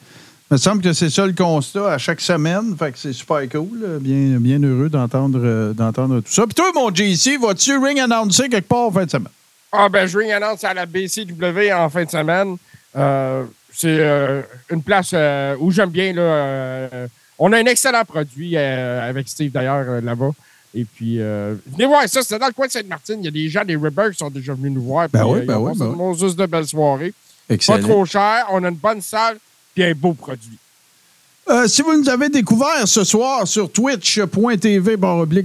Il 0.51 0.55
me 0.55 0.59
semble 0.59 0.83
que 0.83 0.93
c'est 0.93 1.11
ça 1.11 1.27
le 1.27 1.33
constat 1.33 1.93
à 1.93 1.99
chaque 1.99 2.21
semaine. 2.21 2.77
Fait 2.77 2.91
que 2.91 2.99
c'est 2.99 3.13
super 3.13 3.49
cool. 3.49 3.99
Bien, 4.01 4.39
bien 4.41 4.61
heureux 4.63 4.89
d'entendre 4.89 5.41
euh, 5.43 5.73
d'entendre 5.73 6.21
tout 6.21 6.33
ça. 6.33 6.45
Puis 6.45 6.55
toi, 6.55 6.71
mon 6.75 6.93
JC, 6.93 7.39
vas-tu 7.41 7.79
ring 7.79 8.01
annoncer 8.01 8.49
quelque 8.49 8.69
part 8.69 8.89
en 8.89 8.91
fin 8.91 9.05
de 9.05 9.11
semaine? 9.11 9.33
Ah, 9.73 9.89
ben, 9.89 10.07
je 10.07 10.19
ring 10.19 10.31
annonce 10.33 10.65
à 10.65 10.75
la 10.75 10.87
BCW 10.87 11.73
en 11.73 11.89
fin 11.89 12.05
de 12.05 12.11
semaine. 12.11 12.57
Euh, 12.97 13.45
c'est 13.81 13.99
euh, 13.99 14.43
une 14.71 14.83
place 14.83 15.13
euh, 15.15 15.57
où 15.59 15.71
j'aime 15.71 15.89
bien. 15.89 16.13
Là, 16.13 16.23
euh, 16.23 17.07
on 17.39 17.51
a 17.53 17.59
un 17.59 17.65
excellent 17.65 18.05
produit 18.05 18.57
avec 18.57 19.27
Steve 19.29 19.51
d'ailleurs 19.51 20.03
là-bas. 20.03 20.33
Et 20.75 20.85
puis, 20.85 21.17
venez 21.19 21.87
voir 21.87 22.07
ça. 22.07 22.23
C'est 22.23 22.39
dans 22.39 22.47
le 22.47 22.53
coin 22.53 22.67
de 22.67 22.73
Sainte-Martine. 22.73 23.17
Il 23.21 23.25
y 23.25 23.29
a 23.29 23.31
des 23.31 23.49
gens 23.49 23.65
des 23.65 23.77
Ribbers 23.77 24.11
qui 24.11 24.19
sont 24.19 24.31
déjà 24.31 24.53
venus 24.53 24.73
nous 24.73 24.83
voir. 24.83 25.09
Ben 25.09 25.21
puis, 25.21 25.31
oui, 25.31 25.41
ben 25.47 25.59
oui, 25.59 25.73
ben 25.75 25.87
une 25.87 25.97
monstrueuse 25.97 26.37
de 26.37 26.45
belle 26.45 26.67
soirée. 26.67 27.15
Excellent. 27.49 27.79
Pas 27.79 27.85
trop 27.85 28.05
cher. 28.05 28.47
On 28.51 28.63
a 28.63 28.69
une 28.69 28.77
bonne 28.77 29.01
salle 29.01 29.39
puis 29.75 29.85
un 29.85 29.95
beau 29.95 30.13
produit. 30.13 30.59
Euh, 31.49 31.67
si 31.67 31.83
vous 31.83 31.99
nous 31.99 32.09
avez 32.09 32.29
découvert 32.29 32.87
ce 32.87 33.03
soir 33.03 33.49
sur 33.49 33.73
twitch.tv, 33.73 34.97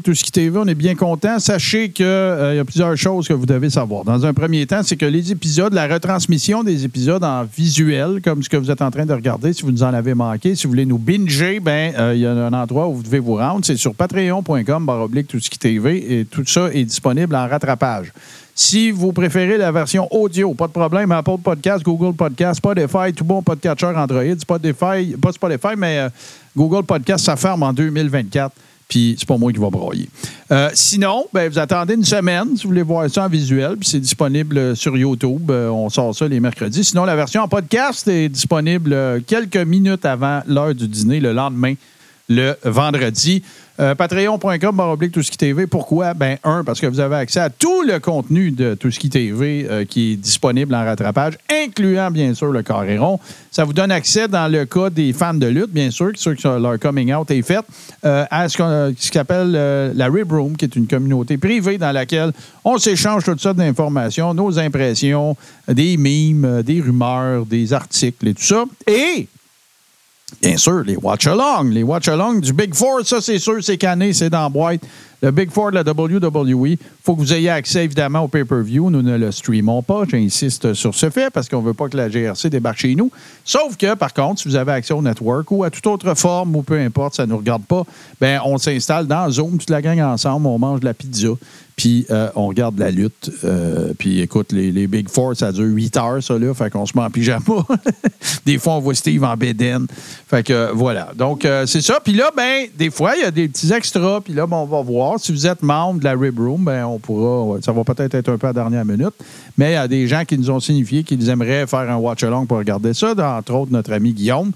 tout 0.04 0.14
ce 0.14 0.24
qui 0.24 0.32
TV, 0.32 0.60
on 0.60 0.68
est 0.68 0.76
bien 0.76 0.94
content. 0.94 1.40
Sachez 1.40 1.90
qu'il 1.90 2.06
y 2.06 2.60
a 2.60 2.66
plusieurs 2.66 2.96
choses 2.96 3.28
que 3.28 3.34
vous 3.34 3.46
devez 3.46 3.70
savoir. 3.70 4.04
Dans 4.04 4.24
un 4.26 4.34
premier 4.34 4.68
temps, 4.68 4.82
c'est 4.84 4.98
que 4.98 5.06
les 5.06 5.32
épisodes, 5.32 5.74
la 5.74 5.88
retransmission 5.88 6.64
des 6.64 6.84
épisodes 6.86 7.24
en 7.24 7.44
visuel, 7.46 8.20
comme 8.24 8.44
ce 8.44 8.50
que 8.50 8.58
vous 8.58 8.70
êtes 8.70 8.82
en 8.82 8.92
train 8.92 9.06
de 9.06 9.14
regarder, 9.14 9.54
si 9.54 9.64
vous 9.64 9.72
nous 9.72 9.84
en 9.84 9.94
avez 9.94 10.14
manqué, 10.14 10.56
si 10.56 10.66
vous 10.66 10.72
voulez 10.72 10.86
nous 10.86 11.00
binger, 11.00 11.60
ben 11.60 11.94
euh, 11.98 12.14
il 12.14 12.22
y 12.22 12.26
a 12.28 12.32
un 12.34 12.54
endroit 12.54 12.88
où 12.88 12.96
vous 12.96 13.04
devez 13.04 13.20
vous 13.20 13.36
rendre. 13.36 13.66
C'est 13.66 13.78
sur 13.78 13.96
patreon.com, 13.96 14.90
oblique, 14.90 15.30
tout 15.30 15.40
ce 15.40 15.50
qui 15.50 15.58
TV, 15.58 16.20
et 16.20 16.26
tout 16.26 16.46
ça 16.46 16.70
est 16.72 16.84
disponible 16.84 17.36
en 17.36 17.48
rattrapage. 17.48 18.12
Si 18.58 18.90
vous 18.90 19.12
préférez 19.12 19.58
la 19.58 19.70
version 19.70 20.08
audio, 20.12 20.54
pas 20.54 20.68
de 20.68 20.72
problème. 20.72 21.12
Apple 21.12 21.40
Podcast, 21.44 21.84
Google 21.84 22.16
Podcast, 22.16 22.60
Spotify, 22.60 23.14
tout 23.14 23.26
bon 23.26 23.42
podcatcher 23.42 23.88
Android, 23.88 24.40
Spotify, 24.40 25.16
pas 25.22 25.34
Spotify, 25.34 25.76
mais 25.78 26.00
euh, 26.00 26.10
Google 26.56 26.86
Podcast, 26.86 27.26
ça 27.26 27.36
ferme 27.36 27.64
en 27.64 27.74
2024. 27.74 28.56
Puis 28.88 29.16
c'est 29.18 29.28
pas 29.28 29.38
moi 29.38 29.52
qui 29.52 29.60
va 29.60 29.70
broyer. 29.70 30.08
Euh, 30.52 30.70
sinon, 30.74 31.26
ben, 31.34 31.50
vous 31.50 31.58
attendez 31.58 31.96
une 31.96 32.06
semaine 32.06 32.56
si 32.56 32.64
vous 32.64 32.70
voulez 32.70 32.84
voir 32.84 33.10
ça 33.10 33.26
en 33.26 33.30
visuel. 33.30 33.78
Puis 33.78 33.90
c'est 33.90 34.00
disponible 34.00 34.76
sur 34.76 34.96
YouTube. 34.96 35.50
Euh, 35.50 35.70
on 35.70 35.90
sort 35.90 36.16
ça 36.16 36.28
les 36.28 36.40
mercredis. 36.40 36.84
Sinon, 36.84 37.06
la 37.06 37.16
version 37.16 37.42
en 37.42 37.48
podcast 37.48 38.08
est 38.08 38.30
disponible 38.30 38.94
euh, 38.94 39.20
quelques 39.26 39.58
minutes 39.58 40.06
avant 40.06 40.42
l'heure 40.48 40.76
du 40.76 40.88
dîner, 40.88 41.20
le 41.20 41.34
lendemain, 41.34 41.74
le 42.30 42.56
vendredi. 42.64 43.44
Euh, 43.80 43.96
Patreon.com, 43.96 44.80
oblique, 44.80 45.12
tout 45.12 45.22
TV. 45.22 45.68
Pourquoi? 45.68 46.14
Ben, 46.14 46.38
un, 46.44 46.64
parce 46.64 46.80
que 46.80 46.88
vous 46.88 47.00
avez 47.00 47.18
accès 47.18 47.40
à 47.40 47.50
tout 47.50 47.82
le 47.82 48.00
contenu 48.00 48.52
de 48.52 48.74
tout 48.76 48.92
ce 48.92 49.00
qui 49.00 49.10
TV 49.10 49.68
euh, 49.70 49.86
qui 49.86 50.14
est 50.14 50.16
disponible 50.16 50.74
en 50.74 50.86
rattrapage, 50.86 51.38
incluant 51.52 52.10
bien 52.12 52.34
sûr 52.34 52.52
le 52.52 52.64
carré 52.64 52.98
rond. 52.98 53.20
Ça 53.56 53.64
vous 53.64 53.72
donne 53.72 53.92
accès, 53.92 54.28
dans 54.28 54.52
le 54.52 54.66
cas 54.66 54.90
des 54.90 55.14
fans 55.14 55.34
de 55.34 55.48
lutte, 55.48 55.72
bien 55.72 55.90
sûr, 55.90 56.12
ceux 56.16 56.34
qui 56.34 56.44
leur 56.44 56.78
coming 56.78 57.14
out 57.14 57.32
est 57.32 57.42
fait, 57.42 57.64
euh, 58.04 58.26
à 58.30 58.50
ce 58.50 58.58
qu'on 58.58 58.94
qu'on 58.94 59.20
appelle 59.22 59.54
euh, 59.56 59.94
la 59.96 60.08
Rib 60.08 60.32
Room, 60.32 60.58
qui 60.58 60.66
est 60.66 60.76
une 60.76 60.88
communauté 60.88 61.38
privée 61.38 61.78
dans 61.78 61.94
laquelle 61.94 62.34
on 62.66 62.78
s'échange 62.78 63.24
toutes 63.24 63.40
sortes 63.40 63.56
d'informations, 63.56 64.34
nos 64.34 64.60
impressions, 64.60 65.38
des 65.70 65.96
mimes, 65.96 66.44
euh, 66.44 66.64
des 66.64 66.82
rumeurs, 66.82 67.46
des 67.46 67.72
articles 67.72 68.28
et 68.28 68.34
tout 68.34 68.44
ça. 68.44 68.66
Et 68.88 69.30
Bien 70.42 70.58
sûr, 70.58 70.84
les 70.84 70.96
watch-along. 70.96 71.72
Les 71.72 71.84
watch-along 71.84 72.42
du 72.42 72.54
Big 72.54 72.74
Four, 72.74 73.06
ça, 73.06 73.22
c'est 73.22 73.40
sûr, 73.40 73.64
c'est 73.64 73.78
canné, 73.78 74.14
c'est 74.14 74.30
dans 74.30 74.52
la. 74.54 74.78
Le 75.22 75.32
Big 75.32 75.50
Four 75.50 75.72
de 75.72 75.76
la 75.76 75.82
WWE, 75.82 76.68
il 76.68 76.78
faut 77.04 77.16
que 77.16 77.22
vous 77.22 77.34
ayez 77.34 77.50
accès, 77.50 77.86
évidemment, 77.86 78.20
au 78.20 78.28
pay-per-view. 78.28 78.92
Nous 78.92 79.02
ne 79.02 79.18
le 79.18 79.32
streamons 79.32 79.82
pas. 79.82 80.04
J'insiste 80.08 80.74
sur 80.74 80.94
ce 80.94 81.10
fait 81.10 81.32
parce 81.32 81.50
qu'on 81.50 81.62
ne 81.62 81.66
veut 81.68 81.74
pas 81.74 81.88
que 81.88 81.98
la 81.98 82.10
GRC 82.10 82.50
débarque 82.50 82.78
chez 82.78 82.94
nous. 82.96 83.10
Sauf 83.44 83.76
que, 83.76 83.96
par 83.96 84.14
contre, 84.14 84.42
si 84.42 84.48
vous 84.48 84.56
avez 84.56 84.74
accès 84.74 84.94
au 84.94 85.02
network 85.02 85.50
ou 85.50 85.64
à 85.64 85.72
toute 85.72 85.88
autre 85.88 86.14
forme 86.16 86.56
ou 86.56 86.62
peu 86.62 86.80
importe, 86.80 87.16
ça 87.16 87.26
ne 87.26 87.32
nous 87.32 87.38
regarde 87.38 87.64
pas, 87.64 87.84
ben 88.22 88.40
on 88.46 88.58
s'installe 88.58 89.08
dans 89.08 89.28
Zoom, 89.32 89.58
toute 89.58 89.70
la 89.70 89.82
gang 89.82 90.00
ensemble, 90.02 90.46
on 90.46 90.60
mange 90.60 90.82
de 90.82 90.86
la 90.86 90.94
pizza, 90.94 91.30
puis 91.76 92.06
euh, 92.10 92.30
on 92.36 92.48
regarde 92.48 92.80
la 92.80 92.90
lutte. 92.90 93.32
Euh, 93.44 93.92
puis 93.98 94.22
écoute, 94.22 94.54
les, 94.54 94.72
les 94.72 94.88
Big 94.88 95.10
Four, 95.10 95.36
ça 95.36 95.52
dure 95.52 95.66
8 95.66 95.98
heures, 95.98 96.24
ça, 96.24 96.38
là. 96.38 96.54
Fait 96.54 96.70
qu'on 96.70 96.86
se 96.86 96.98
met 96.98 97.04
en 97.04 97.10
pyjama. 97.10 97.44
des 98.46 98.58
fois, 98.58 98.76
on 98.76 98.80
voit 98.80 98.96
Steve 98.96 99.24
en 99.24 99.36
bédaine. 99.36 99.86
Fait 100.28 100.44
que 100.44 100.72
voilà. 100.74 101.10
Donc, 101.16 101.44
euh, 101.44 101.66
c'est 101.66 101.82
ça. 101.82 102.00
Puis 102.02 102.14
là, 102.14 102.32
ben, 102.36 102.68
des 102.78 102.90
fois, 102.90 103.16
il 103.18 103.24
y 103.24 103.26
a 103.26 103.32
des 103.32 103.50
petits 103.50 103.74
extras. 103.74 104.22
Puis 104.22 104.34
là, 104.34 104.48
ben, 104.48 104.58
on 104.58 104.66
va 104.66 104.82
voir. 104.82 105.20
Si 105.20 105.34
vous 105.34 105.48
êtes 105.48 105.64
membre 105.64 106.00
de 106.00 106.06
la 106.06 106.14
Rib 106.14 106.40
Room, 106.40 106.64
ben, 106.64 106.86
on 106.86 106.98
pourra. 106.98 107.60
Ça 107.62 107.74
va 107.74 107.84
peut-être 107.84 108.16
être 108.16 108.30
un 108.30 108.38
peu 108.38 108.48
à 108.48 108.52
la 108.52 108.54
dernière 108.54 108.86
minute. 108.86 109.14
Mais 109.58 109.72
il 109.72 109.74
y 109.74 109.78
a 109.78 109.88
des 109.88 110.08
gens 110.08 110.24
qui 110.24 110.38
nous 110.38 110.50
ont 110.50 110.62
signifié 110.62 111.04
qu'ils 111.04 111.28
aimeraient 111.30 111.68
faire 111.68 111.90
un 111.90 111.98
watch-along 111.98 112.46
pour 112.46 112.58
regarder 112.58 112.94
ça. 112.94 113.14
Entre 113.38 113.54
autres, 113.54 113.72
notre 113.72 113.92
ami 113.92 114.14
Guillaume 114.14 114.52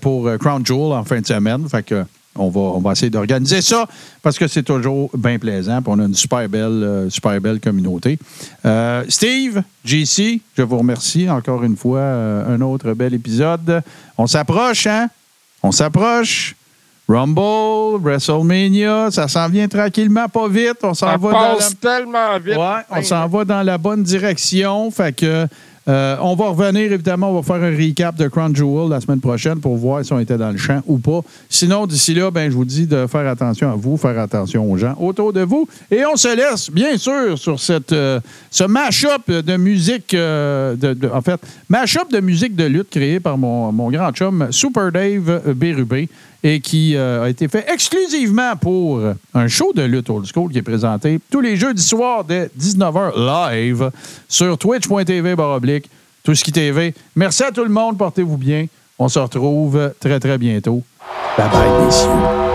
pour 0.00 0.30
Crown 0.38 0.64
Jewel 0.64 0.92
en 0.92 1.04
fin 1.04 1.20
de 1.20 1.26
semaine. 1.26 1.68
Fait 1.68 1.82
que. 1.82 2.04
On 2.36 2.50
va, 2.50 2.60
on 2.60 2.78
va 2.80 2.92
essayer 2.92 3.10
d'organiser 3.10 3.60
ça 3.62 3.86
parce 4.22 4.38
que 4.38 4.46
c'est 4.46 4.62
toujours 4.62 5.10
bien 5.16 5.38
plaisant. 5.38 5.82
Puis 5.82 5.92
on 5.94 5.98
a 5.98 6.04
une 6.04 6.14
super 6.14 6.48
belle, 6.48 6.82
euh, 6.84 7.10
super 7.10 7.40
belle 7.40 7.58
communauté. 7.58 8.18
Euh, 8.64 9.04
Steve, 9.08 9.62
JC, 9.84 10.40
je 10.56 10.62
vous 10.62 10.78
remercie 10.78 11.28
encore 11.28 11.64
une 11.64 11.76
fois. 11.76 11.98
euh, 11.98 12.54
un 12.54 12.60
autre 12.60 12.92
bel 12.92 13.14
épisode. 13.14 13.82
On 14.16 14.26
s'approche, 14.26 14.86
hein? 14.86 15.08
On 15.62 15.72
s'approche. 15.72 16.54
Rumble, 17.08 18.02
WrestleMania, 18.02 19.10
ça 19.10 19.28
s'en 19.28 19.48
vient 19.48 19.66
tranquillement, 19.66 20.28
pas 20.28 20.46
vite. 20.46 20.76
On 20.82 20.92
s'en 20.92 21.16
va 21.16 21.32
dans 21.32 21.58
la... 21.58 21.70
tellement 21.80 22.38
vite. 22.38 22.56
Ouais, 22.56 22.82
on 22.90 23.02
s'en 23.02 23.26
va 23.26 23.44
dans 23.46 23.62
la 23.62 23.78
bonne 23.78 24.02
direction. 24.02 24.90
Fait 24.90 25.16
que 25.16 25.46
euh, 25.88 26.16
on 26.20 26.34
va 26.34 26.48
revenir, 26.48 26.92
évidemment, 26.92 27.30
on 27.30 27.40
va 27.40 27.42
faire 27.42 27.62
un 27.62 27.74
recap 27.74 28.14
de 28.16 28.28
Crown 28.28 28.54
Jewel 28.54 28.90
la 28.90 29.00
semaine 29.00 29.20
prochaine 29.20 29.58
pour 29.58 29.76
voir 29.76 30.04
si 30.04 30.12
on 30.12 30.18
était 30.18 30.36
dans 30.36 30.50
le 30.50 30.58
champ 30.58 30.82
ou 30.86 30.98
pas. 30.98 31.20
Sinon, 31.48 31.86
d'ici 31.86 32.14
là, 32.14 32.30
ben, 32.30 32.50
je 32.50 32.56
vous 32.56 32.66
dis 32.66 32.86
de 32.86 33.06
faire 33.06 33.26
attention 33.26 33.70
à 33.70 33.74
vous, 33.74 33.96
faire 33.96 34.18
attention 34.18 34.70
aux 34.70 34.76
gens 34.76 34.94
autour 35.00 35.32
de 35.32 35.40
vous. 35.40 35.66
Et 35.90 36.04
on 36.04 36.16
se 36.16 36.36
laisse, 36.36 36.70
bien 36.70 36.98
sûr, 36.98 37.38
sur 37.38 37.58
cette, 37.58 37.92
euh, 37.92 38.20
ce 38.50 38.64
mash-up 38.64 39.30
de 39.30 39.56
musique, 39.56 40.12
euh, 40.12 40.76
mash-up 41.68 42.12
de 42.12 42.20
musique 42.20 42.54
de 42.54 42.64
lutte 42.64 42.90
créé 42.90 43.18
par 43.18 43.38
mon, 43.38 43.72
mon 43.72 43.90
grand 43.90 44.12
chum 44.12 44.48
Super 44.50 44.92
Dave 44.92 45.54
Bérubé 45.54 46.08
et 46.42 46.60
qui 46.60 46.94
euh, 46.96 47.24
a 47.24 47.28
été 47.28 47.48
fait 47.48 47.66
exclusivement 47.72 48.56
pour 48.56 49.00
un 49.34 49.48
show 49.48 49.72
de 49.74 49.82
lutte 49.82 50.10
old 50.10 50.26
school 50.32 50.50
qui 50.52 50.58
est 50.58 50.62
présenté 50.62 51.18
tous 51.30 51.40
les 51.40 51.56
jeudis 51.56 51.82
soirs 51.82 52.24
dès 52.24 52.50
19h 52.58 53.52
live 53.52 53.90
sur 54.28 54.56
twitch.tv 54.56 55.34
baroblique, 55.34 55.90
tout 56.22 56.34
ce 56.34 56.44
qui 56.44 56.52
TV. 56.52 56.94
Merci 57.16 57.42
à 57.42 57.50
tout 57.50 57.64
le 57.64 57.70
monde, 57.70 57.98
portez-vous 57.98 58.36
bien. 58.36 58.66
On 58.98 59.08
se 59.08 59.18
retrouve 59.18 59.92
très, 60.00 60.18
très 60.20 60.38
bientôt. 60.38 60.82
Bye 61.36 61.48
bye, 61.50 61.84
messieurs. 61.84 62.47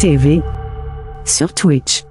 TV 0.00 0.40
sur 1.26 1.52
Twitch. 1.52 2.09